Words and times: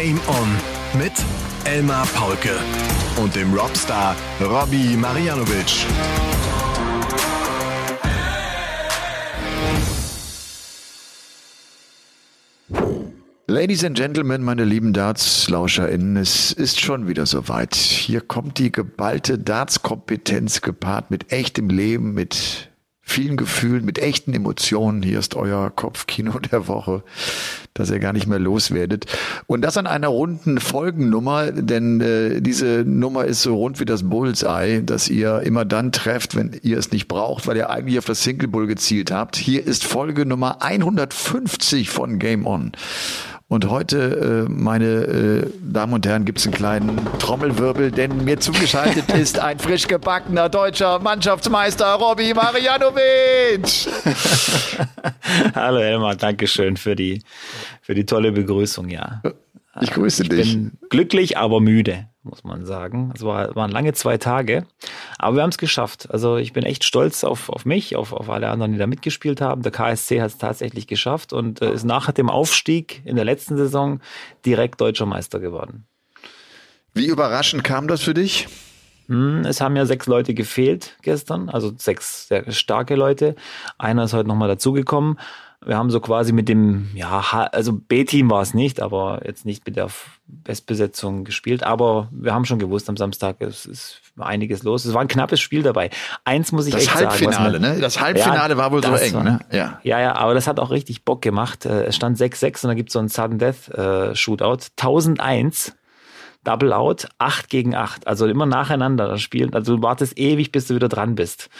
Game 0.00 0.20
On 0.28 0.48
mit 0.96 1.12
Elmar 1.64 2.06
Paulke 2.14 2.56
und 3.20 3.34
dem 3.34 3.52
Robstar 3.52 4.14
Robbie 4.40 4.96
Marianovic. 4.96 5.86
Ladies 13.48 13.82
and 13.82 13.96
Gentlemen, 13.96 14.44
meine 14.44 14.62
lieben 14.62 14.92
Darts-LauscherInnen, 14.92 16.16
es 16.16 16.52
ist 16.52 16.78
schon 16.78 17.08
wieder 17.08 17.26
soweit. 17.26 17.74
Hier 17.74 18.20
kommt 18.20 18.58
die 18.58 18.70
geballte 18.70 19.36
Darts-Kompetenz 19.36 20.60
gepaart 20.60 21.10
mit 21.10 21.32
echtem 21.32 21.70
Leben, 21.70 22.14
mit 22.14 22.70
vielen 23.08 23.36
Gefühlen, 23.36 23.84
mit 23.84 23.98
echten 23.98 24.34
Emotionen. 24.34 25.02
Hier 25.02 25.18
ist 25.18 25.34
euer 25.34 25.70
Kopfkino 25.70 26.38
der 26.52 26.68
Woche, 26.68 27.02
das 27.74 27.90
ihr 27.90 27.98
gar 27.98 28.12
nicht 28.12 28.26
mehr 28.26 28.38
loswerdet. 28.38 29.06
Und 29.46 29.62
das 29.62 29.76
an 29.76 29.86
einer 29.86 30.08
runden 30.08 30.60
Folgennummer, 30.60 31.50
denn 31.50 32.00
äh, 32.00 32.40
diese 32.40 32.84
Nummer 32.86 33.24
ist 33.24 33.42
so 33.42 33.56
rund 33.56 33.80
wie 33.80 33.86
das 33.86 34.08
Bullseye, 34.08 34.82
dass 34.82 35.08
ihr 35.08 35.40
immer 35.40 35.64
dann 35.64 35.90
trefft, 35.92 36.36
wenn 36.36 36.58
ihr 36.62 36.78
es 36.78 36.92
nicht 36.92 37.08
braucht, 37.08 37.46
weil 37.46 37.56
ihr 37.56 37.70
eigentlich 37.70 37.98
auf 37.98 38.04
das 38.04 38.22
Single 38.22 38.48
Bull 38.48 38.66
gezielt 38.66 39.10
habt. 39.10 39.36
Hier 39.36 39.66
ist 39.66 39.84
Folge 39.84 40.26
Nummer 40.26 40.62
150 40.62 41.88
von 41.90 42.18
Game 42.18 42.46
On. 42.46 42.72
Und 43.50 43.70
heute, 43.70 44.46
äh, 44.46 44.52
meine 44.52 44.84
äh, 44.84 45.50
Damen 45.62 45.94
und 45.94 46.06
Herren, 46.06 46.26
gibt 46.26 46.38
es 46.38 46.44
einen 46.44 46.52
kleinen 46.52 47.00
Trommelwirbel, 47.18 47.90
denn 47.90 48.22
mir 48.22 48.38
zugeschaltet 48.38 49.10
ist 49.14 49.38
ein 49.38 49.58
frisch 49.58 49.88
gebackener 49.88 50.50
deutscher 50.50 50.98
Mannschaftsmeister, 50.98 51.94
Robby 51.94 52.34
Marianovic. 52.34 53.88
Hallo 55.54 55.78
Elmar, 55.78 56.16
danke 56.16 56.46
schön 56.46 56.76
für 56.76 56.94
die, 56.94 57.22
für 57.80 57.94
die 57.94 58.04
tolle 58.04 58.32
Begrüßung, 58.32 58.90
ja. 58.90 59.22
Ich 59.80 59.90
grüße 59.92 60.24
ich 60.24 60.28
dich. 60.28 60.40
Ich 60.40 60.54
bin 60.54 60.78
glücklich, 60.90 61.38
aber 61.38 61.60
müde, 61.60 62.08
muss 62.22 62.44
man 62.44 62.64
sagen. 62.66 63.12
Es 63.14 63.22
war, 63.22 63.54
waren 63.54 63.70
lange 63.70 63.92
zwei 63.92 64.18
Tage, 64.18 64.66
aber 65.18 65.36
wir 65.36 65.42
haben 65.42 65.50
es 65.50 65.58
geschafft. 65.58 66.10
Also 66.10 66.36
ich 66.36 66.52
bin 66.52 66.64
echt 66.64 66.84
stolz 66.84 67.24
auf, 67.24 67.48
auf 67.48 67.64
mich, 67.64 67.96
auf, 67.96 68.12
auf 68.12 68.28
alle 68.30 68.48
anderen, 68.48 68.72
die 68.72 68.78
da 68.78 68.86
mitgespielt 68.86 69.40
haben. 69.40 69.62
Der 69.62 69.72
KSC 69.72 70.20
hat 70.20 70.30
es 70.30 70.38
tatsächlich 70.38 70.86
geschafft 70.86 71.32
und 71.32 71.62
äh, 71.62 71.72
ist 71.72 71.84
nach 71.84 72.10
dem 72.12 72.30
Aufstieg 72.30 73.02
in 73.04 73.16
der 73.16 73.24
letzten 73.24 73.56
Saison 73.56 74.00
direkt 74.44 74.80
deutscher 74.80 75.06
Meister 75.06 75.40
geworden. 75.40 75.86
Wie 76.94 77.06
überraschend 77.06 77.64
kam 77.64 77.86
das 77.88 78.02
für 78.02 78.14
dich? 78.14 78.48
Hm, 79.08 79.44
Es 79.46 79.60
haben 79.60 79.76
ja 79.76 79.86
sechs 79.86 80.06
Leute 80.06 80.34
gefehlt 80.34 80.96
gestern, 81.02 81.48
also 81.48 81.72
sechs 81.76 82.28
sehr 82.28 82.50
starke 82.52 82.94
Leute. 82.94 83.36
Einer 83.78 84.04
ist 84.04 84.12
heute 84.12 84.28
nochmal 84.28 84.48
dazugekommen. 84.48 85.18
Wir 85.64 85.76
haben 85.76 85.90
so 85.90 85.98
quasi 86.00 86.32
mit 86.32 86.48
dem, 86.48 86.88
ja, 86.94 87.48
also 87.52 87.72
B-Team 87.72 88.30
war 88.30 88.42
es 88.42 88.54
nicht, 88.54 88.80
aber 88.80 89.22
jetzt 89.24 89.44
nicht 89.44 89.66
mit 89.66 89.74
der 89.76 89.88
Bestbesetzung 90.28 91.24
gespielt. 91.24 91.64
Aber 91.64 92.08
wir 92.12 92.32
haben 92.32 92.44
schon 92.44 92.58
gewusst 92.60 92.88
am 92.88 92.96
Samstag, 92.96 93.36
es 93.40 93.66
ist 93.66 94.00
einiges 94.18 94.62
los. 94.62 94.84
Es 94.84 94.94
war 94.94 95.00
ein 95.00 95.08
knappes 95.08 95.40
Spiel 95.40 95.62
dabei. 95.62 95.90
Eins 96.24 96.52
muss 96.52 96.66
ich 96.66 96.72
Das 96.74 96.82
echt 96.84 96.92
sagen. 96.92 97.06
was 97.06 97.20
Halbfinale, 97.20 97.58
ne? 97.60 97.78
Das 97.80 98.00
Halbfinale 98.00 98.54
Ja, 98.54 98.58
war 98.58 98.70
wohl 98.72 98.82
so 98.84 98.92
eng, 98.94 99.14
war- 99.14 99.24
ne? 99.24 99.40
Ja. 99.50 99.80
Ja, 99.82 100.00
ja, 100.00 100.14
aber 100.14 100.34
das 100.34 100.46
hat 100.46 100.60
auch 100.60 100.70
richtig 100.70 101.04
Bock 101.04 101.22
gemacht. 101.22 101.66
Äh, 101.66 101.86
Es 101.86 101.96
stand 101.96 102.16
6-6 102.18 102.64
und 102.64 102.68
da 102.68 102.74
gibt 102.74 102.90
es 102.90 102.92
so 102.92 103.00
einen 103.00 103.08
Sudden 103.08 103.38
Death 103.38 103.68
äh, 103.70 104.14
Shootout. 104.14 104.58
1001, 104.76 105.74
Double 106.44 106.72
Out, 106.72 107.08
8 107.18 107.50
gegen 107.50 107.74
8. 107.74 108.06
Also 108.06 108.26
immer 108.26 108.46
nacheinander 108.46 109.06
das 109.08 109.20
spielen. 109.20 109.52
Also 109.54 109.76
du 109.76 109.82
wartest 109.82 110.18
ewig, 110.18 110.50
bis 110.52 110.66
du 110.68 110.74
wieder 110.76 110.88
dran 110.88 111.14
bist. 111.14 111.50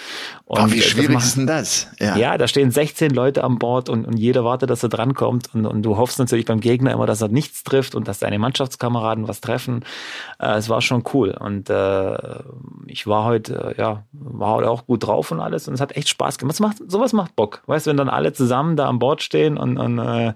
Und 0.45 0.59
Aber 0.61 0.73
wie 0.73 0.79
äh, 0.79 0.83
schwierig 0.83 1.11
macht- 1.11 1.25
ist 1.27 1.37
denn 1.37 1.47
das? 1.47 1.89
ja. 1.99 2.39
da 2.39 2.49
stehen 2.49 2.71
16 2.71 3.11
Leute 3.11 3.45
an 3.45 3.59
Bord 3.59 3.89
und, 3.89 4.07
und 4.07 4.17
jeder 4.17 4.45
wartet, 4.45 4.71
dass 4.71 4.83
er 4.83 4.89
drankommt. 4.89 5.55
Und, 5.55 5.67
und 5.67 5.83
du 5.83 5.97
hoffst 5.97 6.19
natürlich 6.19 6.47
beim 6.47 6.61
Gegner 6.61 6.93
immer, 6.93 7.07
dass 7.07 7.21
er 7.21 7.29
nichts 7.29 7.65
trifft 7.65 7.95
und 7.95 8.09
dass 8.09 8.19
deine 8.21 8.39
Mannschaftskameraden 8.39 9.29
was 9.29 9.41
treffen. 9.41 9.85
Äh, 10.39 10.57
es 10.57 10.69
war 10.69 10.81
schon 10.81 11.05
cool. 11.13 11.31
Und 11.39 11.69
äh, 11.69 12.39
ich 12.87 13.07
war 13.07 13.25
heute, 13.25 13.75
äh, 13.77 13.81
ja, 13.81 14.05
war 14.13 14.55
heute 14.55 14.71
auch 14.71 14.87
gut 14.87 15.05
drauf 15.07 15.31
und 15.33 15.41
alles. 15.41 15.69
Und 15.69 15.75
es 15.75 15.81
hat 15.81 15.97
echt 15.97 16.09
Spaß 16.09 16.39
gemacht. 16.39 16.61
Macht, 16.61 16.77
sowas 16.87 17.13
macht 17.13 17.37
Bock. 17.37 17.63
Weißt 17.67 17.87
du, 17.87 17.91
wenn 17.91 17.97
dann 17.99 18.09
alle 18.09 18.33
zusammen 18.33 18.77
da 18.77 18.89
an 18.89 18.99
Bord 18.99 19.23
stehen 19.23 19.59
und, 19.59 19.77
und 19.77 19.99
äh, 19.99 20.33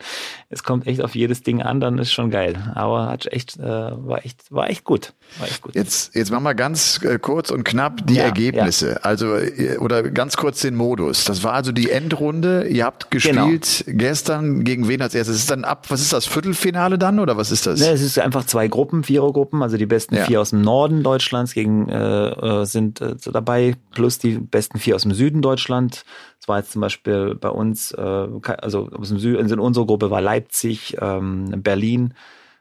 es 0.51 0.63
kommt 0.63 0.87
echt 0.87 1.01
auf 1.03 1.15
jedes 1.15 1.43
Ding 1.43 1.63
an, 1.63 1.81
dann 1.81 1.97
ist 1.99 2.13
schon 2.13 2.31
geil. 2.31 2.73
Aber 2.75 3.07
hat 3.07 3.27
echt, 3.33 3.57
äh, 3.59 3.63
war 3.63 4.25
echt, 4.25 4.32
war 4.51 4.69
echt 4.71 4.85
gut. 4.85 5.13
War 5.39 5.47
echt 5.49 5.63
gut. 5.63 5.75
Jetzt, 5.75 6.15
jetzt 6.15 6.31
machen 6.31 6.45
wir 6.45 6.55
ganz 6.55 7.01
äh, 7.03 7.19
kurz 7.19 7.51
und 7.51 7.65
knapp 7.65 8.07
die 8.07 8.15
Ja, 8.17 8.25
Ergebnisse. 8.25 9.05
Also, 9.05 9.37
äh, 9.37 9.79
oder 9.79 10.03
ganz 10.03 10.37
kurz 10.37 10.61
den 10.61 10.75
Modus. 10.75 11.25
Das 11.25 11.43
war 11.43 11.55
also 11.55 11.73
die 11.73 11.91
Endrunde. 11.91 12.67
Ihr 12.69 12.85
habt 12.85 13.11
gespielt 13.11 13.85
gestern 13.87 14.65
gegen 14.65 14.89
wen 14.89 15.01
als 15.03 15.15
erstes? 15.15 15.37
Ist 15.37 15.51
dann 15.51 15.65
ab, 15.65 15.87
was 15.91 16.01
ist 16.01 16.13
das, 16.13 16.27
Viertelfinale 16.27 16.99
dann 16.99 17.19
oder 17.19 17.37
was 17.37 17.51
ist 17.51 17.67
das? 17.67 17.81
Ne, 17.81 17.91
es 17.91 18.03
ist 18.03 18.19
einfach 18.19 18.45
zwei 18.45 18.69
Gruppen, 18.69 19.05
Vierergruppen, 19.05 19.63
also 19.63 19.77
die 19.77 19.87
besten 19.87 20.17
Ja. 20.17 20.25
vier 20.25 20.41
aus 20.41 20.51
dem 20.51 20.63
Norden 20.63 21.03
Deutschlands 21.03 21.55
gegen 21.55 21.89
äh, 21.89 22.29
äh, 22.29 22.65
sind 22.67 23.01
äh, 23.01 23.15
dabei, 23.33 23.75
plus 23.93 24.19
die 24.19 24.39
besten 24.39 24.79
vier 24.79 24.97
aus 24.97 25.03
dem 25.03 25.13
Süden 25.13 25.43
Deutschland. 25.43 26.05
Das 26.39 26.49
war 26.49 26.59
jetzt 26.59 26.73
zum 26.73 26.81
Beispiel 26.81 27.37
bei 27.37 27.51
uns, 27.51 27.95
also 27.95 28.89
aus 28.99 29.09
dem 29.11 29.19
Süden, 29.21 29.49
in 29.49 29.61
unserer 29.61 29.87
Gruppe 29.87 30.11
war 30.11 30.21
Leipzig, 30.21 30.97
ähm, 31.01 31.63
Berlin, 31.63 32.15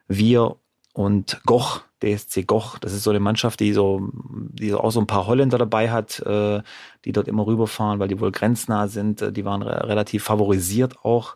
wir 0.08 0.56
und 0.94 1.42
Goch, 1.46 1.82
DSC 2.04 2.44
Goch. 2.44 2.80
Das 2.80 2.94
ist 2.94 3.04
so 3.04 3.12
eine 3.12 3.20
Mannschaft, 3.20 3.60
die 3.60 3.74
so, 3.74 4.10
die 4.14 4.74
auch 4.74 4.92
so 4.92 5.00
ein 5.00 5.08
paar 5.08 5.28
Holländer 5.28 5.58
dabei 5.58 5.90
hat, 5.92 6.20
äh, 6.20 6.62
die 7.06 7.12
dort 7.12 7.28
immer 7.28 7.46
rüberfahren, 7.46 8.00
weil 8.00 8.08
die 8.08 8.20
wohl 8.20 8.32
grenznah 8.32 8.88
sind. 8.88 9.22
Äh, 9.22 9.32
Die 9.32 9.46
waren 9.46 9.62
re 9.62 9.88
relativ 9.88 10.24
favorisiert 10.24 11.04
auch. 11.04 11.36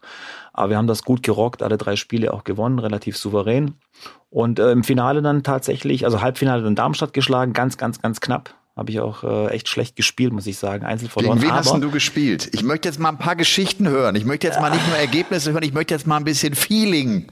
Aber 0.54 0.72
wir 0.72 0.78
haben 0.78 0.88
das 0.88 1.04
gut 1.04 1.24
gerockt, 1.24 1.62
alle 1.64 1.78
drei 1.78 1.96
Spiele 1.96 2.34
auch 2.34 2.44
gewonnen, 2.44 2.80
relativ 2.80 3.18
souverän. 3.18 3.76
Und 4.30 4.60
äh, 4.60 4.72
im 4.72 4.84
Finale 4.84 5.22
dann 5.22 5.44
tatsächlich, 5.44 6.06
also 6.06 6.22
Halbfinale 6.22 6.64
dann 6.64 6.76
Darmstadt 6.76 7.14
geschlagen, 7.14 7.54
ganz, 7.54 7.78
ganz, 7.78 8.02
ganz 8.02 8.20
knapp. 8.20 8.56
Habe 8.76 8.92
ich 8.92 9.00
auch 9.00 9.24
äh, 9.24 9.48
echt 9.52 9.70
schlecht 9.70 9.96
gespielt, 9.96 10.34
muss 10.34 10.48
ich 10.48 10.58
sagen. 10.58 10.84
Einzel 10.84 11.08
verloren. 11.08 11.40
Gegen 11.40 11.50
wen 11.50 11.56
hast 11.56 11.72
denn 11.72 11.80
du 11.80 11.92
gespielt? 11.92 12.50
Ich 12.52 12.62
möchte 12.64 12.90
jetzt 12.90 13.00
mal 13.00 13.08
ein 13.08 13.18
paar 13.18 13.38
Geschichten 13.38 13.88
hören. 13.88 14.16
Ich 14.16 14.26
möchte 14.26 14.48
jetzt 14.48 14.60
mal 14.60 14.70
nicht 14.70 14.86
nur 14.90 14.98
Ergebnisse 14.98 15.54
hören, 15.54 15.64
ich 15.64 15.74
möchte 15.74 15.94
jetzt 15.94 16.08
mal 16.08 16.18
ein 16.18 16.26
bisschen 16.26 16.56
Feeling. 16.56 17.28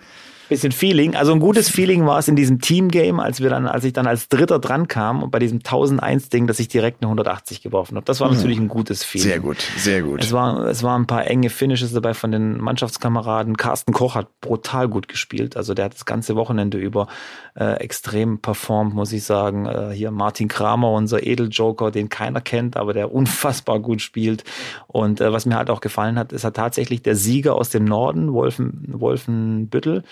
Bisschen 0.49 0.71
Feeling. 0.71 1.15
Also 1.15 1.33
ein 1.33 1.39
gutes 1.39 1.69
Feeling 1.69 2.05
war 2.05 2.19
es 2.19 2.27
in 2.27 2.35
diesem 2.35 2.59
Teamgame, 2.59 3.21
als 3.21 3.41
wir 3.41 3.49
dann, 3.49 3.67
als 3.67 3.83
ich 3.83 3.93
dann 3.93 4.07
als 4.07 4.29
Dritter 4.29 4.59
dran 4.59 4.87
kam 4.87 5.23
und 5.23 5.31
bei 5.31 5.39
diesem 5.39 5.59
1001 5.59 6.29
Ding, 6.29 6.47
dass 6.47 6.59
ich 6.59 6.67
direkt 6.67 7.01
eine 7.01 7.07
180 7.07 7.61
geworfen 7.61 7.95
habe. 7.95 8.05
Das 8.05 8.19
war 8.19 8.31
natürlich 8.31 8.59
ein 8.59 8.67
gutes 8.67 9.03
Feeling. 9.03 9.27
Mhm. 9.27 9.31
Sehr 9.31 9.39
gut, 9.39 9.57
sehr 9.77 10.01
gut. 10.01 10.23
Es 10.23 10.31
war, 10.31 10.65
es 10.65 10.83
waren 10.83 11.03
ein 11.03 11.07
paar 11.07 11.27
enge 11.27 11.49
Finishes 11.49 11.93
dabei 11.93 12.13
von 12.13 12.31
den 12.31 12.59
Mannschaftskameraden. 12.59 13.57
Carsten 13.57 13.93
Koch 13.93 14.15
hat 14.15 14.27
brutal 14.41 14.87
gut 14.87 15.07
gespielt. 15.07 15.57
Also 15.57 15.73
der 15.73 15.85
hat 15.85 15.93
das 15.93 16.05
ganze 16.05 16.35
Wochenende 16.35 16.77
über 16.77 17.07
äh, 17.55 17.75
extrem 17.75 18.39
performt, 18.39 18.93
muss 18.93 19.11
ich 19.11 19.23
sagen. 19.23 19.65
Äh, 19.65 19.91
hier 19.93 20.11
Martin 20.11 20.47
Kramer, 20.47 20.91
unser 20.91 21.25
Edeljoker, 21.25 21.91
den 21.91 22.09
keiner 22.09 22.41
kennt, 22.41 22.77
aber 22.77 22.93
der 22.93 23.11
unfassbar 23.13 23.79
gut 23.79 24.01
spielt. 24.01 24.43
Und 24.87 25.21
äh, 25.21 25.31
was 25.31 25.45
mir 25.45 25.55
halt 25.55 25.69
auch 25.69 25.81
gefallen 25.81 26.17
hat, 26.17 26.33
ist 26.33 26.43
halt 26.43 26.55
tatsächlich 26.55 27.01
der 27.01 27.15
Sieger 27.15 27.55
aus 27.55 27.69
dem 27.69 27.85
Norden, 27.85 28.33
Wolfen, 28.33 28.85
Wolfenbüttel 28.87 30.03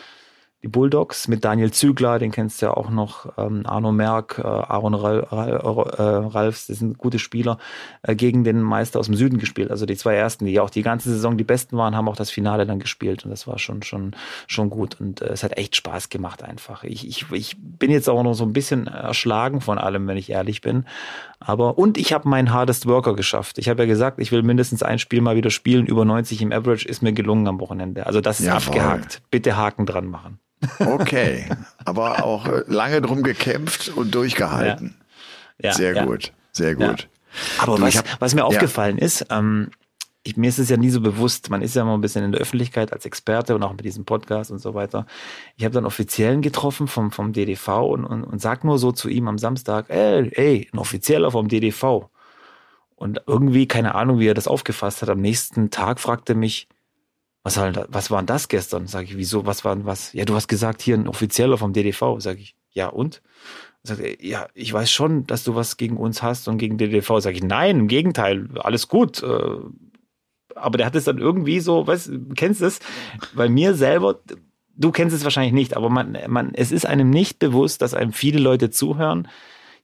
die 0.63 0.67
Bulldogs 0.67 1.27
mit 1.27 1.43
Daniel 1.43 1.71
Zügler, 1.71 2.19
den 2.19 2.31
kennst 2.31 2.61
du 2.61 2.67
ja 2.67 2.73
auch 2.73 2.91
noch, 2.91 3.33
ähm, 3.37 3.63
Arno 3.65 3.91
Merck, 3.91 4.37
äh, 4.37 4.47
Aaron 4.47 4.93
Ral, 4.93 5.19
Ral, 5.31 5.49
äh, 5.49 6.01
Ralfs, 6.27 6.67
das 6.67 6.77
sind 6.77 6.99
gute 6.99 7.17
Spieler, 7.17 7.57
äh, 8.03 8.15
gegen 8.15 8.43
den 8.43 8.61
Meister 8.61 8.99
aus 8.99 9.07
dem 9.07 9.15
Süden 9.15 9.39
gespielt. 9.39 9.71
Also 9.71 9.87
die 9.87 9.95
zwei 9.95 10.13
ersten, 10.13 10.45
die 10.45 10.59
auch 10.59 10.69
die 10.69 10.83
ganze 10.83 11.09
Saison 11.09 11.35
die 11.35 11.43
besten 11.43 11.77
waren, 11.77 11.95
haben 11.95 12.07
auch 12.07 12.15
das 12.15 12.29
Finale 12.29 12.67
dann 12.67 12.79
gespielt 12.79 13.25
und 13.25 13.31
das 13.31 13.47
war 13.47 13.57
schon 13.57 13.81
schon 13.81 14.15
schon 14.45 14.69
gut 14.69 15.01
und 15.01 15.21
äh, 15.21 15.29
es 15.29 15.43
hat 15.43 15.57
echt 15.57 15.75
Spaß 15.75 16.09
gemacht 16.09 16.43
einfach. 16.43 16.83
Ich, 16.83 17.07
ich, 17.07 17.25
ich 17.31 17.57
bin 17.59 17.89
jetzt 17.89 18.07
auch 18.09 18.21
noch 18.21 18.33
so 18.33 18.43
ein 18.43 18.53
bisschen 18.53 18.85
erschlagen 18.85 19.61
von 19.61 19.79
allem, 19.79 20.07
wenn 20.07 20.17
ich 20.17 20.29
ehrlich 20.29 20.61
bin. 20.61 20.85
Aber 21.39 21.79
und 21.79 21.97
ich 21.97 22.13
habe 22.13 22.29
meinen 22.29 22.53
Hardest 22.53 22.85
Worker 22.85 23.15
geschafft. 23.15 23.57
Ich 23.57 23.67
habe 23.67 23.81
ja 23.83 23.87
gesagt, 23.87 24.19
ich 24.19 24.31
will 24.31 24.43
mindestens 24.43 24.83
ein 24.83 24.99
Spiel 24.99 25.21
mal 25.21 25.35
wieder 25.35 25.49
spielen. 25.49 25.87
Über 25.87 26.05
90 26.05 26.39
im 26.43 26.51
Average 26.51 26.87
ist 26.87 27.01
mir 27.01 27.13
gelungen 27.13 27.47
am 27.47 27.59
Wochenende. 27.59 28.05
Also 28.05 28.21
das 28.21 28.39
ist 28.39 28.45
Jawohl. 28.45 28.67
abgehakt. 28.67 29.23
Bitte 29.31 29.57
Haken 29.57 29.87
dran 29.87 30.05
machen. 30.05 30.39
Okay, 30.79 31.45
aber 31.85 32.23
auch 32.23 32.45
äh, 32.47 32.63
lange 32.67 33.01
drum 33.01 33.23
gekämpft 33.23 33.89
und 33.89 34.13
durchgehalten. 34.13 34.95
Ja, 35.61 35.73
sehr 35.73 35.95
ja. 35.95 36.05
gut, 36.05 36.33
sehr 36.51 36.77
Ja. 36.77 36.89
gut. 36.91 37.07
Aber 37.59 37.77
Du, 37.77 37.81
was, 37.83 37.97
hab- 37.97 38.21
was 38.21 38.33
mir 38.35 38.41
ja. 38.41 38.45
aufgefallen 38.47 38.97
ist, 38.97 39.25
ähm, 39.29 39.71
ich, 40.23 40.37
mir 40.37 40.49
ist 40.49 40.59
es 40.59 40.69
ja 40.69 40.77
nie 40.77 40.89
so 40.91 41.01
bewusst, 41.01 41.49
man 41.49 41.61
ist 41.63 41.75
ja 41.75 41.81
immer 41.81 41.95
ein 41.95 42.01
bisschen 42.01 42.23
in 42.23 42.31
der 42.31 42.41
Öffentlichkeit 42.41 42.93
als 42.93 43.05
Experte 43.05 43.55
und 43.55 43.63
auch 43.63 43.71
mit 43.71 43.83
diesem 43.85 44.05
Podcast 44.05 44.51
und 44.51 44.59
so 44.59 44.75
weiter. 44.75 45.07
Ich 45.55 45.63
habe 45.63 45.73
dann 45.73 45.85
Offiziellen 45.85 46.41
getroffen 46.43 46.87
vom, 46.87 47.11
vom 47.11 47.33
DDV 47.33 47.67
und, 47.87 48.05
und, 48.05 48.23
und 48.23 48.39
sag 48.39 48.63
nur 48.63 48.77
so 48.77 48.91
zu 48.91 49.09
ihm 49.09 49.27
am 49.27 49.39
Samstag, 49.39 49.85
ey, 49.89 50.29
ey, 50.35 50.69
ein 50.71 50.77
Offizieller 50.77 51.31
vom 51.31 51.47
DDV. 51.47 52.09
Und 52.95 53.21
irgendwie, 53.25 53.67
keine 53.67 53.95
Ahnung, 53.95 54.19
wie 54.19 54.27
er 54.27 54.35
das 54.35 54.47
aufgefasst 54.47 55.01
hat, 55.01 55.09
am 55.09 55.21
nächsten 55.21 55.71
Tag 55.71 55.99
fragte 55.99 56.33
er 56.33 56.37
mich, 56.37 56.67
was, 57.43 57.57
halt, 57.57 57.79
was 57.89 58.11
war 58.11 58.21
denn 58.21 58.27
das 58.27 58.47
gestern? 58.47 58.87
Sag 58.87 59.05
ich, 59.05 59.17
wieso, 59.17 59.45
was 59.45 59.65
war 59.65 59.75
denn 59.75 59.85
was? 59.85 60.13
Ja, 60.13 60.25
du 60.25 60.35
hast 60.35 60.47
gesagt, 60.47 60.81
hier 60.81 60.95
ein 60.95 61.07
Offizieller 61.07 61.57
vom 61.57 61.73
DDV. 61.73 62.19
Sag 62.19 62.39
ich, 62.39 62.55
ja 62.71 62.87
und? 62.87 63.21
Sagt 63.83 64.01
er, 64.01 64.23
ja, 64.23 64.47
ich 64.53 64.71
weiß 64.71 64.91
schon, 64.91 65.25
dass 65.25 65.43
du 65.43 65.55
was 65.55 65.77
gegen 65.77 65.97
uns 65.97 66.21
hast 66.21 66.47
und 66.47 66.57
gegen 66.57 66.77
DDV. 66.77 67.19
Sag 67.19 67.33
ich, 67.33 67.43
nein, 67.43 67.79
im 67.79 67.87
Gegenteil, 67.87 68.49
alles 68.59 68.87
gut. 68.87 69.23
Äh, 69.23 69.55
Aber 70.55 70.77
der 70.77 70.85
hat 70.85 70.95
es 70.95 71.05
dann 71.05 71.17
irgendwie 71.17 71.59
so, 71.59 71.87
weißt 71.87 72.07
du, 72.07 72.19
kennst 72.35 72.61
es? 72.61 72.79
Bei 73.33 73.49
mir 73.49 73.73
selber 73.73 74.19
du 74.81 74.91
kennst 74.91 75.15
es 75.15 75.23
wahrscheinlich 75.23 75.53
nicht, 75.53 75.75
aber 75.77 75.89
man, 75.89 76.17
man, 76.27 76.53
es 76.53 76.71
ist 76.71 76.85
einem 76.85 77.09
nicht 77.09 77.39
bewusst, 77.39 77.81
dass 77.81 77.93
einem 77.93 78.13
viele 78.13 78.39
Leute 78.39 78.69
zuhören, 78.71 79.27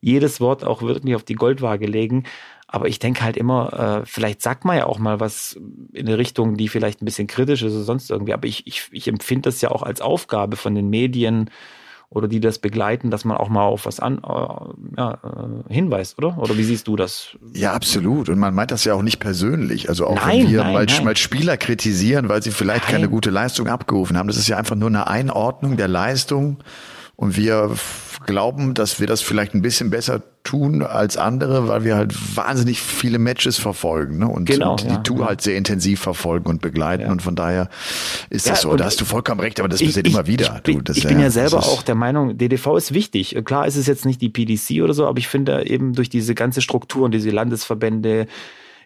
jedes 0.01 0.39
Wort 0.39 0.63
auch 0.63 0.81
wirklich 0.81 1.15
auf 1.15 1.23
die 1.23 1.35
Goldwaage 1.35 1.87
legen. 1.87 2.23
Aber 2.67 2.87
ich 2.87 2.99
denke 2.99 3.23
halt 3.23 3.37
immer, 3.37 4.01
äh, 4.01 4.05
vielleicht 4.05 4.41
sagt 4.41 4.65
man 4.65 4.77
ja 4.77 4.87
auch 4.87 4.99
mal 4.99 5.19
was 5.19 5.57
in 5.93 6.07
eine 6.07 6.17
Richtung, 6.17 6.57
die 6.57 6.67
vielleicht 6.67 7.01
ein 7.01 7.05
bisschen 7.05 7.27
kritisch 7.27 7.61
ist 7.61 7.73
oder 7.73 7.83
sonst 7.83 8.11
irgendwie. 8.11 8.33
Aber 8.33 8.47
ich, 8.47 8.67
ich, 8.67 8.89
ich 8.91 9.07
empfinde 9.07 9.43
das 9.43 9.61
ja 9.61 9.71
auch 9.71 9.83
als 9.83 10.01
Aufgabe 10.01 10.57
von 10.57 10.75
den 10.75 10.89
Medien, 10.89 11.49
oder 12.09 12.27
die 12.27 12.39
das 12.39 12.59
begleiten, 12.59 13.11
dass 13.11 13.25
man 13.25 13.35
auch 13.35 13.49
mal 13.49 13.63
auf 13.63 13.85
was 13.85 13.99
an, 13.99 14.19
äh, 14.19 14.97
ja, 14.97 15.13
äh, 15.13 15.73
hinweist, 15.73 16.17
oder? 16.17 16.37
Oder 16.37 16.57
wie 16.57 16.63
siehst 16.63 16.87
du 16.87 16.95
das? 16.95 17.37
Ja, 17.53 17.73
absolut. 17.73 18.29
Und 18.29 18.39
man 18.39 18.55
meint 18.55 18.71
das 18.71 18.85
ja 18.85 18.93
auch 18.93 19.01
nicht 19.01 19.19
persönlich. 19.19 19.89
Also 19.89 20.07
auch 20.07 20.15
nein, 20.15 20.43
wenn 20.43 20.51
wir 20.51 20.63
nein, 20.63 20.73
mal, 20.73 20.85
nein. 20.85 21.03
mal, 21.03 21.17
Spieler 21.17 21.57
kritisieren, 21.57 22.29
weil 22.29 22.41
sie 22.41 22.51
vielleicht 22.51 22.85
keine 22.85 23.09
gute 23.09 23.29
Leistung 23.29 23.67
abgerufen 23.67 24.17
haben. 24.17 24.27
Das 24.27 24.37
ist 24.37 24.47
ja 24.47 24.57
einfach 24.57 24.75
nur 24.75 24.87
eine 24.87 25.07
Einordnung 25.07 25.75
der 25.75 25.89
Leistung. 25.89 26.57
Und 27.17 27.35
wir 27.35 27.71
glauben, 28.27 28.75
dass 28.75 28.99
wir 28.99 29.07
das 29.07 29.21
vielleicht 29.21 29.55
ein 29.55 29.63
bisschen 29.63 29.89
besser 29.89 30.21
tun 30.43 30.83
als 30.83 31.17
andere, 31.17 31.67
weil 31.67 31.83
wir 31.83 31.95
halt 31.95 32.13
wahnsinnig 32.37 32.79
viele 32.79 33.17
Matches 33.17 33.57
verfolgen 33.57 34.19
ne? 34.19 34.27
und, 34.27 34.45
genau, 34.45 34.71
und 34.71 34.83
die 34.83 34.87
ja, 34.87 34.97
Tour 34.97 35.21
ja. 35.21 35.25
halt 35.27 35.41
sehr 35.41 35.57
intensiv 35.57 35.99
verfolgen 35.99 36.47
und 36.47 36.61
begleiten. 36.61 37.03
Ja. 37.03 37.11
Und 37.11 37.23
von 37.23 37.35
daher 37.35 37.69
ist 38.29 38.47
das 38.47 38.61
so. 38.61 38.75
Da 38.75 38.85
hast 38.85 39.01
du 39.01 39.05
vollkommen 39.05 39.41
recht, 39.41 39.59
aber 39.59 39.67
das 39.67 39.83
passiert 39.83 40.07
immer 40.07 40.27
wieder. 40.27 40.61
Du, 40.63 40.79
das, 40.79 40.97
ich 40.97 41.07
bin 41.07 41.19
ja 41.19 41.31
selber 41.31 41.57
auch 41.57 41.81
der 41.81 41.95
Meinung, 41.95 42.37
DDV 42.37 42.77
ist 42.77 42.93
wichtig. 42.93 43.35
Klar 43.45 43.65
ist 43.65 43.77
es 43.77 43.87
jetzt 43.87 44.05
nicht 44.05 44.21
die 44.21 44.29
PDC 44.29 44.83
oder 44.83 44.93
so, 44.93 45.07
aber 45.07 45.17
ich 45.17 45.27
finde 45.27 45.67
eben 45.67 45.93
durch 45.93 46.09
diese 46.09 46.35
ganze 46.35 46.61
Struktur 46.61 47.05
und 47.05 47.11
diese 47.15 47.31
Landesverbände, 47.31 48.27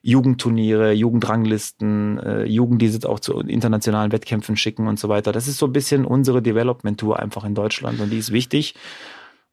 Jugendturniere, 0.04 0.94
Jugendranglisten, 0.94 2.18
äh, 2.20 2.44
Jugend, 2.46 2.82
die 2.82 2.90
sie 2.90 3.08
auch 3.08 3.20
zu 3.20 3.40
internationalen 3.40 4.12
Wettkämpfen 4.12 4.58
schicken 4.58 4.88
und 4.88 5.00
so 5.00 5.10
weiter. 5.10 5.32
Das 5.32 5.48
ist 5.48 5.58
so 5.58 5.68
ein 5.68 5.74
bisschen 5.74 6.06
unsere 6.06 6.42
Development-Tour 6.42 7.20
einfach 7.20 7.44
in 7.44 7.54
Deutschland 7.54 8.00
und 8.00 8.10
die 8.10 8.18
ist 8.18 8.32
wichtig. 8.32 8.76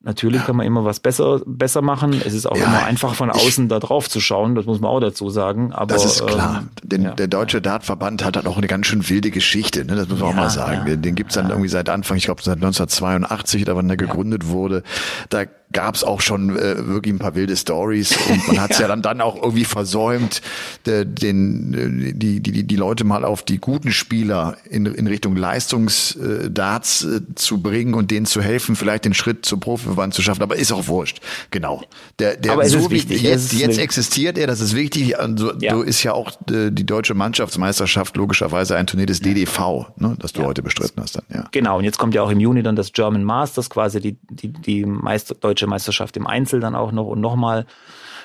Natürlich 0.00 0.44
kann 0.44 0.54
man 0.54 0.64
immer 0.64 0.84
was 0.84 1.00
besser, 1.00 1.40
besser 1.44 1.82
machen. 1.82 2.22
Es 2.24 2.32
ist 2.32 2.46
auch 2.46 2.56
ja, 2.56 2.66
immer 2.66 2.84
einfach 2.84 3.14
von 3.14 3.30
außen 3.30 3.64
ich, 3.64 3.68
da 3.68 3.80
drauf 3.80 4.08
zu 4.08 4.20
schauen, 4.20 4.54
das 4.54 4.64
muss 4.64 4.80
man 4.80 4.92
auch 4.92 5.00
dazu 5.00 5.28
sagen. 5.28 5.72
Aber, 5.72 5.92
das 5.92 6.04
ist 6.04 6.24
klar. 6.24 6.60
Ähm, 6.60 6.68
Den, 6.84 7.02
ja, 7.02 7.10
der 7.14 7.26
Deutsche 7.26 7.60
Dartverband 7.60 8.24
hat 8.24 8.36
halt 8.36 8.46
auch 8.46 8.56
eine 8.56 8.68
ganz 8.68 8.86
schön 8.86 9.08
wilde 9.08 9.32
Geschichte, 9.32 9.84
ne? 9.84 9.96
das 9.96 10.08
muss 10.08 10.20
man 10.20 10.28
auch 10.30 10.34
mal 10.36 10.50
sagen. 10.50 10.86
Den, 10.86 11.02
den 11.02 11.16
gibt's 11.16 11.34
dann 11.34 11.50
irgendwie 11.50 11.68
seit 11.68 11.88
Anfang, 11.88 12.16
ich 12.16 12.26
glaube 12.26 12.42
seit 12.42 12.58
1982 12.58 13.62
oder 13.62 13.74
wann 13.74 13.88
der 13.88 13.96
gegründet 13.96 14.46
wurde. 14.46 14.84
Da 15.30 15.46
gab 15.72 15.94
es 15.94 16.04
auch 16.04 16.20
schon 16.20 16.56
äh, 16.56 16.86
wirklich 16.86 17.14
ein 17.14 17.18
paar 17.18 17.34
wilde 17.34 17.56
Stories 17.56 18.16
und 18.28 18.48
man 18.48 18.60
hat 18.60 18.70
es 18.70 18.78
ja. 18.78 18.82
ja. 18.84 18.88
dann 18.88 19.02
dann 19.02 19.20
auch 19.20 19.36
irgendwie 19.36 19.64
versäumt, 19.64 20.40
de, 20.86 21.04
den 21.04 22.14
die, 22.18 22.40
die 22.40 22.64
die 22.64 22.76
Leute 22.76 23.04
mal 23.04 23.24
auf 23.24 23.42
die 23.42 23.58
guten 23.58 23.92
Spieler 23.92 24.56
in, 24.70 24.86
in 24.86 25.06
Richtung 25.06 25.36
Leistungsdarts 25.36 27.04
äh, 27.04 27.20
zu 27.34 27.60
bringen 27.60 27.94
und 27.94 28.10
denen 28.10 28.24
zu 28.24 28.40
helfen, 28.40 28.76
vielleicht 28.76 29.04
den 29.04 29.14
Schritt 29.14 29.44
zum 29.44 29.60
Profiverband 29.60 30.14
zu 30.14 30.22
schaffen. 30.22 30.42
Aber 30.42 30.56
ist 30.56 30.72
auch 30.72 30.88
wurscht. 30.88 31.20
Genau. 31.50 31.82
Der, 32.18 32.36
der 32.36 32.52
Aber 32.52 32.66
so 32.66 32.90
wie 32.90 32.96
jetzt 32.96 33.52
jetzt 33.52 33.78
existiert 33.78 34.38
er, 34.38 34.46
das 34.46 34.60
ist 34.60 34.74
wichtig. 34.74 35.18
Also, 35.18 35.52
ja. 35.60 35.74
So 35.74 35.82
ist 35.82 36.02
ja 36.02 36.12
auch 36.14 36.32
äh, 36.50 36.70
die 36.70 36.86
deutsche 36.86 37.14
Mannschaftsmeisterschaft 37.14 38.16
logischerweise 38.16 38.76
ein 38.76 38.86
Turnier 38.86 39.06
des 39.06 39.20
DDV, 39.20 39.86
ne, 39.96 40.16
das 40.18 40.32
du 40.32 40.40
ja. 40.42 40.46
heute 40.46 40.62
bestritten 40.62 41.02
hast. 41.02 41.16
Dann, 41.16 41.24
ja. 41.32 41.44
Genau. 41.52 41.78
Und 41.78 41.84
jetzt 41.84 41.98
kommt 41.98 42.14
ja 42.14 42.22
auch 42.22 42.30
im 42.30 42.40
Juni 42.40 42.62
dann 42.62 42.76
das 42.76 42.92
German 42.92 43.24
Masters, 43.24 43.68
quasi 43.68 44.00
die 44.00 44.16
die 44.30 44.48
die 44.48 44.86
Meister 44.86 45.34
deutsche 45.34 45.57
deutsche 45.58 45.66
Meisterschaft 45.66 46.16
im 46.16 46.26
Einzel 46.26 46.60
dann 46.60 46.74
auch 46.74 46.92
noch 46.92 47.06
und 47.06 47.20
nochmal 47.20 47.66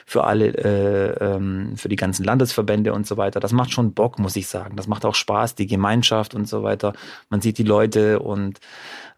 für 0.06 0.25
alle, 0.25 0.47
äh, 0.47 1.35
ähm, 1.35 1.77
für 1.77 1.88
die 1.88 1.95
ganzen 1.95 2.25
Landesverbände 2.25 2.94
und 2.94 3.07
so 3.07 3.15
weiter. 3.15 3.39
Das 3.39 3.53
macht 3.53 3.71
schon 3.71 3.94
Bock, 3.94 4.19
muss 4.19 4.35
ich 4.35 4.47
sagen. 4.47 4.75
Das 4.75 4.88
macht 4.88 5.06
auch 5.06 5.15
Spaß, 5.15 5.56
die 5.56 5.65
Gemeinschaft 5.65 6.35
und 6.35 6.47
so 6.47 6.62
weiter. 6.62 6.91
Man 7.30 7.39
sieht 7.39 7.57
die 7.57 7.63
Leute 7.63 8.19
und 8.19 8.59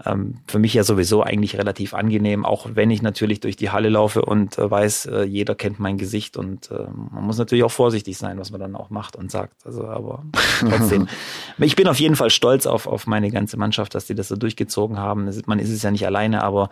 ähm, 0.05 0.35
für 0.47 0.59
mich 0.59 0.75
ja 0.75 0.83
sowieso 0.83 1.23
eigentlich 1.23 1.57
relativ 1.57 1.95
angenehm, 1.95 2.45
auch 2.45 2.67
wenn 2.73 2.91
ich 2.91 3.01
natürlich 3.01 3.39
durch 3.39 3.55
die 3.55 3.71
Halle 3.71 3.89
laufe 3.89 4.21
und 4.21 4.59
äh, 4.59 4.69
weiß, 4.69 5.07
äh, 5.07 5.23
jeder 5.23 5.55
kennt 5.55 5.79
mein 5.79 5.97
Gesicht 5.97 6.37
und 6.37 6.69
äh, 6.69 6.85
man 7.11 7.23
muss 7.23 7.39
natürlich 7.39 7.63
auch 7.63 7.71
vorsichtig 7.71 8.17
sein, 8.17 8.37
was 8.37 8.51
man 8.51 8.61
dann 8.61 8.75
auch 8.75 8.91
macht 8.91 9.15
und 9.15 9.31
sagt. 9.31 9.65
Also, 9.65 9.87
aber 9.87 10.23
trotzdem, 10.59 11.07
ich 11.57 11.75
bin 11.75 11.87
auf 11.87 11.99
jeden 11.99 12.15
Fall 12.15 12.29
stolz 12.29 12.67
auf, 12.67 12.85
auf 12.85 13.07
meine 13.07 13.31
ganze 13.31 13.57
Mannschaft, 13.57 13.95
dass 13.95 14.05
die 14.05 14.15
das 14.15 14.27
so 14.27 14.35
durchgezogen 14.35 14.99
haben. 14.99 15.27
Man 15.47 15.59
ist 15.59 15.71
es 15.71 15.81
ja 15.81 15.89
nicht 15.89 16.05
alleine, 16.05 16.43
aber 16.43 16.69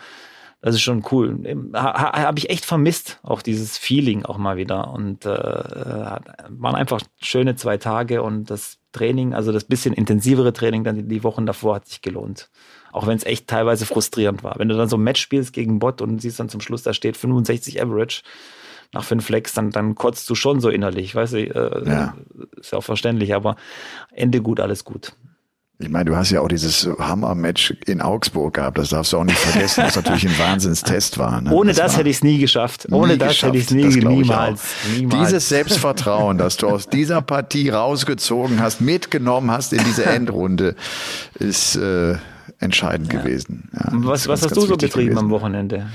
das 0.64 0.76
ist 0.76 0.82
schon 0.82 1.04
cool. 1.12 1.38
Ha, 1.74 2.24
Habe 2.24 2.40
ich 2.40 2.50
echt 2.50 2.64
vermisst, 2.64 3.20
auch 3.22 3.42
dieses 3.42 3.78
Feeling 3.78 4.24
auch 4.24 4.38
mal 4.38 4.56
wieder. 4.56 4.94
Und 4.94 5.26
äh, 5.26 5.30
waren 5.30 6.76
einfach 6.76 7.02
schöne 7.22 7.58
zwei 7.58 7.76
Tage 7.76 8.24
und 8.24 8.50
das 8.50 8.78
Training, 8.94 9.34
also 9.34 9.52
das 9.52 9.66
bisschen 9.66 9.94
intensivere 9.94 10.54
Training 10.54 10.86
dann 10.86 11.10
die 11.10 11.24
Wochen 11.26 11.46
davor 11.46 11.76
hat 11.76 11.88
sich 11.90 12.02
gelohnt. 12.02 12.50
Auch 12.94 13.08
wenn 13.08 13.18
es 13.18 13.26
echt 13.26 13.50
teilweise 13.50 13.86
frustrierend 13.86 14.42
war. 14.42 14.58
Wenn 14.58 14.70
du 14.70 14.78
dann 14.78 14.88
so 14.88 14.96
ein 14.96 15.04
Match 15.04 15.22
spielst 15.22 15.52
gegen 15.52 15.80
Bot 15.80 16.02
und 16.02 16.22
siehst 16.22 16.40
dann 16.40 16.48
zum 16.48 16.62
Schluss, 16.62 16.82
da 16.82 16.94
steht 16.94 17.18
65 17.18 17.82
Average 17.82 18.22
nach 18.94 19.04
fünf 19.04 19.26
Flex, 19.26 19.52
dann, 19.52 19.70
dann 19.72 19.96
kotzt 19.96 20.30
du 20.30 20.36
schon 20.36 20.62
so 20.62 20.70
innerlich, 20.70 21.14
weißt 21.14 21.34
du, 21.34 21.40
äh, 21.40 21.90
ja. 21.90 22.16
ist 22.56 22.72
ja 22.72 22.78
auch 22.78 22.84
verständlich, 22.84 23.36
aber 23.36 23.58
Ende 24.14 24.42
gut, 24.42 24.62
alles 24.62 24.86
gut. 24.86 25.14
Ich 25.80 25.90
meine, 25.90 26.06
du 26.06 26.16
hast 26.16 26.30
ja 26.30 26.40
auch 26.40 26.48
dieses 26.48 26.88
Hammer-Match 27.00 27.76
in 27.88 28.00
Augsburg 28.00 28.54
gehabt, 28.54 28.78
das 28.78 28.90
darfst 28.90 29.12
du 29.12 29.18
auch 29.18 29.24
nicht 29.24 29.38
vergessen, 29.38 29.84
was 29.84 29.96
natürlich 29.96 30.28
ein 30.28 30.38
Wahnsinnstest 30.38 31.18
war. 31.18 31.42
Ne? 31.42 31.52
Ohne 31.52 31.72
das, 31.72 31.78
das 31.78 31.98
hätte 31.98 32.10
ich 32.10 32.18
es 32.18 32.24
nie 32.24 32.38
geschafft. 32.38 32.88
Ohne 32.92 33.14
nie 33.14 33.20
das 33.20 33.30
geschafft. 33.30 33.54
hätte 33.56 33.58
ich 33.58 33.66
es 33.66 33.96
nie, 33.96 34.06
niemals, 34.06 34.62
niemals. 34.96 35.26
Dieses 35.26 35.50
Selbstvertrauen, 35.50 36.38
das 36.38 36.58
du 36.58 36.70
aus 36.70 36.88
dieser 36.88 37.22
Partie 37.22 37.70
rausgezogen 37.70 38.62
hast, 38.62 38.82
mitgenommen 38.82 39.50
hast 39.50 39.74
in 39.74 39.84
diese 39.84 40.06
Endrunde, 40.06 40.76
ist 41.40 41.76
äh, 41.76 42.16
entscheidend 42.60 43.12
ja. 43.12 43.20
gewesen. 43.20 43.70
Ja, 43.74 43.88
was 43.92 44.28
was 44.28 44.44
hast 44.44 44.56
du 44.56 44.62
so 44.62 44.78
getrieben 44.78 45.10
gewesen. 45.10 45.18
am 45.18 45.30
Wochenende? 45.32 45.88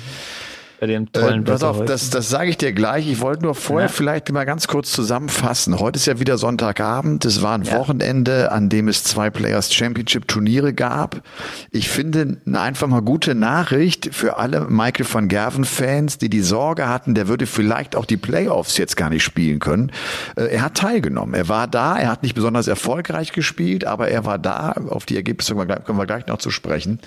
Bei 0.81 0.87
dem 0.87 1.11
tollen 1.11 1.43
äh, 1.43 1.45
Pass 1.45 1.63
auf, 1.63 1.85
das, 1.85 2.11
das 2.11 2.31
sage 2.31 2.51
ich 2.51 2.57
dir 2.57 2.73
gleich. 2.73 3.09
Ich 3.09 3.21
wollte 3.21 3.43
nur 3.43 3.55
vorher 3.55 3.89
ja. 3.89 3.93
vielleicht 3.93 4.31
mal 4.33 4.45
ganz 4.45 4.69
kurz 4.69 4.93
zusammenfassen. 4.93 5.79
Heute 5.81 5.97
ist 5.97 6.07
ja 6.07 6.21
wieder 6.21 6.39
Sonntagabend. 6.39 7.25
Es 7.25 7.43
war 7.43 7.55
ein 7.55 7.63
ja. 7.63 7.79
Wochenende, 7.79 8.53
an 8.53 8.69
dem 8.69 8.89
es 8.89 9.03
zwei 9.03 9.31
Players 9.31 9.75
Championship 9.75 10.29
Turniere 10.29 10.73
gab. 10.73 11.23
Ich 11.71 11.89
finde 11.89 12.39
einfach 12.53 12.87
mal 12.87 13.01
gute 13.01 13.35
Nachricht 13.35 14.15
für 14.15 14.39
alle 14.39 14.67
Michael 14.69 15.07
van 15.11 15.29
Gerven 15.29 15.65
Fans, 15.65 16.19
die 16.19 16.31
die 16.31 16.43
Sorge 16.43 16.89
hatten, 16.89 17.15
der 17.15 17.29
würde 17.29 17.47
vielleicht 17.47 17.97
auch 17.97 18.05
die 18.05 18.17
Playoffs 18.17 18.77
jetzt 18.77 18.97
gar 18.97 19.11
nicht 19.11 19.25
spielen 19.25 19.59
können. 19.59 19.91
Äh, 20.37 20.45
er 20.45 20.63
hat 20.63 20.77
teilgenommen. 20.77 21.35
Er 21.35 21.49
war 21.49 21.67
da. 21.67 21.99
Er 21.99 22.11
hat 22.11 22.23
nicht 22.23 22.35
besonders 22.35 22.69
erfolgreich 22.69 23.33
gespielt, 23.33 23.85
aber 23.85 24.09
er 24.09 24.25
war 24.25 24.39
da. 24.39 24.73
Auf 24.89 25.07
die 25.07 25.17
Ergebnisse 25.17 25.55
können 25.55 25.99
wir 25.99 26.07
gleich 26.07 26.27
noch 26.27 26.39
zu 26.39 26.51
sprechen. 26.51 27.01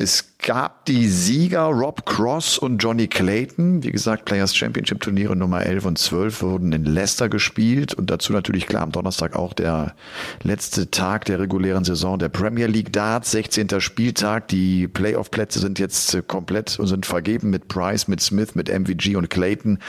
Es 0.00 0.36
gab 0.38 0.84
die 0.84 1.08
Sieger 1.08 1.64
Rob 1.64 2.06
Cross 2.06 2.56
und 2.56 2.78
Johnny 2.78 3.08
Clayton. 3.08 3.82
Wie 3.82 3.90
gesagt, 3.90 4.26
Players 4.26 4.54
Championship 4.54 5.00
Turniere 5.00 5.34
Nummer 5.34 5.66
11 5.66 5.86
und 5.86 5.98
12 5.98 6.40
wurden 6.40 6.70
in 6.70 6.84
Leicester 6.84 7.28
gespielt 7.28 7.94
und 7.94 8.08
dazu 8.08 8.32
natürlich 8.32 8.68
klar 8.68 8.82
am 8.82 8.92
Donnerstag 8.92 9.34
auch 9.34 9.54
der 9.54 9.96
letzte 10.44 10.92
Tag 10.92 11.24
der 11.24 11.40
regulären 11.40 11.82
Saison 11.82 12.16
der 12.16 12.28
Premier 12.28 12.68
League 12.68 12.92
Darts, 12.92 13.32
16. 13.32 13.80
Spieltag. 13.80 14.46
Die 14.46 14.86
Playoff-Plätze 14.86 15.58
sind 15.58 15.80
jetzt 15.80 16.16
komplett 16.28 16.78
und 16.78 16.86
sind 16.86 17.04
vergeben 17.04 17.50
mit 17.50 17.66
Price, 17.66 18.06
mit 18.06 18.20
Smith, 18.20 18.54
mit 18.54 18.68
MVG 18.68 19.16
und 19.16 19.30
Clayton 19.30 19.80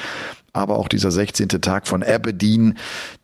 aber 0.54 0.78
auch 0.78 0.88
dieser 0.88 1.12
16. 1.12 1.48
Tag 1.48 1.88
von 1.88 2.04
Aberdeen, 2.04 2.78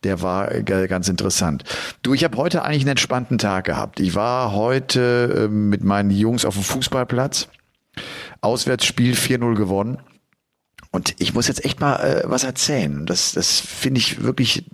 der 0.04 0.22
war 0.22 0.48
ganz 0.62 1.08
interessant. 1.08 1.64
Du, 2.02 2.14
ich 2.14 2.24
habe 2.24 2.36
heute 2.36 2.62
eigentlich 2.62 2.82
einen 2.82 2.90
entspannten 2.90 3.38
Tag 3.38 3.64
gehabt. 3.64 4.00
Ich 4.00 4.14
war 4.14 4.52
heute 4.52 5.46
ähm, 5.46 5.68
mit 5.68 5.84
meinen 5.84 6.10
Jungs 6.10 6.44
auf 6.44 6.54
dem 6.54 6.62
Fußballplatz. 6.62 7.48
Auswärtsspiel 8.40 9.14
4-0 9.14 9.54
gewonnen. 9.54 9.98
Und 10.90 11.14
ich 11.18 11.34
muss 11.34 11.48
jetzt 11.48 11.64
echt 11.64 11.80
mal 11.80 11.96
äh, 11.96 12.22
was 12.24 12.44
erzählen. 12.44 13.06
Das, 13.06 13.32
das 13.32 13.60
finde 13.60 13.98
ich 13.98 14.22
wirklich, 14.22 14.64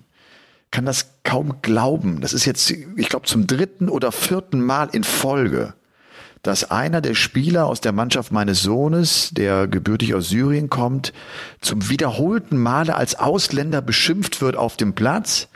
kann 0.71 0.85
das 0.85 1.23
kaum 1.25 1.62
glauben. 1.62 2.21
Das 2.21 2.32
ist 2.32 2.44
jetzt, 2.44 2.71
ich 2.71 3.09
glaube, 3.09 3.26
zum 3.26 3.47
dritten 3.47 3.88
oder 3.88 4.12
vierten 4.12 4.61
Mal 4.61 4.88
in 4.92 5.04
Folge 5.04 5.75
dass 6.42 6.70
einer 6.70 7.00
der 7.00 7.14
Spieler 7.14 7.66
aus 7.66 7.80
der 7.80 7.92
Mannschaft 7.92 8.32
meines 8.32 8.62
Sohnes, 8.62 9.30
der 9.32 9.68
gebürtig 9.68 10.14
aus 10.14 10.28
Syrien 10.28 10.68
kommt, 10.68 11.12
zum 11.61 11.88
wiederholten 11.88 12.58
Male 12.58 12.96
als 12.96 13.14
Ausländer 13.14 13.80
beschimpft 13.80 14.40
wird 14.40 14.56
auf 14.56 14.76
dem 14.76 14.94
Platz. 14.94 15.49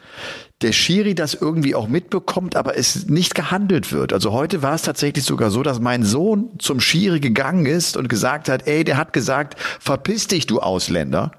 Der 0.63 0.73
Schiri 0.73 1.15
das 1.15 1.35
irgendwie 1.35 1.75
auch 1.75 1.89
mitbekommt, 1.89 2.57
aber 2.57 2.79
es 2.79 3.09
nicht 3.09 3.35
gehandelt 3.35 3.93
wird. 3.93 4.13
Also 4.13 4.33
heute 4.33 4.63
war 4.63 4.75
es 4.75 4.83
tatsächlich 4.83 5.25
sogar 5.25 5.51
so, 5.51 5.63
dass 5.63 5.81
mein 5.81 6.03
Sohn 6.03 6.51
zum 6.59 6.81
Schiri 6.81 7.21
gegangen 7.21 7.67
ist 7.67 7.97
und 7.97 8.09
gesagt 8.09 8.49
hat, 8.49 8.67
ey, 8.67 8.85
der 8.85 8.97
hat 8.97 9.13
gesagt, 9.13 9.59
verpiss 9.81 10.29
dich, 10.29 10.47
du 10.47 10.61
Ausländer. 10.61 11.33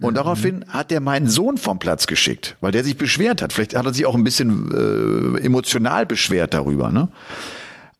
Und 0.00 0.12
mhm. 0.12 0.16
daraufhin 0.16 0.64
hat 0.68 0.90
er 0.90 1.00
meinen 1.00 1.28
Sohn 1.28 1.56
vom 1.56 1.78
Platz 1.78 2.06
geschickt, 2.06 2.56
weil 2.60 2.72
der 2.72 2.84
sich 2.84 2.96
beschwert 2.96 3.42
hat. 3.42 3.52
Vielleicht 3.52 3.76
hat 3.76 3.86
er 3.86 3.94
sich 3.94 4.06
auch 4.06 4.14
ein 4.14 4.24
bisschen 4.24 4.72
äh, 4.72 5.44
emotional 5.44 6.06
beschwert 6.06 6.54
darüber. 6.54 6.90
Ne? 6.90 7.08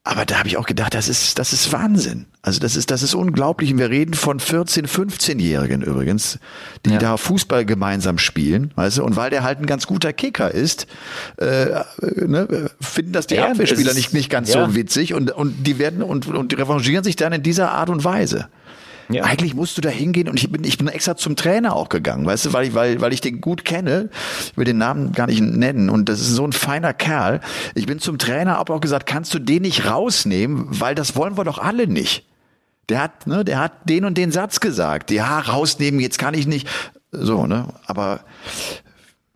Aber 0.09 0.25
da 0.25 0.39
habe 0.39 0.49
ich 0.49 0.57
auch 0.57 0.65
gedacht, 0.65 0.95
das 0.95 1.07
ist, 1.07 1.39
das 1.39 1.53
ist 1.53 1.71
Wahnsinn. 1.71 2.25
Also 2.41 2.61
das 2.61 2.77
ist, 2.77 2.91
das 2.91 3.03
ist 3.03 3.13
unglaublich. 3.13 3.71
Und 3.73 3.79
wir 3.79 3.91
reden 3.91 4.15
von 4.15 4.41
14-, 4.41 4.87
15-Jährigen 4.87 5.83
übrigens, 5.83 6.39
die 6.87 6.93
ja. 6.93 6.99
da 6.99 7.19
Fußball 7.19 7.67
gemeinsam 7.67 8.17
spielen, 8.17 8.73
weißt 8.75 8.97
du, 8.97 9.05
und 9.05 9.17
weil 9.17 9.29
der 9.29 9.43
halt 9.43 9.59
ein 9.61 9.67
ganz 9.67 9.87
guter 9.87 10.15
Kicker 10.15 10.51
ist, 10.51 10.87
äh, 11.37 11.83
ne, 12.27 12.71
finden 12.81 13.13
das 13.13 13.27
die 13.27 13.35
ja, 13.35 13.51
Abwehrspieler 13.51 13.93
nicht, 13.93 14.15
nicht 14.15 14.31
ganz 14.31 14.55
ja. 14.55 14.67
so 14.67 14.75
witzig 14.75 15.13
und, 15.13 15.31
und 15.31 15.67
die 15.67 15.79
werden 15.79 16.03
und, 16.03 16.27
und 16.27 16.57
revanchieren 16.57 17.05
sich 17.05 17.17
dann 17.17 17.35
in 17.35 17.43
dieser 17.43 17.73
Art 17.73 17.91
und 17.91 18.03
Weise. 18.03 18.49
Ja. 19.11 19.25
Eigentlich 19.25 19.55
musst 19.55 19.77
du 19.79 19.81
da 19.81 19.89
hingehen 19.89 20.29
und 20.29 20.39
ich 20.39 20.53
bin, 20.53 20.65
ich 20.65 20.77
bin 20.77 20.87
extra 20.89 21.17
zum 21.17 21.35
Trainer 21.35 21.75
auch 21.75 21.89
gegangen, 21.89 22.27
weißt 22.27 22.47
du, 22.47 22.53
weil 22.53 22.69
ich, 22.69 22.75
weil, 22.75 23.01
weil 23.01 23.13
ich 23.13 23.23
den 23.23 23.41
gut 23.41 23.65
kenne. 23.65 24.11
Ich 24.51 24.57
will 24.57 24.67
den 24.67 24.77
Namen 24.79 25.13
gar 25.13 25.27
nicht 25.27 25.41
nennen 25.41 25.89
und 25.89 26.09
das 26.11 26.21
ist 26.21 26.33
so 26.33 26.45
ein 26.45 26.53
feiner 26.53 26.93
Kerl. 26.93 27.41
Ich 27.75 27.87
bin 27.87 28.01
zum 28.01 28.19
Trainer, 28.19 28.59
habe 28.59 28.73
auch 28.75 28.81
gesagt, 28.81 29.07
kannst 29.07 29.33
du 29.33 29.39
den 29.39 29.63
nicht 29.63 29.87
rausnehmen, 29.87 30.67
weil 30.69 30.95
das 30.95 31.17
wollen 31.17 31.39
wir 31.39 31.45
doch 31.45 31.59
alle 31.59 31.87
nicht. 31.87 32.27
Der 32.91 33.03
hat, 33.03 33.27
ne, 33.27 33.45
der 33.45 33.59
hat 33.59 33.89
den 33.89 34.05
und 34.05 34.19
den 34.19 34.31
Satz 34.31 34.61
gesagt. 34.61 35.11
Ja, 35.11 35.39
rausnehmen, 35.41 36.01
jetzt 36.01 36.19
kann 36.19 36.35
ich 36.35 36.47
nicht. 36.47 36.69
So, 37.11 37.47
ne, 37.47 37.69
aber 37.87 38.21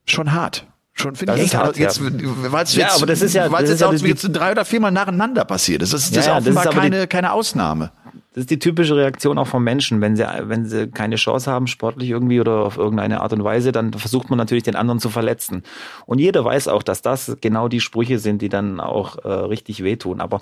schon 0.05 0.33
hart. 0.33 0.67
Schon 0.95 1.17
finde 1.17 1.35
ich 1.37 1.45
echt 1.45 1.55
hart. 1.55 1.79
Jetzt, 1.79 1.99
ja. 1.99 2.53
Weil's 2.53 2.75
ja, 2.75 2.95
aber 2.95 3.07
das 3.07 3.23
ist 3.23 3.35
ja, 3.35 3.51
weil 3.51 3.65
es 3.65 3.71
jetzt 3.71 3.83
auch 3.83 3.93
jetzt 3.95 4.29
drei 4.31 4.53
oder 4.53 4.67
viermal 4.67 4.93
nacheinander 4.93 5.47
passiert 5.47 5.81
ist. 5.83 5.95
Das, 5.95 6.11
das 6.11 6.27
ja, 6.27 6.37
ist 6.37 6.43
offenbar 6.43 6.65
das 6.65 6.75
ist 6.75 6.81
keine, 6.81 7.01
die, 7.01 7.07
keine 7.07 7.33
Ausnahme. 7.33 7.93
Das 8.35 8.43
ist 8.43 8.51
die 8.51 8.59
typische 8.59 8.97
Reaktion 8.97 9.37
auch 9.37 9.47
von 9.47 9.63
Menschen. 9.63 10.01
Wenn 10.01 10.17
sie, 10.17 10.25
wenn 10.25 10.65
sie 10.65 10.89
keine 10.89 11.17
Chance 11.17 11.51
haben, 11.51 11.67
sportlich 11.67 12.09
irgendwie 12.09 12.41
oder 12.41 12.61
auf 12.65 12.79
irgendeine 12.79 13.21
Art 13.21 13.33
und 13.35 13.45
Weise, 13.45 13.73
dann 13.73 13.93
versucht 13.93 14.31
man 14.31 14.39
natürlich 14.39 14.65
den 14.65 14.77
anderen 14.77 15.01
zu 15.01 15.11
verletzen. 15.11 15.63
Und 16.07 16.19
jeder 16.19 16.45
weiß 16.45 16.69
auch, 16.69 16.83
dass 16.83 17.03
das 17.03 17.37
genau 17.41 17.69
die 17.69 17.81
Sprüche 17.81 18.19
sind, 18.19 18.41
die 18.41 18.49
dann 18.49 18.81
auch 18.81 19.23
äh, 19.25 19.29
richtig 19.29 19.83
wehtun. 19.83 20.21
Aber 20.21 20.41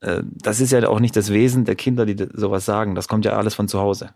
äh, 0.00 0.22
das 0.24 0.60
ist 0.60 0.70
ja 0.70 0.88
auch 0.88 1.00
nicht 1.00 1.16
das 1.16 1.32
Wesen 1.32 1.64
der 1.64 1.74
Kinder, 1.74 2.06
die 2.06 2.28
sowas 2.32 2.64
sagen. 2.64 2.94
Das 2.94 3.08
kommt 3.08 3.24
ja 3.24 3.32
alles 3.32 3.54
von 3.54 3.66
zu 3.66 3.80
Hause. 3.80 4.10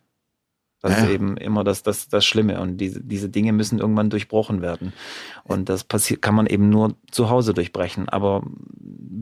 Das 0.83 0.99
ja. 0.99 1.05
ist 1.05 1.11
eben 1.11 1.37
immer 1.37 1.63
das, 1.63 1.85
das, 1.85 2.09
das 2.09 2.25
Schlimme. 2.25 2.61
Und 2.61 2.79
diese, 2.79 3.01
diese 3.01 3.29
Dinge 3.29 3.53
müssen 3.53 3.79
irgendwann 3.79 4.11
durchbrochen 4.11 4.63
werden. 4.63 4.93
Und 5.45 5.69
das 5.69 5.85
passiert, 5.85 6.23
kann 6.23 6.35
man 6.35 6.47
eben 6.47 6.71
nur 6.71 6.97
zu 7.13 7.31
Hause 7.31 7.55
durchbrechen. 7.55 8.09
Aber 8.09 8.43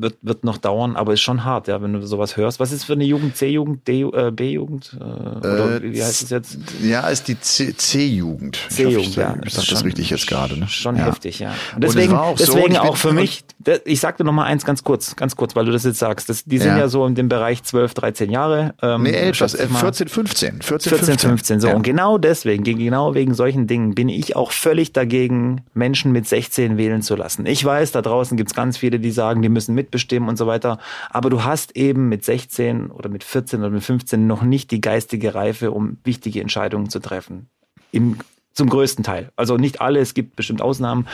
wird, 0.00 0.16
wird 0.22 0.44
noch 0.44 0.56
dauern, 0.56 0.96
aber 0.96 1.12
ist 1.12 1.20
schon 1.20 1.44
hart, 1.44 1.68
ja, 1.68 1.82
wenn 1.82 1.92
du 1.92 2.06
sowas 2.06 2.38
hörst. 2.38 2.60
Was 2.60 2.72
ist 2.72 2.84
für 2.84 2.94
eine 2.94 3.04
Jugend? 3.04 3.36
C-Jugend, 3.36 3.86
äh, 3.88 4.30
B-Jugend? 4.30 4.96
Äh, 4.98 5.04
oder 5.04 5.82
äh, 5.82 5.92
wie 5.92 6.02
heißt 6.02 6.22
es 6.22 6.30
jetzt? 6.30 6.58
Ja, 6.82 7.08
ist 7.08 7.28
die 7.28 7.38
C-Jugend. 7.38 8.58
C-Jugend, 8.70 9.16
ja. 9.16 9.36
Ich 9.44 9.52
sag 9.52 9.66
das 9.68 9.84
richtig 9.84 10.08
jetzt 10.08 10.26
gerade, 10.26 10.58
ne? 10.58 10.66
Schon 10.68 10.96
ja. 10.96 11.04
heftig, 11.04 11.40
ja. 11.40 11.52
Und 11.74 11.84
deswegen, 11.84 12.12
Und 12.12 12.18
auch 12.18 12.36
deswegen 12.36 12.74
so, 12.74 12.80
auch 12.80 12.96
für 12.96 13.12
mich, 13.12 13.44
ich 13.84 14.00
sagte 14.00 14.24
noch 14.24 14.32
mal 14.32 14.44
eins 14.44 14.64
ganz 14.64 14.82
kurz, 14.82 15.14
ganz 15.16 15.36
kurz, 15.36 15.54
weil 15.54 15.66
du 15.66 15.72
das 15.72 15.84
jetzt 15.84 15.98
sagst. 15.98 16.30
Das, 16.30 16.44
die 16.44 16.58
sind 16.58 16.68
ja. 16.68 16.78
ja 16.78 16.88
so 16.88 17.04
in 17.06 17.14
dem 17.14 17.28
Bereich 17.28 17.62
12, 17.62 17.92
13 17.92 18.30
Jahre. 18.30 18.74
Ähm, 18.80 19.02
nee, 19.02 19.10
älter, 19.10 19.48
14, 19.48 20.08
15. 20.08 20.62
14, 20.62 20.90
14 20.90 21.06
15. 21.06 21.28
15 21.28 21.49
so. 21.58 21.68
Ja. 21.68 21.74
Und 21.74 21.82
genau 21.82 22.18
deswegen, 22.18 22.62
genau 22.62 23.14
wegen 23.14 23.34
solchen 23.34 23.66
Dingen 23.66 23.94
bin 23.94 24.08
ich 24.08 24.36
auch 24.36 24.52
völlig 24.52 24.92
dagegen, 24.92 25.62
Menschen 25.74 26.12
mit 26.12 26.28
16 26.28 26.76
wählen 26.76 27.02
zu 27.02 27.16
lassen. 27.16 27.46
Ich 27.46 27.64
weiß, 27.64 27.90
da 27.92 28.02
draußen 28.02 28.36
gibt's 28.36 28.54
ganz 28.54 28.76
viele, 28.76 29.00
die 29.00 29.10
sagen, 29.10 29.42
die 29.42 29.48
müssen 29.48 29.74
mitbestimmen 29.74 30.28
und 30.28 30.36
so 30.36 30.46
weiter. 30.46 30.78
Aber 31.08 31.30
du 31.30 31.42
hast 31.42 31.74
eben 31.76 32.08
mit 32.08 32.24
16 32.24 32.90
oder 32.90 33.08
mit 33.08 33.24
14 33.24 33.60
oder 33.60 33.70
mit 33.70 33.82
15 33.82 34.26
noch 34.26 34.42
nicht 34.42 34.70
die 34.70 34.80
geistige 34.80 35.34
Reife, 35.34 35.72
um 35.72 35.98
wichtige 36.04 36.40
Entscheidungen 36.40 36.90
zu 36.90 37.00
treffen. 37.00 37.48
Im, 37.90 38.18
zum 38.52 38.68
größten 38.68 39.02
Teil. 39.02 39.30
Also 39.36 39.56
nicht 39.56 39.80
alle, 39.80 40.00
es 40.00 40.14
gibt 40.14 40.36
bestimmt 40.36 40.62
Ausnahmen. 40.62 41.06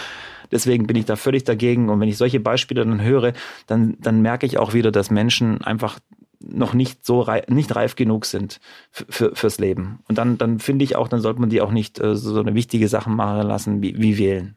Deswegen 0.51 0.87
bin 0.87 0.97
ich 0.97 1.05
da 1.05 1.17
völlig 1.17 1.45
dagegen. 1.45 1.89
Und 1.89 2.01
wenn 2.01 2.09
ich 2.09 2.17
solche 2.17 2.41
Beispiele 2.41 2.85
dann 2.85 3.03
höre, 3.03 3.33
dann, 3.67 3.97
dann 4.01 4.23
merke 4.23 4.47
ich 4.47 4.59
auch 4.59 4.75
wieder, 4.75 4.93
dass 4.93 5.11
Menschen 5.11 5.63
einfach 5.63 5.99
noch 6.57 6.75
nicht 6.75 7.05
so 7.05 7.21
reif, 7.21 7.47
nicht 7.49 7.75
reif 7.77 7.97
genug 7.97 8.27
sind 8.27 8.61
für, 8.91 9.35
fürs 9.35 9.59
Leben. 9.59 10.01
Und 10.09 10.19
dann, 10.19 10.39
dann 10.39 10.59
finde 10.59 10.85
ich 10.85 10.97
auch, 10.97 11.09
dann 11.09 11.21
sollte 11.21 11.41
man 11.41 11.51
die 11.51 11.61
auch 11.61 11.71
nicht 11.71 12.01
äh, 12.01 12.17
so 12.17 12.41
eine 12.41 12.55
wichtige 12.55 12.89
Sache 12.89 13.11
machen 13.11 13.47
lassen 13.47 13.83
wie, 13.83 13.99
wie 13.99 14.19
wählen. 14.19 14.57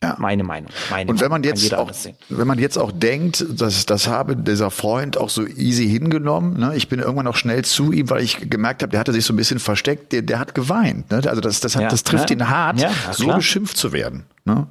Ja. 0.00 0.14
Meine 0.16 0.44
Meinung. 0.44 0.70
Meine 0.90 1.10
und 1.10 1.20
wenn 1.20 1.30
man 1.30 1.42
jetzt 1.42 1.74
auch, 1.74 1.90
wenn 2.28 2.46
man 2.46 2.60
jetzt 2.60 2.78
auch 2.78 2.92
denkt, 2.92 3.44
dass 3.50 3.84
das 3.84 4.06
habe 4.06 4.36
dieser 4.36 4.70
Freund 4.70 5.18
auch 5.18 5.28
so 5.28 5.44
easy 5.44 5.88
hingenommen, 5.88 6.56
ne? 6.56 6.76
ich 6.76 6.88
bin 6.88 7.00
irgendwann 7.00 7.26
auch 7.26 7.34
schnell 7.34 7.64
zu 7.64 7.90
ihm, 7.90 8.08
weil 8.08 8.22
ich 8.22 8.48
gemerkt 8.48 8.82
habe, 8.82 8.90
der 8.90 9.00
hatte 9.00 9.12
sich 9.12 9.24
so 9.24 9.32
ein 9.32 9.36
bisschen 9.36 9.58
versteckt, 9.58 10.12
der, 10.12 10.22
der 10.22 10.38
hat 10.38 10.54
geweint. 10.54 11.10
Ne? 11.10 11.22
Also 11.26 11.40
das, 11.40 11.58
das, 11.58 11.74
hat, 11.74 11.82
ja. 11.82 11.88
das 11.88 12.04
trifft 12.04 12.30
ja. 12.30 12.36
ihn 12.36 12.48
hart, 12.48 12.86
so 13.10 13.26
beschimpft 13.26 13.76
zu 13.76 13.92
werden. 13.92 14.24
Ne? 14.48 14.66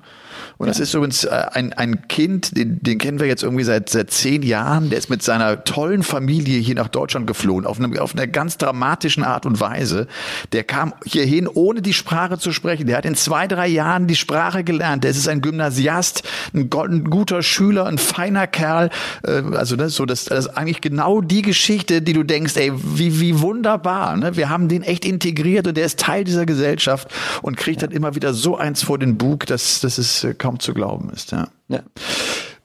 Und 0.57 0.67
ja. 0.67 0.71
das 0.71 0.79
ist 0.79 0.93
übrigens 0.93 1.23
äh, 1.23 1.45
ein, 1.51 1.73
ein 1.73 2.07
Kind, 2.07 2.57
den, 2.57 2.81
den 2.81 2.97
kennen 2.97 3.19
wir 3.19 3.27
jetzt 3.27 3.43
irgendwie 3.43 3.63
seit, 3.63 3.89
seit 3.89 4.11
zehn 4.11 4.41
Jahren. 4.41 4.89
Der 4.89 4.97
ist 4.97 5.09
mit 5.09 5.21
seiner 5.21 5.63
tollen 5.63 6.03
Familie 6.03 6.59
hier 6.59 6.75
nach 6.75 6.87
Deutschland 6.87 7.27
geflohen, 7.27 7.65
auf, 7.65 7.77
einem, 7.77 7.97
auf 7.97 8.15
einer 8.15 8.27
ganz 8.27 8.57
dramatischen 8.57 9.23
Art 9.23 9.45
und 9.45 9.59
Weise. 9.59 10.07
Der 10.53 10.63
kam 10.63 10.93
hierhin, 11.05 11.47
ohne 11.47 11.81
die 11.81 11.93
Sprache 11.93 12.39
zu 12.39 12.51
sprechen. 12.51 12.87
Der 12.87 12.97
hat 12.97 13.05
in 13.05 13.15
zwei, 13.15 13.47
drei 13.47 13.67
Jahren 13.67 14.07
die 14.07 14.15
Sprache 14.15 14.63
gelernt. 14.63 15.03
Der 15.03 15.11
ist 15.11 15.27
ein 15.27 15.41
Gymnasiast, 15.41 16.23
ein, 16.53 16.69
ein 16.73 17.03
guter 17.03 17.43
Schüler, 17.43 17.85
ein 17.85 17.99
feiner 17.99 18.47
Kerl. 18.47 18.89
Äh, 19.23 19.43
also 19.55 19.75
das, 19.75 19.93
so, 19.93 20.05
das, 20.05 20.25
das 20.25 20.45
ist 20.45 20.57
eigentlich 20.57 20.81
genau 20.81 21.21
die 21.21 21.43
Geschichte, 21.43 22.01
die 22.01 22.13
du 22.13 22.23
denkst, 22.23 22.55
ey, 22.55 22.71
wie, 22.75 23.19
wie 23.19 23.41
wunderbar. 23.41 24.17
Ne? 24.17 24.35
Wir 24.35 24.49
haben 24.49 24.67
den 24.69 24.81
echt 24.81 25.05
integriert 25.05 25.67
und 25.67 25.77
der 25.77 25.85
ist 25.85 25.99
Teil 25.99 26.23
dieser 26.23 26.47
Gesellschaft 26.47 27.09
und 27.43 27.57
kriegt 27.57 27.81
ja. 27.81 27.87
dann 27.87 27.95
immer 27.95 28.15
wieder 28.15 28.33
so 28.33 28.57
eins 28.57 28.81
vor 28.81 28.97
den 28.97 29.17
Bug, 29.17 29.45
dass 29.45 29.66
das 29.83 29.97
ist 29.97 30.23
äh, 30.23 30.33
kaum 30.33 30.59
zu 30.59 30.73
glauben 30.73 31.09
ist. 31.09 31.31
Ja. 31.31 31.47
ja. 31.67 31.81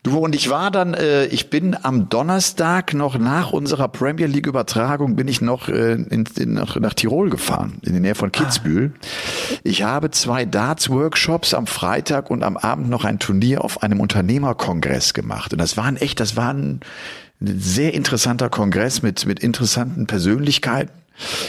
Du 0.04 0.18
und 0.18 0.34
ich 0.34 0.50
war 0.50 0.72
dann, 0.72 0.94
äh, 0.94 1.26
ich 1.26 1.48
bin 1.48 1.76
am 1.80 2.08
Donnerstag 2.08 2.92
noch 2.92 3.18
nach 3.18 3.52
unserer 3.52 3.86
Premier 3.86 4.26
League 4.26 4.48
Übertragung 4.48 5.14
bin 5.14 5.28
ich 5.28 5.40
noch 5.40 5.68
äh, 5.68 5.92
in, 5.92 6.24
in, 6.36 6.54
nach, 6.54 6.74
nach 6.74 6.94
Tirol 6.94 7.30
gefahren, 7.30 7.78
in 7.82 7.92
der 7.92 8.00
Nähe 8.00 8.16
von 8.16 8.32
Kitzbühel. 8.32 8.92
Ah. 8.94 9.06
Ich 9.62 9.84
habe 9.84 10.10
zwei 10.10 10.44
Darts 10.44 10.90
Workshops 10.90 11.54
am 11.54 11.68
Freitag 11.68 12.30
und 12.30 12.42
am 12.42 12.56
Abend 12.56 12.90
noch 12.90 13.04
ein 13.04 13.20
Turnier 13.20 13.62
auf 13.62 13.84
einem 13.84 14.00
Unternehmerkongress 14.00 15.14
gemacht. 15.14 15.52
Und 15.52 15.60
das 15.60 15.76
waren 15.76 15.96
echt, 15.96 16.18
das 16.18 16.34
waren 16.34 16.80
ein 17.40 17.60
sehr 17.60 17.94
interessanter 17.94 18.50
Kongress 18.50 19.02
mit, 19.02 19.24
mit 19.24 19.38
interessanten 19.38 20.08
Persönlichkeiten. 20.08 21.01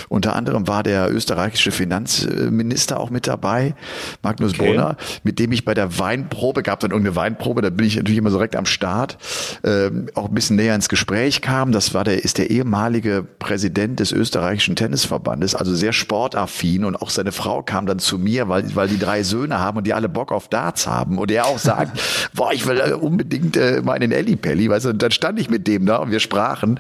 Unter 0.10 0.36
anderem 0.36 0.68
war 0.68 0.84
der 0.84 1.12
österreichische 1.12 1.72
Finanzminister 1.72 3.00
auch 3.00 3.10
mit 3.10 3.28
dabei, 3.28 3.76
Magnus 4.22 4.54
okay. 4.54 4.68
Brunner, 4.68 4.98
mit 5.24 5.40
dem 5.40 5.52
ich 5.52 5.66
bei 5.66 5.74
der 5.74 6.00
Weinprobe, 6.00 6.64
gab 6.64 6.80
dann 6.80 6.92
irgendeine 6.92 7.16
Weinprobe, 7.16 7.62
da 7.62 7.70
bin 7.70 7.86
ich 7.86 7.96
natürlich 7.96 8.18
immer 8.18 8.30
so 8.30 8.38
direkt 8.38 8.56
am 8.56 8.66
Start, 8.66 9.18
äh, 9.64 9.90
auch 10.16 10.30
ein 10.30 10.34
bisschen 10.34 10.56
näher 10.56 10.76
ins 10.76 10.90
Gespräch 10.90 11.42
kam. 11.42 11.72
Das 11.72 11.94
war 11.94 12.04
der, 12.04 12.24
ist 12.24 12.38
der 12.38 12.50
ehemalige 12.50 13.26
Präsident 13.40 14.00
des 14.00 14.12
österreichischen 14.12 14.76
Tennisverbandes, 14.76 15.56
also 15.56 15.74
sehr 15.74 15.94
sportaffin 15.94 16.86
und 16.86 16.96
auch 17.02 17.10
seine 17.10 17.32
Frau 17.32 17.64
kam 17.64 17.86
dann 17.86 18.00
zu 18.00 18.18
mir, 18.18 18.50
weil, 18.50 18.76
weil 18.76 18.88
die 18.88 19.00
drei 19.00 19.24
Söhne 19.24 19.60
haben 19.60 19.78
und 19.78 19.88
die 19.88 19.94
alle 19.94 20.10
Bock 20.10 20.32
auf 20.32 20.48
Darts 20.48 20.88
haben 20.88 21.18
und 21.18 21.32
er 21.32 21.46
auch 21.46 21.60
sagt, 21.60 22.00
boah, 22.34 22.52
ich 22.54 22.68
will 22.68 22.80
äh, 22.80 22.94
unbedingt 22.94 23.58
äh, 23.58 23.82
mal 23.82 23.96
in 23.96 24.02
den 24.02 24.12
Ellipelli, 24.12 24.70
weißt 24.70 24.86
du, 24.86 24.90
und 24.90 25.02
dann 25.02 25.12
stand 25.12 25.40
ich 25.40 25.50
mit 25.50 25.68
dem 25.68 25.86
da 25.86 25.98
und 25.98 26.12
wir 26.12 26.20
sprachen 26.20 26.80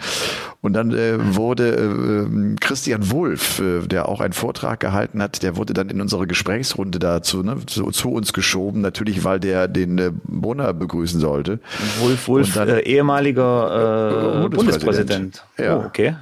und 0.63 0.71
dann 0.71 0.91
äh, 0.91 1.35
wurde 1.35 1.75
äh, 1.75 2.55
Christian 2.61 3.11
Wulff, 3.11 3.59
äh, 3.59 3.85
der 3.85 4.07
auch 4.07 4.21
einen 4.21 4.31
Vortrag 4.31 4.79
gehalten 4.79 5.21
hat, 5.21 5.43
der 5.43 5.57
wurde 5.57 5.73
dann 5.73 5.89
in 5.89 5.99
unsere 5.99 6.25
Gesprächsrunde 6.25 6.99
dazu 6.99 7.43
ne, 7.43 7.57
zu, 7.65 7.91
zu 7.91 8.11
uns 8.11 8.31
geschoben, 8.31 8.79
natürlich, 8.79 9.25
weil 9.25 9.41
der 9.41 9.67
den 9.67 9.97
äh, 9.97 10.11
Brunner 10.23 10.73
begrüßen 10.73 11.19
sollte. 11.19 11.59
Wulff, 11.99 12.29
Wulff, 12.29 12.53
dann, 12.53 12.69
äh, 12.69 12.79
ehemaliger 12.79 14.45
äh, 14.45 14.49
Bundespräsident. 14.49 15.43
Ja. 15.57 15.79
Oh, 15.79 15.85
okay. 15.85 16.15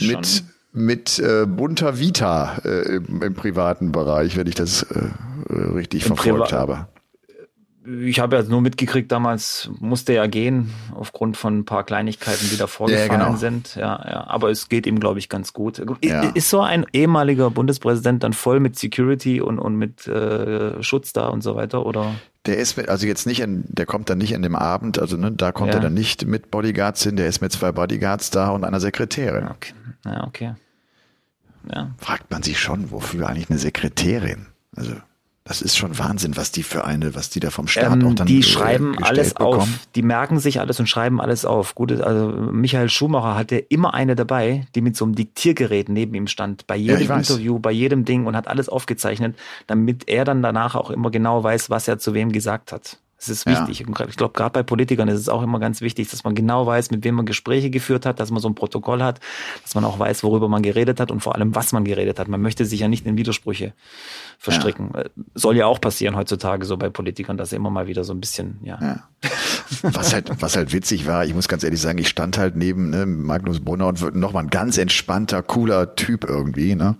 Mit 0.00 0.44
mit 0.72 1.18
äh, 1.18 1.46
bunter 1.46 1.98
Vita 1.98 2.58
äh, 2.64 2.94
im, 2.94 3.20
im, 3.22 3.34
privaten 3.34 3.90
Bereich, 3.90 4.36
wenn 4.36 4.46
ich 4.46 4.54
das 4.54 4.84
äh, 4.84 5.10
richtig 5.52 6.02
Im 6.02 6.14
verfolgt 6.14 6.50
Priva 6.50 6.60
habe 6.60 6.86
ich 7.86 8.20
habe 8.20 8.36
ja 8.36 8.42
nur 8.42 8.60
mitgekriegt, 8.60 9.10
damals 9.10 9.70
musste 9.78 10.12
er 10.12 10.28
gehen, 10.28 10.70
aufgrund 10.94 11.38
von 11.38 11.60
ein 11.60 11.64
paar 11.64 11.84
Kleinigkeiten, 11.84 12.48
die 12.50 12.58
da 12.58 12.66
vorgefallen 12.66 13.10
ja, 13.10 13.26
genau. 13.26 13.36
sind. 13.36 13.74
Ja, 13.74 14.04
ja. 14.06 14.26
Aber 14.26 14.50
es 14.50 14.68
geht 14.68 14.86
ihm, 14.86 15.00
glaube 15.00 15.18
ich, 15.18 15.30
ganz 15.30 15.54
gut. 15.54 15.82
Ja. 16.04 16.22
Ist 16.30 16.50
so 16.50 16.60
ein 16.60 16.84
ehemaliger 16.92 17.50
Bundespräsident 17.50 18.22
dann 18.22 18.34
voll 18.34 18.60
mit 18.60 18.78
Security 18.78 19.40
und, 19.40 19.58
und 19.58 19.76
mit 19.76 20.06
äh, 20.06 20.82
Schutz 20.82 21.14
da 21.14 21.28
und 21.28 21.42
so 21.42 21.56
weiter, 21.56 21.86
oder? 21.86 22.14
Der 22.46 22.58
ist 22.58 22.76
mit, 22.76 22.88
also 22.88 23.06
jetzt 23.06 23.26
nicht 23.26 23.40
in, 23.40 23.64
der 23.68 23.86
kommt 23.86 24.10
dann 24.10 24.18
nicht 24.18 24.32
in 24.32 24.42
dem 24.42 24.56
Abend, 24.56 24.98
also 24.98 25.16
ne, 25.16 25.32
da 25.32 25.52
kommt 25.52 25.68
ja. 25.68 25.78
er 25.78 25.80
dann 25.80 25.94
nicht 25.94 26.26
mit 26.26 26.50
Bodyguards 26.50 27.02
hin, 27.02 27.16
der 27.16 27.28
ist 27.28 27.40
mit 27.40 27.52
zwei 27.52 27.72
Bodyguards 27.72 28.30
da 28.30 28.50
und 28.50 28.64
einer 28.64 28.80
Sekretärin. 28.80 29.48
Okay. 29.48 29.72
Ja, 30.04 30.26
okay. 30.26 30.54
Ja. 31.72 31.90
Fragt 31.98 32.30
man 32.30 32.42
sich 32.42 32.58
schon, 32.58 32.90
wofür 32.90 33.28
eigentlich 33.28 33.50
eine 33.50 33.58
Sekretärin? 33.58 34.46
Also. 34.76 34.92
Das 35.44 35.62
ist 35.62 35.76
schon 35.76 35.98
Wahnsinn, 35.98 36.36
was 36.36 36.52
die 36.52 36.62
für 36.62 36.84
eine, 36.84 37.14
was 37.14 37.30
die 37.30 37.40
da 37.40 37.50
vom 37.50 37.66
Staat 37.66 37.94
ähm, 37.94 38.06
auch 38.06 38.14
dann 38.14 38.26
Die 38.26 38.42
schreiben 38.42 39.02
alles 39.02 39.30
bekommen. 39.34 39.60
auf. 39.60 39.68
Die 39.94 40.02
merken 40.02 40.38
sich 40.38 40.60
alles 40.60 40.78
und 40.78 40.86
schreiben 40.86 41.20
alles 41.20 41.44
auf. 41.46 41.74
Gut, 41.74 41.92
also 41.92 42.28
Michael 42.28 42.90
Schumacher 42.90 43.34
hatte 43.36 43.56
immer 43.56 43.94
eine 43.94 44.14
dabei, 44.14 44.66
die 44.74 44.82
mit 44.82 44.96
so 44.96 45.06
einem 45.06 45.14
Diktiergerät 45.14 45.88
neben 45.88 46.14
ihm 46.14 46.26
stand. 46.26 46.66
Bei 46.66 46.76
jedem 46.76 47.08
ja, 47.08 47.16
Interview, 47.16 47.58
bei 47.58 47.72
jedem 47.72 48.04
Ding 48.04 48.26
und 48.26 48.36
hat 48.36 48.48
alles 48.48 48.68
aufgezeichnet, 48.68 49.34
damit 49.66 50.08
er 50.08 50.24
dann 50.24 50.42
danach 50.42 50.74
auch 50.74 50.90
immer 50.90 51.10
genau 51.10 51.42
weiß, 51.42 51.70
was 51.70 51.88
er 51.88 51.98
zu 51.98 52.12
wem 52.12 52.32
gesagt 52.32 52.70
hat. 52.70 52.98
Es 53.20 53.28
ist 53.28 53.44
wichtig. 53.44 53.80
Ja. 53.80 54.06
Ich 54.08 54.16
glaube, 54.16 54.32
gerade 54.32 54.52
bei 54.52 54.62
Politikern 54.62 55.06
ist 55.08 55.20
es 55.20 55.28
auch 55.28 55.42
immer 55.42 55.60
ganz 55.60 55.82
wichtig, 55.82 56.08
dass 56.08 56.24
man 56.24 56.34
genau 56.34 56.66
weiß, 56.66 56.90
mit 56.90 57.04
wem 57.04 57.16
man 57.16 57.26
Gespräche 57.26 57.68
geführt 57.68 58.06
hat, 58.06 58.18
dass 58.18 58.30
man 58.30 58.40
so 58.40 58.48
ein 58.48 58.54
Protokoll 58.54 59.02
hat, 59.02 59.20
dass 59.62 59.74
man 59.74 59.84
auch 59.84 59.98
weiß, 59.98 60.22
worüber 60.22 60.48
man 60.48 60.62
geredet 60.62 61.00
hat 61.00 61.10
und 61.10 61.20
vor 61.20 61.34
allem, 61.34 61.54
was 61.54 61.72
man 61.72 61.84
geredet 61.84 62.18
hat. 62.18 62.28
Man 62.28 62.40
möchte 62.40 62.64
sich 62.64 62.80
ja 62.80 62.88
nicht 62.88 63.04
in 63.04 63.18
Widersprüche 63.18 63.74
verstricken. 64.38 64.92
Ja. 64.94 65.02
Äh, 65.02 65.10
soll 65.34 65.56
ja 65.58 65.66
auch 65.66 65.82
passieren 65.82 66.16
heutzutage 66.16 66.64
so 66.64 66.78
bei 66.78 66.88
Politikern, 66.88 67.36
dass 67.36 67.52
immer 67.52 67.68
mal 67.68 67.88
wieder 67.88 68.04
so 68.04 68.14
ein 68.14 68.20
bisschen, 68.20 68.58
ja. 68.62 68.78
ja. 68.80 69.02
Was 69.82 70.14
halt, 70.14 70.30
was 70.40 70.56
halt 70.56 70.72
witzig 70.72 71.06
war, 71.06 71.26
ich 71.26 71.34
muss 71.34 71.46
ganz 71.46 71.62
ehrlich 71.62 71.80
sagen, 71.80 71.98
ich 71.98 72.08
stand 72.08 72.38
halt 72.38 72.56
neben 72.56 72.88
ne, 72.88 73.04
Magnus 73.04 73.60
Brunner 73.60 73.88
und 73.88 74.14
nochmal 74.14 74.44
ein 74.44 74.50
ganz 74.50 74.78
entspannter, 74.78 75.42
cooler 75.42 75.94
Typ 75.94 76.24
irgendwie. 76.24 76.74
Ne? 76.74 76.96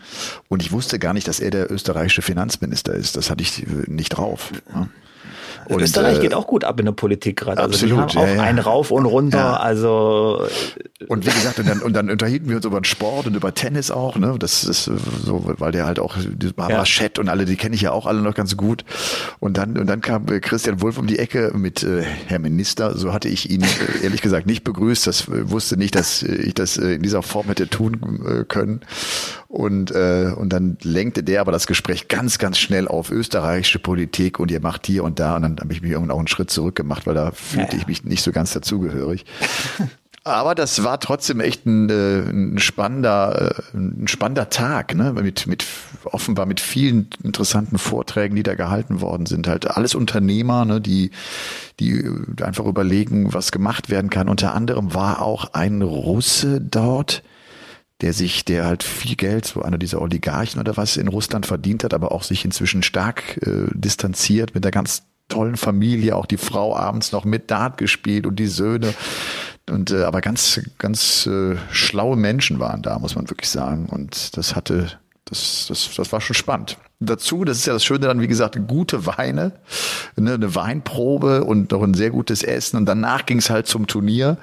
Und 0.49 0.63
ich 0.63 0.71
wusste 0.71 0.99
gar 0.99 1.15
nicht, 1.15 1.27
dass 1.29 1.41
er 1.41 1.51
der 1.51 1.73
österreichische 1.73 2.21
Finanzminister 2.21 2.93
ist. 2.93 3.17
Das 3.17 3.31
hatte 3.31 3.43
ich 3.43 3.67
nicht 3.87 4.11
drauf. 4.11 4.53
Ne? 4.75 4.91
Und, 5.71 5.83
Österreich 5.83 6.19
äh, 6.19 6.21
geht 6.21 6.35
auch 6.35 6.47
gut 6.47 6.65
ab 6.65 6.79
in 6.81 6.87
der 6.87 6.93
Politik 6.93 7.39
gerade. 7.39 7.61
Also 7.61 7.87
absolut, 7.87 8.17
auch 8.17 8.27
ja, 8.27 8.43
einen 8.43 8.59
rauf 8.59 8.91
und 8.91 9.07
runter. 9.07 9.39
Ja. 9.39 9.57
Also 9.57 10.47
und 11.09 11.27
wie 11.27 11.31
gesagt, 11.31 11.59
und 11.59 11.69
dann, 11.69 11.81
und 11.81 11.95
dann 11.95 12.11
unterhielten 12.11 12.49
wir 12.49 12.57
uns 12.57 12.65
über 12.65 12.81
den 12.81 12.85
Sport 12.85 13.27
und 13.27 13.35
über 13.35 13.55
Tennis 13.55 13.91
auch. 13.91 14.17
Ne, 14.17 14.37
das 14.39 14.65
ist 14.65 14.85
so, 14.85 15.45
weil 15.59 15.73
der 15.73 15.87
halt 15.87 15.99
auch 15.99 16.17
Barbara. 16.57 16.85
Schett 16.85 17.19
und 17.19 17.29
alle, 17.29 17.45
die 17.45 17.57
kenne 17.57 17.75
ich 17.75 17.83
ja 17.83 17.93
auch 17.93 18.07
alle 18.07 18.21
noch 18.21 18.35
ganz 18.35 18.57
gut. 18.57 18.85
Und 19.39 19.57
dann 19.57 19.79
und 19.79 19.87
dann 19.87 20.01
kam 20.01 20.27
Christian 20.27 20.83
Wulff 20.83 20.99
um 20.99 21.07
die 21.07 21.19
Ecke 21.19 21.53
mit 21.55 21.83
äh, 21.83 22.03
Herr 22.03 22.39
Minister. 22.39 22.97
So 22.97 23.13
hatte 23.13 23.29
ich 23.29 23.51
ihn 23.51 23.63
äh, 23.63 24.05
ehrlich 24.05 24.23
gesagt 24.23 24.47
nicht 24.47 24.65
begrüßt. 24.65 25.07
Das 25.07 25.29
äh, 25.29 25.51
wusste 25.51 25.77
nicht, 25.77 25.95
dass 25.95 26.23
ich 26.23 26.55
das 26.55 26.77
äh, 26.77 26.95
in 26.95 27.03
dieser 27.03 27.23
Form 27.23 27.47
hätte 27.47 27.69
tun 27.69 28.25
äh, 28.27 28.45
können. 28.45 28.81
Und, 29.51 29.91
äh, 29.91 30.33
und 30.37 30.53
dann 30.53 30.79
lenkte 30.81 31.25
der 31.25 31.41
aber 31.41 31.51
das 31.51 31.67
Gespräch 31.67 32.07
ganz, 32.07 32.39
ganz 32.39 32.57
schnell 32.57 32.87
auf 32.87 33.11
österreichische 33.11 33.81
Politik 33.81 34.39
und 34.39 34.49
ihr 34.49 34.61
macht 34.61 34.87
hier 34.87 35.03
und 35.03 35.19
da. 35.19 35.35
Und 35.35 35.43
dann 35.43 35.59
habe 35.59 35.73
ich 35.73 35.83
mich 35.83 35.91
irgendwann 35.91 36.15
auch 36.15 36.21
einen 36.21 36.29
Schritt 36.29 36.51
zurück 36.51 36.77
gemacht, 36.77 37.05
weil 37.05 37.15
da 37.15 37.33
fühlte 37.33 37.73
ja, 37.73 37.73
ja. 37.73 37.79
ich 37.81 37.87
mich 37.89 38.05
nicht 38.05 38.23
so 38.23 38.31
ganz 38.31 38.53
dazugehörig. 38.53 39.25
Aber 40.23 40.55
das 40.55 40.85
war 40.85 41.01
trotzdem 41.01 41.41
echt 41.41 41.67
ein, 41.67 41.91
äh, 41.91 42.21
ein 42.31 42.59
spannender, 42.61 43.57
äh, 43.75 43.77
ein 43.77 44.07
spannender 44.07 44.51
Tag, 44.51 44.95
ne? 44.95 45.15
Mit, 45.15 45.49
mit 45.49 45.67
offenbar 46.05 46.47
mit 46.47 46.61
vielen 46.61 47.09
interessanten 47.25 47.79
Vorträgen, 47.79 48.37
die 48.37 48.45
da 48.45 48.55
gehalten 48.55 49.01
worden 49.01 49.27
sind. 49.27 49.49
Halt 49.49 49.67
alles 49.67 49.97
Unternehmer, 49.97 50.65
ne? 50.65 50.81
die, 50.81 51.11
die 51.81 52.09
einfach 52.41 52.67
überlegen, 52.67 53.35
was 53.35 53.51
gemacht 53.51 53.91
werden 53.91 54.11
kann. 54.11 54.29
Unter 54.29 54.55
anderem 54.55 54.95
war 54.95 55.23
auch 55.23 55.55
ein 55.55 55.83
Russe 55.83 56.61
dort, 56.61 57.25
der 58.01 58.13
sich, 58.13 58.45
der 58.45 58.67
halt 58.67 58.83
viel 58.83 59.17
Geld, 59.17 59.47
so 59.47 59.63
einer 59.63 59.79
dieser 59.79 60.01
Oligarchen 60.01 60.61
oder 60.61 60.77
was 60.77 60.97
in 60.97 61.09
Russland 61.09 61.47
verdient 61.47 61.85
hat, 61.85 61.95
aber 61.95 62.13
auch 62.13 62.23
sich 62.23 62.45
inzwischen 62.45 62.83
stark 62.83 63.39
äh, 63.47 63.67
distanziert 63.73 64.55
mit 64.55 64.65
der 64.65 64.71
ganz 64.71 65.03
tollen 65.29 65.57
Familie, 65.57 66.17
auch 66.17 66.27
die 66.27 66.37
Frau 66.37 66.77
abends 66.77 67.13
noch 67.13 67.25
mit 67.25 67.51
Dart 67.51 67.79
gespielt 67.79 68.27
und 68.27 68.37
die 68.37 68.49
Söhne. 68.49 68.95
Und 69.71 69.93
äh, 69.93 70.03
aber 70.03 70.21
ganz, 70.21 70.61
ganz 70.79 71.27
äh, 71.27 71.57
schlaue 71.71 72.17
Menschen 72.17 72.59
waren 72.59 72.83
da, 72.83 72.99
muss 72.99 73.15
man 73.15 73.31
wirklich 73.31 73.51
sagen. 73.51 73.87
Und 73.87 74.37
das 74.37 74.57
hatte, 74.57 74.99
das, 75.25 75.67
das, 75.69 75.91
das 75.97 76.13
war 76.13 76.21
schon 76.21 76.35
spannend. 76.35 76.77
Dazu, 76.99 77.45
das 77.45 77.59
ist 77.59 77.67
ja 77.67 77.73
das 77.73 77.85
Schöne 77.85 78.07
dann, 78.07 78.21
wie 78.21 78.29
gesagt, 78.29 78.59
gute 78.67 79.07
Weine, 79.07 79.53
ne, 80.17 80.35
eine 80.35 80.55
Weinprobe 80.55 81.45
und 81.45 81.71
noch 81.71 81.83
ein 81.83 81.95
sehr 81.95 82.11
gutes 82.11 82.43
Essen. 82.43 82.77
Und 82.77 82.87
danach 82.87 83.25
ging 83.25 83.39
es 83.39 83.49
halt 83.49 83.67
zum 83.67 83.87
Turnier. 83.87 84.37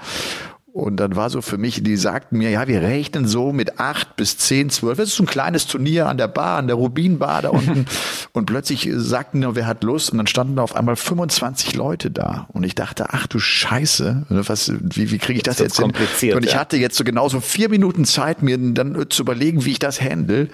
Und 0.77 0.97
dann 0.97 1.15
war 1.15 1.31
so 1.31 1.41
für 1.41 1.57
mich, 1.57 1.81
die 1.81 1.97
sagten 1.97 2.37
mir, 2.37 2.51
ja, 2.51 2.67
wir 2.67 2.83
rechnen 2.83 3.27
so 3.27 3.51
mit 3.51 3.79
acht 3.79 4.15
bis 4.15 4.37
zehn, 4.37 4.69
zwölf. 4.69 4.99
Das 4.99 5.09
ist 5.09 5.15
so 5.15 5.23
ein 5.23 5.27
kleines 5.27 5.65
Turnier 5.65 6.07
an 6.07 6.17
der 6.17 6.27
Bar, 6.27 6.59
an 6.59 6.67
der 6.67 6.75
Rubinbar 6.75 7.41
da 7.41 7.49
unten. 7.49 7.87
und 8.33 8.45
plötzlich 8.45 8.87
sagten 8.93 9.39
nur, 9.39 9.55
wer 9.55 9.65
hat 9.65 9.83
Lust? 9.83 10.11
Und 10.11 10.19
dann 10.19 10.27
standen 10.27 10.57
da 10.57 10.61
auf 10.61 10.75
einmal 10.75 10.95
25 10.95 11.75
Leute 11.75 12.11
da. 12.11 12.47
Und 12.53 12.63
ich 12.63 12.75
dachte, 12.75 13.07
ach 13.09 13.25
du 13.25 13.39
Scheiße, 13.39 14.27
was, 14.29 14.71
wie, 14.79 15.09
wie 15.09 15.17
kriege 15.17 15.37
ich 15.37 15.43
das, 15.43 15.57
das 15.57 15.63
jetzt 15.65 15.81
kompliziert, 15.81 16.19
hin? 16.19 16.33
Und 16.35 16.45
ich 16.45 16.51
ja. 16.53 16.59
hatte 16.59 16.77
jetzt 16.77 16.95
so 16.95 17.03
genauso 17.03 17.41
vier 17.41 17.69
Minuten 17.69 18.05
Zeit, 18.05 18.43
mir 18.43 18.59
dann 18.59 19.03
zu 19.09 19.23
überlegen, 19.23 19.65
wie 19.65 19.71
ich 19.71 19.79
das 19.79 19.99
handle. 19.99 20.47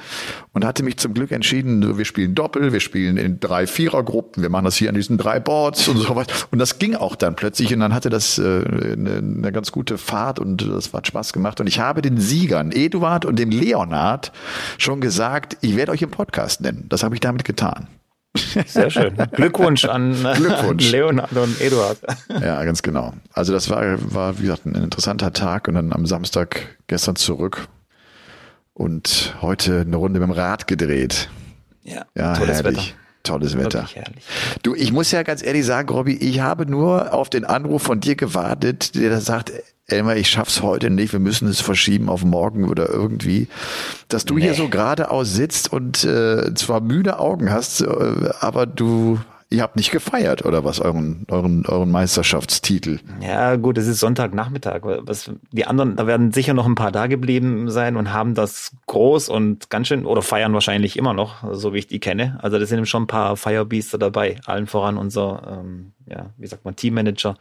Und 0.53 0.63
hatte 0.63 0.83
mich 0.83 0.95
zum 0.97 1.13
Glück 1.13 1.31
entschieden, 1.31 1.97
wir 1.97 2.05
spielen 2.05 2.33
Doppel, 2.33 2.71
wir 2.71 2.79
spielen 2.79 3.17
in 3.17 3.41
drei 3.41 3.67
Vierergruppen, 3.67 4.41
wir 4.41 4.49
machen 4.49 4.65
das 4.65 4.77
hier 4.77 4.87
an 4.87 4.95
diesen 4.95 5.17
drei 5.17 5.41
Boards 5.41 5.85
und 5.89 5.97
so 5.97 6.15
was. 6.15 6.27
Und 6.51 6.59
das 6.59 6.79
ging 6.79 6.95
auch 6.95 7.17
dann 7.17 7.35
plötzlich. 7.35 7.73
Und 7.73 7.81
dann 7.81 7.93
hatte 7.93 8.09
das 8.09 8.37
äh, 8.37 8.41
eine, 8.43 9.17
eine 9.17 9.51
ganz 9.51 9.73
gute 9.73 9.97
Fahrt 10.13 10.37
und 10.37 10.61
das 10.61 10.93
hat 10.93 11.07
Spaß 11.07 11.33
gemacht. 11.33 11.59
Und 11.59 11.65
ich 11.65 11.79
habe 11.79 12.03
den 12.03 12.19
Siegern, 12.19 12.71
Eduard 12.71 13.25
und 13.25 13.39
dem 13.39 13.49
Leonard, 13.49 14.31
schon 14.77 15.01
gesagt, 15.01 15.57
ich 15.61 15.75
werde 15.75 15.91
euch 15.91 16.03
im 16.03 16.11
Podcast 16.11 16.61
nennen. 16.61 16.85
Das 16.89 17.01
habe 17.01 17.15
ich 17.15 17.19
damit 17.19 17.45
getan. 17.45 17.87
Sehr 18.67 18.91
schön. 18.91 19.15
Glückwunsch 19.31 19.85
an 19.85 20.15
Glückwunsch. 20.35 20.91
Leonard 20.91 21.31
und 21.33 21.59
Eduard. 21.59 21.97
Ja, 22.29 22.63
ganz 22.63 22.83
genau. 22.83 23.13
Also 23.31 23.53
das 23.53 23.71
war, 23.71 23.97
war, 24.13 24.37
wie 24.37 24.43
gesagt, 24.43 24.67
ein 24.67 24.75
interessanter 24.75 25.33
Tag 25.33 25.67
und 25.67 25.73
dann 25.73 25.91
am 25.91 26.05
Samstag 26.05 26.77
gestern 26.85 27.15
zurück 27.15 27.67
und 28.73 29.35
heute 29.41 29.81
eine 29.81 29.95
Runde 29.95 30.19
mit 30.19 30.29
dem 30.29 30.33
Rad 30.33 30.67
gedreht. 30.67 31.29
Ja, 31.81 32.05
ja 32.15 32.35
tolles 32.35 32.63
herrlich. 32.63 32.77
Wetter. 32.77 33.02
Tolles 33.23 33.57
Wetter. 33.57 33.87
Du, 34.63 34.75
ich 34.75 34.91
muss 34.91 35.11
ja 35.11 35.23
ganz 35.23 35.41
ehrlich 35.43 35.65
sagen, 35.65 35.89
Robby, 35.89 36.13
ich 36.13 36.41
habe 36.41 36.65
nur 36.65 37.13
auf 37.13 37.29
den 37.29 37.45
Anruf 37.45 37.81
von 37.81 38.01
dir 38.01 38.15
gewartet, 38.15 38.95
der 38.95 39.09
da 39.09 39.21
sagt, 39.21 39.53
Elmar, 39.87 40.15
ich 40.15 40.29
schaff's 40.29 40.61
heute 40.61 40.89
nicht, 40.89 41.13
wir 41.13 41.19
müssen 41.19 41.47
es 41.47 41.61
verschieben 41.61 42.09
auf 42.09 42.23
morgen 42.23 42.69
oder 42.69 42.89
irgendwie. 42.89 43.47
Dass 44.07 44.25
du 44.25 44.35
nee. 44.35 44.43
hier 44.43 44.53
so 44.53 44.69
geradeaus 44.69 45.33
sitzt 45.33 45.71
und 45.71 46.03
äh, 46.03 46.53
zwar 46.53 46.81
müde 46.81 47.19
Augen 47.19 47.51
hast, 47.51 47.81
äh, 47.81 48.29
aber 48.39 48.65
du 48.65 49.19
ihr 49.53 49.61
habt 49.61 49.75
nicht 49.75 49.91
gefeiert 49.91 50.45
oder 50.45 50.63
was 50.63 50.79
euren 50.81 51.25
euren 51.29 51.65
euren 51.65 51.91
Meisterschaftstitel? 51.91 52.99
Ja, 53.21 53.55
gut, 53.55 53.77
es 53.77 53.87
ist 53.87 53.99
Sonntagnachmittag. 53.99 54.81
Was 54.83 55.31
die 55.51 55.65
anderen, 55.65 55.95
da 55.95 56.07
werden 56.07 56.33
sicher 56.33 56.53
noch 56.53 56.65
ein 56.65 56.75
paar 56.75 56.91
da 56.91 57.07
geblieben 57.07 57.69
sein 57.69 57.95
und 57.95 58.11
haben 58.11 58.33
das 58.33 58.71
groß 58.87 59.29
und 59.29 59.69
ganz 59.69 59.87
schön 59.87 60.05
oder 60.05 60.21
feiern 60.21 60.53
wahrscheinlich 60.53 60.97
immer 60.97 61.13
noch, 61.13 61.43
so 61.53 61.73
wie 61.73 61.79
ich 61.79 61.87
die 61.87 61.99
kenne. 61.99 62.39
Also 62.41 62.57
da 62.57 62.65
sind 62.65 62.85
schon 62.87 63.03
ein 63.03 63.07
paar 63.07 63.37
Firebeaster 63.37 63.97
dabei, 63.97 64.39
allen 64.45 64.67
voran 64.67 64.97
unser 64.97 65.61
ähm, 65.61 65.93
ja, 66.15 66.27
wie 66.37 66.47
sagt 66.47 66.63
man, 66.65 66.75
Teammanager. 66.75 67.37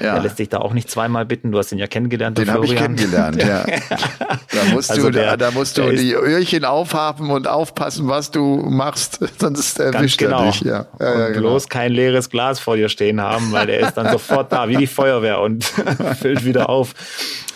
Ja. 0.00 0.14
Der 0.14 0.22
lässt 0.22 0.38
sich 0.38 0.48
da 0.48 0.58
auch 0.58 0.72
nicht 0.72 0.90
zweimal 0.90 1.24
bitten. 1.24 1.52
Du 1.52 1.58
hast 1.58 1.72
ihn 1.72 1.78
ja 1.78 1.86
kennengelernt. 1.86 2.38
Den 2.38 2.50
habe 2.50 2.64
ich 2.64 2.74
kennengelernt, 2.74 3.42
ja. 3.42 3.64
da 4.52 4.64
musst 4.72 4.90
also 4.90 5.04
du, 5.04 5.10
der, 5.12 5.36
da, 5.36 5.50
musst 5.50 5.78
du 5.78 5.90
die 5.92 6.14
Öhrchen 6.14 6.64
aufhaben 6.64 7.30
und 7.30 7.46
aufpassen, 7.46 8.08
was 8.08 8.30
du 8.30 8.56
machst, 8.68 9.20
sonst 9.38 9.78
erwischt 9.78 10.18
genau. 10.18 10.44
er 10.44 10.50
dich. 10.50 10.60
Ja. 10.62 10.86
ja, 11.00 11.12
und 11.12 11.18
ja 11.20 11.28
genau. 11.28 11.40
bloß 11.40 11.68
kein 11.68 11.92
leeres 11.92 12.30
Glas 12.30 12.58
vor 12.58 12.76
dir 12.76 12.88
stehen 12.88 13.20
haben, 13.20 13.52
weil 13.52 13.66
der 13.66 13.80
ist 13.80 13.94
dann 13.94 14.08
sofort 14.12 14.52
da, 14.52 14.68
wie 14.68 14.76
die 14.76 14.86
Feuerwehr 14.86 15.40
und 15.40 15.64
füllt 15.64 16.44
wieder 16.44 16.68
auf. 16.68 16.94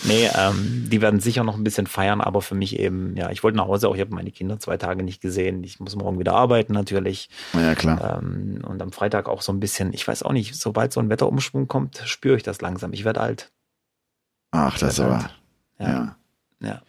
Nee, 0.04 0.28
ähm, 0.34 0.88
die 0.90 1.00
werden 1.00 1.20
sicher 1.20 1.44
noch 1.44 1.56
ein 1.56 1.64
bisschen 1.64 1.86
feiern, 1.86 2.20
aber 2.20 2.42
für 2.42 2.54
mich 2.54 2.78
eben, 2.78 3.16
ja, 3.16 3.30
ich 3.30 3.42
wollte 3.42 3.56
nach 3.56 3.68
Hause 3.68 3.88
auch, 3.88 3.94
ich 3.94 4.00
habe 4.00 4.14
meine 4.14 4.32
Kinder 4.32 4.58
zwei 4.58 4.76
Tage 4.76 5.02
nicht 5.02 5.20
gesehen. 5.20 5.62
Ich 5.62 5.78
muss 5.80 5.94
morgen 5.94 6.18
wieder 6.18 6.34
arbeiten 6.34 6.72
natürlich. 6.72 7.30
Ja, 7.52 7.74
klar. 7.74 8.18
Ähm, 8.18 8.62
und 8.66 8.82
am 8.82 8.92
Freitag 8.92 9.28
auch 9.28 9.42
so 9.42 9.52
ein 9.52 9.60
bisschen, 9.60 9.92
ich 9.92 10.06
weiß 10.06 10.22
auch 10.24 10.32
nicht, 10.32 10.56
sobald 10.56 10.92
so 10.92 11.00
ein 11.00 11.08
Wetterumschwung 11.08 11.68
kommt, 11.68 12.02
spüre 12.04 12.36
ich 12.36 12.42
das 12.42 12.60
langsam. 12.60 12.92
Ich 12.92 13.04
werde 13.04 13.20
alt. 13.20 13.52
Ach, 14.50 14.76
das 14.78 14.98
aber. 14.98 15.30
Ja. 15.78 15.88
ja. 15.88 16.16
ja. 16.60 16.82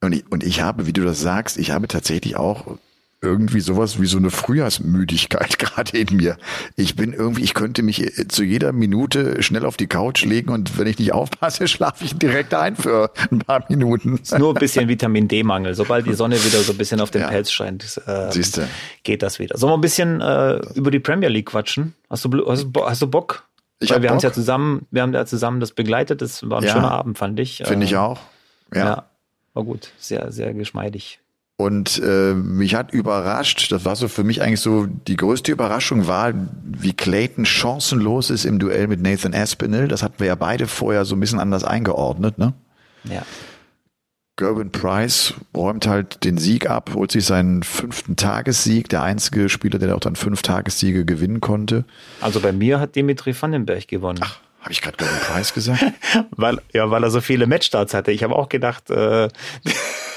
Und 0.00 0.12
ich, 0.12 0.30
und 0.30 0.44
ich 0.44 0.60
habe, 0.60 0.86
wie 0.86 0.92
du 0.92 1.02
das 1.02 1.20
sagst, 1.20 1.58
ich 1.58 1.70
habe 1.70 1.88
tatsächlich 1.88 2.36
auch 2.36 2.78
irgendwie 3.26 3.60
sowas 3.60 4.00
wie 4.00 4.06
so 4.06 4.18
eine 4.18 4.30
Frühjahrsmüdigkeit 4.30 5.58
gerade 5.58 5.96
in 5.96 6.16
mir. 6.16 6.36
Ich 6.76 6.96
bin 6.96 7.12
irgendwie, 7.12 7.42
ich 7.42 7.54
könnte 7.54 7.82
mich 7.82 8.02
äh, 8.02 8.28
zu 8.28 8.42
jeder 8.42 8.72
Minute 8.72 9.42
schnell 9.42 9.64
auf 9.64 9.76
die 9.76 9.86
Couch 9.86 10.24
legen 10.24 10.50
und 10.50 10.78
wenn 10.78 10.86
ich 10.86 10.98
nicht 10.98 11.12
aufpasse, 11.12 11.68
schlafe 11.68 12.04
ich 12.04 12.16
direkt 12.16 12.54
ein 12.54 12.76
für 12.76 13.10
ein 13.30 13.40
paar 13.40 13.64
Minuten. 13.68 14.16
Ist 14.16 14.38
nur 14.38 14.54
ein 14.54 14.58
bisschen 14.58 14.88
Vitamin 14.88 15.28
D-Mangel. 15.28 15.74
Sobald 15.74 16.06
die 16.06 16.14
Sonne 16.14 16.42
wieder 16.42 16.60
so 16.60 16.72
ein 16.72 16.78
bisschen 16.78 17.00
auf 17.00 17.10
den 17.10 17.22
ja. 17.22 17.28
Pelz 17.28 17.50
scheint, 17.50 18.00
äh, 18.06 18.32
Siehste. 18.32 18.68
geht 19.02 19.22
das 19.22 19.38
wieder. 19.38 19.58
Sollen 19.58 19.72
wir 19.72 19.78
ein 19.78 19.80
bisschen 19.80 20.20
äh, 20.20 20.60
über 20.74 20.90
die 20.90 21.00
Premier 21.00 21.28
League 21.28 21.46
quatschen? 21.46 21.94
Hast 22.08 22.24
du, 22.24 22.46
hast, 22.46 22.66
hast 22.74 23.02
du 23.02 23.06
Bock? 23.06 23.44
Ich 23.78 23.90
Weil 23.90 24.02
wir 24.02 24.10
haben 24.10 24.18
ja 24.20 24.32
zusammen, 24.32 24.86
wir 24.90 25.02
haben 25.02 25.12
ja 25.12 25.26
zusammen 25.26 25.60
das 25.60 25.72
begleitet. 25.72 26.22
Das 26.22 26.48
war 26.48 26.58
ein 26.58 26.64
ja, 26.64 26.72
schöner 26.72 26.92
Abend, 26.92 27.18
fand 27.18 27.38
ich. 27.38 27.62
Finde 27.64 27.84
ich 27.84 27.92
ähm, 27.92 27.98
auch. 27.98 28.20
Ja. 28.72 28.84
ja. 28.84 29.10
War 29.52 29.64
gut, 29.64 29.90
sehr, 29.98 30.32
sehr 30.32 30.54
geschmeidig. 30.54 31.20
Und 31.58 32.02
äh, 32.04 32.34
mich 32.34 32.74
hat 32.74 32.92
überrascht, 32.92 33.72
das 33.72 33.86
war 33.86 33.96
so 33.96 34.08
für 34.08 34.24
mich 34.24 34.42
eigentlich 34.42 34.60
so, 34.60 34.86
die 34.86 35.16
größte 35.16 35.50
Überraschung 35.50 36.06
war, 36.06 36.34
wie 36.64 36.92
Clayton 36.92 37.46
chancenlos 37.46 38.28
ist 38.28 38.44
im 38.44 38.58
Duell 38.58 38.88
mit 38.88 39.00
Nathan 39.00 39.34
Aspinall. 39.34 39.88
Das 39.88 40.02
hatten 40.02 40.18
wir 40.18 40.26
ja 40.26 40.34
beide 40.34 40.66
vorher 40.66 41.06
so 41.06 41.16
ein 41.16 41.20
bisschen 41.20 41.38
anders 41.38 41.64
eingeordnet, 41.64 42.36
ne? 42.36 42.52
Ja. 43.04 43.22
Gerben 44.36 44.70
Price 44.70 45.32
räumt 45.56 45.86
halt 45.86 46.24
den 46.24 46.36
Sieg 46.36 46.68
ab, 46.68 46.90
holt 46.92 47.10
sich 47.10 47.24
seinen 47.24 47.62
fünften 47.62 48.16
Tagessieg, 48.16 48.90
der 48.90 49.02
einzige 49.02 49.48
Spieler, 49.48 49.78
der 49.78 49.96
auch 49.96 50.00
dann 50.00 50.14
fünf 50.14 50.42
Tagessiege 50.42 51.06
gewinnen 51.06 51.40
konnte. 51.40 51.86
Also 52.20 52.40
bei 52.40 52.52
mir 52.52 52.78
hat 52.78 52.96
Dimitri 52.96 53.34
Vandenberg 53.34 53.88
gewonnen. 53.88 54.20
Ach, 54.22 54.40
habe 54.60 54.72
ich 54.72 54.82
gerade 54.82 54.98
Gerben 54.98 55.16
Price 55.20 55.54
gesagt? 55.54 55.82
weil, 56.32 56.60
ja, 56.74 56.90
weil 56.90 57.02
er 57.02 57.10
so 57.10 57.22
viele 57.22 57.46
Matchstarts 57.46 57.94
hatte. 57.94 58.12
Ich 58.12 58.22
habe 58.22 58.36
auch 58.36 58.50
gedacht. 58.50 58.90
Äh 58.90 59.28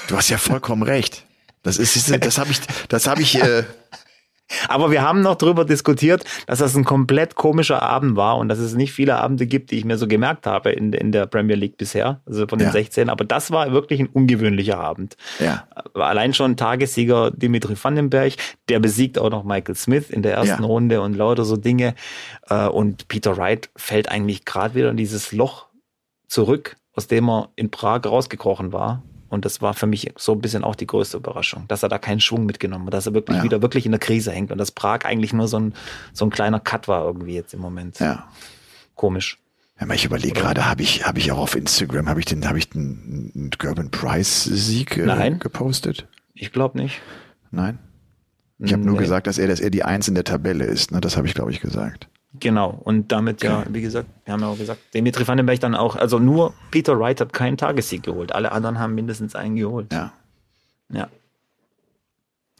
du 0.08 0.16
hast 0.16 0.28
ja 0.28 0.36
vollkommen 0.36 0.82
recht. 0.82 1.24
Das 1.62 1.76
ist, 1.76 2.24
das 2.24 2.38
habe 2.38 2.50
ich, 2.50 2.60
das 2.88 3.06
habe 3.06 3.20
ich, 3.22 3.40
äh, 3.42 3.64
Aber 4.68 4.90
wir 4.90 5.02
haben 5.02 5.22
noch 5.22 5.36
drüber 5.36 5.64
diskutiert, 5.64 6.24
dass 6.46 6.58
das 6.58 6.76
ein 6.76 6.84
komplett 6.84 7.34
komischer 7.34 7.82
Abend 7.82 8.16
war 8.16 8.38
und 8.38 8.48
dass 8.48 8.58
es 8.58 8.74
nicht 8.74 8.92
viele 8.92 9.16
Abende 9.16 9.46
gibt, 9.46 9.70
die 9.70 9.78
ich 9.78 9.84
mir 9.84 9.96
so 9.96 10.06
gemerkt 10.06 10.46
habe 10.46 10.72
in, 10.72 10.92
in 10.92 11.12
der 11.12 11.26
Premier 11.26 11.56
League 11.56 11.76
bisher, 11.76 12.20
also 12.26 12.46
von 12.46 12.58
den 12.58 12.68
ja. 12.68 12.72
16. 12.72 13.08
Aber 13.08 13.24
das 13.24 13.50
war 13.50 13.72
wirklich 13.72 14.00
ein 14.00 14.08
ungewöhnlicher 14.08 14.78
Abend. 14.78 15.16
Ja. 15.38 15.66
Allein 15.94 16.34
schon 16.34 16.56
Tagessieger 16.56 17.30
Dimitri 17.30 17.76
Vandenberg, 17.80 18.34
der 18.68 18.80
besiegt 18.80 19.18
auch 19.18 19.30
noch 19.30 19.44
Michael 19.44 19.76
Smith 19.76 20.10
in 20.10 20.22
der 20.22 20.34
ersten 20.34 20.62
ja. 20.62 20.68
Runde 20.68 21.00
und 21.00 21.14
lauter 21.14 21.44
so 21.44 21.56
Dinge. 21.56 21.94
Äh, 22.48 22.66
und 22.66 23.08
Peter 23.08 23.36
Wright 23.36 23.70
fällt 23.76 24.08
eigentlich 24.08 24.44
gerade 24.44 24.74
wieder 24.74 24.90
in 24.90 24.96
dieses 24.96 25.32
Loch 25.32 25.66
zurück, 26.26 26.76
aus 26.94 27.06
dem 27.06 27.28
er 27.28 27.50
in 27.56 27.70
Prag 27.70 28.04
rausgekrochen 28.04 28.72
war 28.72 29.02
und 29.30 29.44
das 29.44 29.62
war 29.62 29.74
für 29.74 29.86
mich 29.86 30.12
so 30.18 30.32
ein 30.32 30.40
bisschen 30.40 30.64
auch 30.64 30.74
die 30.74 30.86
größte 30.86 31.16
Überraschung, 31.16 31.64
dass 31.68 31.82
er 31.82 31.88
da 31.88 31.98
keinen 31.98 32.20
Schwung 32.20 32.44
mitgenommen 32.44 32.86
hat, 32.86 32.94
dass 32.94 33.06
er 33.06 33.14
wirklich 33.14 33.38
ja. 33.38 33.42
wieder 33.44 33.62
wirklich 33.62 33.86
in 33.86 33.92
der 33.92 34.00
Krise 34.00 34.32
hängt 34.32 34.52
und 34.52 34.58
dass 34.58 34.72
Prag 34.72 35.04
eigentlich 35.04 35.32
nur 35.32 35.48
so 35.48 35.58
ein, 35.58 35.74
so 36.12 36.26
ein 36.26 36.30
kleiner 36.30 36.60
Cut 36.60 36.88
war 36.88 37.04
irgendwie 37.04 37.34
jetzt 37.34 37.54
im 37.54 37.60
Moment. 37.60 37.98
Ja. 38.00 38.28
Komisch. 38.96 39.38
Ja, 39.80 39.88
ich 39.94 40.04
überlege 40.04 40.38
gerade, 40.38 40.66
habe 40.66 40.82
ich, 40.82 41.06
habe 41.06 41.18
ich 41.20 41.32
auch 41.32 41.38
auf 41.38 41.54
Instagram, 41.54 42.08
habe 42.08 42.20
ich 42.20 42.26
den, 42.26 42.46
habe 42.46 42.58
ich 42.58 42.68
den 42.68 43.50
Gerben 43.58 43.90
Price 43.90 44.44
Sieg 44.44 44.98
äh, 44.98 45.30
gepostet? 45.38 46.06
Ich 46.34 46.52
glaube 46.52 46.76
nicht. 46.76 47.00
Nein. 47.50 47.78
Ich 48.62 48.72
habe 48.72 48.82
nur 48.82 48.94
nee. 48.94 49.00
gesagt, 49.00 49.26
dass 49.26 49.38
er, 49.38 49.48
dass 49.48 49.60
er 49.60 49.70
die 49.70 49.84
Eins 49.84 50.08
in 50.08 50.14
der 50.14 50.24
Tabelle 50.24 50.64
ist. 50.64 50.92
Ne? 50.92 51.00
Das 51.00 51.16
habe 51.16 51.26
ich, 51.26 51.34
glaube 51.34 51.50
ich, 51.50 51.60
gesagt. 51.60 52.08
Genau, 52.38 52.80
und 52.84 53.10
damit 53.10 53.42
ja, 53.42 53.64
wie 53.68 53.80
gesagt, 53.80 54.08
wir 54.24 54.32
haben 54.32 54.40
ja 54.40 54.48
auch 54.48 54.58
gesagt, 54.58 54.80
Dimitri 54.94 55.26
Vandenberg 55.26 55.58
dann 55.58 55.74
auch, 55.74 55.96
also 55.96 56.20
nur 56.20 56.54
Peter 56.70 56.98
Wright 56.98 57.20
hat 57.20 57.32
keinen 57.32 57.56
Tagessieg 57.56 58.04
geholt, 58.04 58.32
alle 58.32 58.52
anderen 58.52 58.78
haben 58.78 58.94
mindestens 58.94 59.34
einen 59.34 59.56
geholt. 59.56 59.92
Ja. 59.92 60.12
Ja. 60.92 61.08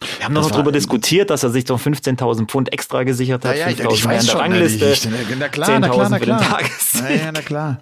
Wir 0.00 0.24
haben 0.24 0.32
noch 0.32 0.50
darüber 0.50 0.72
diskutiert, 0.72 1.30
dass 1.30 1.44
er 1.44 1.50
sich 1.50 1.66
doch 1.66 1.78
15.000 1.78 2.48
Pfund 2.48 2.72
extra 2.72 3.04
gesichert 3.04 3.44
hat, 3.44 3.56
ja, 3.56 3.68
ja, 3.68 3.76
5.000 3.76 4.08
mehr 4.08 4.20
in 4.20 4.26
der 4.26 4.34
Rangliste, 4.34 5.08
na 5.38 5.48
klar, 5.48 5.78
na 5.78 5.88
klar, 5.88 6.08
na 6.08 6.18
klar. 6.18 6.60
Na, 6.94 7.10
ja, 7.10 7.32
na 7.32 7.42
klar. 7.42 7.80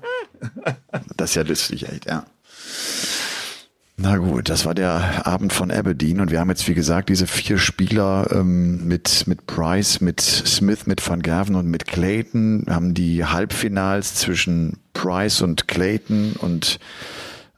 Das 1.17 1.31
ist 1.31 1.37
ja 1.37 1.43
lustig, 1.43 1.89
echt, 1.89 2.05
ja. 2.05 2.25
Na 4.01 4.17
gut, 4.17 4.49
das 4.49 4.65
war 4.65 4.75
der 4.75 5.27
Abend 5.27 5.53
von 5.53 5.73
Aberdeen 5.73 6.21
und 6.21 6.31
wir 6.31 6.39
haben 6.39 6.51
jetzt, 6.51 6.69
wie 6.69 6.75
gesagt, 6.75 7.09
diese 7.09 7.27
vier 7.27 7.59
Spieler 7.59 8.29
ähm, 8.31 8.87
mit, 8.87 9.27
mit 9.27 9.49
Price, 9.49 10.01
mit 10.01 10.21
Smith, 10.21 10.87
mit 10.87 11.07
Van 11.07 11.21
Gerven 11.21 11.57
und 11.57 11.67
mit 11.67 11.89
Clayton, 11.89 12.63
wir 12.65 12.77
haben 12.77 12.95
die 12.95 13.25
Halbfinals 13.25 14.15
zwischen 14.15 14.79
Price 14.93 15.43
und 15.43 15.67
Clayton 15.67 16.35
und 16.39 16.79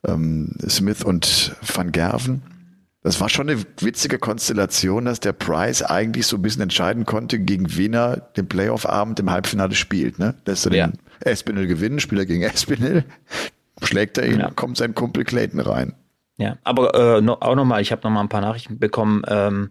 ähm, 0.07 0.55
Smith 0.67 1.05
und 1.05 1.55
Van 1.61 1.93
Gerven. 1.93 2.41
Das 3.03 3.21
war 3.21 3.29
schon 3.29 3.51
eine 3.51 3.61
witzige 3.81 4.19
Konstellation, 4.19 5.05
dass 5.05 5.21
der 5.21 5.35
Price 5.35 5.83
eigentlich 5.83 6.27
so 6.27 6.37
ein 6.37 6.43
bisschen 6.43 6.63
entscheiden 6.63 7.05
konnte, 7.05 7.39
gegen 7.39 7.77
wen 7.77 7.93
er 7.93 8.17
den 8.17 8.49
Playoff-Abend 8.49 9.21
im 9.21 9.31
Halbfinale 9.31 9.75
spielt. 9.75 10.19
Ne? 10.19 10.35
Lässt 10.47 10.65
er 10.65 10.73
ja. 10.73 10.87
den 10.87 10.99
Espinel 11.21 11.67
gewinnen, 11.67 12.01
Spieler 12.01 12.25
gegen 12.25 12.43
Espinel, 12.43 13.05
schlägt 13.83 14.17
er 14.17 14.27
ihn, 14.27 14.41
ja. 14.41 14.51
kommt 14.51 14.79
sein 14.79 14.95
Kumpel 14.95 15.25
Clayton 15.25 15.61
rein. 15.61 15.95
Ja, 16.41 16.57
aber 16.65 16.95
äh, 16.95 17.21
no, 17.21 17.35
auch 17.35 17.55
nochmal, 17.55 17.83
ich 17.83 17.93
habe 17.93 18.01
nochmal 18.03 18.25
ein 18.25 18.31
paar 18.31 18.41
Nachrichten 18.41 18.79
bekommen, 18.79 19.23
ähm, 19.29 19.69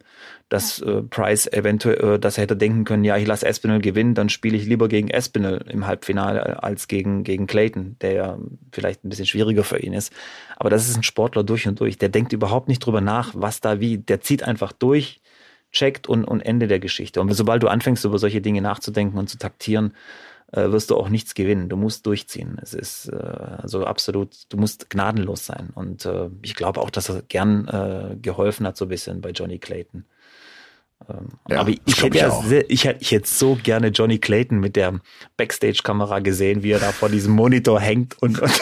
dass 0.50 0.80
äh, 0.80 1.02
Price 1.02 1.48
eventuell, 1.48 2.18
äh, 2.18 2.20
dass 2.20 2.38
er 2.38 2.44
hätte 2.44 2.56
denken 2.56 2.84
können, 2.86 3.04
ja, 3.04 3.18
ich 3.18 3.26
lasse 3.26 3.48
Espinel 3.48 3.82
gewinnen, 3.82 4.14
dann 4.14 4.30
spiele 4.30 4.56
ich 4.56 4.68
lieber 4.68 4.88
gegen 4.88 5.10
Espinel 5.10 5.66
im 5.68 5.88
Halbfinale 5.88 6.62
als 6.62 6.88
gegen, 6.88 7.24
gegen 7.24 7.48
Clayton, 7.48 7.96
der 8.02 8.12
ja 8.12 8.38
vielleicht 8.72 9.04
ein 9.04 9.10
bisschen 9.10 9.26
schwieriger 9.26 9.64
für 9.64 9.80
ihn 9.80 9.94
ist. 9.94 10.14
Aber 10.58 10.70
das 10.70 10.88
ist 10.88 10.96
ein 10.96 11.02
Sportler 11.02 11.44
durch 11.44 11.68
und 11.68 11.80
durch. 11.80 11.98
Der 11.98 12.10
denkt 12.10 12.34
überhaupt 12.34 12.68
nicht 12.68 12.86
drüber 12.86 13.02
nach, 13.02 13.32
was 13.34 13.62
da 13.62 13.80
wie. 13.80 13.98
Der 13.98 14.22
zieht 14.22 14.44
einfach 14.44 14.72
durch, 14.72 15.22
checkt 15.72 16.06
und, 16.08 16.24
und 16.24 16.42
Ende 16.42 16.68
der 16.68 16.80
Geschichte. 16.80 17.20
Und 17.20 17.34
sobald 17.34 17.64
du 17.64 17.68
anfängst, 17.68 18.06
über 18.06 18.20
solche 18.20 18.42
Dinge 18.42 18.62
nachzudenken 18.62 19.18
und 19.18 19.28
zu 19.28 19.40
taktieren, 19.40 19.96
äh, 20.52 20.72
wirst 20.72 20.90
du 20.90 20.98
auch 20.98 21.10
nichts 21.10 21.34
gewinnen. 21.34 21.70
Du 21.70 21.78
musst 21.78 22.06
durchziehen. 22.06 22.58
Es 22.62 22.74
ist 22.74 23.10
äh, 23.10 23.16
also 23.16 23.86
absolut, 23.86 24.30
du 24.50 24.58
musst 24.58 24.90
gnadenlos 24.90 25.46
sein. 25.46 25.70
Und 25.74 26.06
äh, 26.06 26.30
ich 26.42 26.56
glaube 26.56 26.82
auch, 26.82 26.90
dass 26.90 27.10
er 27.10 27.22
gern 27.24 27.68
äh, 27.68 28.16
geholfen 28.18 28.66
hat, 28.66 28.78
so 28.78 28.86
ein 28.86 28.90
bisschen 28.90 29.22
bei 29.22 29.32
Johnny 29.32 29.60
Clayton. 29.60 30.06
Ähm, 31.08 31.30
ja, 31.48 31.62
aber 31.62 31.70
ich, 31.70 31.82
ich 31.86 32.04
hätte 32.04 32.18
ja 32.18 32.30
sehr, 32.42 32.70
ich 32.70 32.84
hätte 32.84 33.02
ich 33.02 33.12
hätte 33.12 33.28
so 33.28 33.58
gerne 33.62 33.88
Johnny 33.88 34.20
Clayton 34.20 34.60
mit 34.60 34.76
der 34.76 35.00
Backstage-Kamera 35.38 36.20
gesehen, 36.20 36.64
wie 36.64 36.72
er 36.72 36.80
da 36.80 36.92
vor 36.92 37.10
diesem 37.10 37.34
Monitor 37.34 37.80
hängt 37.80 38.22
und, 38.22 38.40
und 38.40 38.62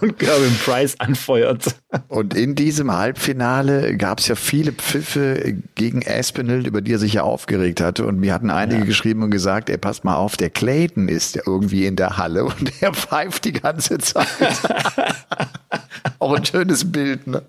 und 0.00 0.18
Gervin 0.18 0.56
Price 0.64 0.98
anfeuert. 0.98 1.76
Und 2.08 2.34
in 2.34 2.54
diesem 2.54 2.90
Halbfinale 2.92 3.96
gab 3.96 4.20
es 4.20 4.28
ja 4.28 4.34
viele 4.34 4.72
Pfiffe 4.72 5.54
gegen 5.74 6.02
Aspinall, 6.06 6.66
über 6.66 6.80
die 6.80 6.94
er 6.94 6.98
sich 6.98 7.14
ja 7.14 7.22
aufgeregt 7.22 7.80
hatte. 7.80 8.06
Und 8.06 8.18
mir 8.18 8.32
hatten 8.32 8.50
einige 8.50 8.80
ja. 8.80 8.86
geschrieben 8.86 9.22
und 9.22 9.30
gesagt, 9.30 9.68
ey, 9.68 9.76
passt 9.76 10.04
mal 10.04 10.16
auf, 10.16 10.36
der 10.36 10.50
Clayton 10.50 11.08
ist 11.08 11.36
ja 11.36 11.42
irgendwie 11.46 11.86
in 11.86 11.96
der 11.96 12.16
Halle 12.16 12.44
und 12.46 12.72
er 12.82 12.94
pfeift 12.94 13.44
die 13.44 13.52
ganze 13.52 13.98
Zeit. 13.98 14.26
auch 16.18 16.32
ein 16.32 16.44
schönes 16.44 16.90
Bild, 16.90 17.26
ne? 17.26 17.42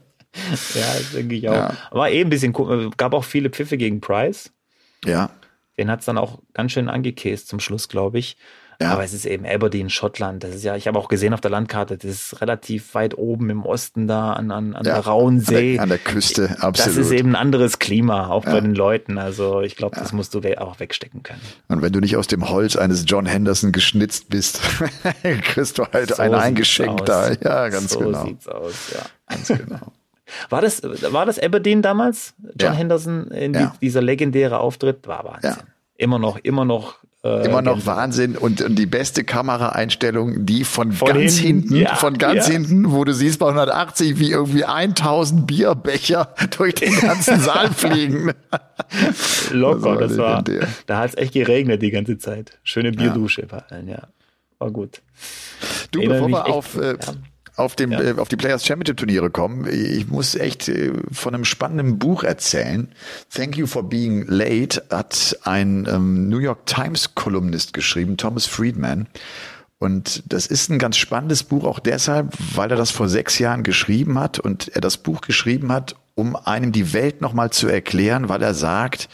Ja, 0.73 0.93
das 0.97 1.11
denke 1.11 1.35
ich 1.35 1.47
auch. 1.47 1.53
Ja. 1.53 1.77
War 1.91 2.09
eh 2.09 2.21
ein 2.21 2.29
bisschen, 2.29 2.53
gab 2.97 3.13
auch 3.13 3.23
viele 3.23 3.49
Pfiffe 3.51 3.77
gegen 3.77 4.01
Price. 4.01 4.51
Ja. 5.05 5.29
Den 5.77 5.89
hat 5.89 5.99
es 5.99 6.05
dann 6.05 6.17
auch 6.17 6.39
ganz 6.53 6.71
schön 6.71 6.89
angekäst 6.89 7.47
zum 7.47 7.59
Schluss, 7.59 7.87
glaube 7.87 8.19
ich. 8.19 8.37
Ja. 8.83 8.91
Aber 8.91 9.03
es 9.03 9.13
ist 9.13 9.25
eben 9.25 9.45
Aberdeen, 9.45 9.89
Schottland. 9.89 10.43
Das 10.43 10.53
ist 10.53 10.63
ja, 10.63 10.75
ich 10.75 10.87
habe 10.87 10.99
auch 10.99 11.07
gesehen 11.07 11.33
auf 11.33 11.41
der 11.41 11.51
Landkarte, 11.51 11.97
das 11.97 12.11
ist 12.11 12.41
relativ 12.41 12.93
weit 12.93 13.17
oben 13.17 13.49
im 13.49 13.65
Osten 13.65 14.07
da 14.07 14.33
an, 14.33 14.51
an, 14.51 14.75
an 14.75 14.85
ja, 14.85 14.95
der 14.95 15.05
Rauen 15.05 15.39
See. 15.39 15.55
An 15.55 15.73
der, 15.73 15.81
an 15.83 15.89
der, 15.89 15.97
Küste, 15.99 16.57
absolut. 16.59 16.79
Das 16.79 16.97
ist 16.97 17.11
eben 17.11 17.29
ein 17.29 17.35
anderes 17.35 17.79
Klima, 17.79 18.27
auch 18.27 18.45
ja. 18.45 18.51
bei 18.51 18.61
den 18.61 18.75
Leuten. 18.75 19.17
Also 19.17 19.61
ich 19.61 19.75
glaube, 19.75 19.95
das 19.97 20.11
musst 20.11 20.33
du 20.33 20.41
auch 20.59 20.79
wegstecken 20.79 21.23
können. 21.23 21.41
Und 21.69 21.81
wenn 21.81 21.93
du 21.93 21.99
nicht 21.99 22.17
aus 22.17 22.27
dem 22.27 22.49
Holz 22.49 22.75
eines 22.75 23.05
John 23.07 23.25
Henderson 23.25 23.71
geschnitzt 23.71 24.29
bist, 24.29 24.59
kriegst 25.43 25.77
du 25.77 25.85
halt 25.85 26.15
so 26.15 26.21
ein 26.21 26.33
eingeschenkt 26.33 27.07
da. 27.07 27.31
Ja, 27.31 27.69
ganz 27.69 27.93
so 27.93 27.99
genau. 27.99 28.19
So 28.19 28.27
sieht's 28.27 28.47
aus, 28.47 28.73
ja. 28.93 29.01
Ganz 29.29 29.47
genau. 29.47 29.79
War 30.49 30.61
das, 30.61 30.81
war 30.83 31.25
das 31.25 31.37
Aberdeen 31.37 31.81
damals? 31.81 32.33
John 32.55 32.73
Henderson 32.73 33.27
in 33.27 33.53
die, 33.53 33.67
dieser 33.81 34.01
legendäre 34.01 34.59
Auftritt? 34.59 35.05
War 35.05 35.23
Wahnsinn. 35.25 35.63
Immer 35.95 36.17
noch, 36.17 36.37
immer 36.37 36.65
noch 36.65 37.02
äh, 37.23 37.45
Immer 37.45 37.61
noch 37.61 37.85
Wahnsinn 37.85 38.35
und, 38.35 38.61
und 38.61 38.75
die 38.75 38.85
beste 38.85 39.23
Kameraeinstellung, 39.23 40.45
die 40.45 40.65
von, 40.65 40.91
von 40.91 41.07
ganz 41.07 41.37
hinten, 41.37 41.69
hinten 41.69 41.75
ja, 41.75 41.95
von 41.95 42.17
ganz 42.17 42.47
ja. 42.47 42.53
hinten, 42.53 42.91
wo 42.91 43.05
du 43.05 43.13
siehst 43.13 43.39
bei 43.39 43.47
180, 43.47 44.19
wie 44.19 44.31
irgendwie 44.31 44.65
1000 44.65 45.47
Bierbecher 45.47 46.33
durch 46.57 46.75
den 46.75 46.93
ganzen 46.99 47.39
Saal 47.39 47.69
fliegen. 47.73 48.33
Locker, 49.51 49.95
das 49.97 50.17
war, 50.17 50.43
das 50.43 50.57
war 50.57 50.67
da 50.85 50.97
hat 50.97 51.11
es 51.11 51.15
echt 51.15 51.33
geregnet 51.33 51.81
die 51.81 51.91
ganze 51.91 52.17
Zeit. 52.17 52.59
Schöne 52.63 52.91
Bierdusche 52.91 53.41
ja. 53.43 53.47
bei 53.47 53.63
allen, 53.69 53.87
ja. 53.87 54.07
War 54.59 54.71
gut. 54.71 55.01
Du, 55.91 55.99
Erinnere 55.99 56.25
bevor 56.25 56.29
wir 56.29 56.53
auf, 56.53 56.75
äh, 56.77 56.97
auf, 57.55 57.75
dem, 57.75 57.91
ja. 57.91 58.01
äh, 58.01 58.15
auf 58.17 58.29
die 58.29 58.35
Players 58.35 58.65
Championship 58.65 58.97
Turniere 58.97 59.29
kommen. 59.29 59.67
Ich 59.71 60.07
muss 60.07 60.35
echt 60.35 60.69
äh, 60.69 60.91
von 61.11 61.35
einem 61.35 61.45
spannenden 61.45 61.99
Buch 61.99 62.23
erzählen. 62.23 62.89
Thank 63.33 63.57
You 63.57 63.67
for 63.67 63.87
Being 63.87 64.25
Late 64.27 64.83
hat 64.89 65.37
ein 65.43 65.87
ähm, 65.89 66.29
New 66.29 66.39
York 66.39 66.65
Times 66.65 67.15
Kolumnist 67.15 67.73
geschrieben, 67.73 68.17
Thomas 68.17 68.45
Friedman. 68.45 69.07
Und 69.79 70.23
das 70.31 70.47
ist 70.47 70.69
ein 70.69 70.79
ganz 70.79 70.95
spannendes 70.97 71.43
Buch 71.43 71.65
auch 71.65 71.79
deshalb, 71.79 72.33
weil 72.55 72.71
er 72.71 72.77
das 72.77 72.91
vor 72.91 73.09
sechs 73.09 73.37
Jahren 73.37 73.63
geschrieben 73.63 74.17
hat 74.17 74.39
und 74.39 74.69
er 74.69 74.81
das 74.81 74.97
Buch 74.97 75.21
geschrieben 75.21 75.71
hat, 75.71 75.95
um 76.15 76.35
einem 76.35 76.71
die 76.71 76.93
Welt 76.93 77.21
nochmal 77.21 77.49
zu 77.49 77.67
erklären, 77.67 78.29
weil 78.29 78.41
er 78.41 78.53
sagt, 78.53 79.09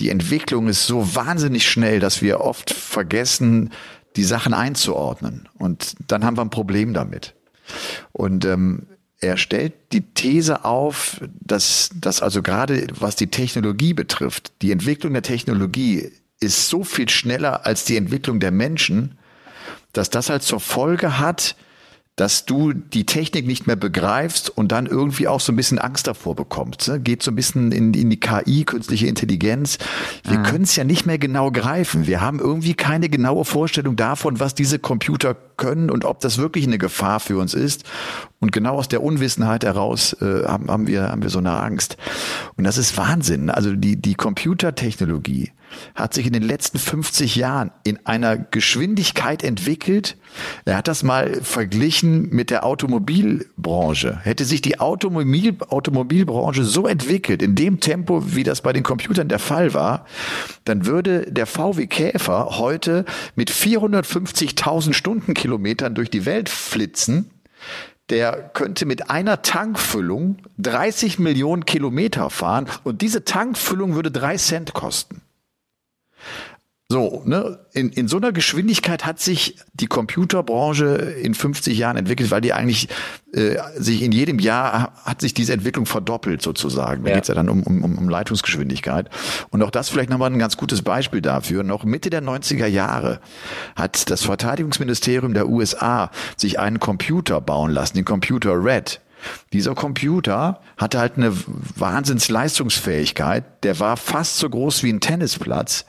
die 0.00 0.08
Entwicklung 0.08 0.68
ist 0.68 0.86
so 0.86 1.14
wahnsinnig 1.14 1.68
schnell, 1.68 2.00
dass 2.00 2.22
wir 2.22 2.40
oft 2.40 2.72
vergessen, 2.72 3.70
die 4.16 4.24
Sachen 4.24 4.52
einzuordnen. 4.52 5.48
Und 5.58 5.94
dann 6.08 6.24
haben 6.24 6.36
wir 6.36 6.42
ein 6.42 6.50
Problem 6.50 6.92
damit. 6.92 7.34
Und 8.12 8.44
ähm, 8.44 8.86
er 9.20 9.36
stellt 9.36 9.74
die 9.92 10.00
These 10.00 10.64
auf, 10.64 11.20
dass, 11.40 11.90
dass 11.94 12.22
also 12.22 12.42
gerade 12.42 12.86
was 12.98 13.16
die 13.16 13.26
Technologie 13.28 13.92
betrifft, 13.92 14.52
die 14.62 14.72
Entwicklung 14.72 15.12
der 15.12 15.22
Technologie 15.22 16.10
ist 16.40 16.68
so 16.68 16.84
viel 16.84 17.08
schneller 17.08 17.66
als 17.66 17.84
die 17.84 17.96
Entwicklung 17.96 18.40
der 18.40 18.50
Menschen, 18.50 19.18
dass 19.92 20.08
das 20.08 20.30
halt 20.30 20.42
zur 20.42 20.60
Folge 20.60 21.18
hat, 21.18 21.56
dass 22.20 22.44
du 22.44 22.74
die 22.74 23.06
Technik 23.06 23.46
nicht 23.46 23.66
mehr 23.66 23.76
begreifst 23.76 24.50
und 24.50 24.72
dann 24.72 24.84
irgendwie 24.84 25.26
auch 25.26 25.40
so 25.40 25.52
ein 25.52 25.56
bisschen 25.56 25.78
Angst 25.78 26.06
davor 26.06 26.36
bekommst. 26.36 26.86
Ne? 26.86 27.00
Geht 27.00 27.22
so 27.22 27.30
ein 27.30 27.34
bisschen 27.34 27.72
in, 27.72 27.94
in 27.94 28.10
die 28.10 28.20
KI, 28.20 28.64
künstliche 28.64 29.06
Intelligenz. 29.06 29.78
Wir 30.24 30.40
mhm. 30.40 30.42
können 30.42 30.64
es 30.64 30.76
ja 30.76 30.84
nicht 30.84 31.06
mehr 31.06 31.16
genau 31.16 31.50
greifen. 31.50 32.06
Wir 32.06 32.20
haben 32.20 32.38
irgendwie 32.38 32.74
keine 32.74 33.08
genaue 33.08 33.46
Vorstellung 33.46 33.96
davon, 33.96 34.38
was 34.38 34.54
diese 34.54 34.78
Computer 34.78 35.34
können 35.56 35.88
und 35.88 36.04
ob 36.04 36.20
das 36.20 36.36
wirklich 36.36 36.66
eine 36.66 36.76
Gefahr 36.76 37.20
für 37.20 37.38
uns 37.38 37.54
ist 37.54 37.84
Und 38.42 38.52
genau 38.52 38.76
aus 38.76 38.88
der 38.88 39.02
Unwissenheit 39.02 39.64
heraus 39.64 40.14
äh, 40.22 40.46
haben, 40.46 40.70
haben, 40.70 40.86
wir, 40.86 41.10
haben 41.10 41.22
wir 41.22 41.28
so 41.28 41.40
eine 41.40 41.60
Angst. 41.60 41.98
Und 42.56 42.64
das 42.64 42.78
ist 42.78 42.96
Wahnsinn. 42.96 43.50
Also 43.50 43.76
die, 43.76 44.00
die 44.00 44.14
Computertechnologie 44.14 45.52
hat 45.94 46.14
sich 46.14 46.26
in 46.26 46.32
den 46.32 46.42
letzten 46.42 46.78
50 46.78 47.36
Jahren 47.36 47.70
in 47.84 47.98
einer 48.06 48.38
Geschwindigkeit 48.38 49.44
entwickelt. 49.44 50.16
Er 50.64 50.78
hat 50.78 50.88
das 50.88 51.02
mal 51.02 51.42
verglichen 51.42 52.30
mit 52.30 52.48
der 52.48 52.64
Automobilbranche. 52.64 54.18
Hätte 54.22 54.46
sich 54.46 54.62
die 54.62 54.80
Automobil, 54.80 55.56
Automobilbranche 55.68 56.64
so 56.64 56.86
entwickelt, 56.86 57.42
in 57.42 57.54
dem 57.54 57.80
Tempo, 57.80 58.34
wie 58.34 58.42
das 58.42 58.62
bei 58.62 58.72
den 58.72 58.82
Computern 58.82 59.28
der 59.28 59.38
Fall 59.38 59.74
war, 59.74 60.06
dann 60.64 60.86
würde 60.86 61.30
der 61.30 61.44
VW 61.44 61.86
Käfer 61.88 62.58
heute 62.58 63.04
mit 63.36 63.50
450.000 63.50 64.94
Stundenkilometern 64.94 65.94
durch 65.94 66.08
die 66.08 66.24
Welt 66.24 66.48
flitzen 66.48 67.30
der 68.10 68.50
könnte 68.52 68.86
mit 68.86 69.10
einer 69.10 69.42
Tankfüllung 69.42 70.38
30 70.58 71.18
Millionen 71.18 71.64
Kilometer 71.64 72.28
fahren 72.30 72.66
und 72.84 73.02
diese 73.02 73.24
Tankfüllung 73.24 73.94
würde 73.94 74.10
drei 74.10 74.36
Cent 74.36 74.74
kosten. 74.74 75.22
So, 76.92 77.22
ne, 77.24 77.60
in, 77.72 77.90
in 77.90 78.08
so 78.08 78.16
einer 78.16 78.32
Geschwindigkeit 78.32 79.06
hat 79.06 79.20
sich 79.20 79.56
die 79.74 79.86
Computerbranche 79.86 80.86
in 81.22 81.34
50 81.34 81.78
Jahren 81.78 81.96
entwickelt, 81.96 82.32
weil 82.32 82.40
die 82.40 82.52
eigentlich 82.52 82.88
äh, 83.32 83.58
sich 83.76 84.02
in 84.02 84.10
jedem 84.10 84.40
Jahr 84.40 84.92
hat 85.04 85.20
sich 85.20 85.32
diese 85.32 85.52
Entwicklung 85.52 85.86
verdoppelt 85.86 86.42
sozusagen. 86.42 87.04
Da 87.04 87.10
ja. 87.10 87.14
geht's 87.14 87.28
ja 87.28 87.36
dann 87.36 87.48
um, 87.48 87.62
um, 87.62 87.96
um 87.96 88.08
Leitungsgeschwindigkeit. 88.08 89.08
Und 89.50 89.62
auch 89.62 89.70
das 89.70 89.88
vielleicht 89.88 90.10
nochmal 90.10 90.32
ein 90.32 90.40
ganz 90.40 90.56
gutes 90.56 90.82
Beispiel 90.82 91.20
dafür. 91.20 91.62
Noch 91.62 91.84
Mitte 91.84 92.10
der 92.10 92.24
90er 92.24 92.66
Jahre 92.66 93.20
hat 93.76 94.10
das 94.10 94.24
Verteidigungsministerium 94.24 95.32
der 95.32 95.48
USA 95.48 96.10
sich 96.36 96.58
einen 96.58 96.80
Computer 96.80 97.40
bauen 97.40 97.70
lassen, 97.70 97.98
den 97.98 98.04
Computer 98.04 98.64
Red. 98.64 99.00
Dieser 99.52 99.76
Computer 99.76 100.60
hatte 100.76 100.98
halt 100.98 101.18
eine 101.18 101.32
Wahnsinnsleistungsfähigkeit. 101.76 103.44
Der 103.62 103.78
war 103.78 103.96
fast 103.96 104.38
so 104.38 104.50
groß 104.50 104.82
wie 104.82 104.92
ein 104.92 104.98
Tennisplatz 104.98 105.84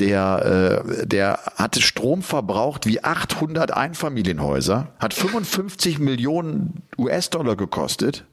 der, 0.00 0.84
äh, 0.86 1.06
der 1.06 1.40
hatte 1.56 1.82
Strom 1.82 2.22
verbraucht 2.22 2.86
wie 2.86 3.02
800 3.02 3.72
Einfamilienhäuser, 3.72 4.88
hat 4.98 5.14
55 5.14 5.98
Millionen 5.98 6.82
US-Dollar 6.96 7.56
gekostet 7.56 8.24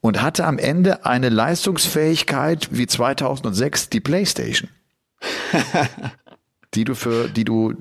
und 0.00 0.22
hatte 0.22 0.44
am 0.44 0.58
Ende 0.58 1.04
eine 1.04 1.28
Leistungsfähigkeit 1.28 2.68
wie 2.70 2.86
2006 2.86 3.90
die 3.90 4.00
PlayStation. 4.00 4.70
die 6.74 6.84
du 6.84 6.94
für, 6.94 7.28
die 7.28 7.44
du, 7.44 7.74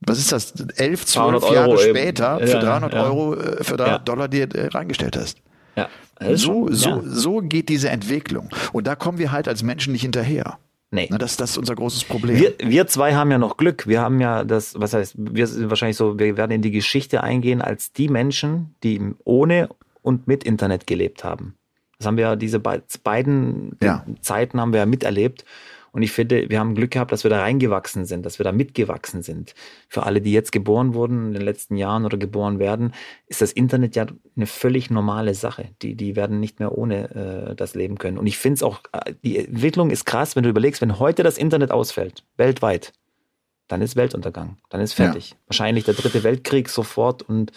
was 0.00 0.18
ist 0.18 0.32
das, 0.32 0.52
11, 0.76 1.06
12 1.06 1.42
Jahre 1.50 1.70
Euro 1.70 1.78
später 1.78 2.38
eben. 2.38 2.48
für 2.48 2.58
300 2.58 2.92
ja, 2.92 3.04
Euro, 3.04 3.34
äh, 3.34 3.64
für 3.64 3.76
300 3.76 3.88
ja. 3.88 3.98
Dollar 3.98 4.28
dir 4.28 4.54
äh, 4.54 4.68
reingestellt 4.68 5.16
hast. 5.16 5.38
Ja. 5.76 5.88
So, 6.36 6.68
so, 6.70 7.02
so 7.04 7.40
geht 7.40 7.68
diese 7.68 7.90
Entwicklung. 7.90 8.48
Und 8.72 8.86
da 8.86 8.94
kommen 8.94 9.18
wir 9.18 9.32
halt 9.32 9.48
als 9.48 9.62
Menschen 9.62 9.92
nicht 9.92 10.02
hinterher. 10.02 10.58
Nee. 10.90 11.08
Na, 11.10 11.18
das, 11.18 11.36
das 11.36 11.50
ist 11.50 11.58
unser 11.58 11.74
großes 11.74 12.04
Problem. 12.04 12.38
Wir, 12.38 12.54
wir 12.58 12.86
zwei 12.86 13.14
haben 13.14 13.30
ja 13.30 13.38
noch 13.38 13.56
Glück. 13.56 13.86
Wir 13.86 14.00
haben 14.00 14.20
ja 14.20 14.44
das, 14.44 14.78
was 14.78 14.94
heißt, 14.94 15.14
wir 15.18 15.46
sind 15.46 15.68
wahrscheinlich 15.68 15.96
so, 15.96 16.18
wir 16.18 16.36
werden 16.36 16.52
in 16.52 16.62
die 16.62 16.70
Geschichte 16.70 17.22
eingehen 17.22 17.60
als 17.62 17.92
die 17.92 18.08
Menschen, 18.08 18.74
die 18.84 19.00
ohne 19.24 19.68
und 20.02 20.28
mit 20.28 20.44
Internet 20.44 20.86
gelebt 20.86 21.24
haben. 21.24 21.56
Das 21.98 22.06
haben 22.06 22.16
wir 22.16 22.24
ja, 22.24 22.36
diese 22.36 22.60
beiden 22.60 23.76
ja. 23.82 24.04
Zeiten 24.20 24.60
haben 24.60 24.72
wir 24.72 24.80
ja 24.80 24.86
miterlebt. 24.86 25.44
Und 25.94 26.02
ich 26.02 26.10
finde, 26.10 26.50
wir 26.50 26.58
haben 26.58 26.74
Glück 26.74 26.90
gehabt, 26.90 27.12
dass 27.12 27.22
wir 27.22 27.30
da 27.30 27.40
reingewachsen 27.40 28.04
sind, 28.04 28.26
dass 28.26 28.40
wir 28.40 28.44
da 28.44 28.50
mitgewachsen 28.50 29.22
sind. 29.22 29.54
Für 29.88 30.02
alle, 30.02 30.20
die 30.20 30.32
jetzt 30.32 30.50
geboren 30.50 30.92
wurden 30.92 31.28
in 31.28 31.32
den 31.34 31.42
letzten 31.42 31.76
Jahren 31.76 32.04
oder 32.04 32.16
geboren 32.16 32.58
werden, 32.58 32.92
ist 33.28 33.40
das 33.40 33.52
Internet 33.52 33.94
ja 33.94 34.06
eine 34.34 34.46
völlig 34.46 34.90
normale 34.90 35.34
Sache. 35.34 35.70
Die, 35.82 35.94
die 35.94 36.16
werden 36.16 36.40
nicht 36.40 36.58
mehr 36.58 36.76
ohne 36.76 37.50
äh, 37.50 37.54
das 37.54 37.76
leben 37.76 37.96
können. 37.96 38.18
Und 38.18 38.26
ich 38.26 38.38
finde 38.38 38.56
es 38.56 38.62
auch, 38.64 38.80
äh, 38.90 39.14
die 39.22 39.38
Entwicklung 39.38 39.90
ist 39.90 40.04
krass, 40.04 40.34
wenn 40.34 40.42
du 40.42 40.50
überlegst, 40.50 40.82
wenn 40.82 40.98
heute 40.98 41.22
das 41.22 41.38
Internet 41.38 41.70
ausfällt, 41.70 42.24
weltweit, 42.36 42.92
dann 43.68 43.80
ist 43.80 43.94
Weltuntergang, 43.94 44.56
dann 44.70 44.80
ist 44.80 44.94
fertig. 44.94 45.30
Ja. 45.30 45.36
Wahrscheinlich 45.46 45.84
der 45.84 45.94
dritte 45.94 46.24
Weltkrieg 46.24 46.68
sofort 46.68 47.22
und 47.22 47.52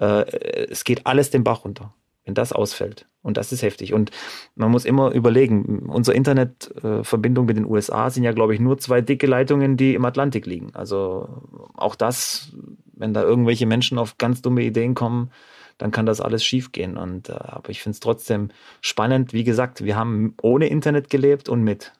äh, 0.00 0.24
es 0.70 0.84
geht 0.84 1.06
alles 1.06 1.30
den 1.30 1.42
Bach 1.42 1.64
runter 1.64 1.92
wenn 2.24 2.34
das 2.34 2.52
ausfällt. 2.52 3.06
Und 3.24 3.38
das 3.38 3.52
ist 3.52 3.62
heftig. 3.62 3.94
Und 3.94 4.10
man 4.54 4.70
muss 4.70 4.84
immer 4.84 5.10
überlegen, 5.12 5.88
unsere 5.88 6.14
Internetverbindung 6.14 7.46
mit 7.46 7.56
den 7.56 7.64
USA 7.64 8.10
sind 8.10 8.22
ja, 8.22 8.32
glaube 8.32 8.52
ich, 8.54 8.60
nur 8.60 8.76
zwei 8.76 9.00
dicke 9.00 9.26
Leitungen, 9.26 9.78
die 9.78 9.94
im 9.94 10.04
Atlantik 10.04 10.44
liegen. 10.44 10.74
Also 10.74 11.42
auch 11.74 11.94
das, 11.94 12.52
wenn 12.92 13.14
da 13.14 13.22
irgendwelche 13.22 13.64
Menschen 13.64 13.96
auf 13.96 14.18
ganz 14.18 14.42
dumme 14.42 14.62
Ideen 14.62 14.94
kommen, 14.94 15.30
dann 15.78 15.90
kann 15.90 16.04
das 16.04 16.20
alles 16.20 16.44
schiefgehen. 16.44 16.98
Und 16.98 17.30
äh, 17.30 17.32
aber 17.32 17.70
ich 17.70 17.82
finde 17.82 17.94
es 17.94 18.00
trotzdem 18.00 18.50
spannend. 18.82 19.32
Wie 19.32 19.44
gesagt, 19.44 19.82
wir 19.82 19.96
haben 19.96 20.34
ohne 20.42 20.66
Internet 20.66 21.08
gelebt 21.08 21.48
und 21.48 21.62
mit. 21.62 21.94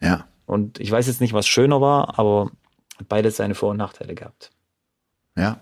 Ja. 0.00 0.26
Und 0.46 0.80
ich 0.80 0.90
weiß 0.90 1.06
jetzt 1.08 1.20
nicht, 1.20 1.34
was 1.34 1.46
schöner 1.46 1.82
war, 1.82 2.18
aber 2.18 2.50
beides 3.06 3.36
seine 3.36 3.54
Vor- 3.54 3.72
und 3.72 3.76
Nachteile 3.76 4.14
gehabt. 4.14 4.50
Ja, 5.36 5.60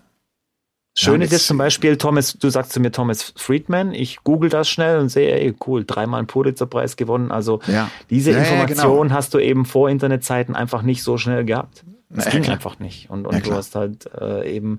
Schön 1.00 1.20
ist 1.20 1.30
jetzt 1.30 1.46
zum 1.46 1.58
Beispiel, 1.58 1.96
Thomas, 1.96 2.36
du 2.36 2.50
sagst 2.50 2.72
zu 2.72 2.80
mir 2.80 2.90
Thomas 2.90 3.32
Friedman, 3.36 3.94
ich 3.94 4.24
google 4.24 4.50
das 4.50 4.68
schnell 4.68 4.98
und 4.98 5.10
sehe, 5.10 5.32
ey, 5.32 5.54
cool, 5.66 5.84
dreimal 5.84 6.18
einen 6.18 6.26
Pulitzerpreis 6.26 6.96
gewonnen. 6.96 7.30
Also 7.30 7.60
ja. 7.68 7.88
diese 8.10 8.32
ja, 8.32 8.38
Information 8.38 8.96
ja, 8.96 9.02
genau. 9.02 9.14
hast 9.14 9.32
du 9.32 9.38
eben 9.38 9.64
vor 9.64 9.88
Internetzeiten 9.88 10.56
einfach 10.56 10.82
nicht 10.82 11.04
so 11.04 11.16
schnell 11.16 11.44
gehabt. 11.44 11.84
Das 12.10 12.24
Na, 12.24 12.30
ging 12.30 12.42
klar. 12.42 12.56
einfach 12.56 12.78
nicht. 12.78 13.10
Und, 13.10 13.26
und 13.26 13.34
ja, 13.34 13.40
du 13.40 13.52
hast 13.52 13.74
halt 13.74 14.08
äh, 14.18 14.50
eben 14.50 14.78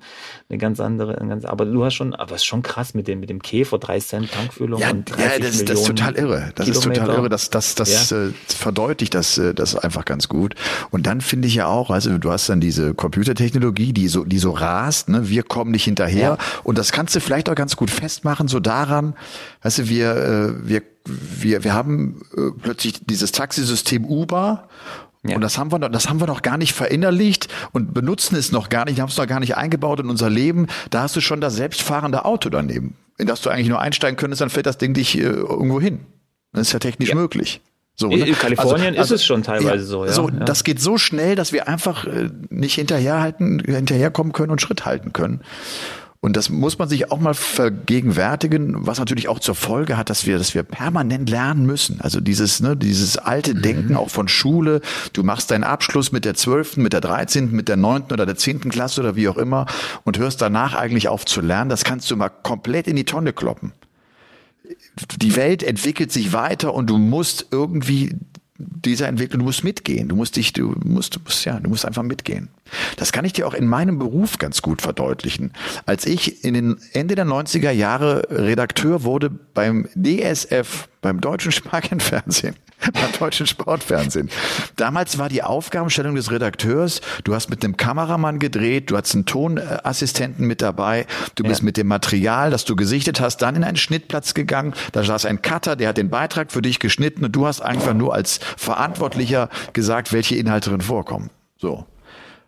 eine 0.50 0.58
ganz 0.58 0.80
andere, 0.80 1.20
eine 1.20 1.30
ganz, 1.30 1.46
aber 1.46 1.66
du 1.66 1.86
hast 1.86 1.94
schon, 1.94 2.16
aber 2.16 2.34
es 2.34 2.42
ist 2.42 2.46
schon 2.46 2.64
krass 2.64 2.96
mit 2.96 3.08
dem, 3.08 3.20
mit 3.20 3.30
dem 3.30 3.40
Käfer, 3.44 3.78
drei 3.78 4.00
Cent 4.00 4.32
Tankfüllung 4.32 4.82
ja, 4.82 4.90
und 4.90 5.08
30 5.08 5.24
ja, 5.24 5.40
das, 5.40 5.64
das 5.66 5.80
ist 5.82 5.88
total 5.88 6.16
irre. 6.16 6.52
Das 6.56 6.66
Kilometer. 6.66 6.72
ist 6.72 6.98
total 6.98 7.16
irre. 7.16 7.30
Das, 7.30 7.52
das, 7.52 7.76
das 7.76 8.10
ja. 8.10 8.26
äh, 8.26 8.32
verdeutlicht 8.48 9.14
das, 9.14 9.38
äh, 9.38 9.54
das 9.54 9.76
einfach 9.76 10.06
ganz 10.06 10.28
gut. 10.28 10.56
Und 10.90 11.06
dann 11.06 11.22
finde 11.22 11.48
ich 11.48 11.54
ja 11.54 11.68
auch, 11.68 11.92
also 11.92 12.18
du 12.18 12.32
hast 12.32 12.50
dann 12.50 12.62
diese 12.62 12.96
Computertechnologie, 12.96 13.94
die 13.94 14.08
so, 14.08 14.26
die 14.26 14.40
so 14.40 14.50
rast, 14.50 15.10
ne? 15.10 15.30
wir 15.30 15.44
kommen 15.44 15.70
nicht 15.70 15.84
hinterher. 15.84 16.38
Ja. 16.40 16.62
Und 16.64 16.80
das 16.80 16.92
kannst 16.92 17.16
du 17.16 17.20
vielleicht 17.20 17.48
auch 17.48 17.56
ganz 17.56 17.76
gut 17.76 17.92
festmachen, 17.92 18.48
so 18.48 18.60
daran, 18.60 19.14
weißt 19.62 19.80
du, 19.80 19.90
wir, 19.90 20.16
äh, 20.16 20.68
wir 20.68 20.82
wir, 21.06 21.64
wir 21.64 21.74
haben 21.74 22.22
äh, 22.36 22.52
plötzlich 22.62 23.02
dieses 23.06 23.32
Taxisystem 23.32 24.06
Uber 24.06 24.68
ja. 25.24 25.36
Und 25.36 25.42
das 25.42 25.58
haben 25.58 25.72
wir, 25.72 25.80
das 25.80 26.08
haben 26.08 26.20
wir 26.22 26.28
noch 26.28 26.42
gar 26.42 26.58
nicht 26.58 26.74
verinnerlicht 26.74 27.50
und 27.74 27.94
benutzen 27.94 28.36
es 28.38 28.52
noch 28.52 28.70
gar 28.70 28.86
nicht, 28.86 29.02
haben 29.02 29.10
es 29.10 29.18
noch 29.18 29.28
gar 29.28 29.42
nicht 29.42 29.58
eingebaut 29.58 30.00
in 30.00 30.10
unser 30.10 30.30
Leben. 30.30 30.68
Da 30.92 31.02
hast 31.02 31.16
du 31.16 31.22
schon 31.22 31.42
das 31.42 31.56
selbstfahrende 31.56 32.24
Auto 32.24 32.50
daneben, 32.50 32.96
in 33.18 33.28
das 33.28 33.42
du 33.42 33.50
eigentlich 33.50 33.68
nur 33.68 33.82
einsteigen 33.82 34.16
könntest, 34.16 34.42
dann 34.42 34.50
fährt 34.50 34.66
das 34.66 34.78
Ding 34.78 34.94
dich 34.94 35.18
äh, 35.18 35.22
irgendwo 35.22 35.82
hin. 35.82 36.00
Das 36.54 36.68
ist 36.68 36.74
ja 36.74 36.80
technisch 36.80 37.10
ja. 37.10 37.16
möglich. 37.16 37.62
So, 37.96 38.08
ne? 38.08 38.28
In 38.28 38.36
Kalifornien 38.36 38.98
also, 38.98 39.00
also, 39.00 39.16
ist 39.16 39.22
es 39.22 39.26
schon 39.26 39.44
teilweise 39.44 39.84
ja, 39.84 39.90
so. 39.90 40.06
Ja. 40.06 40.12
So, 40.14 40.30
das 40.30 40.64
geht 40.64 40.80
so 40.80 40.98
schnell, 40.98 41.36
dass 41.36 41.52
wir 41.52 41.68
einfach 41.68 42.06
äh, 42.06 42.30
nicht 42.50 42.76
hinterherhalten, 42.76 43.60
hinterherkommen 43.60 44.32
können 44.32 44.52
und 44.52 44.62
Schritt 44.62 44.86
halten 44.86 45.12
können. 45.12 45.42
Und 46.22 46.36
das 46.36 46.50
muss 46.50 46.78
man 46.78 46.90
sich 46.90 47.12
auch 47.12 47.20
mal 47.20 47.34
vergegenwärtigen, 47.34 48.86
was 48.86 49.00
natürlich 49.00 49.30
auch 49.30 49.40
zur 49.40 49.56
Folge 49.56 49.96
hat, 49.96 50.10
dass 50.10 50.26
wir, 50.26 50.38
dass 50.38 50.54
wir 50.54 50.64
permanent 50.64 51.30
lernen 51.30 51.66
müssen. 51.66 52.02
Also 52.02 52.20
dieses, 52.20 52.60
ne, 52.60 52.76
dieses 52.76 53.18
alte 53.18 53.54
mhm. 53.54 53.62
Denken 53.62 53.96
auch 53.96 54.10
von 54.10 54.28
Schule. 54.28 54.82
Du 55.14 55.24
machst 55.24 55.50
deinen 55.50 55.64
Abschluss 55.64 56.12
mit 56.12 56.26
der 56.26 56.36
zwölften, 56.36 56.82
mit 56.82 56.92
der 56.92 57.00
dreizehnten, 57.00 57.56
mit 57.56 57.70
der 57.70 57.78
neunten 57.78 58.12
oder 58.12 58.26
der 58.26 58.36
zehnten 58.36 58.70
Klasse 58.70 59.00
oder 59.00 59.16
wie 59.16 59.30
auch 59.30 59.38
immer 59.38 59.66
und 60.04 60.18
hörst 60.18 60.42
danach 60.42 60.76
eigentlich 60.76 61.08
auf 61.08 61.26
zu 61.26 61.40
lernen. 61.40 61.70
Das 61.70 61.86
kannst 61.86 62.12
du 62.12 62.18
mal 62.18 62.30
komplett 62.30 62.88
in 62.88 62.98
die 62.98 63.06
Tonne 63.06 63.32
kloppen 63.32 63.72
die 65.18 65.36
Welt 65.36 65.64
entwickelt 65.64 66.12
sich 66.12 66.34
weiter 66.34 66.74
und 66.74 66.90
du 66.90 66.98
musst 66.98 67.48
irgendwie 67.52 68.16
dieser 68.58 69.08
Entwicklung, 69.08 69.40
du 69.40 69.46
musst 69.46 69.64
mitgehen, 69.64 70.10
du 70.10 70.16
musst 70.16 70.36
dich, 70.36 70.54
du 70.54 70.76
musst, 70.84 71.16
du 71.16 71.20
musst, 71.22 71.46
ja, 71.46 71.60
du 71.60 71.70
musst 71.70 71.86
einfach 71.86 72.04
mitgehen. 72.04 72.50
Das 72.98 73.12
kann 73.12 73.26
ich 73.26 73.34
dir 73.34 73.48
auch 73.48 73.54
in 73.54 73.68
meinem 73.68 74.00
Beruf 74.00 74.38
ganz 74.38 74.62
gut 74.62 74.82
verdeutlichen. 74.82 75.54
Als 75.86 76.06
ich 76.06 76.44
in 76.44 76.54
den 76.54 76.78
Ende 76.94 77.16
der 77.16 77.26
90er 77.26 77.72
Jahre 77.72 78.28
Redakteur 78.30 79.04
wurde 79.04 79.30
beim 79.30 79.88
DSF, 79.96 80.88
beim 81.02 81.22
Deutschen 81.22 81.52
Sparkenfernsehen, 81.52 82.56
beim 82.94 83.12
deutschen 83.20 83.48
Sportfernsehen. 83.48 84.30
Damals 84.76 85.18
war 85.18 85.30
die 85.30 85.44
Aufgabenstellung 85.44 86.16
des 86.16 86.32
Redakteurs, 86.32 87.02
du 87.24 87.36
hast 87.36 87.50
mit 87.50 87.64
einem 87.64 87.78
Kameramann 87.78 88.40
gedreht, 88.40 88.90
du 88.90 88.98
hast 88.98 89.14
einen 89.14 89.26
Tonassistenten 89.26 90.48
mit 90.48 90.62
dabei, 90.62 91.06
du 91.36 91.44
bist 91.44 91.62
ja. 91.62 91.66
mit 91.66 91.78
dem 91.78 91.88
Material, 91.88 92.52
das 92.52 92.66
du 92.66 92.76
gesichtet 92.76 93.20
hast, 93.20 93.38
dann 93.38 93.56
in 93.56 93.64
einen 93.64 93.78
Schnittplatz 93.78 94.34
gegangen, 94.34 94.74
da 94.92 95.04
saß 95.04 95.26
ein 95.26 95.42
Cutter, 95.42 95.76
der 95.76 95.90
hat 95.90 95.98
den 95.98 96.10
Beitrag 96.10 96.52
für 96.52 96.62
dich 96.62 96.80
geschnitten 96.80 97.26
und 97.26 97.36
du 97.36 97.46
hast 97.46 97.62
einfach 97.62 97.94
nur 97.94 98.14
als 98.14 98.40
Verantwortlicher 98.58 99.50
gesagt, 99.74 100.14
welche 100.14 100.36
Inhalte 100.36 100.70
drin 100.70 100.82
vorkommen. 100.82 101.30
So. 101.58 101.86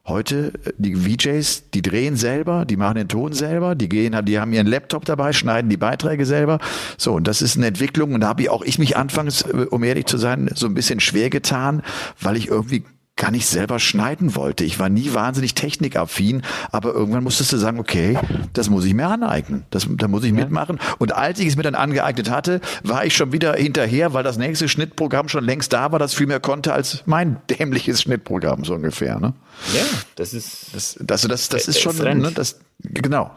Heute, 0.07 0.53
äh, 0.65 0.71
die 0.77 0.95
VJs, 0.95 1.69
die 1.71 1.81
drehen 1.81 2.15
selber, 2.15 2.65
die 2.65 2.77
machen 2.77 2.95
den 2.95 3.07
Ton 3.07 3.33
selber, 3.33 3.75
die 3.75 3.89
gehen, 3.89 4.17
die 4.25 4.39
haben 4.39 4.53
ihren 4.53 4.67
Laptop 4.67 5.05
dabei, 5.05 5.31
schneiden 5.33 5.69
die 5.69 5.77
Beiträge 5.77 6.25
selber. 6.25 6.59
So, 6.97 7.13
und 7.13 7.27
das 7.27 7.41
ist 7.41 7.57
eine 7.57 7.67
Entwicklung. 7.67 8.13
Und 8.13 8.21
da 8.21 8.29
habe 8.29 8.41
ich 8.41 8.49
auch 8.49 8.63
ich 8.63 8.79
mich 8.79 8.97
anfangs, 8.97 9.43
äh, 9.43 9.67
um 9.69 9.83
ehrlich 9.83 10.05
zu 10.05 10.17
sein, 10.17 10.49
so 10.55 10.65
ein 10.65 10.73
bisschen 10.73 10.99
schwer 10.99 11.29
getan, 11.29 11.83
weil 12.19 12.37
ich 12.37 12.47
irgendwie 12.47 12.83
gar 13.21 13.29
nicht 13.29 13.45
selber 13.45 13.77
schneiden 13.77 14.35
wollte. 14.35 14.63
Ich 14.63 14.79
war 14.79 14.89
nie 14.89 15.13
wahnsinnig 15.13 15.53
technikaffin, 15.53 16.41
aber 16.71 16.91
irgendwann 16.95 17.23
musstest 17.23 17.53
du 17.53 17.57
sagen, 17.57 17.79
okay, 17.79 18.17
das 18.53 18.71
muss 18.71 18.83
ich 18.83 18.95
mir 18.95 19.07
aneignen. 19.07 19.63
Das, 19.69 19.87
da 19.87 20.07
muss 20.07 20.23
ich 20.23 20.31
ja. 20.31 20.37
mitmachen. 20.37 20.79
Und 20.97 21.13
als 21.13 21.37
ich 21.37 21.45
es 21.45 21.55
mir 21.55 21.61
dann 21.61 21.75
angeeignet 21.75 22.31
hatte, 22.31 22.61
war 22.81 23.05
ich 23.05 23.15
schon 23.15 23.31
wieder 23.31 23.53
hinterher, 23.53 24.15
weil 24.15 24.23
das 24.23 24.37
nächste 24.37 24.67
Schnittprogramm 24.67 25.29
schon 25.29 25.43
längst 25.43 25.71
da 25.71 25.91
war, 25.91 25.99
das 25.99 26.15
viel 26.15 26.25
mehr 26.25 26.39
konnte 26.39 26.73
als 26.73 27.03
mein 27.05 27.37
dämliches 27.49 28.01
Schnittprogramm, 28.01 28.65
so 28.65 28.73
ungefähr. 28.73 29.19
Ne? 29.19 29.33
Ja, 29.75 29.83
das 30.15 30.33
ist. 30.33 30.73
Das, 30.73 30.97
das, 30.99 31.21
das, 31.21 31.49
das 31.49 31.67
ist 31.67 31.79
schon, 31.79 31.95
ne, 31.97 32.31
das, 32.33 32.59
genau. 32.79 33.29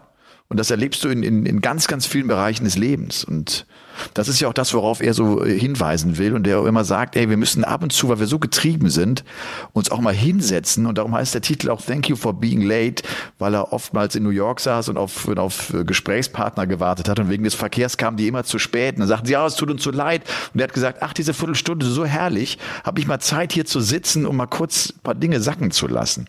Und 0.48 0.58
das 0.58 0.70
erlebst 0.70 1.02
du 1.02 1.08
in, 1.08 1.22
in, 1.22 1.46
in 1.46 1.60
ganz, 1.60 1.88
ganz 1.88 2.06
vielen 2.06 2.28
Bereichen 2.28 2.64
des 2.64 2.76
Lebens. 2.76 3.24
Und 3.24 3.66
das 4.12 4.28
ist 4.28 4.40
ja 4.40 4.48
auch 4.48 4.52
das, 4.52 4.74
worauf 4.74 5.00
er 5.00 5.14
so 5.14 5.42
äh, 5.42 5.58
hinweisen 5.58 6.18
will 6.18 6.34
und 6.34 6.44
der 6.44 6.60
auch 6.60 6.66
immer 6.66 6.84
sagt, 6.84 7.16
ey, 7.16 7.30
wir 7.30 7.36
müssen 7.36 7.64
ab 7.64 7.82
und 7.82 7.92
zu, 7.92 8.08
weil 8.08 8.20
wir 8.20 8.26
so 8.26 8.38
getrieben 8.38 8.90
sind, 8.90 9.24
uns 9.72 9.90
auch 9.90 10.00
mal 10.00 10.14
hinsetzen. 10.14 10.86
Und 10.86 10.98
darum 10.98 11.14
heißt 11.14 11.32
der 11.32 11.40
Titel 11.40 11.70
auch 11.70 11.80
Thank 11.80 12.08
you 12.08 12.16
for 12.16 12.34
being 12.34 12.60
late, 12.60 13.02
weil 13.38 13.54
er 13.54 13.72
oftmals 13.72 14.16
in 14.16 14.22
New 14.22 14.30
York 14.30 14.60
saß 14.60 14.90
und 14.90 14.98
auf, 14.98 15.26
auf 15.28 15.72
äh, 15.72 15.84
Gesprächspartner 15.84 16.66
gewartet 16.66 17.08
hat. 17.08 17.18
Und 17.18 17.30
wegen 17.30 17.44
des 17.44 17.54
Verkehrs 17.54 17.96
kamen 17.96 18.16
die 18.16 18.28
immer 18.28 18.44
zu 18.44 18.58
spät. 18.58 18.96
Und 18.96 19.00
dann 19.00 19.08
sagten 19.08 19.26
sie, 19.26 19.32
ja, 19.32 19.46
es 19.46 19.56
tut 19.56 19.70
uns 19.70 19.82
so 19.82 19.90
leid. 19.90 20.22
Und 20.52 20.60
er 20.60 20.64
hat 20.64 20.74
gesagt, 20.74 20.98
ach, 21.00 21.14
diese 21.14 21.32
Viertelstunde, 21.32 21.86
so 21.86 22.04
herrlich, 22.04 22.58
habe 22.84 23.00
ich 23.00 23.06
mal 23.06 23.20
Zeit 23.20 23.52
hier 23.52 23.64
zu 23.64 23.80
sitzen, 23.80 24.26
um 24.26 24.36
mal 24.36 24.46
kurz 24.46 24.90
ein 24.90 25.00
paar 25.02 25.14
Dinge 25.14 25.40
sacken 25.40 25.70
zu 25.70 25.86
lassen. 25.86 26.26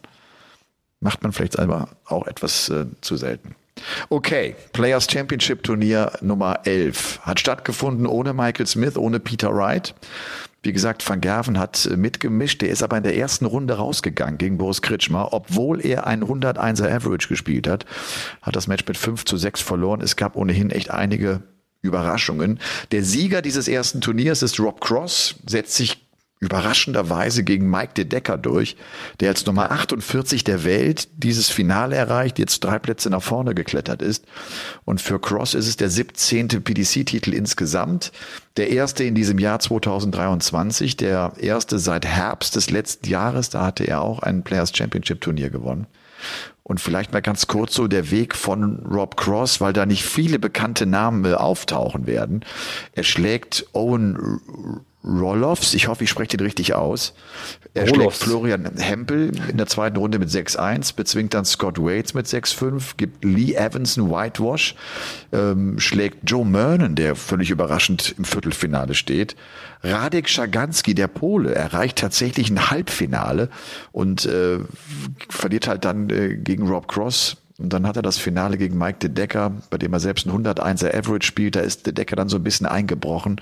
Macht 1.02 1.22
man 1.22 1.34
vielleicht 1.34 1.54
selber 1.54 1.90
auch 2.06 2.26
etwas 2.28 2.70
äh, 2.70 2.86
zu 3.02 3.18
selten. 3.18 3.56
Okay, 4.10 4.56
Players 4.72 5.08
Championship 5.10 5.64
Turnier 5.64 6.14
Nummer 6.22 6.60
11 6.66 7.20
hat 7.22 7.40
stattgefunden 7.40 8.06
ohne 8.08 8.34
Michael 8.34 8.68
Smith, 8.68 8.98
ohne 8.98 9.20
Peter 9.20 9.54
Wright. 9.54 9.94
Wie 10.64 10.74
gesagt, 10.74 11.08
Van 11.08 11.22
Gerven 11.22 11.60
hat 11.60 11.86
äh, 11.86 11.96
mitgemischt. 11.96 12.62
Der 12.62 12.70
ist 12.70 12.82
aber 12.82 12.98
in 12.98 13.04
der 13.04 13.16
ersten 13.16 13.46
Runde 13.46 13.76
rausgegangen 13.76 14.40
gegen 14.40 14.58
Boris 14.58 14.82
Kritschmer. 14.82 15.32
Obwohl 15.32 15.86
er 15.86 16.08
ein 16.08 16.24
101er 16.24 16.92
Average 16.92 17.28
gespielt 17.28 17.68
hat, 17.68 17.86
hat 18.42 18.56
das 18.56 18.68
Match 18.68 18.84
mit 18.88 18.98
5 18.98 19.26
zu 19.26 19.38
6 19.38 19.62
verloren. 19.62 20.02
Es 20.02 20.16
gab 20.16 20.36
ohnehin 20.36 20.72
echt 20.72 20.90
einige 20.90 21.44
Überraschungen. 21.84 22.60
Der 22.92 23.04
Sieger 23.04 23.44
dieses 23.44 23.68
ersten 23.68 24.02
Turniers 24.02 24.42
ist 24.42 24.60
Rob 24.60 24.82
Cross, 24.82 25.36
setzt 25.46 25.76
sich 25.76 26.05
überraschenderweise 26.46 27.44
gegen 27.44 27.70
Mike 27.70 27.94
De 27.96 28.06
Decker 28.06 28.38
durch, 28.38 28.78
der 29.20 29.30
als 29.30 29.46
Nummer 29.46 29.72
48 29.72 30.44
der 30.44 30.64
Welt 30.64 31.10
dieses 31.18 31.50
Finale 31.50 31.96
erreicht, 31.96 32.40
jetzt 32.40 32.64
drei 32.64 32.80
Plätze 32.80 33.10
nach 33.10 33.24
vorne 33.24 33.54
geklettert 33.54 34.02
ist. 34.02 34.26
Und 34.86 35.02
für 35.02 35.20
Cross 35.20 35.54
ist 35.54 35.68
es 35.68 35.78
der 35.78 35.90
17. 35.90 36.48
PDC-Titel 36.64 37.34
insgesamt, 37.34 38.12
der 38.58 38.70
erste 38.70 39.04
in 39.04 39.16
diesem 39.16 39.40
Jahr 39.40 39.60
2023, 39.60 40.96
der 40.96 41.34
erste 41.40 41.80
seit 41.80 42.06
Herbst 42.06 42.56
des 42.56 42.70
letzten 42.70 43.08
Jahres, 43.08 43.50
da 43.50 43.66
hatte 43.66 43.84
er 43.84 44.02
auch 44.02 44.20
ein 44.20 44.44
Players 44.44 44.72
Championship 44.76 45.22
Turnier 45.22 45.50
gewonnen. 45.50 45.88
Und 46.68 46.80
vielleicht 46.80 47.14
mal 47.14 47.22
ganz 47.22 47.46
kurz 47.46 47.76
so 47.76 47.88
der 47.88 48.10
Weg 48.10 48.36
von 48.36 48.80
Rob 48.90 49.18
Cross, 49.18 49.62
weil 49.62 49.72
da 49.72 49.86
nicht 49.86 50.04
viele 50.04 50.40
bekannte 50.40 50.88
Namen 50.88 51.32
auftauchen 51.36 52.08
werden. 52.08 52.44
Er 52.94 53.04
schlägt 53.04 53.68
Owen 53.74 54.40
Roloffs, 55.06 55.74
ich 55.74 55.88
hoffe, 55.88 56.04
ich 56.04 56.10
spreche 56.10 56.38
den 56.38 56.46
richtig 56.46 56.74
aus. 56.74 57.14
Er 57.74 57.88
Roloffs. 57.90 58.18
schlägt 58.18 58.24
Florian 58.24 58.78
Hempel 58.78 59.32
in 59.50 59.58
der 59.58 59.68
zweiten 59.68 59.98
Runde 59.98 60.18
mit 60.18 60.30
6-1, 60.30 60.96
bezwingt 60.96 61.34
dann 61.34 61.46
Scott 61.46 61.78
Waits 61.78 62.14
mit 62.14 62.26
6-5, 62.26 62.94
gibt 62.98 63.24
Lee 63.24 63.54
Evans 63.54 63.98
einen 63.98 64.10
Whitewash, 64.10 64.76
ähm, 65.32 65.80
schlägt 65.80 66.30
Joe 66.30 66.46
Mernon, 66.46 66.96
der 66.96 67.16
völlig 67.16 67.52
überraschend 67.52 68.16
im 68.18 68.26
Viertelfinale 68.26 68.96
steht. 68.96 69.36
Radek 69.84 70.28
Schaganski, 70.28 70.96
der 70.96 71.08
Pole, 71.08 71.54
erreicht 71.54 71.98
tatsächlich 72.00 72.50
ein 72.50 72.72
Halbfinale 72.72 73.50
und 73.92 74.26
äh, 74.26 74.60
verliert 75.30 75.68
halt 75.68 75.86
dann 75.86 76.10
äh, 76.10 76.36
gegen 76.36 76.68
Rob 76.68 76.88
Cross 76.88 77.38
und 77.58 77.72
dann 77.72 77.88
hat 77.88 77.96
er 77.96 78.02
das 78.02 78.18
Finale 78.18 78.58
gegen 78.58 78.78
Mike 78.78 79.00
De 79.00 79.10
Decker, 79.10 79.54
bei 79.70 79.78
dem 79.78 79.94
er 79.94 80.02
selbst 80.02 80.28
ein 80.28 80.46
101er 80.46 80.94
Average 80.94 81.26
spielt. 81.26 81.56
Da 81.56 81.62
ist 81.62 81.86
De 81.86 81.94
Decker 81.94 82.18
dann 82.18 82.28
so 82.28 82.36
ein 82.36 82.44
bisschen 82.44 82.66
eingebrochen. 82.66 83.40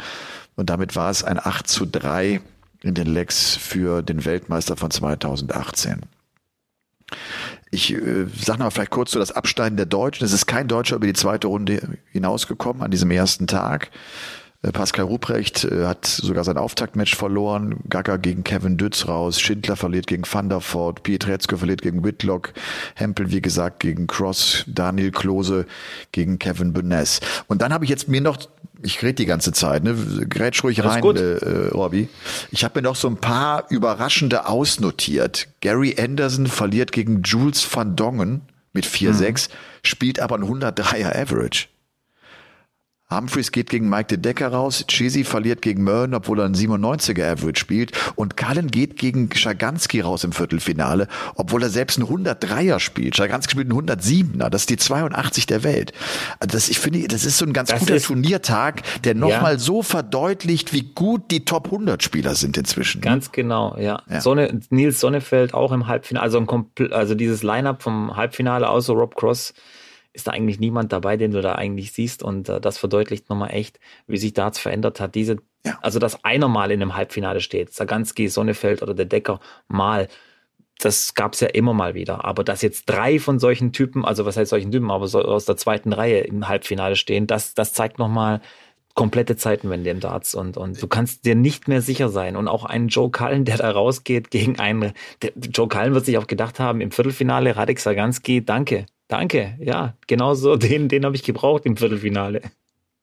Und 0.55 0.69
damit 0.69 0.95
war 0.95 1.09
es 1.09 1.23
ein 1.23 1.39
8 1.39 1.67
zu 1.67 1.85
3 1.85 2.41
in 2.81 2.93
den 2.93 3.07
Legs 3.07 3.55
für 3.55 4.01
den 4.01 4.25
Weltmeister 4.25 4.75
von 4.75 4.91
2018. 4.91 6.01
Ich 7.71 7.93
äh, 7.93 8.27
sage 8.27 8.59
noch 8.59 8.65
mal 8.65 8.69
vielleicht 8.69 8.91
kurz 8.91 9.11
so 9.11 9.19
das 9.19 9.31
Abschneiden 9.31 9.77
der 9.77 9.85
Deutschen. 9.85 10.25
Es 10.25 10.33
ist 10.33 10.45
kein 10.45 10.67
Deutscher 10.67 10.97
über 10.97 11.07
die 11.07 11.13
zweite 11.13 11.47
Runde 11.47 11.97
hinausgekommen 12.11 12.83
an 12.83 12.91
diesem 12.91 13.09
ersten 13.11 13.47
Tag. 13.47 13.89
Äh, 14.63 14.71
Pascal 14.71 15.05
Ruprecht 15.05 15.65
äh, 15.65 15.85
hat 15.85 16.05
sogar 16.05 16.43
sein 16.43 16.57
Auftaktmatch 16.57 17.15
verloren. 17.15 17.79
Gaga 17.89 18.17
gegen 18.17 18.43
Kevin 18.43 18.77
Dütz 18.77 19.07
raus. 19.07 19.39
Schindler 19.39 19.75
verliert 19.75 20.07
gegen 20.07 20.23
Van 20.29 20.49
der 20.49 20.61
Voort. 20.61 21.03
Pietrezko 21.03 21.57
verliert 21.57 21.81
gegen 21.81 22.03
Whitlock. 22.03 22.53
Hempel, 22.95 23.31
wie 23.31 23.41
gesagt, 23.41 23.81
gegen 23.81 24.07
Cross. 24.07 24.65
Daniel 24.67 25.11
Klose 25.11 25.65
gegen 26.11 26.39
Kevin 26.39 26.73
Benes. 26.73 27.19
Und 27.47 27.61
dann 27.61 27.73
habe 27.73 27.85
ich 27.85 27.89
jetzt 27.89 28.07
mir 28.07 28.21
noch, 28.21 28.37
ich 28.83 29.01
rede 29.01 29.15
die 29.15 29.25
ganze 29.25 29.51
Zeit, 29.53 29.83
ne? 29.83 29.95
Grätsch 30.29 30.63
ruhig 30.63 30.83
rein, 30.83 31.03
äh, 31.03 31.19
äh, 31.19 31.69
Robby. 31.69 32.09
Ich 32.51 32.63
habe 32.63 32.79
mir 32.79 32.83
noch 32.83 32.95
so 32.95 33.07
ein 33.07 33.17
paar 33.17 33.65
überraschende 33.69 34.47
ausnotiert. 34.47 35.47
Gary 35.61 35.95
Anderson 35.97 36.47
verliert 36.47 36.91
gegen 36.91 37.21
Jules 37.23 37.67
van 37.73 37.95
Dongen 37.95 38.41
mit 38.73 38.85
4-6, 38.85 39.49
mhm. 39.49 39.53
spielt 39.83 40.19
aber 40.19 40.35
ein 40.35 40.43
103er 40.43 41.15
Average. 41.15 41.67
Humphreys 43.09 43.51
geht 43.51 43.69
gegen 43.69 43.89
Mike 43.89 44.07
de 44.07 44.17
Decker 44.17 44.47
raus, 44.47 44.85
Chizzy 44.87 45.23
verliert 45.23 45.61
gegen 45.61 45.83
Mern, 45.83 46.13
obwohl 46.13 46.39
er 46.39 46.45
einen 46.45 46.55
97er 46.55 47.31
Average 47.31 47.59
spielt 47.59 47.91
und 48.15 48.37
Cullen 48.37 48.71
geht 48.71 48.97
gegen 48.97 49.29
Schaganski 49.33 50.01
raus 50.01 50.23
im 50.23 50.31
Viertelfinale, 50.31 51.07
obwohl 51.35 51.63
er 51.63 51.69
selbst 51.69 51.99
einen 51.99 52.07
103er 52.07 52.79
spielt. 52.79 53.15
Schaganski 53.15 53.51
spielt 53.51 53.71
einen 53.71 53.87
107er, 53.87 54.49
das 54.49 54.63
ist 54.63 54.69
die 54.69 54.77
82 54.77 55.45
der 55.45 55.63
Welt. 55.63 55.93
Also 56.39 56.55
das, 56.55 56.69
ich 56.69 56.79
finde, 56.79 57.07
das 57.07 57.25
ist 57.25 57.37
so 57.37 57.45
ein 57.45 57.53
ganz 57.53 57.69
das 57.69 57.79
guter 57.79 57.99
Turniertag, 57.99 58.81
der 59.03 59.15
nochmal 59.15 59.53
ja. 59.53 59.59
so 59.59 59.83
verdeutlicht, 59.83 60.73
wie 60.73 60.93
gut 60.93 61.29
die 61.29 61.45
Top 61.45 61.65
100 61.65 62.01
Spieler 62.01 62.35
sind 62.35 62.57
inzwischen. 62.57 63.01
Ganz 63.01 63.31
genau, 63.31 63.77
ja. 63.77 64.01
ja. 64.09 64.21
Sonne, 64.21 64.59
Nils 64.69 64.99
Sonnefeld 64.99 65.53
auch 65.53 65.71
im 65.71 65.87
Halbfinale, 65.87 66.23
also, 66.23 66.39
ein 66.39 66.91
also 66.91 67.15
dieses 67.15 67.43
Line-Up 67.43 67.83
vom 67.83 68.15
Halbfinale 68.15 68.69
außer 68.69 68.93
Rob 68.93 69.15
Cross, 69.15 69.53
ist 70.13 70.27
da 70.27 70.31
eigentlich 70.31 70.59
niemand 70.59 70.93
dabei, 70.93 71.17
den 71.17 71.31
du 71.31 71.41
da 71.41 71.55
eigentlich 71.55 71.91
siehst. 71.91 72.23
Und 72.23 72.47
äh, 72.47 72.61
das 72.61 72.77
verdeutlicht 72.77 73.29
nochmal 73.29 73.51
echt, 73.51 73.79
wie 74.07 74.17
sich 74.17 74.33
Darts 74.33 74.59
verändert 74.59 74.99
hat. 74.99 75.15
Diese, 75.15 75.37
ja. 75.65 75.77
also 75.81 75.99
dass 75.99 76.23
einer 76.23 76.47
mal 76.47 76.71
in 76.71 76.81
einem 76.81 76.95
Halbfinale 76.95 77.41
steht, 77.41 77.73
Saganski, 77.73 78.27
Sonnefeld 78.27 78.81
oder 78.81 78.93
der 78.93 79.05
Decker 79.05 79.39
mal, 79.67 80.07
das 80.79 81.15
gab 81.15 81.33
es 81.33 81.39
ja 81.39 81.47
immer 81.47 81.73
mal 81.73 81.95
wieder. 81.95 82.25
Aber 82.25 82.43
dass 82.43 82.61
jetzt 82.61 82.89
drei 82.89 83.19
von 83.19 83.39
solchen 83.39 83.73
Typen, 83.73 84.05
also 84.05 84.25
was 84.25 84.37
heißt 84.37 84.49
solchen 84.49 84.71
Typen, 84.71 84.91
aber 84.91 85.07
so 85.07 85.21
aus 85.21 85.45
der 85.45 85.57
zweiten 85.57 85.93
Reihe 85.93 86.21
im 86.21 86.47
Halbfinale 86.47 86.95
stehen, 86.95 87.27
das, 87.27 87.53
das 87.55 87.73
zeigt 87.73 87.97
nochmal 87.99 88.41
komplette 88.95 89.35
Zeitenwende 89.35 89.89
im 89.89 89.99
Darts 89.99 90.35
und, 90.35 90.55
und 90.55 90.79
du 90.79 90.87
kannst 90.87 91.25
dir 91.25 91.33
nicht 91.33 91.67
mehr 91.67 91.81
sicher 91.81 92.09
sein. 92.09 92.35
Und 92.35 92.47
auch 92.47 92.63
ein 92.63 92.89
Joe 92.89 93.09
Cullen, 93.09 93.43
der 93.43 93.57
da 93.57 93.71
rausgeht 93.71 94.29
gegen 94.29 94.59
einen, 94.59 94.93
der, 95.21 95.31
Joe 95.35 95.67
Cullen 95.67 95.95
wird 95.95 96.05
sich 96.05 96.17
auch 96.19 96.27
gedacht 96.27 96.59
haben, 96.59 96.79
im 96.79 96.91
Viertelfinale, 96.91 97.55
Radek 97.55 97.79
Saganski, 97.79 98.45
danke, 98.45 98.85
Danke, 99.07 99.55
ja, 99.59 99.95
genau 100.07 100.33
so, 100.33 100.55
den, 100.57 100.87
den 100.87 101.05
habe 101.05 101.15
ich 101.15 101.23
gebraucht 101.23 101.65
im 101.65 101.77
Viertelfinale. 101.77 102.41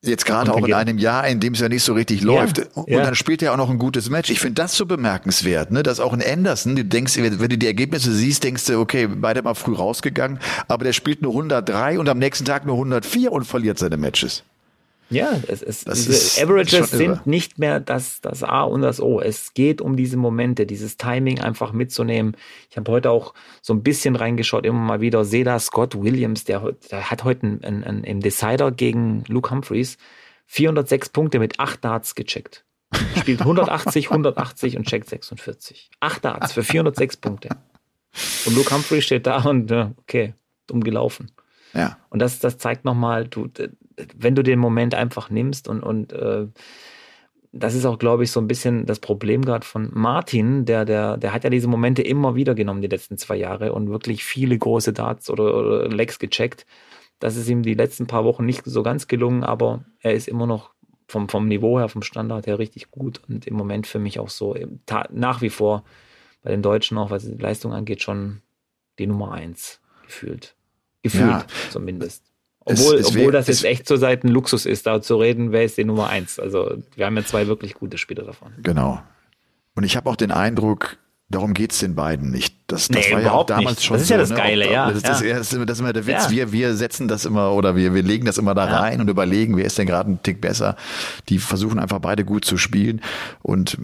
Jetzt 0.03 0.25
gerade 0.25 0.51
auch 0.51 0.65
in 0.65 0.73
einem 0.73 0.97
Jahr, 0.97 1.27
in 1.27 1.39
dem 1.39 1.53
es 1.53 1.59
ja 1.59 1.69
nicht 1.69 1.83
so 1.83 1.93
richtig 1.93 2.23
läuft. 2.23 2.57
Ja, 2.57 2.65
und 2.73 2.89
ja. 2.89 3.03
dann 3.03 3.13
spielt 3.13 3.43
er 3.43 3.53
auch 3.53 3.57
noch 3.57 3.69
ein 3.69 3.77
gutes 3.77 4.09
Match. 4.09 4.31
Ich 4.31 4.39
finde 4.39 4.55
das 4.55 4.75
so 4.75 4.87
bemerkenswert, 4.87 5.69
ne? 5.69 5.83
dass 5.83 5.99
auch 5.99 6.13
in 6.13 6.23
Anderson, 6.23 6.75
du 6.75 6.83
denkst, 6.83 7.17
wenn 7.17 7.37
du 7.37 7.57
die 7.57 7.67
Ergebnisse 7.67 8.11
siehst, 8.11 8.43
denkst 8.43 8.65
du, 8.65 8.79
okay, 8.79 9.05
beide 9.05 9.43
mal 9.43 9.53
früh 9.53 9.75
rausgegangen, 9.75 10.39
aber 10.67 10.85
der 10.85 10.93
spielt 10.93 11.21
nur 11.21 11.33
103 11.33 11.99
und 11.99 12.09
am 12.09 12.17
nächsten 12.17 12.45
Tag 12.45 12.65
nur 12.65 12.75
104 12.75 13.31
und 13.31 13.45
verliert 13.45 13.77
seine 13.77 13.97
Matches. 13.97 14.43
Ja, 15.11 15.39
es, 15.47 15.61
es, 15.61 15.83
diese 15.83 16.11
ist, 16.11 16.41
Averages 16.41 16.91
sind 16.91 17.01
irre. 17.01 17.21
nicht 17.25 17.59
mehr 17.59 17.79
das, 17.79 18.21
das 18.21 18.43
A 18.43 18.63
und 18.63 18.81
das 18.81 19.01
O. 19.01 19.19
Es 19.19 19.53
geht 19.53 19.81
um 19.81 19.97
diese 19.97 20.17
Momente, 20.17 20.65
dieses 20.65 20.97
Timing 20.97 21.41
einfach 21.41 21.73
mitzunehmen. 21.73 22.37
Ich 22.69 22.77
habe 22.77 22.91
heute 22.91 23.11
auch 23.11 23.33
so 23.61 23.73
ein 23.73 23.83
bisschen 23.83 24.15
reingeschaut, 24.15 24.65
immer 24.65 24.79
mal 24.79 25.01
wieder. 25.01 25.25
Seda 25.25 25.59
Scott 25.59 26.01
Williams, 26.01 26.45
der, 26.45 26.73
der 26.89 27.11
hat 27.11 27.25
heute 27.25 27.45
einen, 27.45 27.63
einen, 27.63 27.83
einen, 27.83 28.03
im 28.05 28.19
Decider 28.21 28.71
gegen 28.71 29.23
Luke 29.27 29.51
Humphreys 29.51 29.97
406 30.47 31.09
Punkte 31.09 31.39
mit 31.39 31.59
8 31.59 31.83
Darts 31.83 32.15
gecheckt. 32.15 32.65
Spielt 33.17 33.39
180, 33.41 34.11
180 34.11 34.77
und 34.77 34.87
checkt 34.87 35.09
46. 35.09 35.89
8 35.99 36.25
Darts 36.25 36.53
für 36.53 36.63
406 36.63 37.17
Punkte. 37.17 37.49
Und 38.45 38.55
Luke 38.55 38.73
Humphrey 38.73 39.01
steht 39.01 39.27
da 39.27 39.43
und, 39.43 39.71
okay, 39.71 40.33
dumm 40.67 40.83
gelaufen. 40.83 41.31
Ja. 41.73 41.97
Und 42.09 42.19
das, 42.19 42.39
das 42.39 42.57
zeigt 42.57 42.85
nochmal, 42.85 43.27
du, 43.27 43.47
wenn 44.15 44.35
du 44.35 44.43
den 44.43 44.59
Moment 44.59 44.95
einfach 44.95 45.29
nimmst 45.29 45.67
und, 45.67 45.81
und 45.81 46.13
äh, 46.13 46.47
das 47.53 47.75
ist 47.75 47.85
auch, 47.85 47.99
glaube 47.99 48.23
ich, 48.23 48.31
so 48.31 48.39
ein 48.39 48.47
bisschen 48.47 48.85
das 48.85 48.99
Problem 48.99 49.43
gerade 49.43 49.65
von 49.65 49.89
Martin, 49.93 50.63
der, 50.65 50.85
der, 50.85 51.17
der 51.17 51.33
hat 51.33 51.43
ja 51.43 51.49
diese 51.49 51.67
Momente 51.67 52.01
immer 52.01 52.35
wieder 52.35 52.55
genommen, 52.55 52.81
die 52.81 52.87
letzten 52.87 53.17
zwei 53.17 53.35
Jahre 53.35 53.73
und 53.73 53.89
wirklich 53.89 54.23
viele 54.23 54.57
große 54.57 54.93
Darts 54.93 55.29
oder, 55.29 55.55
oder 55.55 55.89
Legs 55.89 56.17
gecheckt. 56.17 56.65
Das 57.19 57.35
ist 57.35 57.49
ihm 57.49 57.61
die 57.61 57.73
letzten 57.73 58.07
paar 58.07 58.23
Wochen 58.23 58.45
nicht 58.45 58.63
so 58.65 58.83
ganz 58.83 59.07
gelungen, 59.07 59.43
aber 59.43 59.83
er 59.99 60.13
ist 60.13 60.27
immer 60.27 60.47
noch 60.47 60.71
vom, 61.07 61.27
vom 61.27 61.47
Niveau 61.47 61.77
her, 61.77 61.89
vom 61.89 62.03
Standard 62.03 62.47
her 62.47 62.57
richtig 62.57 62.89
gut 62.89 63.21
und 63.27 63.45
im 63.45 63.55
Moment 63.55 63.85
für 63.85 63.99
mich 63.99 64.17
auch 64.17 64.29
so 64.29 64.55
nach 65.11 65.41
wie 65.41 65.49
vor 65.49 65.83
bei 66.41 66.51
den 66.51 66.61
Deutschen 66.61 66.97
auch, 66.97 67.11
was 67.11 67.25
die 67.25 67.35
Leistung 67.35 67.73
angeht, 67.73 68.01
schon 68.01 68.41
die 68.97 69.07
Nummer 69.07 69.33
eins 69.33 69.81
gefühlt. 70.03 70.55
Gefühlt 71.03 71.29
Ja. 71.29 71.45
zumindest. 71.69 72.30
Obwohl, 72.63 72.95
Es- 72.95 73.01
es 73.01 73.07
obwohl 73.07 73.21
wär- 73.25 73.31
das 73.31 73.47
jetzt 73.47 73.57
es- 73.59 73.63
echt 73.63 73.87
zur 73.87 73.97
Seite 73.97 74.27
ein 74.27 74.31
Luxus 74.31 74.65
ist, 74.65 74.85
da 74.85 75.01
zu 75.01 75.15
reden, 75.17 75.51
wer 75.51 75.63
ist 75.63 75.77
die 75.77 75.83
Nummer 75.83 76.09
eins. 76.09 76.39
Also 76.39 76.77
wir 76.95 77.05
haben 77.05 77.17
ja 77.17 77.25
zwei 77.25 77.47
wirklich 77.47 77.73
gute 77.73 77.97
Spieler 77.97 78.23
davon. 78.23 78.53
Genau. 78.61 79.01
Und 79.75 79.83
ich 79.83 79.95
habe 79.97 80.09
auch 80.09 80.15
den 80.15 80.31
Eindruck, 80.31 80.97
darum 81.29 81.53
geht's 81.53 81.79
den 81.79 81.95
beiden 81.95 82.29
nicht. 82.29 82.55
Das, 82.71 82.87
das 82.87 83.05
Nee, 83.07 83.13
war 83.13 83.21
ja 83.21 83.31
auch 83.31 83.45
damals 83.45 83.77
nicht. 83.77 83.85
schon 83.85 83.95
Das 83.95 84.01
ist 84.03 84.07
so. 84.07 84.13
ja 84.13 84.19
das 84.19 84.29
ne? 84.29 84.35
Geile, 84.35 84.65
Ob- 84.65 84.71
ja, 84.71 84.87
Das 84.87 84.95
ist, 84.97 85.07
das, 85.07 85.21
ja. 85.21 85.37
das 85.37 85.53
ist 85.53 85.59
das 85.61 85.71
ist 85.77 85.79
immer 85.79 85.93
der 85.93 86.07
Witz. 86.07 86.23
Ja. 86.25 86.31
Wir, 86.31 86.51
wir 86.51 86.75
setzen 86.75 87.07
das 87.07 87.25
immer 87.25 87.51
oder 87.53 87.75
wir, 87.75 87.93
wir 87.93 88.03
legen 88.03 88.25
das 88.25 88.37
immer 88.37 88.55
da 88.55 88.67
Ja. 88.67 88.79
rein 88.79 89.01
und 89.01 89.09
überlegen, 89.09 89.57
wer 89.57 89.65
ist 89.65 89.77
denn 89.77 89.87
gerade 89.87 90.09
ein 90.11 90.23
Tick 90.23 90.41
besser. 90.41 90.75
Die 91.29 91.39
versuchen 91.39 91.79
einfach 91.79 91.99
beide 91.99 92.23
gut 92.25 92.45
zu 92.45 92.57
spielen. 92.57 93.01
Und 93.41 93.77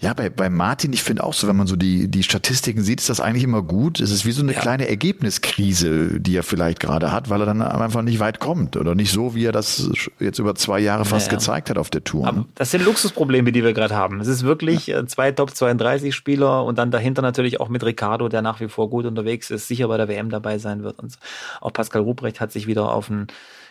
ja, 0.00 0.14
bei, 0.14 0.30
bei 0.30 0.48
Martin, 0.48 0.92
ich 0.92 1.02
finde 1.02 1.24
auch 1.24 1.34
so, 1.34 1.46
wenn 1.48 1.56
man 1.56 1.66
so 1.66 1.76
die, 1.76 2.08
die 2.08 2.22
Statistiken 2.22 2.82
sieht, 2.82 3.00
ist 3.00 3.08
das 3.10 3.20
eigentlich 3.20 3.44
immer 3.44 3.62
gut. 3.62 4.00
Es 4.00 4.10
ist 4.10 4.24
wie 4.26 4.32
so 4.32 4.42
eine 4.42 4.52
kleine 4.54 4.88
Ergebniskrise, 4.88 6.20
die 6.20 6.36
er 6.36 6.42
vielleicht 6.42 6.80
gerade 6.80 7.12
hat, 7.12 7.30
weil 7.30 7.40
er 7.40 7.46
dann 7.46 7.62
einfach 7.62 8.02
nicht 8.02 8.20
weit 8.20 8.40
kommt 8.40 8.76
oder 8.76 8.94
nicht 8.94 9.12
so, 9.12 9.34
wie 9.34 9.44
er 9.44 9.52
das 9.52 9.90
jetzt 10.18 10.38
über 10.38 10.54
zwei 10.54 10.80
Jahre 10.80 11.04
fast 11.04 11.26
Ja, 11.26 11.32
ja. 11.32 11.38
gezeigt 11.38 11.70
hat 11.70 11.78
auf 11.78 11.90
der 11.90 12.04
Tour. 12.04 12.26
Aber 12.26 12.38
ne? 12.40 12.44
das 12.54 12.70
sind 12.70 12.84
Luxusprobleme, 12.84 13.52
die 13.52 13.62
wir 13.64 13.72
gerade 13.72 13.94
haben. 13.94 14.20
Es 14.20 14.28
ist 14.28 14.42
wirklich 14.42 14.88
äh, 14.88 15.06
zwei 15.06 15.32
Top 15.32 15.54
32 15.54 16.14
Spieler 16.14 16.64
und 16.64 16.78
dann 16.78 16.90
dahinter 16.90 17.22
natürlich 17.22 17.60
auch 17.60 17.68
mit 17.68 17.84
Ricardo, 17.84 18.28
der 18.32 18.42
nach 18.42 18.60
wie 18.60 18.68
vor 18.68 18.88
gut 18.90 19.04
unterwegs 19.06 19.50
ist, 19.50 19.68
sicher 19.68 19.88
bei 19.88 19.96
der 19.96 20.08
WM 20.08 20.30
dabei 20.30 20.58
sein 20.58 20.82
wird. 20.82 20.98
Und 20.98 21.14
auch 21.60 21.72
Pascal 21.72 22.02
Ruprecht 22.02 22.40
hat 22.40 22.52
sich 22.52 22.66
wieder 22.66 22.92
auf 22.92 23.10
einen 23.10 23.26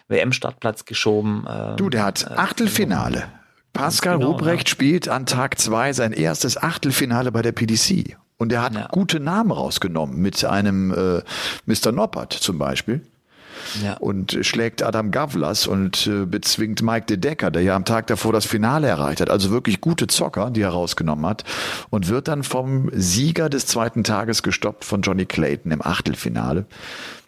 WM-Startplatz 0.07 0.85
geschoben. 0.85 1.45
ähm, 1.49 1.75
Du, 1.77 1.89
der 1.89 2.03
hat 2.03 2.23
äh, 2.29 2.33
Achtelfinale. 2.33 3.25
Pascal 3.73 4.17
genau, 4.17 4.31
Ruprecht 4.31 4.67
spielt 4.69 5.07
an 5.09 5.25
Tag 5.25 5.59
zwei 5.59 5.93
sein 5.93 6.11
erstes 6.11 6.57
Achtelfinale 6.57 7.31
bei 7.31 7.41
der 7.41 7.51
PDC. 7.51 8.17
Und 8.37 8.51
er 8.53 8.61
hat 8.63 8.73
Ja. 8.73 8.87
gute 8.91 9.19
Namen 9.19 9.51
rausgenommen 9.51 10.17
mit 10.19 10.43
einem 10.45 10.91
äh, 10.91 11.21
Mr. 11.65 11.91
Noppert 11.91 12.33
zum 12.33 12.57
Beispiel. 12.57 13.05
Ja. 13.83 13.97
Und 13.97 14.37
schlägt 14.41 14.83
Adam 14.83 15.11
Gavlas 15.11 15.67
und 15.67 16.07
äh, 16.07 16.25
bezwingt 16.25 16.81
Mike 16.81 17.05
De 17.07 17.17
Decker, 17.17 17.51
der 17.51 17.61
ja 17.61 17.75
am 17.75 17.85
Tag 17.85 18.07
davor 18.07 18.33
das 18.33 18.45
Finale 18.45 18.87
erreicht 18.87 19.21
hat. 19.21 19.29
Also 19.29 19.51
wirklich 19.51 19.81
gute 19.81 20.07
Zocker, 20.07 20.51
die 20.51 20.61
er 20.61 20.69
rausgenommen 20.69 21.25
hat. 21.25 21.43
Und 21.89 22.07
wird 22.07 22.27
dann 22.27 22.43
vom 22.43 22.89
Sieger 22.93 23.49
des 23.49 23.65
zweiten 23.65 24.03
Tages 24.03 24.43
gestoppt 24.43 24.85
von 24.85 25.01
Johnny 25.01 25.25
Clayton 25.25 25.71
im 25.71 25.81
Achtelfinale. 25.81 26.65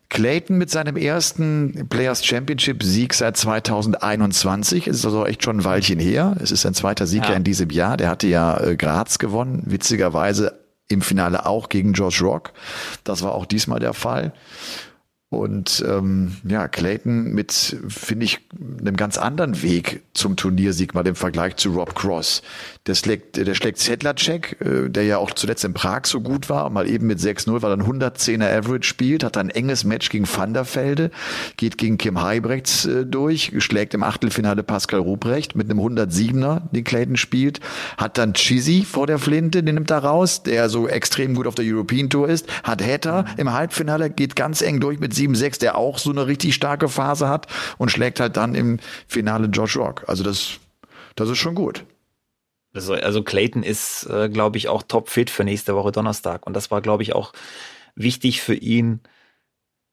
Clayton 0.09 0.57
mit 0.57 0.69
seinem 0.69 0.97
ersten 0.97 1.87
Players 1.89 2.25
Championship 2.25 2.83
Sieg 2.83 3.13
seit 3.13 3.37
2021. 3.37 4.87
Es 4.87 4.97
ist 4.97 5.05
also 5.05 5.25
echt 5.25 5.41
schon 5.41 5.59
ein 5.59 5.63
Weilchen 5.63 5.99
her. 5.99 6.35
Es 6.41 6.51
ist 6.51 6.63
sein 6.63 6.73
zweiter 6.73 7.07
Sieg 7.07 7.23
Ja. 7.23 7.31
ja 7.31 7.35
in 7.37 7.45
diesem 7.45 7.69
Jahr. 7.69 7.95
Der 7.95 8.09
hatte 8.09 8.27
ja 8.27 8.59
äh, 8.59 8.75
Graz 8.75 9.19
gewonnen. 9.19 9.63
Witzigerweise 9.67 10.59
im 10.89 11.01
Finale 11.01 11.45
auch 11.45 11.69
gegen 11.69 11.93
Josh 11.93 12.21
Rock. 12.21 12.51
Das 13.05 13.23
war 13.23 13.33
auch 13.33 13.45
diesmal 13.45 13.79
der 13.79 13.93
Fall. 13.93 14.33
Und 15.31 15.81
ähm, 15.87 16.35
ja, 16.43 16.67
Clayton 16.67 17.31
mit, 17.31 17.77
finde 17.87 18.25
ich, 18.25 18.39
einem 18.81 18.97
ganz 18.97 19.17
anderen 19.17 19.61
Weg 19.61 20.03
zum 20.13 20.35
Turniersieg 20.35 20.93
mal 20.93 21.07
im 21.07 21.15
Vergleich 21.15 21.55
zu 21.55 21.71
Rob 21.71 21.95
Cross. 21.95 22.41
Der 22.85 22.95
schlägt, 22.95 23.37
der 23.37 23.55
schlägt 23.55 23.77
Sedlacek, 23.77 24.57
äh, 24.59 24.89
der 24.89 25.05
ja 25.05 25.19
auch 25.19 25.31
zuletzt 25.31 25.63
in 25.63 25.73
Prag 25.73 26.01
so 26.03 26.19
gut 26.19 26.49
war, 26.49 26.69
mal 26.69 26.85
eben 26.89 27.07
mit 27.07 27.19
6-0, 27.19 27.61
weil 27.61 27.71
er 27.71 27.77
ein 27.77 27.83
110er 27.83 28.57
Average 28.57 28.83
spielt, 28.83 29.23
hat 29.23 29.37
ein 29.37 29.49
enges 29.49 29.85
Match 29.85 30.09
gegen 30.09 30.27
Van 30.27 30.53
der 30.53 30.65
Velde, 30.65 31.11
geht 31.55 31.77
gegen 31.77 31.97
Kim 31.97 32.21
Heibrechts 32.21 32.85
äh, 32.85 33.05
durch, 33.05 33.53
schlägt 33.59 33.93
im 33.93 34.03
Achtelfinale 34.03 34.63
Pascal 34.63 34.99
Ruprecht 34.99 35.55
mit 35.55 35.69
einem 35.69 35.79
107er, 35.79 36.63
den 36.73 36.83
Clayton 36.83 37.15
spielt, 37.15 37.61
hat 37.97 38.17
dann 38.17 38.33
Chizzy 38.33 38.83
vor 38.83 39.07
der 39.07 39.17
Flinte, 39.17 39.63
den 39.63 39.75
nimmt 39.75 39.91
er 39.91 39.99
raus, 39.99 40.43
der 40.43 40.67
so 40.67 40.89
extrem 40.89 41.35
gut 41.35 41.47
auf 41.47 41.55
der 41.55 41.63
European 41.65 42.09
Tour 42.09 42.27
ist, 42.27 42.47
hat 42.63 42.85
Hatter 42.85 43.23
im 43.37 43.53
Halbfinale, 43.53 44.09
geht 44.09 44.35
ganz 44.35 44.61
eng 44.61 44.81
durch 44.81 44.99
mit 44.99 45.20
7-6, 45.27 45.59
der 45.59 45.77
auch 45.77 45.97
so 45.97 46.11
eine 46.11 46.27
richtig 46.27 46.55
starke 46.55 46.89
Phase 46.89 47.27
hat 47.27 47.47
und 47.77 47.91
schlägt 47.91 48.19
halt 48.19 48.37
dann 48.37 48.55
im 48.55 48.79
Finale 49.07 49.47
Josh 49.47 49.77
Rock. 49.77 50.03
Also 50.07 50.23
das, 50.23 50.59
das 51.15 51.29
ist 51.29 51.37
schon 51.37 51.55
gut. 51.55 51.85
Also, 52.73 52.93
also 52.93 53.21
Clayton 53.21 53.63
ist, 53.63 54.05
äh, 54.05 54.29
glaube 54.29 54.57
ich, 54.57 54.69
auch 54.69 54.83
topfit 54.83 55.29
für 55.29 55.43
nächste 55.43 55.75
Woche 55.75 55.91
Donnerstag. 55.91 56.47
Und 56.47 56.53
das 56.53 56.71
war, 56.71 56.81
glaube 56.81 57.03
ich, 57.03 57.13
auch 57.13 57.33
wichtig 57.95 58.41
für 58.41 58.55
ihn, 58.55 59.01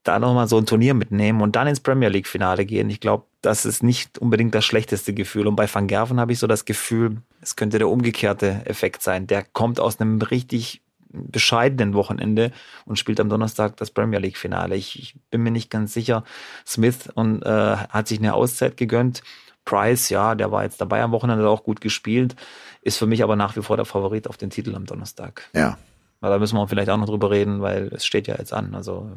da 0.05 0.18
nochmal 0.18 0.49
so 0.49 0.57
ein 0.59 0.66
Turnier 0.66 0.95
mitnehmen 0.95 1.43
und 1.43 1.57
dann 1.57 1.66
ins 1.66 1.81
Premier 1.81 2.09
League-Finale 2.09 2.64
gehen. 2.64 2.89
Ich 2.89 3.01
glaube, 3.01 3.26
das 3.43 3.66
ist 3.66 3.83
nicht 3.83 4.18
unbedingt 4.18 4.55
das 4.55 4.64
schlechteste 4.64 5.12
Gefühl. 5.12 5.47
Und 5.47 5.57
bei 5.57 5.72
Van 5.72 5.87
Gerven 5.87 6.20
habe 6.20 6.33
ich 6.33 6.39
so 6.39 6.47
das 6.47 6.64
Gefühl, 6.64 7.18
es 7.41 7.57
könnte 7.57 7.79
der 7.79 7.89
umgekehrte 7.89 8.62
Effekt 8.64 9.03
sein. 9.03 9.26
Der 9.26 9.43
kommt 9.43 9.81
aus 9.81 10.01
einem 10.01 10.22
richtig 10.22 10.81
bescheidenen 11.11 11.95
Wochenende 11.95 12.53
und 12.85 12.99
spielt 12.99 13.21
am 13.21 13.29
Donnerstag 13.29 13.77
das 13.77 13.91
Premier 13.91 14.19
League-Finale. 14.19 14.77
Ich, 14.77 14.99
ich 14.99 15.17
bin 15.31 15.43
mir 15.43 15.51
nicht 15.51 15.71
ganz 15.71 15.93
sicher. 15.93 16.25
Smith 16.67 17.09
und 17.15 17.43
äh, 17.43 17.77
hat 17.77 18.09
sich 18.09 18.19
eine 18.19 18.35
Auszeit 18.35 18.77
gegönnt. 18.77 19.23
Price, 19.65 20.09
ja, 20.09 20.35
der 20.35 20.51
war 20.51 20.65
jetzt 20.65 20.81
dabei 20.81 21.03
am 21.03 21.13
Wochenende 21.13 21.45
hat 21.45 21.51
auch 21.51 21.63
gut 21.63 21.83
gespielt, 21.83 22.37
ist 22.81 22.97
für 22.97 23.07
mich 23.07 23.23
aber 23.23 23.37
nach 23.37 23.55
wie 23.55 23.63
vor 23.63 23.77
der 23.77 23.85
Favorit 23.85 24.27
auf 24.27 24.39
den 24.39 24.49
Titel 24.49 24.75
am 24.75 24.87
Donnerstag. 24.87 25.51
Ja. 25.53 25.77
Weil 26.21 26.31
da 26.31 26.39
müssen 26.39 26.57
wir 26.57 26.67
vielleicht 26.69 26.89
auch 26.89 26.97
noch 26.97 27.07
drüber 27.07 27.31
reden, 27.31 27.61
weil 27.61 27.89
es 27.93 28.07
steht 28.07 28.27
ja 28.27 28.37
jetzt 28.39 28.53
an. 28.53 28.75
Also 28.75 29.11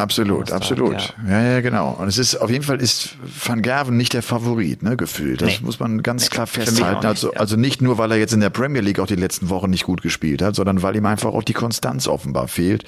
Absolut, 0.00 0.50
absolut. 0.52 1.14
Ja. 1.28 1.42
ja, 1.42 1.60
genau. 1.60 1.90
Und 1.98 2.08
es 2.08 2.18
ist 2.18 2.36
auf 2.36 2.50
jeden 2.50 2.64
Fall 2.64 2.80
ist 2.80 3.16
Van 3.44 3.62
Gerven 3.62 3.96
nicht 3.96 4.12
der 4.12 4.22
Favorit, 4.22 4.82
ne, 4.82 4.96
gefühlt. 4.96 5.42
Das 5.42 5.48
Nee. 5.50 5.58
muss 5.62 5.78
man 5.78 6.02
ganz 6.02 6.24
Nee, 6.24 6.28
klar 6.30 6.46
festhalten. 6.46 6.96
nicht, 6.98 7.04
also, 7.06 7.32
ja. 7.32 7.38
also 7.40 7.56
nicht 7.56 7.82
nur, 7.82 7.98
weil 7.98 8.10
er 8.12 8.18
jetzt 8.18 8.32
in 8.32 8.40
der 8.40 8.50
Premier 8.50 8.80
League 8.80 8.98
auch 8.98 9.06
die 9.06 9.14
letzten 9.16 9.48
Wochen 9.50 9.70
nicht 9.70 9.84
gut 9.84 10.02
gespielt 10.02 10.42
hat, 10.42 10.54
sondern 10.54 10.82
weil 10.82 10.96
ihm 10.96 11.06
einfach 11.06 11.32
auch 11.32 11.42
die 11.42 11.52
Konstanz 11.52 12.06
offenbar 12.08 12.48
fehlt. 12.48 12.84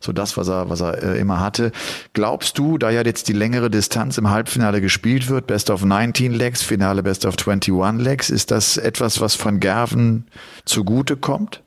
So 0.00 0.12
das, 0.12 0.36
was 0.36 0.48
er, 0.48 0.68
was 0.70 0.80
er 0.80 1.02
äh, 1.02 1.18
immer 1.18 1.40
hatte. 1.40 1.72
Glaubst 2.12 2.58
du, 2.58 2.78
da 2.78 2.90
ja 2.90 3.02
jetzt 3.02 3.28
die 3.28 3.32
längere 3.32 3.70
Distanz 3.70 4.18
im 4.18 4.30
Halbfinale 4.30 4.80
gespielt 4.80 5.28
wird, 5.28 5.46
Best 5.46 5.70
of 5.70 5.84
19 5.84 6.32
Legs, 6.32 6.62
Finale 6.62 7.02
Best 7.02 7.26
of 7.26 7.36
21 7.38 8.02
Legs, 8.04 8.30
ist 8.30 8.50
das 8.50 8.76
etwas, 8.76 9.20
was 9.20 9.42
Van 9.44 9.60
Gerven 9.60 10.26
zugute 10.64 11.16
kommt? 11.16 11.61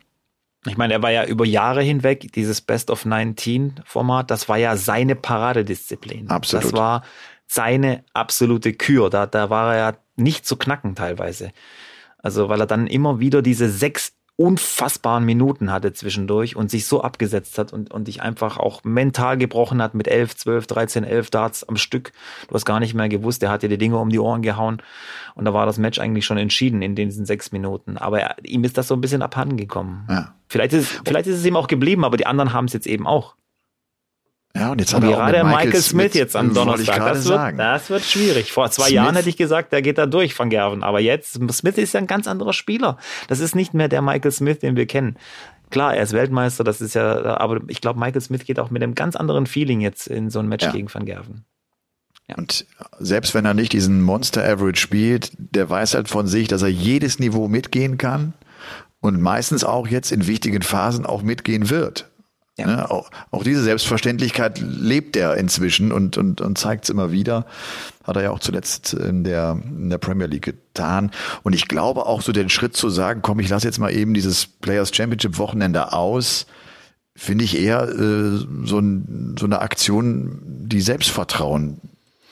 Ich 0.65 0.77
meine, 0.77 0.93
er 0.93 1.01
war 1.01 1.11
ja 1.11 1.25
über 1.25 1.45
Jahre 1.45 1.81
hinweg, 1.81 2.31
dieses 2.33 2.61
Best 2.61 2.89
of 2.89 3.05
19 3.05 3.81
Format, 3.85 4.31
das 4.31 4.49
war 4.49 4.57
ja 4.57 4.75
seine 4.75 5.15
Paradedisziplin. 5.15 6.29
Absolut. 6.29 6.65
Das 6.65 6.73
war 6.73 7.03
seine 7.47 8.03
absolute 8.13 8.73
Kür. 8.73 9.09
Da, 9.09 9.25
da 9.27 9.49
war 9.49 9.75
er 9.75 9.77
ja 9.77 9.97
nicht 10.15 10.45
zu 10.45 10.57
knacken 10.57 10.95
teilweise. 10.95 11.51
Also, 12.17 12.49
weil 12.49 12.59
er 12.59 12.65
dann 12.65 12.87
immer 12.87 13.19
wieder 13.19 13.41
diese 13.41 13.69
sechs 13.69 14.13
unfassbaren 14.37 15.23
Minuten 15.23 15.71
hatte 15.71 15.93
zwischendurch 15.93 16.55
und 16.55 16.69
sich 16.69 16.85
so 16.85 17.01
abgesetzt 17.01 17.57
hat 17.57 17.71
und, 17.71 17.93
und 17.93 18.07
dich 18.07 18.21
einfach 18.21 18.57
auch 18.57 18.83
mental 18.83 19.37
gebrochen 19.37 19.81
hat 19.81 19.93
mit 19.93 20.07
11, 20.07 20.35
12, 20.35 20.67
13, 20.67 21.03
11 21.05 21.29
Darts 21.29 21.63
am 21.63 21.77
Stück. 21.77 22.11
Du 22.47 22.55
hast 22.55 22.65
gar 22.65 22.81
nicht 22.81 22.93
mehr 22.93 23.07
gewusst, 23.07 23.41
er 23.43 23.49
hat 23.49 23.63
dir 23.63 23.69
die 23.69 23.77
Dinge 23.77 23.97
um 23.97 24.09
die 24.09 24.19
Ohren 24.19 24.41
gehauen 24.41 24.81
und 25.35 25.45
da 25.45 25.53
war 25.53 25.65
das 25.65 25.77
Match 25.77 25.99
eigentlich 25.99 26.25
schon 26.25 26.37
entschieden 26.37 26.81
in 26.81 26.95
diesen 26.95 27.25
sechs 27.25 27.53
Minuten. 27.53 27.97
Aber 27.97 28.19
er, 28.19 28.35
ihm 28.43 28.65
ist 28.65 28.77
das 28.77 28.89
so 28.89 28.95
ein 28.95 29.01
bisschen 29.01 29.21
abhanden 29.21 29.55
gekommen. 29.55 30.05
Ja. 30.09 30.35
Vielleicht 30.49 30.73
ist, 30.73 31.01
vielleicht 31.05 31.27
ist 31.27 31.39
es 31.39 31.45
ihm 31.45 31.55
auch 31.55 31.67
geblieben, 31.67 32.03
aber 32.03 32.17
die 32.17 32.27
anderen 32.27 32.51
haben 32.51 32.65
es 32.65 32.73
jetzt 32.73 32.87
eben 32.87 33.07
auch. 33.07 33.35
Ja, 34.55 34.71
und 34.71 34.79
jetzt 34.79 34.93
Und 34.93 35.03
er 35.03 35.09
auch 35.09 35.15
gerade 35.17 35.43
mit 35.43 35.53
Michael, 35.53 35.81
Smith 35.81 36.13
jetzt 36.13 36.35
am 36.35 36.53
Donnerstag. 36.53 36.97
Das 36.99 37.25
wird, 37.25 37.37
sagen. 37.37 37.57
das 37.57 37.89
wird 37.89 38.03
schwierig. 38.03 38.51
Vor 38.53 38.71
zwei 38.71 38.83
Smith- 38.85 38.93
Jahren 38.93 39.15
hätte 39.15 39.27
ich 39.27 39.35
gesagt, 39.37 39.73
der 39.73 39.81
geht 39.81 39.97
da 39.97 40.05
durch, 40.05 40.37
Van 40.39 40.49
Gerven. 40.49 40.81
Aber 40.81 41.01
jetzt, 41.01 41.33
Smith 41.51 41.77
ist 41.77 41.93
ja 41.93 41.99
ein 41.99 42.07
ganz 42.07 42.25
anderer 42.25 42.53
Spieler. 42.53 42.97
Das 43.27 43.39
ist 43.41 43.53
nicht 43.55 43.73
mehr 43.73 43.89
der 43.89 44.01
Michael 44.01 44.31
Smith, 44.31 44.59
den 44.59 44.77
wir 44.77 44.85
kennen. 44.85 45.17
Klar, 45.71 45.95
er 45.95 46.03
ist 46.03 46.13
Weltmeister, 46.13 46.63
das 46.63 46.79
ist 46.79 46.93
ja, 46.93 47.37
aber 47.37 47.59
ich 47.67 47.81
glaube, 47.81 47.99
Michael 47.99 48.21
Smith 48.21 48.45
geht 48.45 48.59
auch 48.59 48.69
mit 48.69 48.81
einem 48.81 48.95
ganz 48.95 49.15
anderen 49.17 49.45
Feeling 49.45 49.81
jetzt 49.81 50.07
in 50.07 50.29
so 50.29 50.39
ein 50.39 50.47
Match 50.47 50.63
Ja. 50.63 50.71
gegen 50.71 50.93
Van 50.93 51.05
Gerven. 51.05 51.43
Und 52.37 52.65
selbst 52.99 53.35
wenn 53.35 53.45
er 53.45 53.53
nicht 53.53 53.73
diesen 53.73 54.01
Monster 54.01 54.43
Average 54.43 54.79
spielt, 54.79 55.31
der 55.37 55.69
weiß 55.69 55.95
halt 55.95 56.07
von 56.07 56.27
sich, 56.27 56.47
dass 56.47 56.61
er 56.61 56.69
jedes 56.69 57.19
Niveau 57.19 57.47
mitgehen 57.47 57.97
kann 57.97 58.33
und 59.01 59.21
meistens 59.21 59.63
auch 59.63 59.87
jetzt 59.87 60.11
in 60.11 60.25
wichtigen 60.27 60.61
Phasen 60.61 61.05
auch 61.05 61.21
mitgehen 61.23 61.69
wird. 61.69 62.09
Ja. 62.57 62.67
Ne? 62.67 62.91
Auch, 62.91 63.09
auch 63.31 63.43
diese 63.43 63.63
Selbstverständlichkeit 63.63 64.59
lebt 64.59 65.17
er 65.17 65.35
inzwischen 65.35 65.91
und, 65.91 66.17
und, 66.17 66.39
und 66.41 66.57
zeigt 66.57 66.85
es 66.85 66.89
immer 66.89 67.11
wieder. 67.11 67.45
Hat 68.03 68.15
er 68.15 68.23
ja 68.23 68.31
auch 68.31 68.39
zuletzt 68.39 68.93
in 68.93 69.23
der, 69.23 69.59
in 69.65 69.89
der 69.89 69.97
Premier 69.97 70.27
League 70.27 70.45
getan. 70.45 71.11
Und 71.43 71.53
ich 71.53 71.67
glaube 71.67 72.05
auch 72.05 72.21
so 72.21 72.31
den 72.31 72.49
Schritt 72.49 72.77
zu 72.77 72.89
sagen, 72.89 73.21
komm, 73.21 73.39
ich 73.39 73.49
lasse 73.49 73.67
jetzt 73.67 73.79
mal 73.79 73.93
eben 73.93 74.13
dieses 74.13 74.45
Players 74.45 74.95
Championship 74.95 75.37
Wochenende 75.37 75.91
aus, 75.91 76.45
finde 77.15 77.43
ich 77.43 77.57
eher 77.57 77.89
äh, 77.89 78.37
so, 78.63 78.79
ein, 78.79 79.35
so 79.37 79.45
eine 79.45 79.59
Aktion, 79.59 80.39
die 80.45 80.81
Selbstvertrauen 80.81 81.81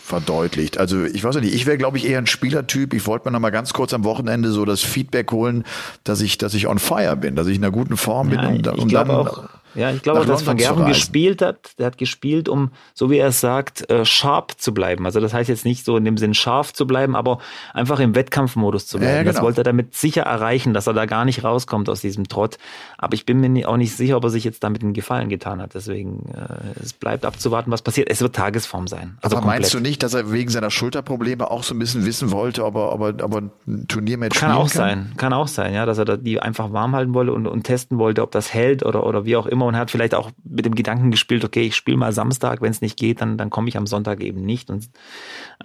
verdeutlicht. 0.03 0.77
Also 0.77 1.05
ich 1.05 1.23
weiß 1.23 1.35
nicht, 1.37 1.53
ich 1.53 1.65
wäre 1.65 1.77
glaube 1.77 1.97
ich 1.97 2.05
eher 2.05 2.17
ein 2.17 2.27
Spielertyp. 2.27 2.93
Ich 2.93 3.07
wollte 3.07 3.25
mir 3.27 3.31
noch 3.31 3.39
mal 3.39 3.51
ganz 3.51 3.71
kurz 3.71 3.93
am 3.93 4.03
Wochenende 4.03 4.51
so 4.51 4.65
das 4.65 4.81
Feedback 4.81 5.31
holen, 5.31 5.63
dass 6.03 6.19
ich, 6.19 6.37
dass 6.37 6.53
ich 6.53 6.67
on 6.67 6.77
fire 6.77 7.15
bin, 7.15 7.37
dass 7.37 7.47
ich 7.47 7.55
in 7.55 7.63
einer 7.63 7.71
guten 7.71 7.95
Form 7.95 8.29
bin, 8.29 8.39
Ja, 8.39 8.49
um, 8.49 8.55
ich 8.55 8.67
um 8.67 8.87
glaube 8.89 9.11
dann 9.11 9.27
auch. 9.27 9.49
Ja, 9.75 9.91
ich 9.91 10.01
glaube, 10.01 10.25
dass 10.25 10.45
Van 10.45 10.57
Gerven 10.57 10.85
gespielt 10.85 11.41
hat. 11.41 11.77
Der 11.79 11.87
hat 11.87 11.97
gespielt, 11.97 12.49
um, 12.49 12.71
so 12.93 13.09
wie 13.09 13.17
er 13.17 13.29
es 13.29 13.39
sagt, 13.39 13.89
äh, 13.89 14.05
sharp 14.05 14.59
zu 14.59 14.73
bleiben. 14.73 15.05
Also 15.05 15.19
das 15.19 15.33
heißt 15.33 15.49
jetzt 15.49 15.65
nicht 15.65 15.85
so 15.85 15.97
in 15.97 16.05
dem 16.05 16.17
Sinn 16.17 16.33
scharf 16.33 16.73
zu 16.73 16.85
bleiben, 16.85 17.15
aber 17.15 17.39
einfach 17.73 17.99
im 17.99 18.15
Wettkampfmodus 18.15 18.87
zu 18.87 18.99
bleiben. 18.99 19.13
Ja, 19.13 19.21
genau. 19.23 19.33
Das 19.33 19.41
wollte 19.41 19.61
er 19.61 19.63
damit 19.63 19.95
sicher 19.95 20.23
erreichen, 20.23 20.73
dass 20.73 20.87
er 20.87 20.93
da 20.93 21.05
gar 21.05 21.25
nicht 21.25 21.43
rauskommt 21.43 21.89
aus 21.89 22.01
diesem 22.01 22.27
Trott. 22.27 22.57
Aber 22.97 23.13
ich 23.13 23.25
bin 23.25 23.39
mir 23.39 23.69
auch 23.69 23.77
nicht 23.77 23.95
sicher, 23.95 24.17
ob 24.17 24.23
er 24.23 24.29
sich 24.29 24.43
jetzt 24.43 24.63
damit 24.63 24.83
einen 24.83 24.93
Gefallen 24.93 25.29
getan 25.29 25.61
hat. 25.61 25.73
Deswegen, 25.73 26.29
äh, 26.33 26.79
es 26.81 26.93
bleibt 26.93 27.25
abzuwarten, 27.25 27.71
was 27.71 27.81
passiert. 27.81 28.09
Es 28.09 28.21
wird 28.21 28.35
Tagesform 28.35 28.87
sein. 28.87 29.17
Also 29.21 29.35
aber 29.35 29.43
komplett. 29.43 29.61
meinst 29.61 29.73
du 29.73 29.79
nicht, 29.79 30.03
dass 30.03 30.13
er 30.13 30.31
wegen 30.31 30.49
seiner 30.49 30.71
Schulterprobleme 30.71 31.49
auch 31.49 31.63
so 31.63 31.73
ein 31.73 31.79
bisschen 31.79 32.05
wissen 32.05 32.31
wollte, 32.31 32.65
ob 32.65 32.75
er, 32.75 32.93
ob 32.93 33.01
er, 33.01 33.25
ob 33.25 33.33
er 33.35 33.41
ein 33.67 33.87
Turniermatch 33.87 34.39
kann 34.39 34.51
auch 34.51 34.69
kann? 34.69 34.69
sein, 34.69 35.13
kann 35.17 35.33
auch 35.33 35.47
sein, 35.47 35.73
ja, 35.73 35.85
dass 35.85 35.97
er 35.97 36.17
die 36.17 36.39
einfach 36.39 36.71
warm 36.71 36.95
halten 36.95 37.13
wollte 37.13 37.33
und, 37.33 37.47
und 37.47 37.63
testen 37.63 37.97
wollte, 37.97 38.21
ob 38.21 38.31
das 38.31 38.53
hält 38.53 38.85
oder, 38.85 39.05
oder 39.05 39.25
wie 39.25 39.35
auch 39.35 39.45
immer 39.45 39.62
und 39.67 39.77
hat 39.77 39.91
vielleicht 39.91 40.15
auch 40.15 40.31
mit 40.43 40.65
dem 40.65 40.75
Gedanken 40.75 41.11
gespielt, 41.11 41.43
okay, 41.43 41.61
ich 41.63 41.75
spiele 41.75 41.97
mal 41.97 42.11
Samstag, 42.11 42.61
wenn 42.61 42.71
es 42.71 42.81
nicht 42.81 42.97
geht, 42.97 43.21
dann, 43.21 43.37
dann 43.37 43.49
komme 43.49 43.69
ich 43.69 43.77
am 43.77 43.87
Sonntag 43.87 44.21
eben 44.21 44.41
nicht. 44.41 44.69
Und 44.69 44.89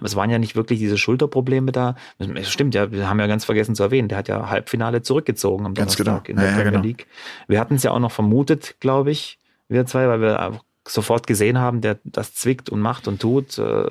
es 0.01 0.15
waren 0.15 0.29
ja 0.29 0.39
nicht 0.39 0.55
wirklich 0.55 0.79
diese 0.79 0.97
Schulterprobleme 0.97 1.71
da. 1.71 1.95
Es 2.35 2.49
stimmt 2.49 2.75
ja, 2.75 2.91
wir 2.91 3.09
haben 3.09 3.19
ja 3.19 3.27
ganz 3.27 3.45
vergessen 3.45 3.75
zu 3.75 3.83
erwähnen, 3.83 4.07
der 4.07 4.17
hat 4.17 4.27
ja 4.27 4.49
Halbfinale 4.49 5.01
zurückgezogen 5.01 5.65
am 5.65 5.73
ganz 5.73 5.95
Donnerstag 5.95 6.25
genau. 6.25 6.39
in 6.39 6.43
der 6.43 6.51
ja, 6.51 6.55
Premier 6.55 6.71
genau. 6.71 6.83
League. 6.83 7.07
Wir 7.47 7.59
hatten 7.59 7.75
es 7.75 7.83
ja 7.83 7.91
auch 7.91 7.99
noch 7.99 8.11
vermutet, 8.11 8.75
glaube 8.79 9.11
ich, 9.11 9.39
wir 9.67 9.85
zwei, 9.85 10.07
weil 10.07 10.21
wir 10.21 10.61
sofort 10.89 11.27
gesehen 11.27 11.59
haben, 11.59 11.81
der 11.81 11.99
das 12.03 12.33
zwickt 12.33 12.69
und 12.69 12.79
macht 12.79 13.07
und 13.07 13.21
tut. 13.21 13.57
Äh, 13.57 13.85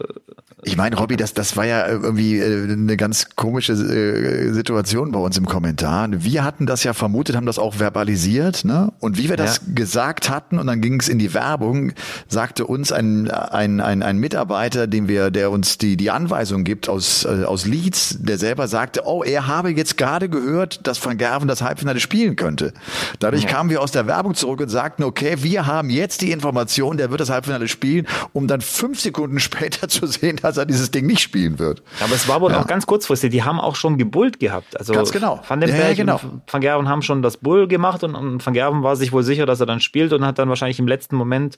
ich 0.65 0.77
meine, 0.77 0.97
Robby, 0.97 1.17
das, 1.17 1.35
das 1.35 1.57
war 1.57 1.67
ja 1.67 1.87
irgendwie 1.87 2.39
äh, 2.39 2.65
eine 2.65 2.97
ganz 2.97 3.37
komische 3.37 3.75
äh, 3.75 4.53
Situation 4.53 5.13
bei 5.13 5.21
uns 5.21 5.37
im 5.37 5.47
Kommentar. 5.47 6.09
Wir 6.11 6.45
hatten 6.45 6.67
das 6.67 6.83
ja 6.83 6.95
vermutet, 6.95 7.37
haben 7.37 7.47
das 7.47 7.59
auch 7.59 7.75
verbalisiert, 7.77 8.65
ne? 8.65 8.93
Und 8.99 9.19
wie 9.19 9.29
wir 9.29 9.37
das 9.37 9.61
ja. 9.65 9.73
gesagt 9.75 10.31
hatten, 10.31 10.59
und 10.59 10.67
dann 10.67 10.81
ging 10.81 10.99
es 11.01 11.09
in 11.09 11.19
die 11.19 11.33
Werbung, 11.33 11.93
sagte 12.27 12.67
uns 12.67 12.91
ein, 12.91 13.31
ein, 13.31 13.81
ein, 13.81 14.03
ein 14.03 14.19
Mitarbeiter, 14.19 14.87
dem 14.87 15.07
wir, 15.07 15.31
der 15.31 15.51
uns 15.51 15.79
die, 15.79 15.97
die 15.97 16.11
Anweisung 16.11 16.65
gibt 16.65 16.89
aus, 16.89 17.25
aus 17.25 17.67
Leeds, 17.67 18.17
der 18.19 18.39
selber 18.39 18.67
sagte, 18.67 19.03
oh, 19.05 19.23
er 19.23 19.47
habe 19.47 19.71
jetzt 19.71 19.97
gerade 19.97 20.29
gehört, 20.29 20.87
dass 20.87 21.05
Van 21.05 21.19
Gerven 21.19 21.47
das 21.47 21.63
Halbfinale 21.63 22.01
spielen 22.01 22.37
könnte. 22.37 22.73
Dadurch 23.21 23.45
ja. 23.45 23.49
kamen 23.49 23.71
wir 23.71 23.81
aus 23.81 23.93
der 23.93 24.07
Werbung 24.07 24.35
zurück 24.35 24.61
und 24.61 24.69
sagten, 24.69 25.05
okay, 25.05 25.37
wir 25.43 25.67
haben 25.67 25.91
jetzt 25.91 26.21
die 26.23 26.33
Information, 26.33 26.88
der 26.97 27.11
wird 27.11 27.21
das 27.21 27.31
Halbfinale 27.31 27.69
spielen, 27.69 28.07
um 28.33 28.47
dann 28.47 28.61
fünf 28.61 29.01
Sekunden 29.01 29.41
später 29.41 29.89
zu 29.89 30.07
sehen, 30.07 30.37
dass 30.37 30.57
er 30.57 30.67
dieses 30.67 30.91
Ding 30.91 31.07
nicht 31.07 31.21
spielen 31.21 31.59
wird. 31.59 31.83
Aber 32.01 32.15
es 32.15 32.29
war 32.29 32.41
wohl 32.41 32.53
ja. 32.53 32.61
auch 32.61 32.67
ganz 32.67 32.87
kurzfristig. 32.87 33.31
Die 33.31 33.43
haben 33.43 33.61
auch 33.61 33.77
schon 33.77 33.99
gebullt 33.99 34.41
gehabt. 34.41 34.79
Also 34.79 34.93
ganz 34.93 35.13
genau. 35.13 35.41
Van 35.47 35.61
den 35.61 35.71
Berg 35.71 35.89
ja, 35.89 35.95
genau. 35.95 36.21
und 36.23 36.43
Van 36.47 36.61
Gerven 36.61 36.89
haben 36.89 37.03
schon 37.03 37.23
das 37.23 37.37
Bull 37.37 37.69
gemacht 37.69 38.03
und, 38.05 38.15
und 38.15 38.45
Van 38.45 38.55
Gerven 38.55 38.83
war 38.83 38.97
sich 38.97 39.13
wohl 39.13 39.23
sicher, 39.23 39.47
dass 39.47 39.61
er 39.61 39.67
dann 39.67 39.81
spielt 39.81 40.13
und 40.13 40.25
hat 40.25 40.39
dann 40.39 40.49
wahrscheinlich 40.49 40.79
im 40.79 40.89
letzten 40.89 41.17
Moment 41.17 41.57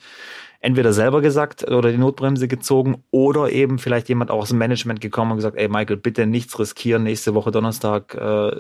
entweder 0.61 0.93
selber 0.93 1.23
gesagt 1.23 1.69
oder 1.71 1.91
die 1.91 1.97
Notbremse 1.97 2.47
gezogen 2.47 3.03
oder 3.11 3.51
eben 3.51 3.79
vielleicht 3.79 4.11
jemand 4.11 4.31
auch 4.31 4.43
aus 4.43 4.51
dem 4.51 4.59
Management 4.59 5.01
gekommen 5.01 5.33
und 5.33 5.39
gesagt, 5.39 5.57
ey 5.57 5.69
Michael, 5.69 5.97
bitte 5.97 6.27
nichts 6.27 6.59
riskieren 6.59 7.03
nächste 7.03 7.35
Woche 7.35 7.51
Donnerstag, 7.51 8.15
äh, 8.15 8.51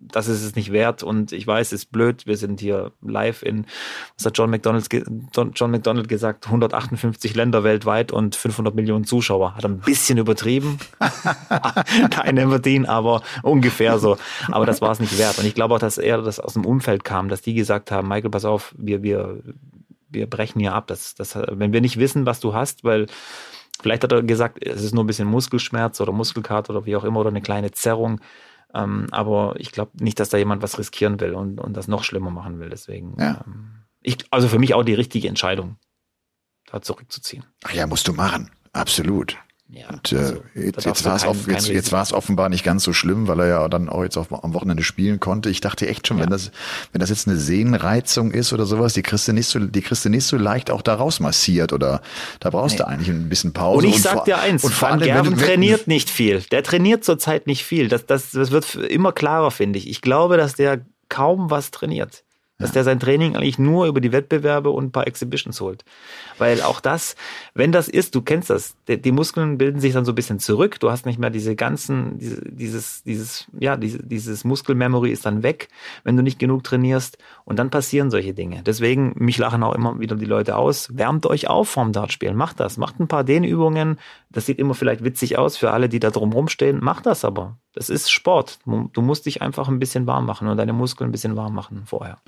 das 0.00 0.28
ist 0.28 0.44
es 0.44 0.54
nicht 0.54 0.70
wert 0.70 1.02
und 1.02 1.32
ich 1.32 1.44
weiß, 1.44 1.68
es 1.68 1.82
ist 1.82 1.92
blöd, 1.92 2.26
wir 2.26 2.36
sind 2.36 2.60
hier 2.60 2.92
live 3.02 3.42
in, 3.42 3.66
was 4.16 4.26
hat 4.26 4.38
John 4.38 4.50
McDonald, 4.50 4.86
John 5.54 5.70
McDonald 5.72 6.08
gesagt, 6.08 6.46
158 6.46 7.34
Länder 7.34 7.64
weltweit 7.64 8.12
und 8.12 8.36
500 8.36 8.74
Millionen 8.74 9.04
Zuschauer. 9.04 9.56
Hat 9.56 9.64
ein 9.64 9.78
bisschen 9.78 10.18
übertrieben, 10.18 10.78
kein 12.10 12.38
Everdeen, 12.38 12.86
aber 12.86 13.22
ungefähr 13.42 13.98
so. 13.98 14.16
Aber 14.52 14.64
das 14.64 14.80
war 14.80 14.92
es 14.92 15.00
nicht 15.00 15.18
wert 15.18 15.38
und 15.38 15.44
ich 15.44 15.54
glaube 15.54 15.74
auch, 15.74 15.80
dass 15.80 15.98
er 15.98 16.22
das 16.22 16.38
aus 16.38 16.52
dem 16.52 16.64
Umfeld 16.64 17.02
kam, 17.02 17.28
dass 17.28 17.42
die 17.42 17.54
gesagt 17.54 17.90
haben, 17.90 18.06
Michael, 18.06 18.30
pass 18.30 18.44
auf, 18.44 18.72
wir, 18.78 19.02
wir, 19.02 19.40
wir 20.12 20.28
brechen 20.28 20.60
hier 20.60 20.74
ab. 20.74 20.86
Das, 20.86 21.14
das, 21.14 21.36
wenn 21.36 21.72
wir 21.72 21.80
nicht 21.80 21.98
wissen, 21.98 22.26
was 22.26 22.40
du 22.40 22.54
hast, 22.54 22.84
weil 22.84 23.06
vielleicht 23.80 24.04
hat 24.04 24.12
er 24.12 24.22
gesagt, 24.22 24.64
es 24.64 24.82
ist 24.82 24.94
nur 24.94 25.04
ein 25.04 25.06
bisschen 25.06 25.28
Muskelschmerz 25.28 26.00
oder 26.00 26.12
Muskelkater 26.12 26.70
oder 26.70 26.86
wie 26.86 26.96
auch 26.96 27.04
immer 27.04 27.20
oder 27.20 27.30
eine 27.30 27.42
kleine 27.42 27.72
Zerrung. 27.72 28.20
Ähm, 28.74 29.06
aber 29.10 29.54
ich 29.58 29.72
glaube 29.72 29.92
nicht, 30.00 30.18
dass 30.18 30.30
da 30.30 30.38
jemand 30.38 30.62
was 30.62 30.78
riskieren 30.78 31.20
will 31.20 31.34
und, 31.34 31.60
und 31.60 31.76
das 31.76 31.88
noch 31.88 32.04
schlimmer 32.04 32.30
machen 32.30 32.58
will. 32.58 32.70
Deswegen, 32.70 33.16
ja. 33.18 33.42
ähm, 33.46 33.84
ich, 34.00 34.18
also 34.30 34.48
für 34.48 34.58
mich 34.58 34.74
auch 34.74 34.84
die 34.84 34.94
richtige 34.94 35.28
Entscheidung, 35.28 35.76
da 36.70 36.80
zurückzuziehen. 36.80 37.44
Ach 37.64 37.72
ja, 37.72 37.86
musst 37.86 38.08
du 38.08 38.12
machen. 38.12 38.50
Absolut. 38.72 39.36
Ja, 39.74 39.88
und 39.88 40.12
äh, 40.12 40.16
also, 40.16 40.42
jetzt, 40.54 40.84
jetzt 40.84 41.04
war 41.06 41.16
es 41.16 41.24
off, 41.24 41.48
jetzt, 41.48 41.68
jetzt 41.68 41.92
war 41.92 42.02
es 42.02 42.12
offenbar 42.12 42.50
nicht 42.50 42.62
ganz 42.62 42.84
so 42.84 42.92
schlimm, 42.92 43.26
weil 43.26 43.40
er 43.40 43.46
ja 43.46 43.68
dann 43.68 43.88
auch 43.88 44.02
jetzt 44.02 44.18
auf, 44.18 44.30
am 44.44 44.52
Wochenende 44.52 44.82
spielen 44.82 45.18
konnte. 45.18 45.48
Ich 45.48 45.62
dachte 45.62 45.88
echt 45.88 46.06
schon, 46.06 46.18
ja. 46.18 46.24
wenn 46.24 46.30
das 46.30 46.50
wenn 46.92 47.00
das 47.00 47.08
jetzt 47.08 47.26
eine 47.26 47.38
Sehnenreizung 47.38 48.32
ist 48.32 48.52
oder 48.52 48.66
sowas, 48.66 48.92
die 48.92 49.00
kriegst 49.00 49.28
du 49.28 49.32
nicht 49.32 49.46
so 49.46 49.58
die 49.58 49.80
kriegst 49.80 50.04
du 50.04 50.10
nicht 50.10 50.26
so 50.26 50.36
leicht 50.36 50.70
auch 50.70 50.82
da 50.82 50.94
raus 50.94 51.20
massiert 51.20 51.72
oder 51.72 52.02
da 52.40 52.50
brauchst 52.50 52.74
nee. 52.74 52.84
du 52.84 52.86
eigentlich 52.86 53.08
ein 53.08 53.30
bisschen 53.30 53.54
Pause. 53.54 53.78
Und 53.78 53.84
ich 53.88 53.96
und 53.96 54.02
sag 54.02 54.24
dir 54.26 54.38
eins, 54.38 54.62
und 54.62 54.80
Van 54.82 55.00
Gerven 55.00 55.38
trainiert 55.38 55.88
nicht 55.88 56.10
viel. 56.10 56.42
Der 56.50 56.62
trainiert 56.62 57.02
zurzeit 57.02 57.46
nicht 57.46 57.64
viel. 57.64 57.88
Das, 57.88 58.04
das, 58.04 58.30
das 58.30 58.50
wird 58.50 58.74
immer 58.74 59.12
klarer, 59.12 59.50
finde 59.50 59.78
ich. 59.78 59.88
Ich 59.88 60.02
glaube, 60.02 60.36
dass 60.36 60.54
der 60.54 60.84
kaum 61.08 61.50
was 61.50 61.70
trainiert 61.70 62.24
dass 62.62 62.70
ja. 62.70 62.74
der 62.74 62.84
sein 62.84 63.00
Training 63.00 63.36
eigentlich 63.36 63.58
nur 63.58 63.86
über 63.86 64.00
die 64.00 64.12
Wettbewerbe 64.12 64.70
und 64.70 64.84
ein 64.86 64.92
paar 64.92 65.06
Exhibitions 65.06 65.60
holt. 65.60 65.84
Weil 66.38 66.62
auch 66.62 66.80
das, 66.80 67.16
wenn 67.54 67.72
das 67.72 67.88
ist, 67.88 68.14
du 68.14 68.22
kennst 68.22 68.50
das, 68.50 68.76
die, 68.88 69.12
Muskeln 69.12 69.58
bilden 69.58 69.80
sich 69.80 69.92
dann 69.92 70.04
so 70.04 70.12
ein 70.12 70.14
bisschen 70.14 70.38
zurück, 70.38 70.80
du 70.80 70.90
hast 70.90 71.04
nicht 71.04 71.18
mehr 71.18 71.30
diese 71.30 71.56
ganzen, 71.56 72.18
diese, 72.18 72.40
dieses, 72.42 73.02
dieses, 73.02 73.46
ja, 73.58 73.76
diese, 73.76 74.02
dieses 74.02 74.44
Muskelmemory 74.44 75.10
ist 75.10 75.26
dann 75.26 75.42
weg, 75.42 75.68
wenn 76.04 76.16
du 76.16 76.22
nicht 76.22 76.38
genug 76.38 76.64
trainierst 76.64 77.18
und 77.44 77.58
dann 77.58 77.70
passieren 77.70 78.10
solche 78.10 78.32
Dinge. 78.32 78.62
Deswegen, 78.64 79.12
mich 79.16 79.38
lachen 79.38 79.62
auch 79.62 79.74
immer 79.74 79.98
wieder 80.00 80.16
die 80.16 80.24
Leute 80.24 80.56
aus, 80.56 80.88
wärmt 80.96 81.26
euch 81.26 81.48
auf 81.48 81.68
vorm 81.68 81.92
Dartspielen, 81.92 82.36
macht 82.36 82.60
das, 82.60 82.78
macht 82.78 83.00
ein 83.00 83.08
paar 83.08 83.24
Dehnübungen, 83.24 83.98
das 84.30 84.46
sieht 84.46 84.58
immer 84.58 84.74
vielleicht 84.74 85.04
witzig 85.04 85.36
aus 85.36 85.56
für 85.56 85.72
alle, 85.72 85.88
die 85.88 86.00
da 86.00 86.10
drumherum 86.10 86.48
stehen, 86.48 86.82
macht 86.82 87.06
das 87.06 87.24
aber. 87.24 87.58
Das 87.74 87.88
ist 87.88 88.10
Sport. 88.10 88.58
Du 88.64 89.02
musst 89.02 89.26
dich 89.26 89.42
einfach 89.42 89.68
ein 89.68 89.78
bisschen 89.78 90.06
warm 90.06 90.26
machen 90.26 90.48
und 90.48 90.56
deine 90.56 90.72
Muskeln 90.72 91.08
ein 91.08 91.12
bisschen 91.12 91.36
warm 91.36 91.54
machen 91.54 91.82
vorher. 91.86 92.18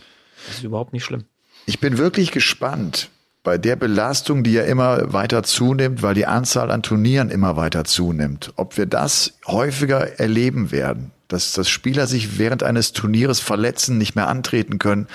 Das 0.47 0.59
ist 0.59 0.65
überhaupt 0.65 0.93
nicht 0.93 1.05
schlimm. 1.05 1.25
Ich 1.67 1.81
bin 1.81 1.99
wirklich 1.99 2.31
gespannt 2.31 3.11
bei 3.43 3.59
der 3.59 3.77
Belastung, 3.77 4.43
die 4.43 4.53
ja 4.53 4.65
immer 4.65 5.13
weiter 5.13 5.43
zunimmt, 5.43 6.03
weil 6.03 6.15
die 6.15 6.27
Anzahl 6.27 6.71
an 6.71 6.83
Turnieren 6.83 7.31
immer 7.31 7.57
weiter 7.57 7.85
zunimmt, 7.85 8.53
ob 8.57 8.77
wir 8.77 8.87
das 8.87 9.35
häufiger 9.47 10.19
erleben 10.19 10.73
werden 10.73 11.14
dass, 11.29 11.53
dass 11.53 11.69
Spieler 11.69 12.07
sich 12.07 12.39
während 12.39 12.63
eines 12.63 12.93
Turnieres 12.93 13.41
verletzen, 13.41 13.99
nicht 13.99 14.15
mehr 14.15 14.29
antreten 14.29 14.79
können. 14.79 15.07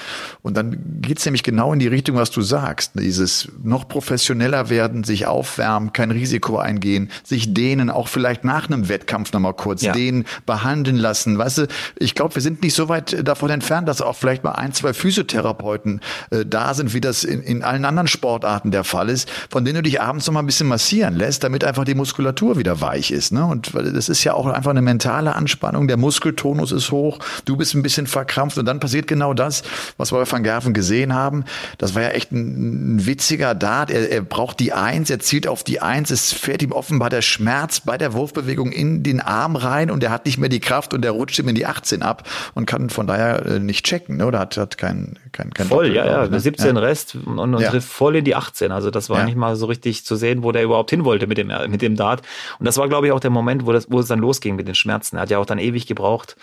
Und 0.41 0.57
dann 0.57 1.01
geht's 1.01 1.25
nämlich 1.25 1.43
genau 1.43 1.71
in 1.73 1.79
die 1.79 1.87
Richtung, 1.87 2.15
was 2.15 2.31
du 2.31 2.41
sagst. 2.41 2.93
Dieses 2.95 3.49
noch 3.63 3.87
professioneller 3.87 4.69
werden, 4.69 5.03
sich 5.03 5.27
aufwärmen, 5.27 5.93
kein 5.93 6.11
Risiko 6.11 6.57
eingehen, 6.57 7.09
sich 7.23 7.53
dehnen, 7.53 7.89
auch 7.89 8.07
vielleicht 8.07 8.43
nach 8.43 8.67
einem 8.67 8.89
Wettkampf 8.89 9.31
nochmal 9.33 9.53
kurz 9.53 9.83
ja. 9.83 9.93
dehnen, 9.93 10.25
behandeln 10.45 10.97
lassen. 10.97 11.37
Weißt 11.37 11.59
du, 11.59 11.67
ich 11.97 12.15
glaube, 12.15 12.35
wir 12.35 12.41
sind 12.41 12.63
nicht 12.63 12.73
so 12.73 12.89
weit 12.89 13.27
davon 13.27 13.49
entfernt, 13.51 13.87
dass 13.87 14.01
auch 14.01 14.15
vielleicht 14.15 14.43
mal 14.43 14.53
ein, 14.53 14.73
zwei 14.73 14.93
Physiotherapeuten 14.93 16.01
äh, 16.31 16.45
da 16.45 16.73
sind, 16.73 16.93
wie 16.93 17.01
das 17.01 17.23
in, 17.23 17.43
in 17.43 17.63
allen 17.63 17.85
anderen 17.85 18.07
Sportarten 18.07 18.71
der 18.71 18.83
Fall 18.83 19.09
ist, 19.09 19.29
von 19.49 19.63
denen 19.63 19.75
du 19.75 19.81
dich 19.83 20.01
abends 20.01 20.25
noch 20.25 20.33
mal 20.33 20.39
ein 20.39 20.45
bisschen 20.47 20.67
massieren 20.67 21.15
lässt, 21.15 21.43
damit 21.43 21.63
einfach 21.63 21.85
die 21.85 21.95
Muskulatur 21.95 22.57
wieder 22.57 22.81
weich 22.81 23.11
ist. 23.11 23.31
Ne? 23.31 23.45
Und 23.45 23.73
das 23.75 24.09
ist 24.09 24.23
ja 24.23 24.33
auch 24.33 24.47
einfach 24.47 24.71
eine 24.71 24.81
mentale 24.81 25.35
Anspannung 25.35 25.87
der 25.87 25.98
Muskeltonus 25.99 26.71
ist 26.71 26.91
hoch, 26.91 27.19
du 27.45 27.57
bist 27.57 27.73
ein 27.75 27.81
bisschen 27.81 28.07
verkrampft 28.07 28.57
und 28.57 28.65
dann 28.65 28.79
passiert 28.79 29.07
genau 29.07 29.33
das, 29.33 29.63
was 29.97 30.11
wir 30.11 30.19
bei 30.19 30.31
Van 30.31 30.43
Gerven 30.43 30.73
gesehen 30.73 31.13
haben. 31.13 31.45
Das 31.77 31.95
war 31.95 32.01
ja 32.01 32.09
echt 32.09 32.31
ein, 32.31 32.95
ein 32.95 33.05
witziger 33.05 33.55
Dart. 33.55 33.91
Er, 33.91 34.11
er 34.11 34.21
braucht 34.21 34.59
die 34.59 34.73
Eins, 34.73 35.09
er 35.09 35.19
zielt 35.19 35.47
auf 35.47 35.63
die 35.63 35.81
Eins, 35.81 36.11
es 36.11 36.33
fährt 36.33 36.61
ihm 36.61 36.71
offenbar 36.71 37.09
der 37.09 37.21
Schmerz 37.21 37.81
bei 37.81 37.97
der 37.97 38.13
Wurfbewegung 38.13 38.71
in 38.71 39.03
den 39.03 39.19
Arm 39.21 39.55
rein 39.55 39.91
und 39.91 40.03
er 40.03 40.11
hat 40.11 40.25
nicht 40.25 40.37
mehr 40.37 40.49
die 40.49 40.59
Kraft 40.59 40.93
und 40.93 41.03
er 41.05 41.11
rutscht 41.11 41.39
ihm 41.39 41.47
in 41.47 41.55
die 41.55 41.65
18 41.65 42.01
ab 42.01 42.27
und 42.53 42.65
kann 42.65 42.89
von 42.89 43.07
daher 43.07 43.45
äh, 43.45 43.59
nicht 43.59 43.85
checken, 43.85 44.17
ne? 44.17 44.25
oder 44.25 44.39
hat, 44.39 44.57
hat 44.57 44.77
kein, 44.77 45.17
kein, 45.31 45.51
kein 45.51 45.67
Voll, 45.67 45.89
Doppel, 45.89 45.95
ja, 45.95 46.23
ja, 46.23 46.27
ne? 46.27 46.39
17 46.39 46.75
ja. 46.75 46.81
Rest 46.81 47.15
und, 47.15 47.39
und 47.39 47.59
ja. 47.59 47.69
trifft 47.69 47.89
voll 47.89 48.15
in 48.15 48.25
die 48.25 48.35
18. 48.35 48.71
Also 48.71 48.91
das 48.91 49.09
war 49.09 49.19
ja. 49.19 49.25
nicht 49.25 49.37
mal 49.37 49.55
so 49.55 49.65
richtig 49.65 50.05
zu 50.05 50.15
sehen, 50.15 50.43
wo 50.43 50.51
der 50.51 50.63
überhaupt 50.63 50.89
hin 50.89 51.05
wollte 51.05 51.27
mit 51.27 51.37
dem, 51.37 51.51
mit 51.69 51.81
dem 51.81 51.95
Dart. 51.95 52.21
Und 52.59 52.65
das 52.65 52.77
war, 52.77 52.87
glaube 52.87 53.07
ich, 53.07 53.13
auch 53.13 53.19
der 53.19 53.29
Moment, 53.29 53.65
wo, 53.65 53.71
das, 53.71 53.91
wo 53.91 53.99
es 53.99 54.07
dann 54.07 54.19
losging 54.19 54.55
mit 54.55 54.67
den 54.67 54.75
Schmerzen. 54.75 55.17
Er 55.17 55.23
hat 55.23 55.29
ja 55.29 55.37
auch 55.39 55.45
dann 55.45 55.59
ewig 55.59 55.87
gebraucht, 55.89 56.37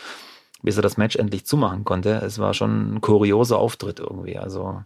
bis 0.63 0.77
er 0.77 0.83
das 0.83 0.99
Match 0.99 1.17
endlich 1.17 1.47
zumachen 1.47 1.85
konnte. 1.85 2.11
Es 2.17 2.39
war 2.39 2.53
schon 2.53 2.97
ein 2.97 3.01
kurioser 3.01 3.59
Auftritt 3.59 3.99
irgendwie. 3.99 4.37
Also 4.37 4.83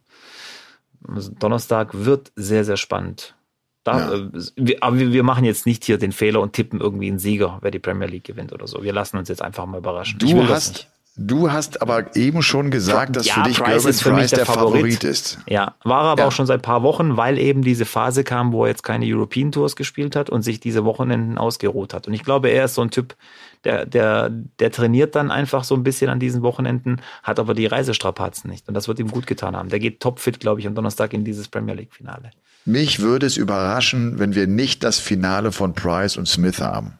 Donnerstag 1.01 1.89
wird 1.93 2.31
sehr, 2.37 2.65
sehr 2.65 2.77
spannend. 2.77 3.35
Da, 3.83 4.15
ja. 4.15 4.31
äh, 4.57 4.77
aber 4.81 4.99
wir 4.99 5.23
machen 5.23 5.45
jetzt 5.45 5.67
nicht 5.67 5.85
hier 5.85 5.99
den 5.99 6.13
Fehler 6.13 6.41
und 6.41 6.53
tippen 6.53 6.81
irgendwie 6.81 7.09
einen 7.09 7.19
Sieger, 7.19 7.59
wer 7.63 7.71
die 7.71 7.79
Premier 7.79 8.07
League 8.07 8.25
gewinnt 8.25 8.53
oder 8.53 8.67
so. 8.67 8.83
Wir 8.83 8.93
lassen 8.93 9.17
uns 9.17 9.29
jetzt 9.29 9.43
einfach 9.43 9.65
mal 9.67 9.79
überraschen. 9.79 10.19
Du 10.19 10.47
hast, 10.49 10.87
Du 11.17 11.51
hast 11.51 11.83
aber 11.83 12.17
eben 12.17 12.41
schon 12.41 12.71
gesagt, 12.71 13.17
dass 13.17 13.27
ja, 13.27 13.35
für 13.35 13.43
dich 13.43 13.59
Price 13.59 13.83
Gervin 13.83 13.93
für 13.93 14.11
Price 14.11 14.31
der, 14.31 14.39
der 14.39 14.47
Favorit. 14.47 14.95
Favorit. 14.95 15.05
ist. 15.05 15.39
Ja, 15.47 15.75
war 15.83 16.05
er 16.05 16.11
aber 16.13 16.23
ja. 16.23 16.29
auch 16.29 16.33
schon 16.33 16.47
seit 16.47 16.63
paar 16.63 16.83
Wochen, 16.83 17.17
weil 17.17 17.37
eben 17.39 17.63
diese 17.63 17.85
Phase 17.85 18.25
kam, 18.25 18.53
wo 18.53 18.65
er 18.65 18.71
jetzt 18.71 18.85
keine 18.85 19.05
European 19.07 19.53
Tours 19.53 19.77
gespielt 19.77 20.15
hat 20.15 20.31
und 20.31 20.43
sich 20.43 20.61
diese 20.61 20.85
Wochenenden 20.85 21.37
ausgeruht 21.37 21.93
hat. 21.95 22.07
Und 22.07 22.15
ich 22.15 22.25
glaube, 22.25 22.49
er 22.49 22.65
ist 22.65 22.75
so 22.75 22.83
ein 22.83 22.91
Typ, 22.91 23.17
der, 23.65 23.87
der, 23.87 24.31
der 24.31 24.71
trainiert 24.71 25.15
dann 25.15 25.31
einfach 25.31 25.65
so 25.65 25.75
ein 25.75 25.83
bisschen 25.83 26.11
an 26.11 26.21
diesen 26.21 26.43
Wochenenden, 26.43 27.01
hat 27.23 27.39
aber 27.39 27.55
die 27.55 27.67
Reisestrapazen 27.67 28.51
nicht. 28.51 28.69
Und 28.69 28.75
das 28.75 28.89
wird 28.89 28.99
ihm 28.99 29.11
gut 29.11 29.27
getan 29.27 29.57
haben. 29.57 29.69
Der 29.69 29.79
geht 29.79 30.01
topfit, 30.01 30.41
glaube 30.41 30.61
ich, 30.61 30.67
am 30.67 30.75
Donnerstag 30.75 31.13
in 31.13 31.25
dieses 31.25 31.49
Premier 31.49 31.75
League-Finale. 31.75 32.31
Mich 32.65 33.01
würde 33.01 33.27
es 33.27 33.37
überraschen, 33.37 34.19
wenn 34.19 34.35
wir 34.35 34.47
nicht 34.47 34.85
das 34.85 34.99
Finale 34.99 35.51
von 35.53 35.73
Price 35.73 36.17
und 36.17 36.27
Smith 36.27 36.61
haben. 36.61 37.00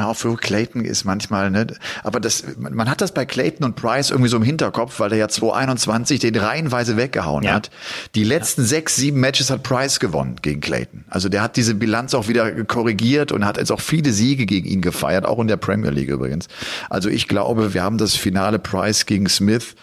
Ja, 0.00 0.06
auch 0.06 0.16
für 0.16 0.34
Clayton 0.34 0.86
ist 0.86 1.04
manchmal, 1.04 1.50
ne, 1.50 1.66
aber 2.02 2.20
das, 2.20 2.42
man 2.56 2.88
hat 2.88 3.02
das 3.02 3.12
bei 3.12 3.26
Clayton 3.26 3.66
und 3.66 3.76
Price 3.76 4.08
irgendwie 4.08 4.30
so 4.30 4.38
im 4.38 4.42
Hinterkopf, 4.42 4.98
weil 4.98 5.12
er 5.12 5.18
ja 5.18 5.28
2021 5.28 6.20
den 6.20 6.36
reihenweise 6.36 6.96
weggehauen 6.96 7.44
ja. 7.44 7.52
hat. 7.52 7.70
Die 8.14 8.24
letzten 8.24 8.62
ja. 8.62 8.68
sechs, 8.68 8.96
sieben 8.96 9.20
Matches 9.20 9.50
hat 9.50 9.62
Price 9.62 10.00
gewonnen 10.00 10.36
gegen 10.40 10.62
Clayton. 10.62 11.04
Also 11.10 11.28
der 11.28 11.42
hat 11.42 11.56
diese 11.56 11.74
Bilanz 11.74 12.14
auch 12.14 12.28
wieder 12.28 12.64
korrigiert 12.64 13.30
und 13.30 13.44
hat 13.44 13.58
jetzt 13.58 13.70
auch 13.70 13.82
viele 13.82 14.14
Siege 14.14 14.46
gegen 14.46 14.66
ihn 14.66 14.80
gefeiert, 14.80 15.26
auch 15.26 15.38
in 15.38 15.48
der 15.48 15.58
Premier 15.58 15.90
League 15.90 16.08
übrigens. 16.08 16.48
Also 16.88 17.10
ich 17.10 17.28
glaube, 17.28 17.74
wir 17.74 17.82
haben 17.82 17.98
das 17.98 18.16
Finale 18.16 18.58
Price 18.58 19.04
gegen 19.04 19.28
Smith 19.28 19.74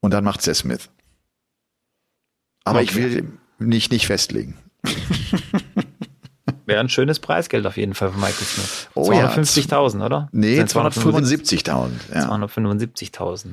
und 0.00 0.14
dann 0.14 0.24
macht's 0.24 0.46
der 0.46 0.54
Smith. 0.54 0.88
Aber 2.64 2.80
okay. 2.80 2.88
ich 2.88 2.94
will 2.96 3.32
nicht, 3.58 3.92
nicht 3.92 4.06
festlegen. 4.06 4.54
Wäre 6.66 6.80
ein 6.80 6.88
schönes 6.88 7.20
Preisgeld 7.20 7.64
auf 7.64 7.76
jeden 7.76 7.94
Fall 7.94 8.10
für 8.10 8.18
Michael 8.18 8.44
Smith. 8.44 8.88
Oh 8.94 9.08
250.000, 9.10 10.00
ja. 10.00 10.06
oder? 10.06 10.28
Nee, 10.32 10.60
275.000. 10.60 11.90
Ja. 12.12 12.28
275.000. 12.28 13.48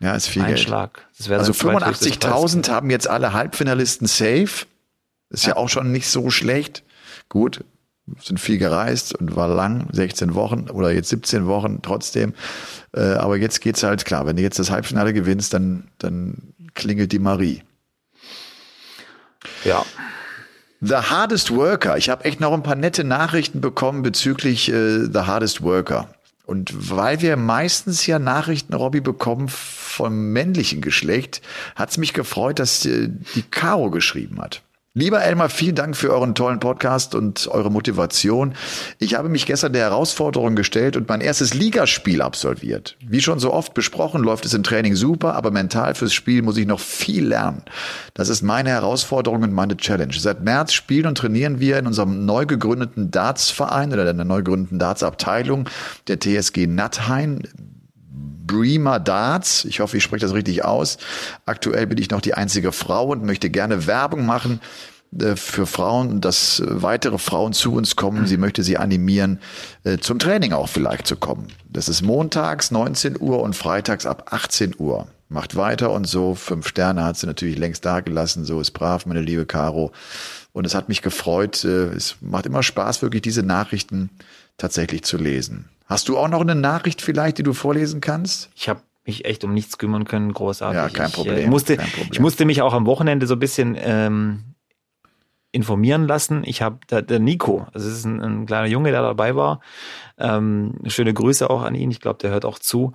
Ja, 0.00 0.14
ist 0.14 0.28
viel 0.28 0.42
ein 0.42 0.48
Geld. 0.48 0.60
Schlag. 0.60 1.06
also 1.30 1.52
85.000 1.52 2.68
haben 2.70 2.90
jetzt 2.90 3.08
alle 3.08 3.32
Halbfinalisten 3.32 4.06
safe. 4.06 4.66
Ist 5.30 5.44
ja. 5.44 5.50
ja 5.50 5.56
auch 5.56 5.68
schon 5.68 5.92
nicht 5.92 6.08
so 6.08 6.30
schlecht. 6.30 6.82
Gut, 7.28 7.64
sind 8.22 8.40
viel 8.40 8.58
gereist 8.58 9.14
und 9.14 9.36
war 9.36 9.48
lang, 9.48 9.88
16 9.92 10.34
Wochen 10.34 10.70
oder 10.70 10.92
jetzt 10.92 11.10
17 11.10 11.46
Wochen 11.46 11.80
trotzdem. 11.82 12.34
Äh, 12.94 13.00
aber 13.00 13.36
jetzt 13.36 13.60
geht's 13.60 13.82
halt 13.82 14.04
klar, 14.04 14.26
wenn 14.26 14.36
du 14.36 14.42
jetzt 14.42 14.58
das 14.58 14.70
Halbfinale 14.70 15.12
gewinnst, 15.12 15.52
dann, 15.52 15.88
dann 15.98 16.54
klingelt 16.74 17.12
die 17.12 17.18
Marie. 17.18 17.62
Ja. 19.64 19.84
The 20.80 20.94
Hardest 20.94 21.50
Worker. 21.50 21.96
Ich 21.96 22.08
habe 22.08 22.24
echt 22.24 22.40
noch 22.40 22.52
ein 22.52 22.62
paar 22.62 22.76
nette 22.76 23.02
Nachrichten 23.02 23.60
bekommen 23.60 24.02
bezüglich 24.02 24.68
äh, 24.68 25.06
The 25.12 25.20
Hardest 25.20 25.62
Worker. 25.62 26.08
Und 26.46 26.90
weil 26.90 27.20
wir 27.20 27.36
meistens 27.36 28.06
ja 28.06 28.18
Nachrichten, 28.18 28.74
Robby, 28.74 29.00
bekommen 29.00 29.48
vom 29.48 30.32
männlichen 30.32 30.80
Geschlecht, 30.80 31.42
hat 31.74 31.90
es 31.90 31.98
mich 31.98 32.14
gefreut, 32.14 32.58
dass 32.58 32.86
äh, 32.86 33.08
die 33.34 33.42
Caro 33.42 33.90
geschrieben 33.90 34.40
hat. 34.40 34.62
Lieber 34.98 35.22
Elmar, 35.22 35.48
vielen 35.48 35.76
Dank 35.76 35.96
für 35.96 36.12
euren 36.12 36.34
tollen 36.34 36.58
Podcast 36.58 37.14
und 37.14 37.46
eure 37.52 37.70
Motivation. 37.70 38.54
Ich 38.98 39.14
habe 39.14 39.28
mich 39.28 39.46
gestern 39.46 39.72
der 39.72 39.82
Herausforderung 39.82 40.56
gestellt 40.56 40.96
und 40.96 41.08
mein 41.08 41.20
erstes 41.20 41.54
Ligaspiel 41.54 42.20
absolviert. 42.20 42.96
Wie 43.06 43.20
schon 43.20 43.38
so 43.38 43.52
oft 43.52 43.74
besprochen, 43.74 44.24
läuft 44.24 44.44
es 44.44 44.54
im 44.54 44.64
Training 44.64 44.96
super, 44.96 45.36
aber 45.36 45.52
mental 45.52 45.94
fürs 45.94 46.12
Spiel 46.12 46.42
muss 46.42 46.56
ich 46.56 46.66
noch 46.66 46.80
viel 46.80 47.28
lernen. 47.28 47.62
Das 48.12 48.28
ist 48.28 48.42
meine 48.42 48.70
Herausforderung 48.70 49.44
und 49.44 49.52
meine 49.52 49.76
Challenge. 49.76 50.14
Seit 50.18 50.42
März 50.42 50.72
spielen 50.72 51.06
und 51.06 51.16
trainieren 51.16 51.60
wir 51.60 51.78
in 51.78 51.86
unserem 51.86 52.26
neu 52.26 52.44
gegründeten 52.44 53.12
Darts-Verein 53.12 53.92
oder 53.92 54.02
der 54.02 54.24
neu 54.24 54.38
gegründeten 54.38 54.80
Darts-Abteilung 54.80 55.68
der 56.08 56.18
TSG 56.18 56.66
Nattheim 56.66 57.42
Bremer 58.48 58.98
Darts. 58.98 59.64
Ich 59.64 59.78
hoffe, 59.78 59.96
ich 59.96 60.02
spreche 60.02 60.26
das 60.26 60.34
richtig 60.34 60.64
aus. 60.64 60.98
Aktuell 61.46 61.86
bin 61.86 61.98
ich 61.98 62.10
noch 62.10 62.20
die 62.20 62.34
einzige 62.34 62.72
Frau 62.72 63.06
und 63.06 63.22
möchte 63.22 63.50
gerne 63.50 63.86
Werbung 63.86 64.26
machen 64.26 64.60
äh, 65.16 65.36
für 65.36 65.66
Frauen, 65.66 66.20
dass 66.20 66.60
weitere 66.66 67.18
Frauen 67.18 67.52
zu 67.52 67.74
uns 67.74 67.94
kommen. 67.94 68.26
Sie 68.26 68.36
möchte 68.36 68.64
sie 68.64 68.76
animieren, 68.76 69.38
äh, 69.84 69.98
zum 69.98 70.18
Training 70.18 70.52
auch 70.52 70.68
vielleicht 70.68 71.06
zu 71.06 71.14
kommen. 71.14 71.46
Das 71.70 71.88
ist 71.88 72.02
montags 72.02 72.72
19 72.72 73.20
Uhr 73.20 73.40
und 73.40 73.54
freitags 73.54 74.06
ab 74.06 74.32
18 74.32 74.74
Uhr. 74.78 75.06
Macht 75.28 75.56
weiter 75.56 75.92
und 75.92 76.06
so. 76.06 76.34
Fünf 76.34 76.66
Sterne 76.66 77.04
hat 77.04 77.18
sie 77.18 77.26
natürlich 77.26 77.58
längst 77.58 77.84
dagelassen. 77.84 78.44
So 78.44 78.60
ist 78.60 78.70
brav, 78.70 79.04
meine 79.04 79.20
liebe 79.20 79.44
Caro. 79.44 79.92
Und 80.52 80.64
es 80.64 80.74
hat 80.74 80.88
mich 80.88 81.02
gefreut. 81.02 81.64
Äh, 81.64 81.88
es 81.88 82.16
macht 82.20 82.46
immer 82.46 82.62
Spaß, 82.62 83.02
wirklich 83.02 83.22
diese 83.22 83.42
Nachrichten 83.42 84.10
tatsächlich 84.56 85.04
zu 85.04 85.18
lesen. 85.18 85.68
Hast 85.88 86.08
du 86.08 86.18
auch 86.18 86.28
noch 86.28 86.42
eine 86.42 86.54
Nachricht 86.54 87.00
vielleicht, 87.00 87.38
die 87.38 87.42
du 87.42 87.54
vorlesen 87.54 88.00
kannst? 88.00 88.50
Ich 88.54 88.68
habe 88.68 88.82
mich 89.06 89.24
echt 89.24 89.42
um 89.42 89.54
nichts 89.54 89.78
kümmern 89.78 90.04
können, 90.04 90.32
großartig. 90.34 90.76
Ja, 90.76 90.88
kein 90.90 91.10
Problem. 91.10 91.38
Ich, 91.38 91.44
äh, 91.44 91.48
musste, 91.48 91.76
kein 91.78 91.88
Problem. 91.88 92.10
ich 92.12 92.20
musste 92.20 92.44
mich 92.44 92.60
auch 92.60 92.74
am 92.74 92.84
Wochenende 92.84 93.26
so 93.26 93.34
ein 93.34 93.38
bisschen 93.38 93.74
ähm, 93.80 94.44
informieren 95.50 96.06
lassen. 96.06 96.42
Ich 96.44 96.60
habe 96.60 96.78
der, 96.90 97.00
der 97.00 97.18
Nico, 97.18 97.66
also 97.72 97.88
es 97.88 97.96
ist 97.98 98.04
ein, 98.04 98.20
ein, 98.20 98.46
kleiner 98.46 98.68
Junge, 98.68 98.90
der 98.90 99.00
dabei 99.00 99.34
war. 99.34 99.60
Ähm, 100.18 100.74
schöne 100.86 101.14
Grüße 101.14 101.48
auch 101.48 101.62
an 101.62 101.74
ihn. 101.74 101.90
Ich 101.90 102.00
glaube, 102.00 102.18
der 102.18 102.30
hört 102.30 102.44
auch 102.44 102.58
zu. 102.58 102.92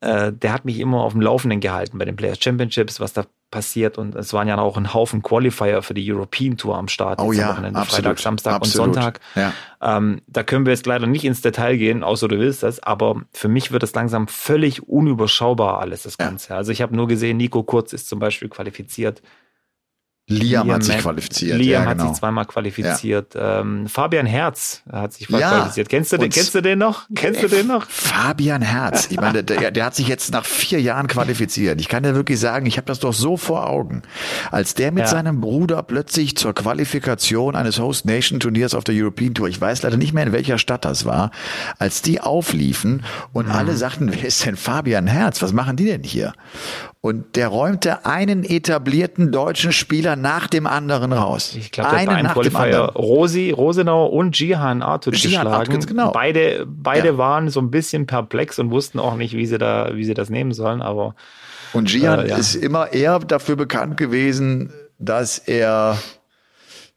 Äh, 0.00 0.32
der 0.32 0.54
hat 0.54 0.64
mich 0.64 0.80
immer 0.80 1.02
auf 1.02 1.12
dem 1.12 1.20
Laufenden 1.20 1.60
gehalten 1.60 1.98
bei 1.98 2.06
den 2.06 2.16
Players 2.16 2.42
Championships, 2.42 3.00
was 3.00 3.12
da 3.12 3.26
passiert 3.50 3.98
und 3.98 4.14
es 4.14 4.32
waren 4.32 4.48
ja 4.48 4.58
auch 4.58 4.76
ein 4.76 4.94
Haufen 4.94 5.22
Qualifier 5.22 5.82
für 5.82 5.94
die 5.94 6.12
European 6.12 6.56
Tour 6.56 6.76
am 6.76 6.88
Start. 6.88 7.20
Oh 7.20 7.32
ja, 7.32 7.50
Wochenende, 7.50 7.78
absolut, 7.78 8.04
Freitag, 8.04 8.18
Samstag 8.20 8.54
absolut. 8.54 8.88
und 8.88 8.94
Sonntag. 8.94 9.20
Ja. 9.34 9.52
Ähm, 9.80 10.22
da 10.26 10.42
können 10.42 10.66
wir 10.66 10.72
jetzt 10.72 10.86
leider 10.86 11.06
nicht 11.06 11.24
ins 11.24 11.40
Detail 11.40 11.76
gehen, 11.76 12.02
außer 12.02 12.28
du 12.28 12.38
willst 12.38 12.62
das, 12.62 12.82
aber 12.82 13.22
für 13.32 13.48
mich 13.48 13.72
wird 13.72 13.82
es 13.82 13.94
langsam 13.94 14.28
völlig 14.28 14.88
unüberschaubar 14.88 15.80
alles, 15.80 16.04
das 16.04 16.18
Ganze. 16.18 16.50
Ja. 16.50 16.56
Also 16.56 16.72
ich 16.72 16.82
habe 16.82 16.94
nur 16.94 17.08
gesehen, 17.08 17.36
Nico 17.38 17.62
Kurz 17.62 17.92
ist 17.92 18.08
zum 18.08 18.18
Beispiel 18.18 18.48
qualifiziert 18.48 19.22
Liam, 20.30 20.66
Liam 20.66 20.76
hat 20.76 20.84
sich 20.84 20.98
qualifiziert. 20.98 21.58
Liam 21.58 21.68
ja, 21.68 21.78
genau. 21.80 22.04
hat 22.04 22.10
sich 22.10 22.18
zweimal 22.20 22.46
qualifiziert. 22.46 23.34
Ja. 23.34 23.60
Ähm, 23.60 23.88
Fabian 23.88 24.26
Herz 24.26 24.82
hat 24.90 25.12
sich 25.12 25.28
ja. 25.28 25.50
qualifiziert. 25.50 25.88
Kennst 25.88 26.12
du 26.12 26.18
den? 26.18 26.30
Kennst 26.30 26.54
du 26.54 26.60
den 26.60 26.78
noch? 26.78 27.08
Kennst 27.14 27.42
du 27.42 27.48
den 27.48 27.66
noch? 27.66 27.86
Fabian 27.88 28.62
Herz. 28.62 29.08
Ich 29.10 29.20
meine, 29.20 29.42
der, 29.42 29.72
der 29.72 29.84
hat 29.84 29.96
sich 29.96 30.06
jetzt 30.06 30.32
nach 30.32 30.44
vier 30.44 30.80
Jahren 30.80 31.08
qualifiziert. 31.08 31.80
Ich 31.80 31.88
kann 31.88 32.04
dir 32.04 32.14
wirklich 32.14 32.38
sagen, 32.38 32.66
ich 32.66 32.76
habe 32.76 32.86
das 32.86 33.00
doch 33.00 33.12
so 33.12 33.36
vor 33.36 33.68
Augen. 33.68 34.02
Als 34.52 34.74
der 34.74 34.92
mit 34.92 35.08
seinem 35.08 35.40
Bruder 35.40 35.82
plötzlich 35.82 36.36
zur 36.36 36.54
Qualifikation 36.54 37.56
eines 37.56 37.80
Host 37.80 38.04
Nation 38.06 38.38
Turniers 38.38 38.74
auf 38.74 38.84
der 38.84 38.94
European 38.94 39.34
Tour, 39.34 39.48
ich 39.48 39.60
weiß 39.60 39.82
leider 39.82 39.96
nicht 39.96 40.12
mehr 40.12 40.24
in 40.24 40.32
welcher 40.32 40.58
Stadt 40.58 40.84
das 40.84 41.04
war, 41.04 41.32
als 41.78 42.02
die 42.02 42.20
aufliefen 42.20 43.02
und 43.32 43.46
mhm. 43.46 43.52
alle 43.52 43.76
sagten, 43.76 44.12
wer 44.12 44.24
ist 44.24 44.46
denn 44.46 44.56
Fabian 44.56 45.08
Herz? 45.08 45.42
Was 45.42 45.52
machen 45.52 45.76
die 45.76 45.86
denn 45.86 46.04
hier? 46.04 46.32
Und 47.02 47.36
der 47.36 47.48
räumte 47.48 48.04
einen 48.04 48.44
etablierten 48.44 49.32
deutschen 49.32 49.72
Spieler 49.72 50.16
nach 50.16 50.48
dem 50.48 50.66
anderen 50.66 51.14
raus. 51.14 51.54
Ich 51.56 51.70
glaube, 51.70 51.96
der 51.96 52.10
einen 52.10 52.28
Qualifier 52.28 52.92
Rosi, 52.94 53.52
Rosenau 53.52 54.06
und 54.06 54.38
Jihan 54.38 54.82
Arthur 54.82 55.12
geschlagen. 55.12 55.48
Arthur, 55.48 55.78
genau. 55.78 56.12
Beide, 56.12 56.66
beide 56.68 57.08
ja. 57.08 57.18
waren 57.18 57.48
so 57.48 57.60
ein 57.60 57.70
bisschen 57.70 58.06
perplex 58.06 58.58
und 58.58 58.70
wussten 58.70 58.98
auch 58.98 59.16
nicht, 59.16 59.34
wie 59.34 59.46
sie 59.46 59.56
da, 59.56 59.92
wie 59.94 60.04
sie 60.04 60.12
das 60.12 60.28
nehmen 60.28 60.52
sollen, 60.52 60.82
aber. 60.82 61.14
Und 61.72 61.90
Jihan 61.90 62.20
äh, 62.20 62.28
ja. 62.28 62.36
ist 62.36 62.54
immer 62.54 62.92
eher 62.92 63.18
dafür 63.20 63.56
bekannt 63.56 63.96
gewesen, 63.96 64.70
dass 64.98 65.38
er 65.38 65.96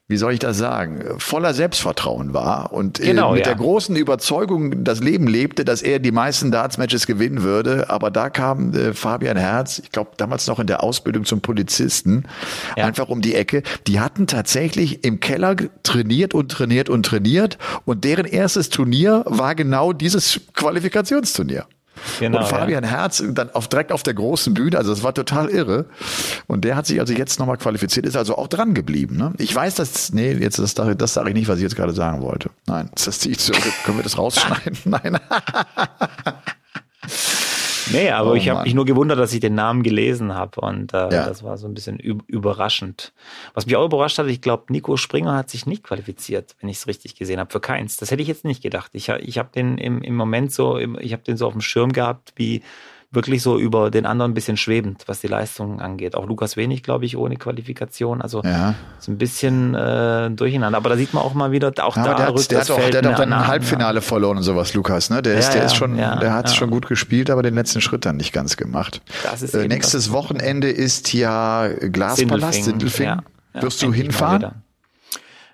wie 0.09 0.17
soll 0.17 0.33
ich 0.33 0.39
das 0.39 0.57
sagen, 0.57 1.01
voller 1.17 1.53
Selbstvertrauen 1.53 2.33
war 2.33 2.73
und 2.73 2.99
äh, 2.99 3.05
genau, 3.05 3.31
mit 3.31 3.39
ja. 3.39 3.45
der 3.45 3.55
großen 3.55 3.95
Überzeugung 3.95 4.83
das 4.83 4.99
Leben 4.99 5.27
lebte, 5.27 5.63
dass 5.63 5.81
er 5.81 5.99
die 5.99 6.11
meisten 6.11 6.51
Darts-Matches 6.51 7.07
gewinnen 7.07 7.41
würde. 7.41 7.89
Aber 7.89 8.11
da 8.11 8.29
kam 8.29 8.73
äh, 8.73 8.93
Fabian 8.93 9.37
Herz, 9.37 9.79
ich 9.79 9.91
glaube 9.91 10.11
damals 10.17 10.45
noch 10.47 10.59
in 10.59 10.67
der 10.67 10.83
Ausbildung 10.83 11.23
zum 11.23 11.39
Polizisten, 11.39 12.25
ja. 12.75 12.85
einfach 12.85 13.07
um 13.07 13.21
die 13.21 13.33
Ecke. 13.33 13.63
Die 13.87 14.01
hatten 14.01 14.27
tatsächlich 14.27 15.05
im 15.05 15.21
Keller 15.21 15.55
trainiert 15.83 16.33
und 16.33 16.51
trainiert 16.51 16.89
und 16.89 17.05
trainiert 17.05 17.57
und 17.85 18.03
deren 18.03 18.25
erstes 18.25 18.69
Turnier 18.69 19.23
war 19.25 19.55
genau 19.55 19.93
dieses 19.93 20.41
Qualifikationsturnier. 20.53 21.65
Genau, 22.19 22.39
und 22.39 22.47
Fabian 22.47 22.83
ja. 22.83 22.89
Herz 22.89 23.23
dann 23.25 23.49
auf, 23.51 23.67
direkt 23.67 23.91
auf 23.91 24.03
der 24.03 24.13
großen 24.13 24.53
Bühne, 24.53 24.77
also 24.77 24.93
das 24.93 25.03
war 25.03 25.13
total 25.13 25.49
irre. 25.49 25.85
Und 26.47 26.65
der 26.65 26.75
hat 26.75 26.85
sich 26.85 26.99
also 26.99 27.13
jetzt 27.13 27.39
nochmal 27.39 27.57
qualifiziert, 27.57 28.05
ist 28.05 28.17
also 28.17 28.37
auch 28.37 28.47
dran 28.47 28.73
geblieben. 28.73 29.17
Ne? 29.17 29.33
Ich 29.37 29.53
weiß, 29.53 29.75
dass, 29.75 30.13
nee, 30.13 30.33
jetzt 30.33 30.59
das, 30.59 30.73
das 30.73 31.13
sage 31.13 31.29
ich 31.29 31.35
nicht, 31.35 31.47
was 31.47 31.57
ich 31.57 31.63
jetzt 31.63 31.75
gerade 31.75 31.93
sagen 31.93 32.21
wollte. 32.21 32.49
Nein, 32.67 32.89
das 32.93 33.19
ziehe 33.19 33.33
ich 33.33 33.39
zurück. 33.39 33.61
Können 33.85 33.97
wir 33.97 34.03
das 34.03 34.17
rausschneiden? 34.17 34.77
Nein. 34.85 35.19
Nee, 37.91 38.09
aber 38.11 38.31
oh, 38.31 38.35
ich 38.35 38.49
habe 38.49 38.63
mich 38.63 38.73
nur 38.73 38.85
gewundert, 38.85 39.19
dass 39.19 39.33
ich 39.33 39.39
den 39.39 39.55
Namen 39.55 39.83
gelesen 39.83 40.33
habe 40.33 40.61
und 40.61 40.93
äh, 40.93 40.97
ja. 40.97 41.09
das 41.09 41.43
war 41.43 41.57
so 41.57 41.67
ein 41.67 41.73
bisschen 41.73 41.99
überraschend. 41.99 43.13
Was 43.53 43.65
mich 43.65 43.75
auch 43.75 43.85
überrascht 43.85 44.17
hat, 44.17 44.27
ich 44.27 44.41
glaube, 44.41 44.65
Nico 44.69 44.97
Springer 44.97 45.35
hat 45.35 45.49
sich 45.49 45.65
nicht 45.65 45.83
qualifiziert, 45.83 46.55
wenn 46.59 46.69
ich 46.69 46.77
es 46.77 46.87
richtig 46.87 47.15
gesehen 47.15 47.39
habe, 47.39 47.51
für 47.51 47.59
keins. 47.59 47.97
Das 47.97 48.11
hätte 48.11 48.21
ich 48.21 48.27
jetzt 48.27 48.45
nicht 48.45 48.61
gedacht. 48.61 48.91
Ich, 48.93 49.09
ich 49.09 49.37
habe 49.37 49.49
den 49.53 49.77
im, 49.77 50.01
im 50.01 50.15
Moment 50.15 50.51
so, 50.51 50.77
ich 50.77 51.13
habe 51.13 51.23
den 51.23 51.37
so 51.37 51.47
auf 51.47 51.53
dem 51.53 51.61
Schirm 51.61 51.91
gehabt, 51.91 52.33
wie 52.35 52.63
wirklich 53.13 53.41
so 53.41 53.57
über 53.57 53.91
den 53.91 54.05
anderen 54.05 54.31
ein 54.31 54.33
bisschen 54.33 54.57
schwebend, 54.57 55.03
was 55.07 55.21
die 55.21 55.27
Leistungen 55.27 55.79
angeht. 55.79 56.15
Auch 56.15 56.27
Lukas 56.27 56.57
Wenig, 56.57 56.83
glaube 56.83 57.05
ich, 57.05 57.17
ohne 57.17 57.35
Qualifikation. 57.35 58.21
Also 58.21 58.41
ja. 58.43 58.75
so 58.99 59.11
ein 59.11 59.17
bisschen 59.17 59.75
äh, 59.75 60.31
durcheinander. 60.31 60.77
Aber 60.77 60.89
da 60.89 60.97
sieht 60.97 61.13
man 61.13 61.23
auch 61.23 61.33
mal 61.33 61.51
wieder, 61.51 61.71
auch 61.81 61.95
ja, 61.95 62.03
da 62.03 62.13
der 62.15 62.33
rückt 62.33 62.51
der 62.51 62.59
das 62.59 62.69
hat 62.69 62.77
auch, 62.77 62.89
Der 62.89 63.01
hat 63.01 63.07
auch 63.07 63.15
dann 63.17 63.33
ein 63.33 63.47
Halbfinale 63.47 63.95
ja. 63.95 64.01
verloren 64.01 64.37
und 64.37 64.43
sowas, 64.43 64.73
Lukas. 64.73 65.09
Ne? 65.09 65.21
Der, 65.21 65.35
ist, 65.35 65.51
der 65.51 65.65
ist 65.65 65.75
schon, 65.75 65.97
der 65.97 66.33
hat 66.33 66.47
es 66.47 66.55
schon 66.55 66.69
gut 66.69 66.87
gespielt, 66.87 67.29
aber 67.29 67.43
den 67.43 67.55
letzten 67.55 67.81
Schritt 67.81 68.05
dann 68.05 68.17
nicht 68.17 68.33
ganz 68.33 68.57
gemacht. 68.57 69.01
Äh, 69.53 69.67
nächstes 69.67 70.11
Wochenende 70.11 70.69
ist 70.69 71.13
ja 71.13 71.67
Glaspalast, 71.67 72.63
Sindelfing. 72.63 73.07
Sindelfing. 73.07 73.61
Wirst 73.61 73.81
du 73.83 73.93
hinfahren? 73.93 74.63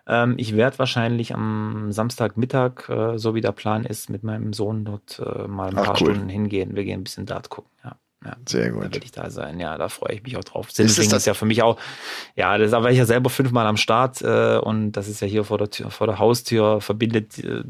Ähm, 0.10 0.34
ich 0.38 0.56
werde 0.58 0.80
wahrscheinlich 0.80 1.34
am 1.36 1.92
Samstagmittag, 1.92 2.90
äh, 2.90 3.18
so 3.18 3.36
wie 3.36 3.42
der 3.42 3.52
Plan 3.52 3.86
ist, 3.86 4.10
mit 4.10 4.24
meinem 4.24 4.54
Sohn 4.54 4.84
dort 4.84 5.20
äh, 5.24 5.48
mal 5.48 5.70
ein 5.70 5.78
Ach, 5.78 5.86
paar 5.86 6.02
cool. 6.02 6.14
Stunden 6.16 6.30
hingehen. 6.30 6.76
Wir 6.76 6.84
gehen 6.84 7.02
ein 7.02 7.04
bisschen 7.04 7.26
Dart 7.28 7.50
gucken. 7.50 7.72
Ja. 7.84 7.96
Ja, 8.26 8.36
Sehr 8.46 8.66
da 8.66 8.70
gut. 8.72 8.82
werde 8.82 9.00
ich 9.02 9.12
da 9.14 9.30
sein. 9.30 9.62
Ja, 9.62 9.78
da 9.78 9.88
freue 9.88 10.16
ich 10.16 10.24
mich 10.24 10.36
auch 10.36 10.44
drauf. 10.44 10.68
es 10.70 10.76
Sindelfingen 10.76 11.12
das- 11.12 11.22
ist 11.22 11.26
ja 11.28 11.34
für 11.34 11.46
mich 11.46 11.64
auch, 11.64 11.80
ja, 12.36 12.58
das 12.58 12.72
da 12.72 12.84
war 12.84 12.92
ich 12.92 12.98
ja 12.98 13.06
selber 13.06 13.30
fünfmal 13.30 13.66
am 13.66 13.78
Start 13.78 14.22
äh, 14.22 14.58
und 14.58 14.92
das 14.92 15.08
ist 15.08 15.22
ja 15.22 15.28
hier 15.28 15.46
vor 15.46 15.58
der 15.58 15.70
Tür, 15.70 15.90
vor 15.90 16.06
der 16.08 16.20
Haustür, 16.20 16.82
verbindet, 16.82 17.40
äh, 17.40 17.64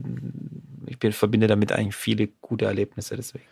ich 0.88 0.98
bin, 0.98 1.12
verbinde 1.12 1.46
damit 1.46 1.72
eigentlich 1.72 1.96
viele 1.96 2.30
gute 2.42 2.66
Erlebnisse 2.66 3.16
deswegen. 3.16 3.44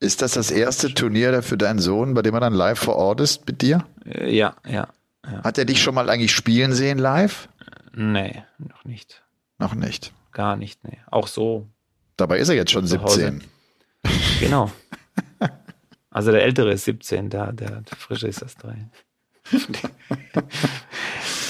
Ist 0.00 0.22
das 0.22 0.32
das 0.32 0.50
erste 0.50 0.92
Turnier 0.92 1.30
da 1.30 1.42
für 1.42 1.56
deinen 1.56 1.78
Sohn, 1.78 2.14
bei 2.14 2.22
dem 2.22 2.34
er 2.34 2.40
dann 2.40 2.54
live 2.54 2.80
vor 2.80 2.96
Ort 2.96 3.20
ist 3.20 3.46
mit 3.46 3.62
dir? 3.62 3.84
Äh, 4.04 4.34
ja, 4.34 4.56
ja, 4.66 4.88
ja. 5.30 5.44
Hat 5.44 5.56
er 5.56 5.66
dich 5.66 5.80
schon 5.80 5.94
mal 5.94 6.10
eigentlich 6.10 6.32
spielen 6.32 6.72
sehen 6.72 6.98
live? 6.98 7.48
Nee, 7.94 8.42
noch 8.58 8.84
nicht. 8.84 9.22
Noch 9.58 9.74
nicht. 9.74 10.12
Gar 10.32 10.56
nicht, 10.56 10.82
nee. 10.84 10.98
Auch 11.10 11.26
so, 11.26 11.66
Dabei 12.16 12.38
ist 12.38 12.48
er 12.50 12.54
jetzt 12.54 12.70
schon 12.70 12.86
Zu 12.86 13.02
Hause. 13.02 13.40
17. 14.04 14.40
genau. 14.40 14.70
Also 16.12 16.32
der 16.32 16.42
Ältere 16.42 16.72
ist 16.72 16.86
17, 16.86 17.30
der, 17.30 17.52
der, 17.52 17.82
der 17.82 17.96
Frische 17.96 18.26
ist 18.26 18.42
erst 18.42 18.60
drei. 18.64 18.88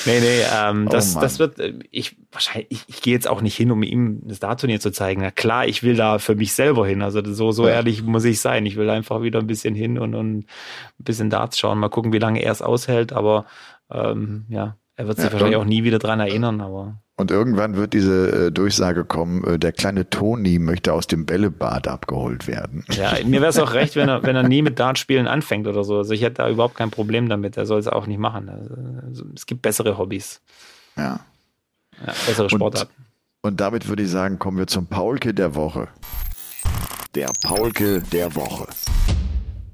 nee, 0.07 0.20
nee, 0.20 0.43
ähm, 0.55 0.86
Oh 0.86 0.91
das, 0.93 1.14
Mann. 1.14 1.22
das 1.22 1.38
wird, 1.38 1.59
äh, 1.59 1.78
ich, 1.91 2.16
wahrscheinlich, 2.32 2.66
ich, 2.70 2.84
ich 2.88 3.01
gehe 3.03 3.14
jetzt 3.14 3.28
auch 3.28 3.41
nicht 3.41 3.57
hin, 3.57 3.70
um 3.70 3.82
ihm 3.82 4.20
das 4.28 4.38
Dartturnier 4.41 4.80
zu 4.80 4.91
zeigen. 4.91 5.22
Na 5.22 5.30
klar, 5.30 5.66
ich 5.66 5.82
will 5.82 5.97
da 5.97 6.18
für 6.18 6.34
mich 6.34 6.53
selber 6.53 6.86
hin. 6.86 7.03
Also 7.03 7.22
so, 7.32 7.53
so 7.53 7.66
Ja. 7.68 7.74
ehrlich 7.74 8.03
muss 8.03 8.24
ich 8.24 8.41
sein. 8.41 8.66
Ich 8.66 8.76
will 8.76 8.91
einfach 8.91 9.22
wieder 9.22 9.38
ein 9.41 9.47
bisschen 9.47 9.74
hin 9.74 9.99
und, 9.99 10.14
und 10.14 10.41
ein 10.41 10.47
bisschen 10.99 11.30
Darts 11.30 11.59
schauen. 11.59 11.78
Mal 11.78 11.88
gucken, 11.88 12.12
wie 12.12 12.18
lange 12.18 12.43
er 12.43 12.53
es 12.53 12.61
aushält. 12.62 13.12
Aber 13.12 13.47
ähm, 13.91 14.45
ja, 14.51 14.76
er 15.01 15.09
wird 15.09 15.16
sich 15.18 15.26
Ja, 15.26 15.32
wahrscheinlich 15.32 15.57
und- 15.57 15.62
auch 15.64 15.68
nie 15.68 15.82
wieder 15.84 15.98
dran 15.98 16.20
erinnern. 16.20 16.61
Aber 16.61 17.01
Und 17.16 17.30
irgendwann 17.30 17.76
wird 17.76 17.92
diese 17.92 18.46
äh, 18.46 18.53
Durchsage 18.53 19.05
kommen, 19.05 19.44
äh, 19.44 19.59
der 19.59 19.72
kleine 19.72 20.09
Toni 20.09 20.59
möchte 20.59 20.92
aus 20.92 21.07
dem 21.07 21.26
Bällebad 21.26 21.88
abgeholt 21.88 22.46
werden. 22.46 22.84
Ja, 22.90 23.12
mir 23.24 23.40
wäre 23.40 23.51
es 23.51 23.59
auch 23.59 23.74
recht, 23.74 23.96
wenn 23.96 24.09
er, 24.09 24.22
wenn 24.22 24.36
er 24.36 24.42
nie 24.42 24.62
mit 24.62 24.78
Dartspielen 24.78 25.26
anfängt 25.26 25.66
oder 25.66 25.84
so. 25.84 25.98
Also 25.98 26.12
ich 26.14 26.22
hätte 26.22 26.36
da 26.42 26.48
überhaupt 26.51 26.76
kein 26.76 26.90
Problem 26.90 27.28
damit. 27.28 27.57
Er 27.57 27.66
soll 27.66 27.78
es 27.80 27.88
auch 27.88 28.07
nicht 28.07 28.18
machen. 28.20 28.48
Also, 29.07 29.24
es 29.34 29.46
gibt 29.46 29.62
bessere 29.62 29.98
Hobbys, 29.98 30.40
Ja. 30.96 31.20
ja, 32.07 32.12
bessere 32.26 32.48
Sportarten. 32.48 32.92
Und 33.42 33.61
damit 33.61 33.88
würde 33.88 34.03
ich 34.03 34.11
sagen, 34.11 34.38
kommen 34.38 34.59
wir 34.59 34.66
zum 34.66 34.86
Paulke 34.86 35.32
der 35.34 35.55
Woche. 35.55 35.88
Der 37.14 37.30
Paulke 37.42 38.03
der 38.12 38.34
Woche. 38.36 38.66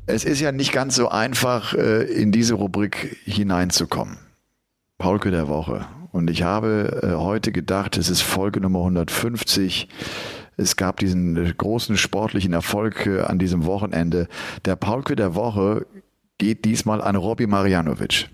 Es 0.06 0.24
ist 0.24 0.40
ja 0.40 0.52
nicht 0.52 0.72
ganz 0.72 0.94
so 0.94 1.08
einfach, 1.08 1.74
äh, 1.74 2.04
in 2.04 2.30
diese 2.32 2.54
Rubrik 2.54 3.16
hineinzukommen. 3.24 4.18
Paulke 4.99 5.30
der 5.30 5.49
Woche. 5.49 5.86
Und 6.12 6.30
ich 6.30 6.42
habe 6.42 7.01
äh, 7.03 7.16
heute 7.16 7.53
gedacht, 7.53 7.97
es 7.97 8.09
ist 8.09 8.22
Folge 8.22 8.61
Nummer 8.61 8.78
150. 8.80 9.88
Es 10.57 10.76
gab 10.76 10.99
diesen 10.99 11.57
großen 11.57 11.97
sportlichen 11.97 12.53
Erfolg 12.53 13.07
äh, 13.07 13.20
an 13.20 13.38
diesem 13.38 13.66
Wochenende. 13.66 14.28
Der 14.64 14.76
Paulke 14.76 15.16
der 15.16 15.34
Woche 15.34 15.86
geht 16.38 16.64
diesmal 16.64 17.03
an 17.03 17.16
Robbie 17.16 17.47
Marianovic. 17.47 18.28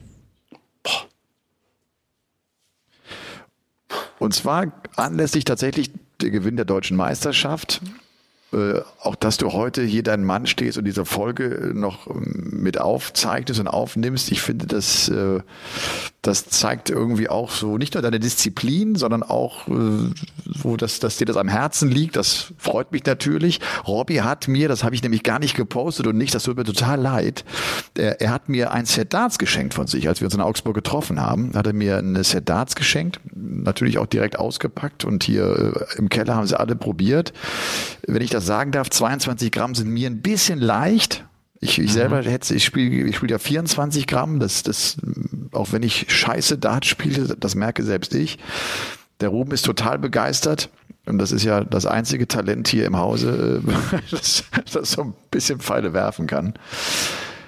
Und 4.18 4.34
zwar 4.34 4.72
anlässlich 4.94 5.44
tatsächlich 5.44 5.90
der 6.20 6.30
Gewinn 6.30 6.54
der 6.54 6.64
deutschen 6.64 6.96
Meisterschaft. 6.96 7.80
Äh, 8.52 8.82
auch 9.00 9.14
dass 9.14 9.38
du 9.38 9.52
heute 9.52 9.82
hier 9.82 10.02
dein 10.02 10.24
Mann 10.24 10.46
stehst 10.46 10.76
und 10.76 10.84
diese 10.84 11.06
Folge 11.06 11.72
noch 11.74 12.06
ähm, 12.06 12.50
mit 12.62 12.78
aufzeichnest 12.78 13.58
und 13.60 13.66
aufnimmst, 13.66 14.30
ich 14.30 14.42
finde, 14.42 14.66
das, 14.66 15.08
äh, 15.08 15.40
das 16.22 16.44
zeigt 16.44 16.88
irgendwie 16.88 17.28
auch 17.28 17.50
so 17.50 17.78
nicht 17.78 17.94
nur 17.94 18.02
deine 18.02 18.20
Disziplin, 18.20 18.94
sondern 18.94 19.24
auch 19.24 19.66
äh, 19.66 19.72
so, 20.46 20.76
dass, 20.76 21.00
dass 21.00 21.16
dir 21.16 21.24
das 21.24 21.36
am 21.36 21.48
Herzen 21.48 21.90
liegt. 21.90 22.14
Das 22.14 22.52
freut 22.58 22.92
mich 22.92 23.04
natürlich. 23.04 23.60
Robby 23.88 24.16
hat 24.16 24.46
mir, 24.46 24.68
das 24.68 24.84
habe 24.84 24.94
ich 24.94 25.02
nämlich 25.02 25.24
gar 25.24 25.40
nicht 25.40 25.56
gepostet 25.56 26.06
und 26.06 26.16
nicht, 26.16 26.32
das 26.32 26.44
tut 26.44 26.56
mir 26.56 26.64
total 26.64 27.00
leid, 27.00 27.44
er, 27.96 28.20
er 28.20 28.30
hat 28.30 28.48
mir 28.48 28.70
ein 28.70 28.86
Set 28.86 29.12
Darts 29.12 29.36
geschenkt 29.38 29.74
von 29.74 29.88
sich, 29.88 30.06
als 30.06 30.20
wir 30.20 30.26
uns 30.26 30.34
in 30.34 30.40
Augsburg 30.40 30.76
getroffen 30.76 31.20
haben, 31.20 31.52
hat 31.56 31.66
er 31.66 31.72
mir 31.72 31.98
ein 31.98 32.22
Set 32.22 32.48
Darts 32.48 32.76
geschenkt, 32.76 33.18
natürlich 33.34 33.98
auch 33.98 34.06
direkt 34.06 34.38
ausgepackt 34.38 35.04
und 35.04 35.24
hier 35.24 35.74
äh, 35.74 35.98
im 35.98 36.08
Keller 36.08 36.36
haben 36.36 36.46
sie 36.46 36.58
alle 36.58 36.76
probiert. 36.76 37.32
Wenn 38.06 38.22
ich 38.22 38.30
das 38.30 38.46
sagen 38.46 38.70
darf, 38.70 38.90
22 38.90 39.50
Gramm 39.50 39.74
sind 39.74 39.88
mir 39.88 40.08
ein 40.08 40.22
bisschen 40.22 40.60
leicht. 40.60 41.24
Ich, 41.64 41.78
ich 41.78 41.92
selber 41.92 42.22
hätte, 42.22 42.54
ich 42.56 42.64
spiele 42.64 43.08
ich 43.08 43.16
spiel 43.16 43.30
ja 43.30 43.38
24 43.38 44.08
Gramm, 44.08 44.40
das, 44.40 44.64
das, 44.64 44.96
auch 45.52 45.70
wenn 45.70 45.84
ich 45.84 46.06
scheiße 46.08 46.58
Dart 46.58 46.84
spiele, 46.84 47.36
das 47.38 47.54
merke 47.54 47.84
selbst 47.84 48.14
ich. 48.16 48.38
Der 49.20 49.28
Ruben 49.28 49.52
ist 49.52 49.64
total 49.64 50.00
begeistert. 50.00 50.70
Und 51.06 51.18
das 51.18 51.30
ist 51.30 51.44
ja 51.44 51.62
das 51.62 51.86
einzige 51.86 52.26
Talent 52.26 52.66
hier 52.66 52.84
im 52.84 52.96
Hause, 52.96 53.62
äh, 53.64 53.98
das, 54.10 54.44
das 54.72 54.90
so 54.90 55.02
ein 55.02 55.14
bisschen 55.30 55.60
Pfeile 55.60 55.92
werfen 55.92 56.26
kann. 56.26 56.54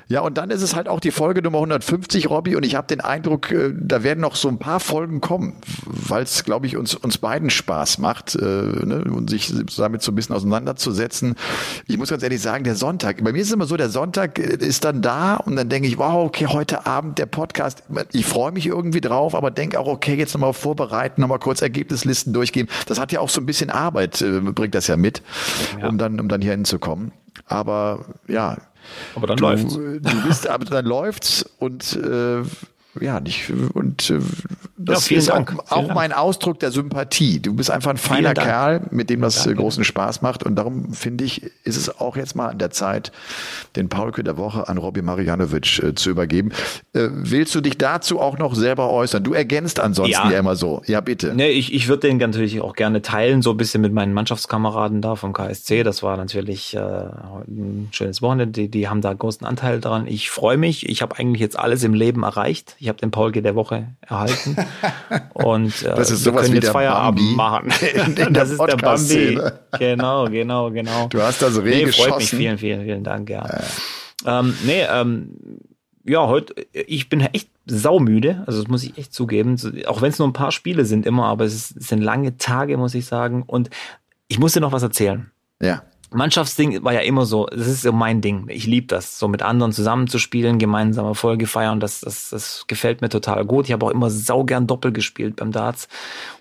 Ja, 0.09 0.21
und 0.21 0.37
dann 0.37 0.51
ist 0.51 0.61
es 0.61 0.77
halt 0.77 0.89
auch 0.89 1.01
die 1.01 1.11
Folge 1.11 1.41
Nummer 1.41 1.59
150, 1.59 2.29
Robby, 2.29 2.57
und 2.57 2.65
ich 2.65 2.75
habe 2.75 2.87
den 2.87 3.01
Eindruck, 3.01 3.51
äh, 3.51 3.73
da 3.75 4.03
werden 4.03 4.21
noch 4.21 4.37
so 4.37 4.49
ein 4.49 4.59
paar 4.59 4.81
Folgen 4.81 5.21
kommen, 5.21 5.55
weil 5.87 6.23
es, 6.23 6.45
glaube 6.45 6.67
ich, 6.67 6.77
uns, 6.77 6.95
uns 6.95 7.17
beiden 7.19 7.49
Spaß 7.49 7.99
macht, 7.99 8.35
äh, 8.35 8.45
ne, 8.45 9.05
und 9.05 9.31
sich 9.31 9.53
damit 9.77 10.03
so 10.03 10.13
ein 10.13 10.15
bisschen 10.15 10.35
auseinanderzusetzen. 10.35 11.37
Ich 11.87 11.97
muss 11.97 12.11
ganz 12.11 12.23
ehrlich 12.23 12.43
sagen, 12.43 12.65
der 12.65 12.75
Sonntag, 12.75 13.25
bei 13.25 13.33
mir 13.33 13.41
ist 13.41 13.49
es 13.49 13.55
immer 13.55 13.67
so, 13.67 13.77
der 13.77 13.89
Sonntag 13.89 14.39
äh, 14.39 14.57
ist 14.57 14.85
dann 14.85 15.01
da 15.01 15.37
und 15.37 15.57
dann 15.57 15.71
denke 15.71 15.89
ich, 15.89 15.97
wow, 15.97 16.27
okay, 16.27 16.47
heute 16.49 16.87
Abend 16.87 17.19
der 17.19 17.27
Podcast, 17.27 17.83
ich 18.13 18.27
freue 18.27 18.53
mich 18.53 18.67
irgendwie 18.67 19.01
drauf, 19.01 19.35
aber 19.35 19.51
denke 19.51 19.81
auch, 19.81 19.87
okay, 19.87 20.15
jetzt 20.17 20.35
nochmal 20.35 20.53
vorbereiten, 20.53 21.23
nochmal 21.23 21.39
kurz 21.39 21.63
Ergebnislisten 21.63 22.35
durchgehen. 22.35 22.69
Das 22.87 23.01
hat 23.01 23.11
ja 23.13 23.21
auch 23.21 23.31
so 23.31 23.41
ein 23.41 23.47
bisschen 23.47 23.71
Arbeit, 23.71 24.21
äh, 24.21 24.41
bringt 24.41 24.75
das 24.75 24.87
ja 24.87 24.99
mit, 24.99 25.23
um 25.83 25.97
dann, 25.97 26.21
um 26.21 26.29
dann 26.29 26.43
hier 26.43 26.53
hinzukommen. 26.53 27.13
Aber 27.47 28.05
ja, 28.29 28.59
Aber 29.14 29.26
dann 29.26 29.39
läuft's. 29.39 29.74
Du 29.74 30.01
bist, 30.26 30.49
aber 30.49 30.64
dann 30.64 30.85
läuft's 30.85 31.45
und 31.59 31.97
äh, 31.97 32.43
ja, 33.01 33.20
nicht 33.20 33.51
und 33.74 34.11
äh, 34.11 34.18
das 34.76 35.09
Ja, 35.11 35.18
ist 35.18 35.28
Dank. 35.28 35.51
auch, 35.51 35.66
Vielen 35.66 35.68
auch 35.80 35.84
Dank. 35.86 35.95
mein 35.95 36.12
Ausdruck 36.12 36.59
der 36.61 36.70
Sympathie. 36.70 37.40
Du 37.40 37.55
bist 37.55 37.70
einfach 37.70 37.90
ein 37.90 37.97
feiner. 37.97 38.34
Kerl, 38.34 38.82
mit 38.90 39.11
dem 39.11 39.20
das 39.20 39.42
äh, 39.42 39.51
Danke. 39.51 39.62
großen 39.62 39.84
Spaß 39.84 40.22
macht 40.22 40.42
und 40.42 40.57
darum 40.57 40.92
finde 40.92 41.24
ich, 41.24 41.42
ist 41.64 41.76
es 41.76 42.01
auch 42.01 42.16
jetzt 42.16 42.34
mal 42.36 42.49
an 42.49 42.59
der 42.59 42.70
Zeit, 42.70 43.12
den 43.76 43.88
Paulke 43.88 44.24
der 44.24 44.36
Woche 44.36 44.68
an 44.68 44.78
Robbie 44.78 45.03
Marianovic 45.03 45.82
äh, 45.82 45.95
zu 45.95 46.11
übergeben. 46.11 46.51
Äh, 46.92 47.09
willst 47.12 47.55
du 47.55 47.61
dich 47.61 47.78
dazu 47.78 48.20
auch 48.20 48.38
noch 48.38 48.55
selber 48.55 48.90
äußern? 48.90 49.22
Du 49.24 49.32
ergänst 49.34 49.80
ansonsten 49.80 50.12
ja, 50.12 50.30
Ja. 50.32 50.38
immer 50.38 50.57
so. 50.57 50.82
Ja, 50.86 51.01
bitte. 51.01 51.32
Nee, 51.34 51.51
ich, 51.51 51.72
ich 51.72 51.88
würde 51.88 52.09
den 52.09 52.18
natürlich 52.18 52.61
auch 52.61 52.74
gerne 52.74 53.03
teilen, 53.03 53.42
so 53.42 53.51
ein 53.53 53.57
bisschen 53.57 53.80
mit 53.80 53.92
meinen 53.92 54.12
Mannschaftskameraden 54.14 55.01
da 55.01 55.16
vom 55.16 55.32
KSC. 55.32 55.82
Das 55.82 56.03
war 56.03 56.16
natürlich 56.16 56.74
äh, 56.74 56.78
ein 56.78 57.88
schönes 57.92 58.22
Wochenende. 58.22 58.53
Die, 58.53 58.68
die 58.68 58.88
haben 58.88 59.01
da 59.01 59.12
großen 59.12 59.47
Anteil 59.47 59.80
dran. 59.80 60.07
Ich 60.07 60.30
freue 60.30 60.57
mich. 60.57 60.88
Ich 60.88 61.03
habe 61.03 61.16
eigentlich 61.18 61.40
jetzt 61.40 61.59
alles 61.59 61.82
im 61.84 61.95
Leben 61.95 62.22
erreicht. 62.22 62.76
Ich 62.85 62.89
habe 62.89 62.99
den 62.99 63.11
Paulke 63.11 63.41
der 63.41 63.55
Woche 63.55 63.87
erhalten. 64.03 64.57
Und 65.32 65.82
äh, 65.85 65.95
Das 65.95 66.11
ist 66.11 66.22
wir 66.26 66.32
können 66.35 66.53
wie 66.53 66.57
jetzt 66.57 66.68
Feierabend 66.68 67.18
Bambi 67.18 67.35
machen. 67.35 67.72
in- 68.16 68.16
in 68.26 68.35
das 68.35 68.51
ist 68.51 68.61
der 68.61 68.76
Bambi. 68.76 69.39
Genau, 69.78 70.26
genau, 70.28 70.70
genau. 70.70 71.09
Du 71.09 71.22
hast 71.22 71.41
das 71.41 71.57
Reh 71.57 71.62
nee, 71.62 71.87
freut 71.87 71.87
mich. 71.87 71.95
geschossen. 72.16 72.37
Vielen, 72.39 72.59
vielen, 72.59 72.85
vielen 72.85 73.03
Dank, 73.03 73.30
ja. 73.30 73.49
Ähm, 74.26 74.55
nee, 74.66 74.82
ähm, 74.82 75.30
ja, 76.05 76.26
heute, 76.26 76.55
ich 76.74 77.09
bin 77.09 77.20
echt 77.20 77.49
saumüde, 77.64 78.45
also 78.47 78.61
das 78.61 78.68
muss 78.70 78.85
ich 78.85 78.99
echt 78.99 79.14
zugeben, 79.14 79.57
So, 79.57 79.70
auch 79.87 80.03
wenn 80.03 80.11
es 80.11 80.18
nur 80.18 80.28
ein 80.28 80.35
paar 80.35 80.53
Spiele 80.53 80.85
sind 80.85 81.07
immer, 81.07 81.24
aber 81.24 81.47
es, 81.47 81.55
ist, 81.55 81.76
es 81.78 81.89
sind 81.89 82.03
lange 82.03 82.37
Tage, 82.37 82.76
muss 82.76 82.95
ich 82.95 83.07
sagen. 83.07 83.45
Und 83.47 83.70
ich 84.28 84.39
muss 84.39 84.53
dir 84.53 84.61
noch 84.61 84.72
was 84.72 84.82
erzählen. 84.82 85.30
Ja. 85.62 85.85
Mannschaftsding 86.15 86.85
war 86.85 86.93
ja 86.93 87.01
immer 87.01 87.27
so, 87.27 87.47
das 87.47 87.67
ist 87.67 87.83
so 87.83 87.93
mein 87.93 88.21
Ding. 88.21 88.47
Ich 88.49 88.67
liebe 88.67 88.87
das, 88.87 89.19
so 89.19 89.29
mit 89.29 89.43
anderen 89.43 89.73
zusammenzuspielen, 89.73 90.59
gemeinsam 90.59 91.07
Erfolge 91.07 91.47
feiern. 91.47 91.81
Das, 91.81 92.01
das, 92.01 92.31
das 92.31 92.65
gefällt 92.67 93.01
mir 93.01 93.09
total 93.09 93.45
gut. 93.45 93.67
Ich 93.67 93.73
habe 93.73 93.87
auch 93.87 93.91
immer 93.91 94.11
saugern 94.11 94.67
Doppel 94.67 94.93
gespielt 94.93 95.37
beim 95.37 95.53
Darts. 95.53 95.89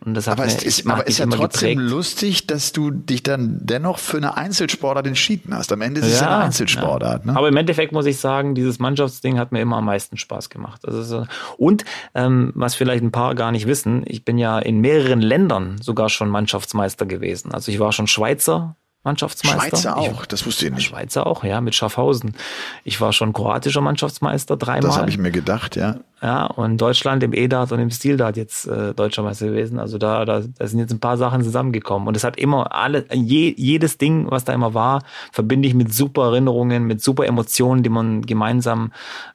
Und 0.05 0.13
das 0.13 0.27
hat 0.27 0.33
Aber 0.33 0.45
mir, 0.45 0.55
es 0.55 0.63
ist, 0.63 0.87
aber 0.87 1.07
ist 1.07 1.17
ja 1.19 1.25
trotzdem 1.25 1.77
geprägt. 1.77 1.91
lustig, 1.91 2.47
dass 2.47 2.71
du 2.71 2.91
dich 2.91 3.23
dann 3.23 3.57
dennoch 3.61 3.99
für 3.99 4.17
eine 4.17 4.37
Einzelsportart 4.37 5.07
entschieden 5.07 5.55
hast. 5.55 5.71
Am 5.71 5.81
Ende 5.81 6.01
ist 6.01 6.07
es 6.07 6.19
ja 6.21 6.27
eine 6.27 6.45
Einzelsportart. 6.45 7.25
ja. 7.25 7.31
Ne? 7.31 7.37
Aber 7.37 7.47
im 7.47 7.57
Endeffekt 7.57 7.91
muss 7.91 8.05
ich 8.05 8.17
sagen, 8.19 8.55
dieses 8.55 8.79
Mannschaftsding 8.79 9.39
hat 9.39 9.51
mir 9.51 9.61
immer 9.61 9.77
am 9.77 9.85
meisten 9.85 10.17
Spaß 10.17 10.49
gemacht. 10.49 10.87
Also 10.87 11.03
so. 11.03 11.25
Und 11.57 11.85
ähm, 12.15 12.51
was 12.55 12.75
vielleicht 12.75 13.03
ein 13.03 13.11
paar 13.11 13.35
gar 13.35 13.51
nicht 13.51 13.67
wissen, 13.67 14.03
ich 14.05 14.23
bin 14.25 14.37
ja 14.37 14.59
in 14.59 14.79
mehreren 14.79 15.21
Ländern 15.21 15.77
sogar 15.81 16.09
schon 16.09 16.29
Mannschaftsmeister 16.29 17.05
gewesen. 17.05 17.51
Also 17.51 17.71
ich 17.71 17.79
war 17.79 17.91
schon 17.91 18.07
Schweizer 18.07 18.75
Mannschaftsmeister. 19.03 19.61
Schweizer 19.77 19.97
Ich- 20.01 20.09
auch, 20.09 20.25
das 20.25 20.45
wusste 20.45 20.65
ich 20.67 20.71
nicht. 20.73 20.83
Schweizer 20.85 21.27
auch, 21.27 21.43
ja, 21.43 21.59
mit 21.61 21.75
Schaffhausen. 21.75 22.35
Ich 22.83 23.01
war 23.01 23.11
schon 23.13 23.33
kroatischer 23.33 23.81
Mannschaftsmeister 23.81 24.55
dreimal. 24.57 24.81
Das 24.81 24.97
habe 24.97 25.09
ich 25.09 25.17
mir 25.17 25.31
gedacht, 25.31 25.75
ja. 25.75 25.97
Ja, 26.21 26.45
und 26.45 26.77
Deutschland 26.79 27.21
im 27.21 27.33
E-Dart 27.33 27.73
und 27.73 27.79
im 27.79 27.91
Stil-Dart 27.91 28.37
jetzt 28.37 28.65
äh, 28.65 28.93
Deutscher 28.93 29.23
Meister 29.23 29.47
gewesen. 29.47 29.77
Also 29.77 29.97
da, 29.97 30.23
da, 30.23 30.41
da 30.57 30.67
sind 30.67 30.79
jetzt 30.79 30.93
ein 30.93 31.01
paar 31.01 31.17
Sachen 31.17 31.43
zusammengekommen. 31.43 32.07
Und 32.07 32.15
es 32.15 32.23
hat 32.23 32.37
immer 32.37 32.73
alle, 32.73 33.05
je, 33.13 33.53
jedes 33.57 33.97
Ding, 33.97 34.31
was 34.31 34.45
da 34.45 34.53
immer 34.53 34.73
war, 34.73 35.03
verbinde 35.33 35.67
ich 35.67 35.73
mit 35.73 35.93
super 35.93 36.23
Erinnerungen, 36.27 36.85
mit 36.85 37.01
super 37.03 37.25
Emotionen, 37.25 37.83
die 37.83 37.89
man 37.89 38.21
gemeinsam 38.21 38.93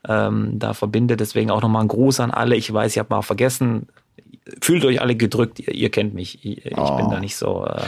ähm, 0.08 0.58
da 0.58 0.72
verbindet. 0.72 1.20
Deswegen 1.20 1.50
auch 1.50 1.60
nochmal 1.60 1.82
ein 1.82 1.88
Gruß 1.88 2.20
an 2.20 2.30
alle. 2.30 2.56
Ich 2.56 2.72
weiß, 2.72 2.92
ich 2.92 2.98
habe 2.98 3.14
mal 3.14 3.20
vergessen. 3.20 3.86
Fühlt 4.62 4.84
euch 4.84 5.00
alle 5.00 5.14
gedrückt, 5.16 5.60
ihr, 5.60 5.74
ihr 5.74 5.90
kennt 5.90 6.14
mich. 6.14 6.44
Ich, 6.44 6.76
Oh. 6.76 6.96
bin 6.96 7.10
da 7.10 7.20
nicht 7.20 7.36
so. 7.36 7.64
Äh, 7.66 7.82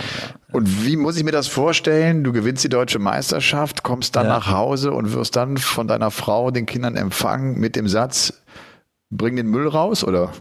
Und 0.53 0.85
wie 0.87 0.97
muss 0.97 1.17
ich 1.17 1.25
mir 1.25 1.33
das 1.33 1.47
vorstellen? 1.49 2.23
Du 2.25 2.33
gewinnst 2.33 2.65
die 2.65 2.69
deutsche 2.69 2.99
Meisterschaft, 2.99 3.83
kommst 3.83 4.17
dann 4.17 4.27
Ja. 4.27 4.35
nach 4.35 4.51
Hause 4.51 4.93
und 4.93 5.13
wirst 5.13 5.37
dann 5.37 5.57
von 5.59 5.89
deiner 5.89 6.11
Frau, 6.11 6.51
den 6.51 6.67
Kindern 6.67 6.97
empfangen 6.97 7.59
mit 7.59 7.77
dem 7.77 7.89
Satz, 7.89 8.43
bring 9.11 9.37
den 9.37 9.47
Müll 9.47 9.69
raus, 9.69 10.05
oder? 10.05 10.33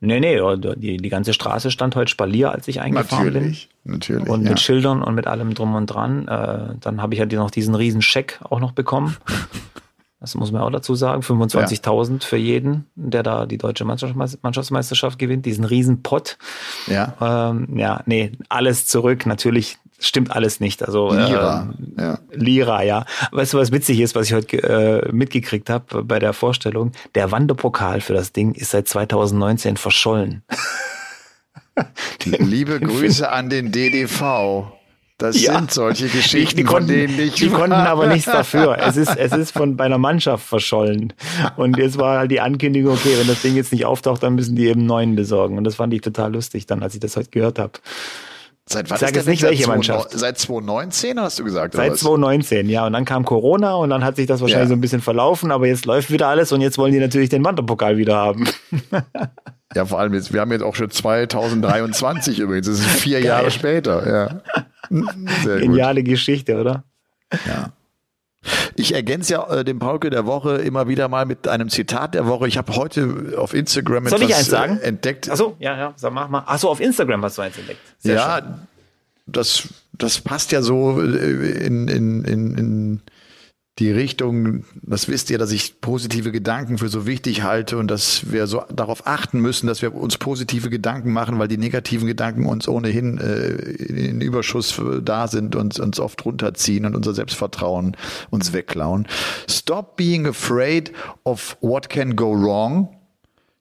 nee, 0.00 0.20
nee, 0.20 0.38
die, 0.76 0.98
die 0.98 1.08
ganze 1.08 1.32
Straße 1.32 1.70
stand 1.70 1.96
heute 1.96 2.10
Spalier, 2.10 2.52
als 2.52 2.68
ich 2.68 2.80
eingefahren 2.80 3.26
Natürlich, 3.32 3.68
natürlich. 3.84 4.24
bin. 4.24 4.32
Und 4.32 4.42
ja. 4.44 4.50
mit 4.50 4.60
Schildern 4.60 5.02
und 5.02 5.14
mit 5.14 5.26
allem 5.26 5.54
drum 5.54 5.74
und 5.74 5.86
dran. 5.86 6.28
Äh, 6.28 6.74
dann 6.80 7.00
habe 7.00 7.14
ich 7.14 7.20
ja 7.20 7.26
noch 7.26 7.50
diesen 7.50 7.74
riesen 7.74 8.02
Scheck 8.02 8.38
auch 8.44 8.60
noch 8.60 8.72
bekommen. 8.72 9.16
Das 10.18 10.34
muss 10.34 10.50
man 10.50 10.62
auch 10.62 10.70
dazu 10.70 10.94
sagen. 10.94 11.22
25.000 11.22 12.24
für 12.24 12.38
jeden, 12.38 12.86
der 12.94 13.22
da 13.22 13.44
die 13.46 13.58
deutsche 13.58 13.84
Mannschaftsmeister- 13.84 14.38
Mannschaftsmeisterschaft 14.42 15.18
gewinnt. 15.18 15.44
Diesen 15.44 15.64
riesen 15.64 16.02
Pott. 16.02 16.38
ja. 16.86 17.14
Ähm, 17.50 17.76
ja, 17.76 18.02
nee, 18.06 18.32
alles 18.48 18.86
zurück. 18.86 19.26
Natürlich 19.26 19.76
stimmt 19.98 20.30
alles 20.30 20.58
nicht. 20.60 20.82
Also 20.82 21.10
Lira, 21.10 21.68
ähm, 21.78 21.94
ja. 21.98 22.18
Lira, 22.32 22.82
ja. 22.82 23.04
Weißt 23.32 23.52
du, 23.52 23.58
was 23.58 23.72
witzig 23.72 24.00
ist, 24.00 24.14
was 24.14 24.26
ich 24.26 24.32
heute 24.34 24.62
äh, 24.62 25.12
mitgekriegt 25.12 25.68
habe 25.68 26.02
bei 26.02 26.18
der 26.18 26.32
Vorstellung? 26.32 26.92
Der 27.14 27.30
Wanderpokal 27.30 28.00
für 28.00 28.14
das 28.14 28.32
Ding 28.32 28.52
ist 28.54 28.70
seit 28.70 28.88
2019 28.88 29.76
verschollen. 29.76 30.42
Liebe 32.24 32.80
Grüße 32.80 33.30
an 33.30 33.50
den 33.50 33.70
DDV. 33.70 34.72
Das 35.18 35.40
Ja. 35.40 35.54
sind 35.56 35.70
solche 35.70 36.08
Geschichten, 36.08 36.58
die 36.58 36.64
von 36.64 36.72
konnten, 36.74 36.88
denen 36.88 37.18
ich 37.18 37.34
die 37.34 37.48
konnten 37.48 37.72
aber 37.72 38.06
nichts 38.06 38.30
dafür. 38.30 38.76
Es 38.78 38.96
ist, 38.98 39.16
es 39.16 39.32
ist 39.32 39.52
von 39.52 39.76
bei 39.76 39.84
einer 39.84 39.96
Mannschaft 39.98 40.44
verschollen. 40.46 41.14
Und 41.56 41.78
jetzt 41.78 41.96
war 41.96 42.18
halt 42.18 42.30
die 42.30 42.40
Ankündigung, 42.40 42.92
okay, 42.94 43.14
wenn 43.18 43.26
das 43.26 43.40
Ding 43.40 43.56
jetzt 43.56 43.72
nicht 43.72 43.86
auftaucht, 43.86 44.22
dann 44.22 44.34
müssen 44.34 44.56
die 44.56 44.66
eben 44.66 44.80
einen 44.80 44.86
neuen 44.88 45.16
besorgen. 45.16 45.56
Und 45.56 45.64
das 45.64 45.76
fand 45.76 45.94
ich 45.94 46.02
total 46.02 46.34
lustig 46.34 46.66
dann, 46.66 46.82
als 46.82 46.92
ich 46.94 47.00
das 47.00 47.16
heute 47.16 47.30
gehört 47.30 47.58
habe. 47.58 47.72
Seit 48.68 48.90
wann 48.90 48.98
Sag 48.98 49.10
ist 49.10 49.16
jetzt 49.16 49.26
nicht, 49.28 49.40
Seit 49.40 49.50
welche 49.50 49.64
2009 49.64 49.96
Mannschaft. 49.96 50.18
Seit 50.18 50.38
2019 50.38 51.20
hast 51.20 51.38
du 51.38 51.44
gesagt, 51.44 51.74
Seit 51.74 51.92
was? 51.92 52.00
2019, 52.00 52.68
ja. 52.68 52.84
Und 52.86 52.92
dann 52.92 53.04
kam 53.06 53.24
Corona 53.24 53.74
und 53.76 53.88
dann 53.90 54.04
hat 54.04 54.16
sich 54.16 54.26
das 54.26 54.40
wahrscheinlich 54.42 54.64
Ja. 54.64 54.68
so 54.68 54.74
ein 54.74 54.80
bisschen 54.82 55.00
verlaufen, 55.00 55.50
aber 55.50 55.66
jetzt 55.66 55.86
läuft 55.86 56.10
wieder 56.10 56.26
alles 56.28 56.52
und 56.52 56.60
jetzt 56.60 56.76
wollen 56.76 56.92
die 56.92 56.98
natürlich 56.98 57.28
den 57.30 57.42
Wanderpokal 57.44 57.96
wieder 57.96 58.16
haben. 58.16 58.46
Ja, 59.74 59.84
vor 59.84 59.98
allem 59.98 60.14
jetzt, 60.14 60.32
wir 60.32 60.40
haben 60.40 60.52
jetzt 60.52 60.62
auch 60.62 60.74
schon 60.74 60.90
2023 60.90 62.38
übrigens. 62.38 62.66
Das 62.66 62.78
ist 62.78 62.86
vier 62.86 63.20
Jahre 63.20 63.50
später, 63.50 64.08
ja. 64.08 64.64
Sehr 64.90 65.54
gut. 65.54 65.62
Geniale 65.62 66.02
Geschichte, 66.02 66.60
oder? 66.60 66.84
Ja. 67.46 67.72
Ich 68.76 68.94
ergänze 68.94 69.32
ja 69.34 69.46
äh, 69.48 69.64
den 69.64 69.78
Pauke 69.78 70.10
der 70.10 70.26
Woche 70.26 70.56
immer 70.58 70.86
wieder 70.88 71.08
mal 71.08 71.26
mit 71.26 71.48
einem 71.48 71.68
Zitat 71.68 72.14
der 72.14 72.26
Woche. 72.26 72.46
Ich 72.46 72.58
habe 72.58 72.76
heute 72.76 73.34
auf 73.36 73.54
Instagram 73.54 74.06
Soll 74.06 74.22
ich 74.22 74.26
etwas 74.26 74.38
eins 74.38 74.48
sagen? 74.48 74.78
äh, 74.78 74.86
entdeckt. 74.88 75.30
Achso, 75.30 75.56
ja, 75.58 75.76
ja, 75.76 75.92
sag 75.96 76.12
mach 76.12 76.28
mal. 76.28 76.44
Achso, 76.46 76.68
auf 76.68 76.80
Instagram 76.80 77.24
hast 77.24 77.38
du 77.38 77.42
eins 77.42 77.58
entdeckt. 77.58 77.80
Sehr 77.98 78.14
ja, 78.14 78.38
schön. 78.38 78.54
das, 79.26 79.68
das 79.92 80.20
passt 80.20 80.52
ja 80.52 80.62
so 80.62 81.00
äh, 81.00 81.66
in, 81.66 81.88
in, 81.88 82.24
in, 82.24 82.58
in 82.58 83.02
die 83.78 83.90
Richtung, 83.90 84.64
das 84.80 85.06
wisst 85.06 85.28
ihr, 85.28 85.36
dass 85.36 85.52
ich 85.52 85.82
positive 85.82 86.32
Gedanken 86.32 86.78
für 86.78 86.88
so 86.88 87.06
wichtig 87.06 87.42
halte 87.42 87.76
und 87.76 87.90
dass 87.90 88.32
wir 88.32 88.46
so 88.46 88.64
darauf 88.72 89.06
achten 89.06 89.38
müssen, 89.40 89.66
dass 89.66 89.82
wir 89.82 89.94
uns 89.94 90.16
positive 90.16 90.70
Gedanken 90.70 91.12
machen, 91.12 91.38
weil 91.38 91.48
die 91.48 91.58
negativen 91.58 92.06
Gedanken 92.06 92.46
uns 92.46 92.68
ohnehin 92.68 93.18
äh, 93.18 93.50
in 93.50 94.22
Überschuss 94.22 94.80
da 95.02 95.28
sind 95.28 95.56
und 95.56 95.78
uns 95.78 96.00
oft 96.00 96.24
runterziehen 96.24 96.86
und 96.86 96.96
unser 96.96 97.12
Selbstvertrauen 97.12 97.98
uns 98.30 98.54
wegklauen. 98.54 99.06
Stop 99.46 99.96
being 99.96 100.26
afraid 100.26 100.90
of 101.24 101.58
what 101.60 101.90
can 101.90 102.16
go 102.16 102.32
wrong. 102.32 102.88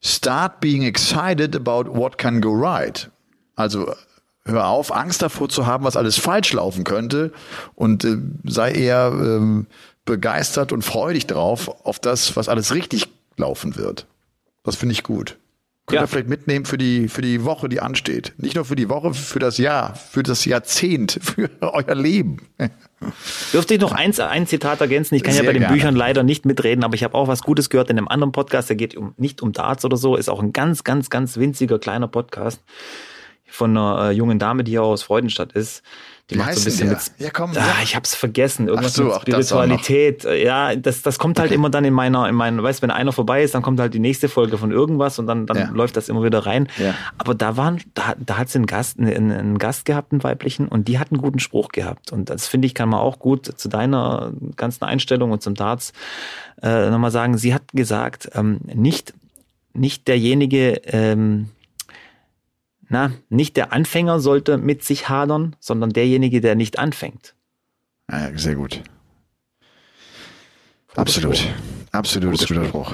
Start 0.01 0.61
being 0.61 0.83
excited 0.83 1.57
about 1.57 1.93
what 1.93 2.17
can 2.17 2.39
go 2.39 2.53
right. 2.53 3.09
Also 3.57 3.93
hör 4.45 4.67
auf, 4.67 4.95
Angst 4.95 5.21
davor 5.21 5.49
zu 5.49 5.65
haben, 5.65 5.83
was 5.83 5.97
alles 5.97 6.17
falsch 6.17 6.53
laufen 6.53 6.85
könnte 6.85 7.33
und 7.73 8.05
äh, 8.05 8.17
sei 8.45 8.71
eher 8.71 9.11
ähm, 9.13 9.67
begeistert 10.05 10.71
und 10.71 10.83
freudig 10.83 11.27
drauf 11.27 11.69
auf 11.85 11.99
das, 11.99 12.35
was 12.35 12.47
alles 12.49 12.73
richtig 12.73 13.07
laufen 13.37 13.75
wird. 13.75 14.05
Das 14.63 14.75
finde 14.75 14.93
ich 14.93 15.03
gut. 15.03 15.37
Könnt 15.87 15.97
Ja. 15.97 16.01
ihr 16.03 16.07
vielleicht 16.07 16.29
mitnehmen 16.29 16.65
für 16.65 16.79
die, 16.79 17.07
für 17.09 17.21
die 17.21 17.43
Woche, 17.45 17.69
die 17.69 17.79
ansteht. 17.79 18.33
Nicht 18.37 18.55
nur 18.55 18.65
für 18.65 18.75
die 18.75 18.89
Woche, 18.89 19.13
für 19.13 19.37
das 19.37 19.59
Jahr, 19.59 19.93
für 19.95 20.23
das 20.23 20.43
Jahrzehnt, 20.45 21.19
für 21.21 21.49
euer 21.61 21.93
Leben. 21.93 22.37
Dürfte 23.53 23.75
ich 23.75 23.79
noch 23.81 23.91
eins, 23.91 24.19
ein 24.19 24.47
Zitat 24.47 24.81
ergänzen? 24.81 25.13
Ich 25.13 25.21
kann 25.23 25.35
ja 25.35 25.41
Sehr 25.41 25.49
bei 25.49 25.53
den 25.53 25.61
gerne. 25.61 25.75
Büchern 25.75 25.95
leider 25.95 26.23
nicht 26.23 26.45
mitreden, 26.45 26.83
aber 26.83 26.95
ich 26.95 27.03
habe 27.03 27.13
auch 27.13 27.27
was 27.27 27.43
Gutes 27.43 27.69
gehört 27.69 27.91
in 27.91 27.99
einem 27.99 28.07
anderen 28.07 28.31
Podcast, 28.31 28.69
der 28.69 28.77
geht 28.77 28.95
um, 28.95 29.13
nicht 29.17 29.43
um 29.43 29.51
Darts 29.51 29.85
oder 29.85 29.97
so, 29.97 30.15
ist 30.15 30.27
auch 30.29 30.41
ein 30.41 30.53
ganz, 30.53 30.83
ganz, 30.83 31.11
ganz 31.11 31.37
winziger 31.37 31.77
kleiner 31.77 32.07
Podcast 32.07 32.63
von 33.47 33.77
einer 33.77 34.09
äh, 34.09 34.11
jungen 34.11 34.39
Dame, 34.39 34.63
die 34.63 34.71
hier 34.71 34.81
aus 34.83 35.03
Freudenstadt 35.03 35.53
ist. 35.53 35.83
Die 36.31 36.35
Wie 36.35 36.39
macht 36.39 36.55
so 36.55 36.61
ein 36.61 36.63
bisschen 36.65 36.87
denn 36.89 36.97
mit. 36.97 37.11
Ja, 37.19 37.29
komm, 37.29 37.51
ah, 37.51 37.53
sag. 37.53 37.83
ich 37.83 37.95
hab's 37.95 38.15
vergessen. 38.15 38.67
Irgendwas 38.67 38.93
Ach 38.93 38.95
so, 38.95 39.03
mit 39.03 39.11
das. 39.13 39.21
Spiritualität. 39.21 40.25
Äh, 40.25 40.43
Ja, 40.43 40.75
das, 40.75 41.03
das 41.03 41.19
kommt 41.19 41.37
halt 41.39 41.51
immer 41.51 41.69
dann 41.69 41.85
in 41.85 41.93
meiner, 41.93 42.27
in 42.27 42.33
meinen, 42.33 42.63
weißt, 42.63 42.81
wenn 42.81 42.89
einer 42.89 43.11
vorbei 43.11 43.43
ist, 43.43 43.53
dann 43.53 43.61
kommt 43.61 43.79
halt 43.79 43.93
die 43.93 43.99
nächste 43.99 44.27
Folge 44.27 44.57
von 44.57 44.71
irgendwas 44.71 45.19
und 45.19 45.27
dann, 45.27 45.45
dann 45.45 45.57
Ja. 45.57 45.69
läuft 45.69 45.95
das 45.97 46.09
immer 46.09 46.23
wieder 46.23 46.39
rein. 46.47 46.67
Ja. 46.77 46.95
Aber 47.19 47.35
da 47.35 47.57
waren, 47.57 47.79
da, 47.93 48.15
da 48.17 48.37
hat 48.39 48.49
sie 48.49 48.57
einen 48.57 48.65
Gast, 48.65 48.97
einen, 48.99 49.31
einen 49.31 49.57
Gast 49.59 49.85
gehabt, 49.85 50.13
einen 50.13 50.23
weiblichen, 50.23 50.67
und 50.67 50.87
die 50.87 50.97
hat 50.97 51.11
einen 51.11 51.21
guten 51.21 51.37
Spruch 51.37 51.67
gehabt. 51.69 52.11
Und 52.11 52.29
das 52.31 52.47
finde 52.47 52.65
ich, 52.65 52.73
kann 52.73 52.89
man 52.89 53.01
auch 53.01 53.19
gut 53.19 53.45
zu 53.45 53.69
deiner 53.69 54.31
ganzen 54.55 54.83
Einstellung 54.85 55.29
und 55.31 55.43
zum 55.43 55.53
Darts 55.53 55.93
äh, 56.63 56.89
nochmal 56.89 57.11
sagen. 57.11 57.37
Sie 57.37 57.53
hat 57.53 57.61
gesagt, 57.73 58.29
ähm, 58.33 58.61
nicht, 58.73 59.13
nicht 59.73 60.07
derjenige, 60.07 60.81
ähm, 60.85 61.49
na, 62.89 63.11
nicht 63.29 63.57
der 63.57 63.73
Anfänger 63.73 64.19
sollte 64.19 64.57
mit 64.57 64.83
sich 64.83 65.09
hadern, 65.09 65.55
sondern 65.59 65.91
derjenige, 65.91 66.41
der 66.41 66.55
nicht 66.55 66.79
anfängt. 66.79 67.35
Ja, 68.11 68.37
sehr 68.37 68.55
gut. 68.55 68.81
Absolut. 70.95 71.37
Spruch. 71.37 71.51
Absolut, 71.91 72.39
Guter 72.39 72.65
Spruch. 72.65 72.93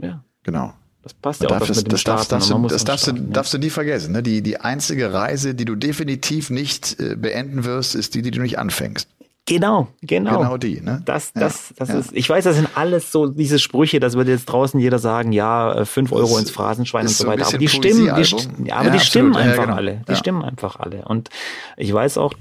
Ja, 0.00 0.22
Genau. 0.44 0.74
das 1.02 1.14
passt 1.14 1.42
ja 1.42 1.48
auch 1.48 1.58
das 1.58 1.84
das, 1.84 2.04
darfst, 2.04 2.32
darfst, 2.32 2.50
du, 2.50 2.62
das 2.62 2.84
du, 2.84 2.92
starten, 2.98 3.16
ja. 3.16 3.32
darfst 3.32 3.54
du 3.54 3.58
nie 3.58 3.70
vergessen. 3.70 4.12
Ne? 4.12 4.22
Die, 4.22 4.42
die 4.42 4.60
einzige 4.60 5.12
Reise, 5.12 5.54
die 5.54 5.64
du 5.64 5.74
definitiv 5.74 6.50
nicht 6.50 6.98
äh, 7.00 7.16
beenden 7.16 7.64
wirst, 7.64 7.94
ist 7.94 8.14
die, 8.14 8.22
die 8.22 8.30
du 8.30 8.40
nicht 8.40 8.58
anfängst. 8.58 9.08
Genau, 9.48 9.88
genau. 10.02 10.38
Genau 10.38 10.56
die. 10.58 10.80
Ne? 10.80 11.00
Das, 11.06 11.32
Ja, 11.34 11.40
das, 11.40 11.72
das 11.76 11.88
ja. 11.88 11.98
ist, 11.98 12.12
ich 12.12 12.28
weiß, 12.28 12.44
das 12.44 12.56
sind 12.56 12.68
alles 12.74 13.10
so 13.10 13.28
diese 13.28 13.58
Sprüche, 13.58 13.98
das 13.98 14.14
wird 14.14 14.28
jetzt 14.28 14.44
draußen 14.44 14.78
jeder 14.78 14.98
sagen, 14.98 15.32
ja, 15.32 15.72
äh, 15.72 15.84
fünf 15.86 16.12
Euro 16.12 16.28
Das 16.28 16.40
ins 16.40 16.50
Phrasenschwein 16.50 17.06
und 17.06 17.12
so 17.12 17.26
weiter. 17.26 17.46
Aber 17.46 17.56
die 17.56 17.68
stimmen, 17.68 18.14
die, 18.14 18.68
ja, 18.68 18.76
aber 18.76 18.90
die 18.90 19.00
stimmen 19.00 19.34
absolut. 19.34 19.50
Einfach 19.50 19.64
genau. 19.64 19.76
alle. 19.76 20.04
Die 20.06 20.16
stimmen 20.16 20.42
einfach 20.42 20.76
alle. 20.76 21.04
Und 21.06 21.30
ich 21.78 21.92
weiß 21.92 22.18
auch, 22.18 22.34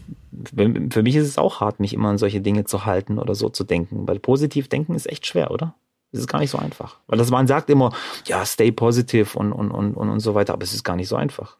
für 0.53 1.03
mich 1.03 1.15
ist 1.15 1.27
es 1.27 1.37
auch 1.37 1.61
hart, 1.61 1.79
mich 1.79 1.93
immer 1.93 2.09
an 2.09 2.17
solche 2.17 2.41
Dinge 2.41 2.65
zu 2.65 2.85
halten 2.85 3.19
oder 3.19 3.35
so 3.35 3.47
zu 3.49 3.63
denken, 3.63 4.07
weil 4.07 4.19
positiv 4.19 4.67
denken 4.67 4.93
ist 4.93 5.07
echt 5.07 5.25
schwer, 5.25 5.51
oder? 5.51 5.75
Es 6.11 6.19
ist 6.19 6.27
gar 6.27 6.39
nicht 6.39 6.51
so 6.51 6.57
einfach. 6.57 6.97
Weil 7.07 7.17
das 7.17 7.31
man 7.31 7.47
sagt 7.47 7.69
immer, 7.69 7.93
ja, 8.25 8.45
stay 8.45 8.71
positive 8.71 9.37
und, 9.37 9.53
und, 9.53 9.71
und, 9.71 9.95
und, 9.95 10.09
und 10.09 10.19
so 10.19 10.35
weiter, 10.35 10.53
aber 10.53 10.63
es 10.63 10.73
ist 10.73 10.83
gar 10.83 10.95
nicht 10.97 11.07
so 11.07 11.15
einfach. 11.15 11.57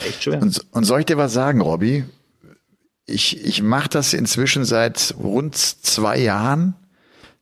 ist 0.00 0.06
echt 0.06 0.22
schwer. 0.22 0.42
Und, 0.42 0.66
und 0.72 0.84
soll 0.84 1.00
ich 1.00 1.06
dir 1.06 1.16
was 1.16 1.32
sagen, 1.32 1.60
Robby? 1.60 2.04
Ich, 3.10 3.44
ich 3.44 3.62
mache 3.62 3.88
das 3.88 4.12
inzwischen 4.14 4.64
seit 4.64 5.14
rund 5.18 5.56
zwei 5.56 6.18
Jahren, 6.18 6.74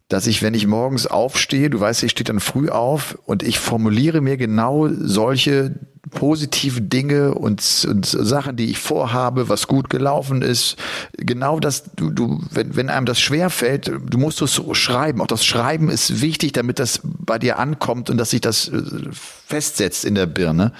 dass 0.08 0.26
ich, 0.26 0.42
wenn 0.42 0.54
ich 0.54 0.66
morgens 0.66 1.06
aufstehe, 1.06 1.68
du 1.68 1.80
weißt, 1.80 2.02
ich 2.02 2.12
stehe 2.12 2.24
dann 2.24 2.40
früh 2.40 2.70
auf 2.70 3.18
und 3.26 3.42
ich 3.42 3.58
formuliere 3.58 4.22
mir 4.22 4.38
genau 4.38 4.88
solche 4.88 5.74
positive 6.10 6.80
Dinge 6.80 7.34
und, 7.34 7.86
und 7.88 8.06
Sachen, 8.06 8.56
die 8.56 8.70
ich 8.70 8.78
vorhabe, 8.78 9.50
was 9.50 9.66
gut 9.66 9.90
gelaufen 9.90 10.40
ist. 10.40 10.76
Genau 11.16 11.60
das, 11.60 11.84
du, 11.96 12.10
du, 12.10 12.40
wenn, 12.50 12.74
wenn 12.76 12.88
einem 12.88 13.04
das 13.04 13.20
schwer 13.20 13.50
fällt, 13.50 13.88
du 13.88 14.18
musst 14.18 14.40
es 14.40 14.60
schreiben. 14.72 15.20
Auch 15.20 15.26
das 15.26 15.44
Schreiben 15.44 15.90
ist 15.90 16.22
wichtig, 16.22 16.52
damit 16.52 16.78
das 16.78 17.00
bei 17.04 17.38
dir 17.38 17.58
ankommt 17.58 18.08
und 18.08 18.16
dass 18.16 18.30
sich 18.30 18.40
das 18.40 18.68
äh, 18.68 18.82
festsetzt 19.12 20.06
in 20.06 20.14
der 20.14 20.26
Birne. 20.26 20.72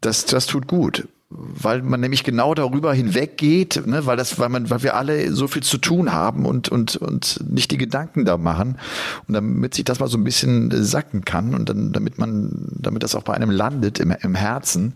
Das, 0.00 0.24
das 0.24 0.46
tut 0.46 0.66
gut. 0.66 1.06
Weil 1.34 1.82
man 1.82 2.00
nämlich 2.00 2.24
genau 2.24 2.54
darüber 2.54 2.92
hinweggeht, 2.92 3.86
ne, 3.86 4.06
weil 4.06 4.16
das, 4.16 4.38
weil 4.38 4.48
man, 4.48 4.70
weil 4.70 4.82
wir 4.82 4.96
alle 4.96 5.32
so 5.32 5.48
viel 5.48 5.62
zu 5.62 5.78
tun 5.78 6.12
haben 6.12 6.46
und, 6.46 6.68
und, 6.68 6.96
und 6.96 7.44
nicht 7.48 7.70
die 7.70 7.78
Gedanken 7.78 8.24
da 8.24 8.36
machen. 8.36 8.78
Und 9.26 9.34
damit 9.34 9.74
sich 9.74 9.84
das 9.84 10.00
mal 10.00 10.08
so 10.08 10.18
ein 10.18 10.24
bisschen 10.24 10.70
sacken 10.84 11.24
kann 11.24 11.54
und 11.54 11.68
dann, 11.68 11.92
damit 11.92 12.18
man, 12.18 12.68
damit 12.78 13.02
das 13.02 13.14
auch 13.14 13.22
bei 13.22 13.34
einem 13.34 13.50
landet 13.50 13.98
im, 13.98 14.10
im 14.10 14.34
Herzen, 14.34 14.94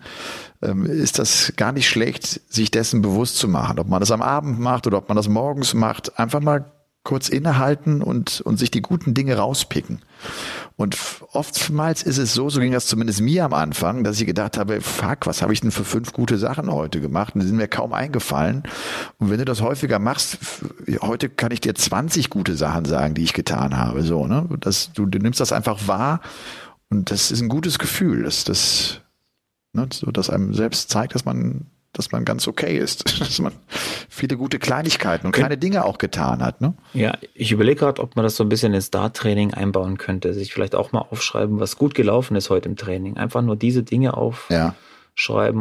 ähm, 0.62 0.84
ist 0.84 1.18
das 1.18 1.52
gar 1.56 1.72
nicht 1.72 1.88
schlecht, 1.88 2.40
sich 2.52 2.70
dessen 2.70 3.02
bewusst 3.02 3.36
zu 3.36 3.48
machen. 3.48 3.78
Ob 3.78 3.88
man 3.88 4.00
das 4.00 4.10
am 4.10 4.22
Abend 4.22 4.60
macht 4.60 4.86
oder 4.86 4.98
ob 4.98 5.08
man 5.08 5.16
das 5.16 5.28
morgens 5.28 5.74
macht, 5.74 6.18
einfach 6.18 6.40
mal 6.40 6.64
kurz 7.06 7.28
innehalten 7.28 8.02
und, 8.02 8.40
und 8.42 8.58
sich 8.58 8.70
die 8.70 8.82
guten 8.82 9.14
Dinge 9.14 9.36
rauspicken. 9.36 10.00
Und 10.74 10.98
oftmals 11.32 12.02
ist 12.02 12.18
es 12.18 12.34
so, 12.34 12.50
so 12.50 12.60
ging 12.60 12.72
das 12.72 12.86
zumindest 12.86 13.20
mir 13.20 13.44
am 13.44 13.54
Anfang, 13.54 14.02
dass 14.02 14.20
ich 14.20 14.26
gedacht 14.26 14.58
habe, 14.58 14.80
fuck, 14.80 15.24
was 15.26 15.40
habe 15.40 15.52
ich 15.52 15.60
denn 15.60 15.70
für 15.70 15.84
fünf 15.84 16.12
gute 16.12 16.36
Sachen 16.36 16.70
heute 16.70 17.00
gemacht? 17.00 17.34
Und 17.34 17.42
die 17.42 17.46
sind 17.46 17.56
mir 17.56 17.68
kaum 17.68 17.92
eingefallen. 17.92 18.64
Und 19.18 19.30
wenn 19.30 19.38
du 19.38 19.44
das 19.44 19.62
häufiger 19.62 20.00
machst, 20.00 20.38
heute 21.00 21.28
kann 21.28 21.52
ich 21.52 21.60
dir 21.60 21.74
20 21.74 22.28
gute 22.28 22.56
Sachen 22.56 22.84
sagen, 22.84 23.14
die 23.14 23.22
ich 23.22 23.32
getan 23.32 23.78
habe. 23.78 24.02
So, 24.02 24.26
ne? 24.26 24.46
Das, 24.60 24.92
du, 24.92 25.06
du 25.06 25.18
nimmst 25.18 25.40
das 25.40 25.52
einfach 25.52 25.86
wahr 25.86 26.20
Und 26.90 27.10
das 27.12 27.30
ist 27.30 27.40
ein 27.40 27.48
gutes 27.48 27.78
Gefühl, 27.78 28.24
dass 28.24 28.42
das, 28.42 29.00
ne, 29.72 29.88
so, 29.92 30.10
dass 30.10 30.28
einem 30.28 30.54
selbst 30.54 30.90
zeigt, 30.90 31.14
dass 31.14 31.24
man, 31.24 31.66
dass 31.98 32.12
man 32.12 32.24
ganz 32.24 32.46
okay 32.46 32.76
ist, 32.76 33.20
dass 33.20 33.38
man 33.38 33.52
viele 34.08 34.36
gute 34.36 34.58
Kleinigkeiten 34.58 35.26
und 35.26 35.32
kleine 35.32 35.58
Dinge 35.58 35.84
auch 35.84 35.98
getan 35.98 36.42
hat. 36.42 36.60
Ne? 36.60 36.74
Ja, 36.92 37.16
ich 37.34 37.52
überlege 37.52 37.80
gerade, 37.80 38.02
ob 38.02 38.16
man 38.16 38.24
das 38.24 38.36
so 38.36 38.44
ein 38.44 38.48
bisschen 38.48 38.74
ins 38.74 38.90
Dart-Training 38.90 39.54
einbauen 39.54 39.98
könnte. 39.98 40.34
Sich 40.34 40.52
vielleicht 40.52 40.74
auch 40.74 40.92
mal 40.92 41.00
aufschreiben, 41.10 41.60
was 41.60 41.76
gut 41.76 41.94
gelaufen 41.94 42.36
ist 42.36 42.50
heute 42.50 42.68
im 42.68 42.76
Training. 42.76 43.16
Einfach 43.16 43.42
nur 43.42 43.56
diese 43.56 43.82
Dinge 43.82 44.16
aufschreiben 44.16 44.74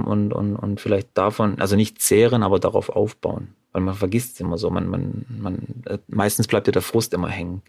ja. 0.04 0.08
und, 0.08 0.34
und, 0.34 0.56
und 0.56 0.82
vielleicht 0.82 1.10
davon, 1.18 1.60
also 1.60 1.76
nicht 1.76 2.02
zehren, 2.02 2.44
aber 2.44 2.60
darauf 2.60 2.90
aufbauen. 2.90 3.56
Weil 3.72 3.82
man 3.82 3.96
vergisst 3.96 4.36
es 4.36 4.40
immer 4.40 4.58
so. 4.58 4.70
Man, 4.70 4.88
man, 4.88 5.26
man, 5.28 5.84
äh, 5.86 5.98
meistens 6.08 6.48
bleibt 6.48 6.68
ja 6.68 6.72
der 6.72 6.82
Frust 6.82 7.14
immer 7.14 7.30
hängen. 7.30 7.62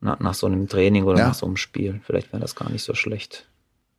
Nach, 0.00 0.18
nach 0.18 0.34
so 0.34 0.48
einem 0.48 0.68
Training 0.68 1.04
oder 1.04 1.18
ja. 1.18 1.28
nach 1.28 1.34
so 1.34 1.46
einem 1.46 1.56
Spiel. 1.56 2.00
Vielleicht 2.04 2.32
wäre 2.32 2.40
das 2.40 2.56
gar 2.56 2.70
nicht 2.70 2.82
so 2.82 2.94
schlecht. 2.94 3.46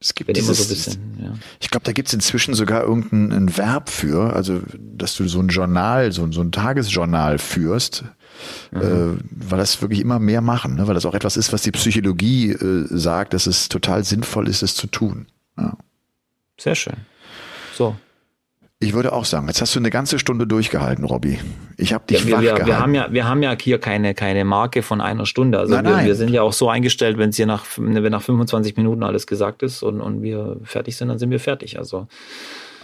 Es 0.03 0.13
gibt 0.15 0.35
dieses, 0.35 0.57
so 0.57 0.67
bisschen, 0.67 1.17
ja. 1.17 1.33
Ich 1.61 1.69
glaube, 1.69 1.85
da 1.85 1.93
gibt 1.93 2.09
es 2.09 2.13
inzwischen 2.13 2.53
sogar 2.55 2.83
irgendein 2.83 3.55
Verb 3.55 3.89
für, 3.89 4.33
also 4.35 4.61
dass 4.77 5.15
du 5.15 5.29
so 5.29 5.39
ein 5.39 5.47
Journal, 5.47 6.11
so, 6.11 6.29
so 6.29 6.41
ein 6.41 6.51
Tagesjournal 6.51 7.39
führst, 7.39 8.03
mhm. 8.71 8.81
äh, 8.81 9.17
weil 9.31 9.59
das 9.59 9.81
wirklich 9.81 10.01
immer 10.01 10.19
mehr 10.19 10.41
machen, 10.41 10.75
ne? 10.75 10.87
weil 10.87 10.93
das 10.93 11.05
auch 11.05 11.13
etwas 11.13 11.37
ist, 11.37 11.53
was 11.53 11.61
die 11.61 11.71
Psychologie 11.71 12.51
äh, 12.51 12.85
sagt, 12.89 13.33
dass 13.33 13.47
es 13.47 13.69
total 13.69 14.03
sinnvoll 14.03 14.49
ist, 14.49 14.61
es 14.61 14.75
zu 14.75 14.87
tun. 14.87 15.27
Ja. 15.57 15.77
Sehr 16.59 16.75
schön. 16.75 16.97
So, 17.73 17.95
ich 18.83 18.93
würde 18.93 19.13
auch 19.13 19.25
sagen, 19.25 19.47
jetzt 19.47 19.61
hast 19.61 19.73
du 19.75 19.79
eine 19.79 19.89
ganze 19.89 20.19
Stunde 20.19 20.45
durchgehalten, 20.45 21.05
Robby. 21.05 21.39
Ich 21.77 21.93
habe 21.93 22.05
dich 22.05 22.25
ja, 22.25 22.41
wir, 22.41 22.51
wach 22.51 22.59
wir. 22.59 22.65
Wir 22.65 22.79
haben 22.79 22.93
ja, 22.93 23.11
wir 23.11 23.27
haben 23.27 23.41
ja 23.41 23.55
hier 23.59 23.79
keine, 23.79 24.13
keine 24.13 24.45
Marke 24.45 24.83
von 24.83 25.01
einer 25.01 25.25
Stunde. 25.25 25.59
Also 25.59 25.73
nein, 25.73 25.85
wir, 25.85 25.91
nein. 25.91 26.05
wir 26.05 26.15
sind 26.15 26.29
ja 26.29 26.41
auch 26.41 26.53
so 26.53 26.69
eingestellt, 26.69 27.17
wenn 27.17 27.29
es 27.29 27.37
hier 27.37 27.45
nach, 27.45 27.65
wenn 27.77 28.11
nach 28.11 28.21
25 28.21 28.75
Minuten 28.75 29.03
alles 29.03 29.25
gesagt 29.25 29.63
ist 29.63 29.83
und, 29.83 30.01
und 30.01 30.21
wir 30.21 30.57
fertig 30.63 30.97
sind, 30.97 31.07
dann 31.07 31.17
sind 31.17 31.31
wir 31.31 31.39
fertig. 31.39 31.77
Also 31.79 32.07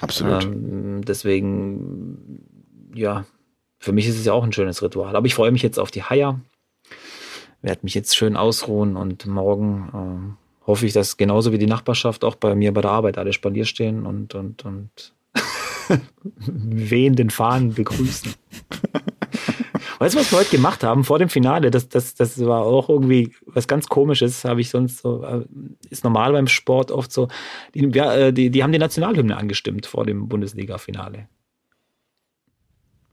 absolut. 0.02 0.46
Ähm, 0.46 1.04
deswegen, 1.06 2.40
ja, 2.96 3.26
für 3.78 3.92
mich 3.92 4.08
ist 4.08 4.18
es 4.18 4.26
ja 4.26 4.34
auch 4.34 4.44
ein 4.44 4.54
schönes 4.54 4.82
Ritual. 4.82 5.16
Aber 5.16 5.26
ich 5.26 5.36
freue 5.36 5.52
mich 5.52 5.62
jetzt 5.62 5.80
auf 5.80 5.92
die 5.92 6.04
Haier. 6.04 6.40
Werde 7.62 7.82
mich 7.84 7.94
jetzt 7.94 8.16
schön 8.16 8.38
ausruhen 8.38 8.96
und 8.96 9.26
morgen 9.26 9.90
ähm, 9.94 10.38
hoffe 10.66 10.86
ich, 10.86 10.94
dass 10.94 11.18
genauso 11.18 11.52
wie 11.52 11.58
die 11.58 11.68
Nachbarschaft 11.68 12.24
auch 12.24 12.36
bei 12.36 12.56
mir 12.56 12.74
bei 12.74 12.82
der 12.82 12.92
Arbeit 12.92 13.18
alle 13.18 13.34
Spalier 13.34 13.66
stehen 13.66 14.06
und, 14.06 14.34
und, 14.34 14.64
und 14.64 15.14
wehenden 16.38 17.30
Fahnen 17.30 17.74
begrüßen. 17.74 18.34
weißt 20.00 20.16
du, 20.16 20.20
was 20.20 20.32
wir 20.32 20.40
heute 20.40 20.52
gemacht 20.52 20.84
haben 20.84 21.04
vor 21.04 21.20
dem 21.20 21.30
Finale? 21.30 21.72
Das, 21.72 21.90
das, 21.90 22.16
das 22.16 22.44
war 22.46 22.62
auch 22.62 22.90
irgendwie 22.90 23.34
was 23.46 23.68
ganz 23.68 23.88
Komisches, 23.88 24.46
habe 24.46 24.62
ich 24.62 24.70
sonst 24.70 25.00
so, 25.00 25.24
äh, 25.24 25.46
ist 25.90 26.04
normal 26.04 26.32
beim 26.34 26.48
Sport 26.48 26.92
oft 26.92 27.12
so. 27.12 27.28
Die, 27.74 27.90
ja, 27.94 28.32
die, 28.32 28.50
die 28.50 28.64
haben 28.64 28.72
die 28.72 28.80
Nationalhymne 28.80 29.38
angestimmt 29.38 29.86
vor 29.86 30.06
dem 30.06 30.28
Bundesliga-Finale. 30.28 31.28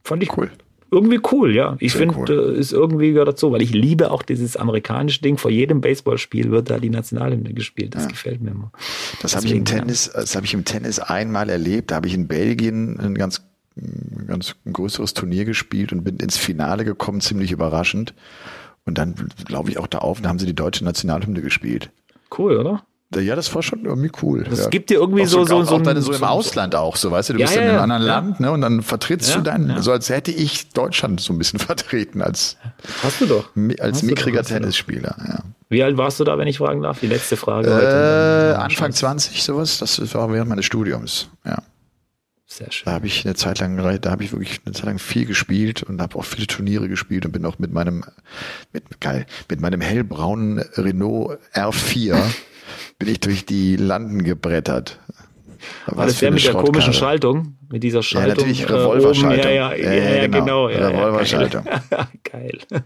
Fand 0.05 0.23
ich 0.23 0.37
cool 0.37 0.51
irgendwie 0.91 1.21
cool, 1.33 1.55
ja. 1.55 1.77
Ich 1.81 1.93
finde, 1.93 2.17
cool. 2.17 2.55
äh, 2.55 2.59
ist 2.59 2.73
irgendwie 2.73 3.13
gehört 3.13 3.29
dazu, 3.29 3.53
weil 3.53 3.63
ich 3.63 3.73
liebe 3.73 4.11
auch 4.11 4.23
dieses 4.23 4.57
amerikanische 4.57 5.21
Ding. 5.21 5.37
Vor 5.37 5.51
jedem 5.51 5.81
Baseballspiel 5.81 6.51
wird 6.51 6.71
da 6.71 6.79
die 6.79 6.91
Nationalhymne 6.91 7.53
gespielt. 7.55 7.95
Das 7.95 8.05
ja. 8.05 8.09
gefällt 8.09 8.41
mir 8.41 8.51
immer. 8.51 8.71
Das 9.21 9.35
habe 9.35 9.47
ich 9.47 9.53
im 9.53 9.65
Tennis, 9.65 10.11
das 10.13 10.37
habe 10.37 10.47
ich 10.47 10.55
im 10.55 10.65
Tennis 10.65 10.99
einmal 10.99 11.51
erlebt. 11.51 11.91
Da 11.91 11.97
habe 11.97 12.07
ich 12.07 12.15
in 12.15 12.29
Belgien 12.29 13.01
ein 13.01 13.15
ganz, 13.15 13.43
ein 13.77 14.27
ganz 14.27 14.55
größeres 14.71 15.15
Turnier 15.15 15.45
gespielt 15.45 15.93
und 15.93 16.05
bin 16.05 16.19
ins 16.19 16.37
Finale 16.37 16.85
gekommen, 16.85 17.21
ziemlich 17.21 17.53
überraschend. 17.53 18.15
Und 18.85 18.99
dann 18.99 19.15
laufe 19.49 19.71
ich 19.71 19.79
auch 19.79 19.89
da 19.89 19.99
auf 19.99 20.19
und 20.19 20.23
da 20.23 20.29
haben 20.29 20.39
sie 20.39 20.47
die 20.47 20.55
deutsche 20.55 20.85
Nationalhymne 20.85 21.43
gespielt. 21.43 21.91
Cool, 22.37 22.57
oder? 22.57 22.85
Ja, 23.15 23.37
das 23.37 23.55
war 23.55 23.63
schon 23.63 23.85
irgendwie 23.85 24.11
cool. 24.23 24.45
Das 24.51 24.65
ja. 24.65 24.69
gibt 24.69 24.91
dir 24.91 24.95
irgendwie 24.95 25.23
auch 25.23 25.29
so, 25.29 25.45
so, 25.45 25.63
so, 25.63 25.77
auch 25.77 25.85
so 25.85 25.91
im 25.91 26.03
so, 26.03 26.27
Ausland 26.27 26.75
auch, 26.75 26.97
so 26.97 27.11
weißt 27.13 27.31
du, 27.31 27.33
du 27.35 27.39
ja, 27.39 27.47
bist 27.47 27.57
ja, 27.57 27.63
in 27.63 27.69
einem 27.69 27.79
anderen 27.79 28.03
Land, 28.03 28.41
ne, 28.41 28.51
und 28.51 28.61
dann 28.61 28.83
vertrittst 28.83 29.35
du 29.35 29.41
dein, 29.41 29.81
so 29.81 29.93
als 29.93 30.09
hätte 30.09 30.33
ich 30.33 30.71
Deutschland 30.71 31.21
so 31.21 31.33
ein 31.33 31.39
bisschen 31.39 31.59
vertreten 31.61 32.21
als, 32.21 32.57
hast 33.05 33.21
du 33.21 33.27
doch, 33.27 33.51
als 33.79 34.03
mickriger 34.03 34.43
Tennisspieler, 34.43 35.17
ja. 35.27 35.39
Wie 35.69 35.83
alt 35.83 35.97
warst 35.97 36.21
du 36.21 36.25
da, 36.25 36.39
wenn 36.39 36.47
ich 36.47 36.59
fragen 36.59 36.83
darf? 36.83 37.01
Die 37.01 37.09
letzte 37.09 37.37
Frage 37.37 37.69
äh, 37.69 37.75
heute. 37.75 38.59
Anfang 38.59 38.93
20, 38.93 39.43
sowas, 39.43 39.79
das 39.79 40.15
war 40.15 40.33
während 40.33 40.49
meines 40.49 40.65
Studiums, 40.65 41.29
ja. 41.45 41.63
Sehr 42.49 42.71
schön. 42.71 42.85
Da 42.87 42.93
habe 42.93 43.07
ich 43.07 43.25
eine 43.25 43.35
Zeit 43.35 43.59
lang, 43.59 43.77
da 44.01 44.11
habe 44.11 44.23
ich 44.23 44.33
wirklich 44.33 44.61
eine 44.65 44.73
Zeit 44.73 44.87
lang 44.87 44.99
viel 44.99 45.27
gespielt 45.27 45.83
und 45.83 46.01
habe 46.01 46.17
auch 46.17 46.25
viele 46.25 46.47
Turniere 46.47 46.89
gespielt 46.89 47.27
und 47.27 47.33
bin 47.33 47.45
auch 47.45 47.59
mit 47.59 47.73
meinem, 47.73 48.05
mit, 48.73 49.01
geil, 49.01 49.27
mit 49.51 49.61
meinem 49.61 49.81
hellbraunen 49.81 50.61
Renault 50.77 51.39
R4 51.55 52.17
bin 52.99 53.09
ich 53.09 53.21
durch 53.21 53.47
die 53.47 53.77
Landen 53.77 54.25
gebrettert. 54.25 55.01
Was 55.87 56.07
das 56.07 56.19
der 56.21 56.31
mit 56.31 56.45
der 56.45 56.55
komischen 56.55 56.93
Schaltung? 56.93 57.57
Mit 57.71 57.83
dieser 57.83 58.03
Schaltung? 58.03 58.31
Ja, 58.31 58.35
natürlich 58.37 58.69
Revolverschaltung. 58.69 59.51
Äh, 59.51 59.57
ja, 59.57 59.75
ja, 59.75 59.93
ja, 59.93 60.27
genau. 60.27 60.45
genau 60.45 60.69
ja, 60.69 60.89
Revolverschaltung. 60.89 61.65
geil. 62.25 62.59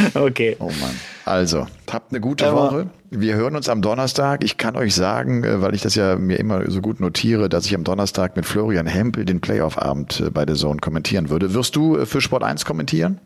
okay. 0.14 0.56
Oh 0.58 0.66
Mann. 0.80 0.98
Also, 1.24 1.66
habt 1.90 2.12
eine 2.12 2.20
gute 2.20 2.46
Aber 2.46 2.72
Woche. 2.72 2.90
Wir 3.10 3.34
hören 3.34 3.56
uns 3.56 3.68
am 3.68 3.82
Donnerstag. 3.82 4.42
Ich 4.42 4.56
kann 4.56 4.76
euch 4.76 4.94
sagen, 4.94 5.44
äh, 5.44 5.60
weil 5.60 5.74
ich 5.74 5.82
das 5.82 5.94
ja 5.94 6.16
mir 6.16 6.38
immer 6.38 6.70
so 6.70 6.80
gut 6.80 7.00
notiere, 7.00 7.48
dass 7.48 7.66
ich 7.66 7.74
am 7.74 7.84
Donnerstag 7.84 8.36
mit 8.36 8.46
Florian 8.46 8.86
Hempel 8.86 9.24
den 9.24 9.40
Playoff-Abend 9.40 10.20
äh, 10.20 10.30
bei 10.30 10.44
der 10.44 10.56
Zone 10.56 10.80
kommentieren 10.80 11.30
würde. 11.30 11.54
Wirst 11.54 11.76
du 11.76 11.96
äh, 11.96 12.06
für 12.06 12.20
Sport 12.20 12.42
1 12.42 12.64
kommentieren? 12.64 13.20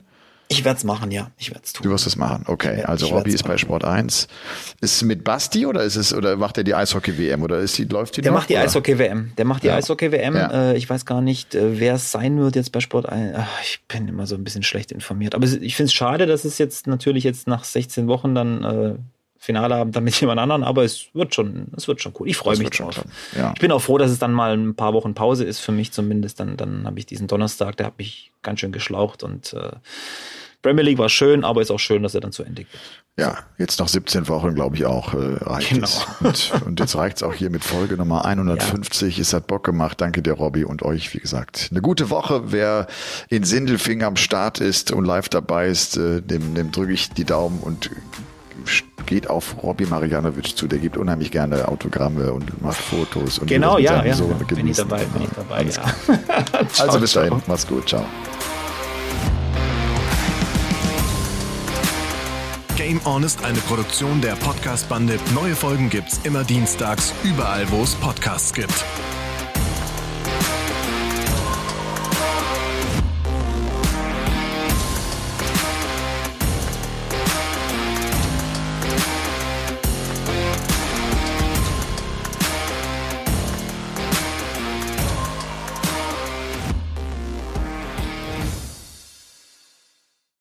Ich 0.49 0.64
werde 0.64 0.78
es 0.78 0.84
machen, 0.84 1.11
ja. 1.11 1.30
Ich 1.38 1.51
werde 1.51 1.62
es 1.64 1.72
tun. 1.72 1.84
Du 1.84 1.90
wirst 1.90 2.07
es 2.07 2.16
machen, 2.16 2.44
okay. 2.47 2.82
Also 2.82 3.09
Robby 3.09 3.30
ist 3.30 3.42
machen. 3.42 3.53
bei 3.53 3.59
Sport 3.59 3.84
1. 3.84 4.28
Ist 4.80 4.97
es 4.97 5.03
mit 5.03 5.24
Basti 5.24 5.66
oder 5.66 5.82
ist 5.82 5.97
es 5.97 6.14
oder 6.14 6.36
macht 6.36 6.57
er 6.57 6.64
die 6.64 6.74
Eishockey-WM 6.74 7.42
oder 7.42 7.59
ist 7.59 7.76
die, 7.78 7.84
läuft 7.84 8.16
die 8.16 8.22
Der 8.22 8.30
noch, 8.30 8.40
macht 8.40 8.51
die 8.51 8.57
Eishockey-WM. 8.57 9.32
Der 9.36 9.44
macht 9.44 9.64
die 9.64 9.68
ja. 9.68 9.76
Eishockey-WM. 9.76 10.36
Ja. 10.36 10.70
Äh, 10.70 10.76
ich 10.76 10.88
weiß 10.88 11.05
gar 11.05 11.20
nicht, 11.20 11.55
äh, 11.55 11.80
wer 11.80 11.94
es 11.94 12.12
sein 12.12 12.38
wird 12.38 12.55
jetzt 12.55 12.70
bei 12.70 12.80
Sport 12.80 13.09
1. 13.09 13.36
Ich 13.62 13.80
bin 13.88 14.07
immer 14.07 14.26
so 14.26 14.36
ein 14.36 14.44
bisschen 14.44 14.62
schlecht 14.62 14.92
informiert. 14.92 15.34
Aber 15.34 15.47
ich 15.47 15.74
finde 15.74 15.88
es 15.88 15.94
schade, 15.94 16.26
dass 16.26 16.44
es 16.44 16.59
jetzt 16.59 16.86
natürlich 16.86 17.24
jetzt 17.24 17.49
nach 17.49 17.64
16 17.64 18.07
Wochen 18.07 18.34
dann 18.34 19.05
Finale 19.47 19.76
haben 19.76 19.92
dann 19.92 20.03
mit 20.03 20.20
jemand 20.20 20.40
anderen, 20.40 20.64
aber 20.64 20.82
es 20.82 21.07
wird 21.14 21.32
schon, 21.32 21.68
es 21.76 21.86
wird 21.86 22.03
schon 22.03 22.12
cool. 22.18 22.28
Ich 22.28 22.36
freue 22.36 22.59
mich 22.59 22.70
drauf. 22.70 23.01
Ja. 23.36 23.53
Ich 23.55 23.61
bin 23.61 23.70
auch 23.70 23.80
froh, 23.80 23.97
dass 23.97 24.11
es 24.11 24.18
dann 24.18 24.32
mal 24.32 24.53
ein 24.53 24.74
paar 24.74 24.92
Wochen 24.92 25.14
Pause 25.14 25.44
ist 25.44 25.61
für 25.61 25.70
mich 25.70 25.92
zumindest. 25.92 26.40
Dann, 26.40 26.57
dann 26.57 26.84
habe 26.84 26.99
ich 26.99 27.07
diesen 27.07 27.28
Donnerstag, 27.28 27.76
der 27.76 27.86
hat 27.86 27.99
mich 27.99 28.32
ganz 28.42 28.59
schön 28.59 28.72
geschlaucht 28.72 29.22
und 29.22 29.53
äh, 29.53 29.70
Premier 30.62 30.82
League 30.82 30.99
war 30.99 31.09
schön, 31.09 31.44
aber 31.44 31.62
ist 31.62 31.70
auch 31.70 31.78
schön, 31.78 32.03
dass 32.03 32.16
er 32.16 32.20
dann 32.20 32.32
zu 32.32 32.42
Ende 32.42 32.64
geht. 32.64 32.80
Ja, 33.16 33.38
jetzt 33.57 33.78
noch 33.78 33.86
17 33.86 34.26
Wochen, 34.26 34.57
glaube 34.57 34.74
ich 34.74 34.84
auch, 34.84 35.14
äh, 35.14 35.36
reicht 35.40 35.70
genau. 35.70 35.86
es. 35.86 36.51
Und, 36.51 36.62
und 36.66 36.80
jetzt 36.80 36.97
reicht 36.97 37.18
es 37.18 37.22
auch 37.22 37.34
hier 37.34 37.51
mit 37.51 37.62
Folge 37.62 37.97
Nummer 37.97 38.24
150. 38.24 39.16
Ja. 39.16 39.22
Es 39.22 39.32
hat 39.32 39.47
Bock 39.47 39.62
gemacht. 39.62 40.01
Danke 40.01 40.22
dir, 40.22 40.32
Robby, 40.32 40.64
und 40.64 40.82
euch, 40.82 41.14
wie 41.14 41.18
gesagt. 41.18 41.68
Eine 41.70 41.82
gute 41.82 42.11
Woche. 42.11 42.51
Wer 42.51 42.88
in 43.28 43.44
Sindelfing 43.44 44.03
am 44.03 44.16
Start 44.16 44.59
ist 44.59 44.90
und 44.90 45.05
live 45.05 45.28
dabei 45.28 45.68
ist, 45.68 45.97
äh, 45.99 46.20
dem, 46.20 46.57
dem 46.57 46.72
drücke 46.72 46.92
ich 46.92 47.11
die 47.11 47.24
Daumen 47.24 47.61
und 47.61 47.90
geht 49.07 49.30
auf 49.30 49.62
Robby 49.62 49.86
Marianovic 49.86 50.57
zu. 50.57 50.66
Der 50.66 50.78
gibt 50.78 50.96
unheimlich 50.96 51.30
gerne 51.30 51.68
Autogramme 51.68 52.32
und 52.32 52.62
macht 52.62 52.76
Fotos. 52.76 53.38
Und 53.38 53.48
genau, 53.48 53.78
ja, 53.78 54.04
ja. 54.04 54.14
So 54.14 54.26
bin 54.26 54.66
ich 54.66 54.76
dabei, 54.76 55.04
bin 55.04 55.22
ich 55.22 55.30
dabei, 55.30 55.62
ja. 55.62 55.68
ciao, 56.68 56.86
also 56.86 57.00
bis 57.00 57.12
dahin, 57.12 57.42
mach's 57.46 57.66
gut, 57.66 57.88
ciao. 57.88 58.04
Game 62.76 63.00
On 63.07 63.22
ist 63.22 63.44
eine 63.44 63.59
Produktion 63.59 64.20
der 64.20 64.36
Podcast-Bande. 64.36 65.18
Neue 65.34 65.57
Folgen 65.57 65.88
gibt's 65.88 66.20
immer 66.24 66.44
dienstags, 66.44 67.12
überall, 67.24 67.68
wo 67.70 67.82
es 67.82 67.94
Podcasts 67.94 68.52
gibt. 68.52 68.84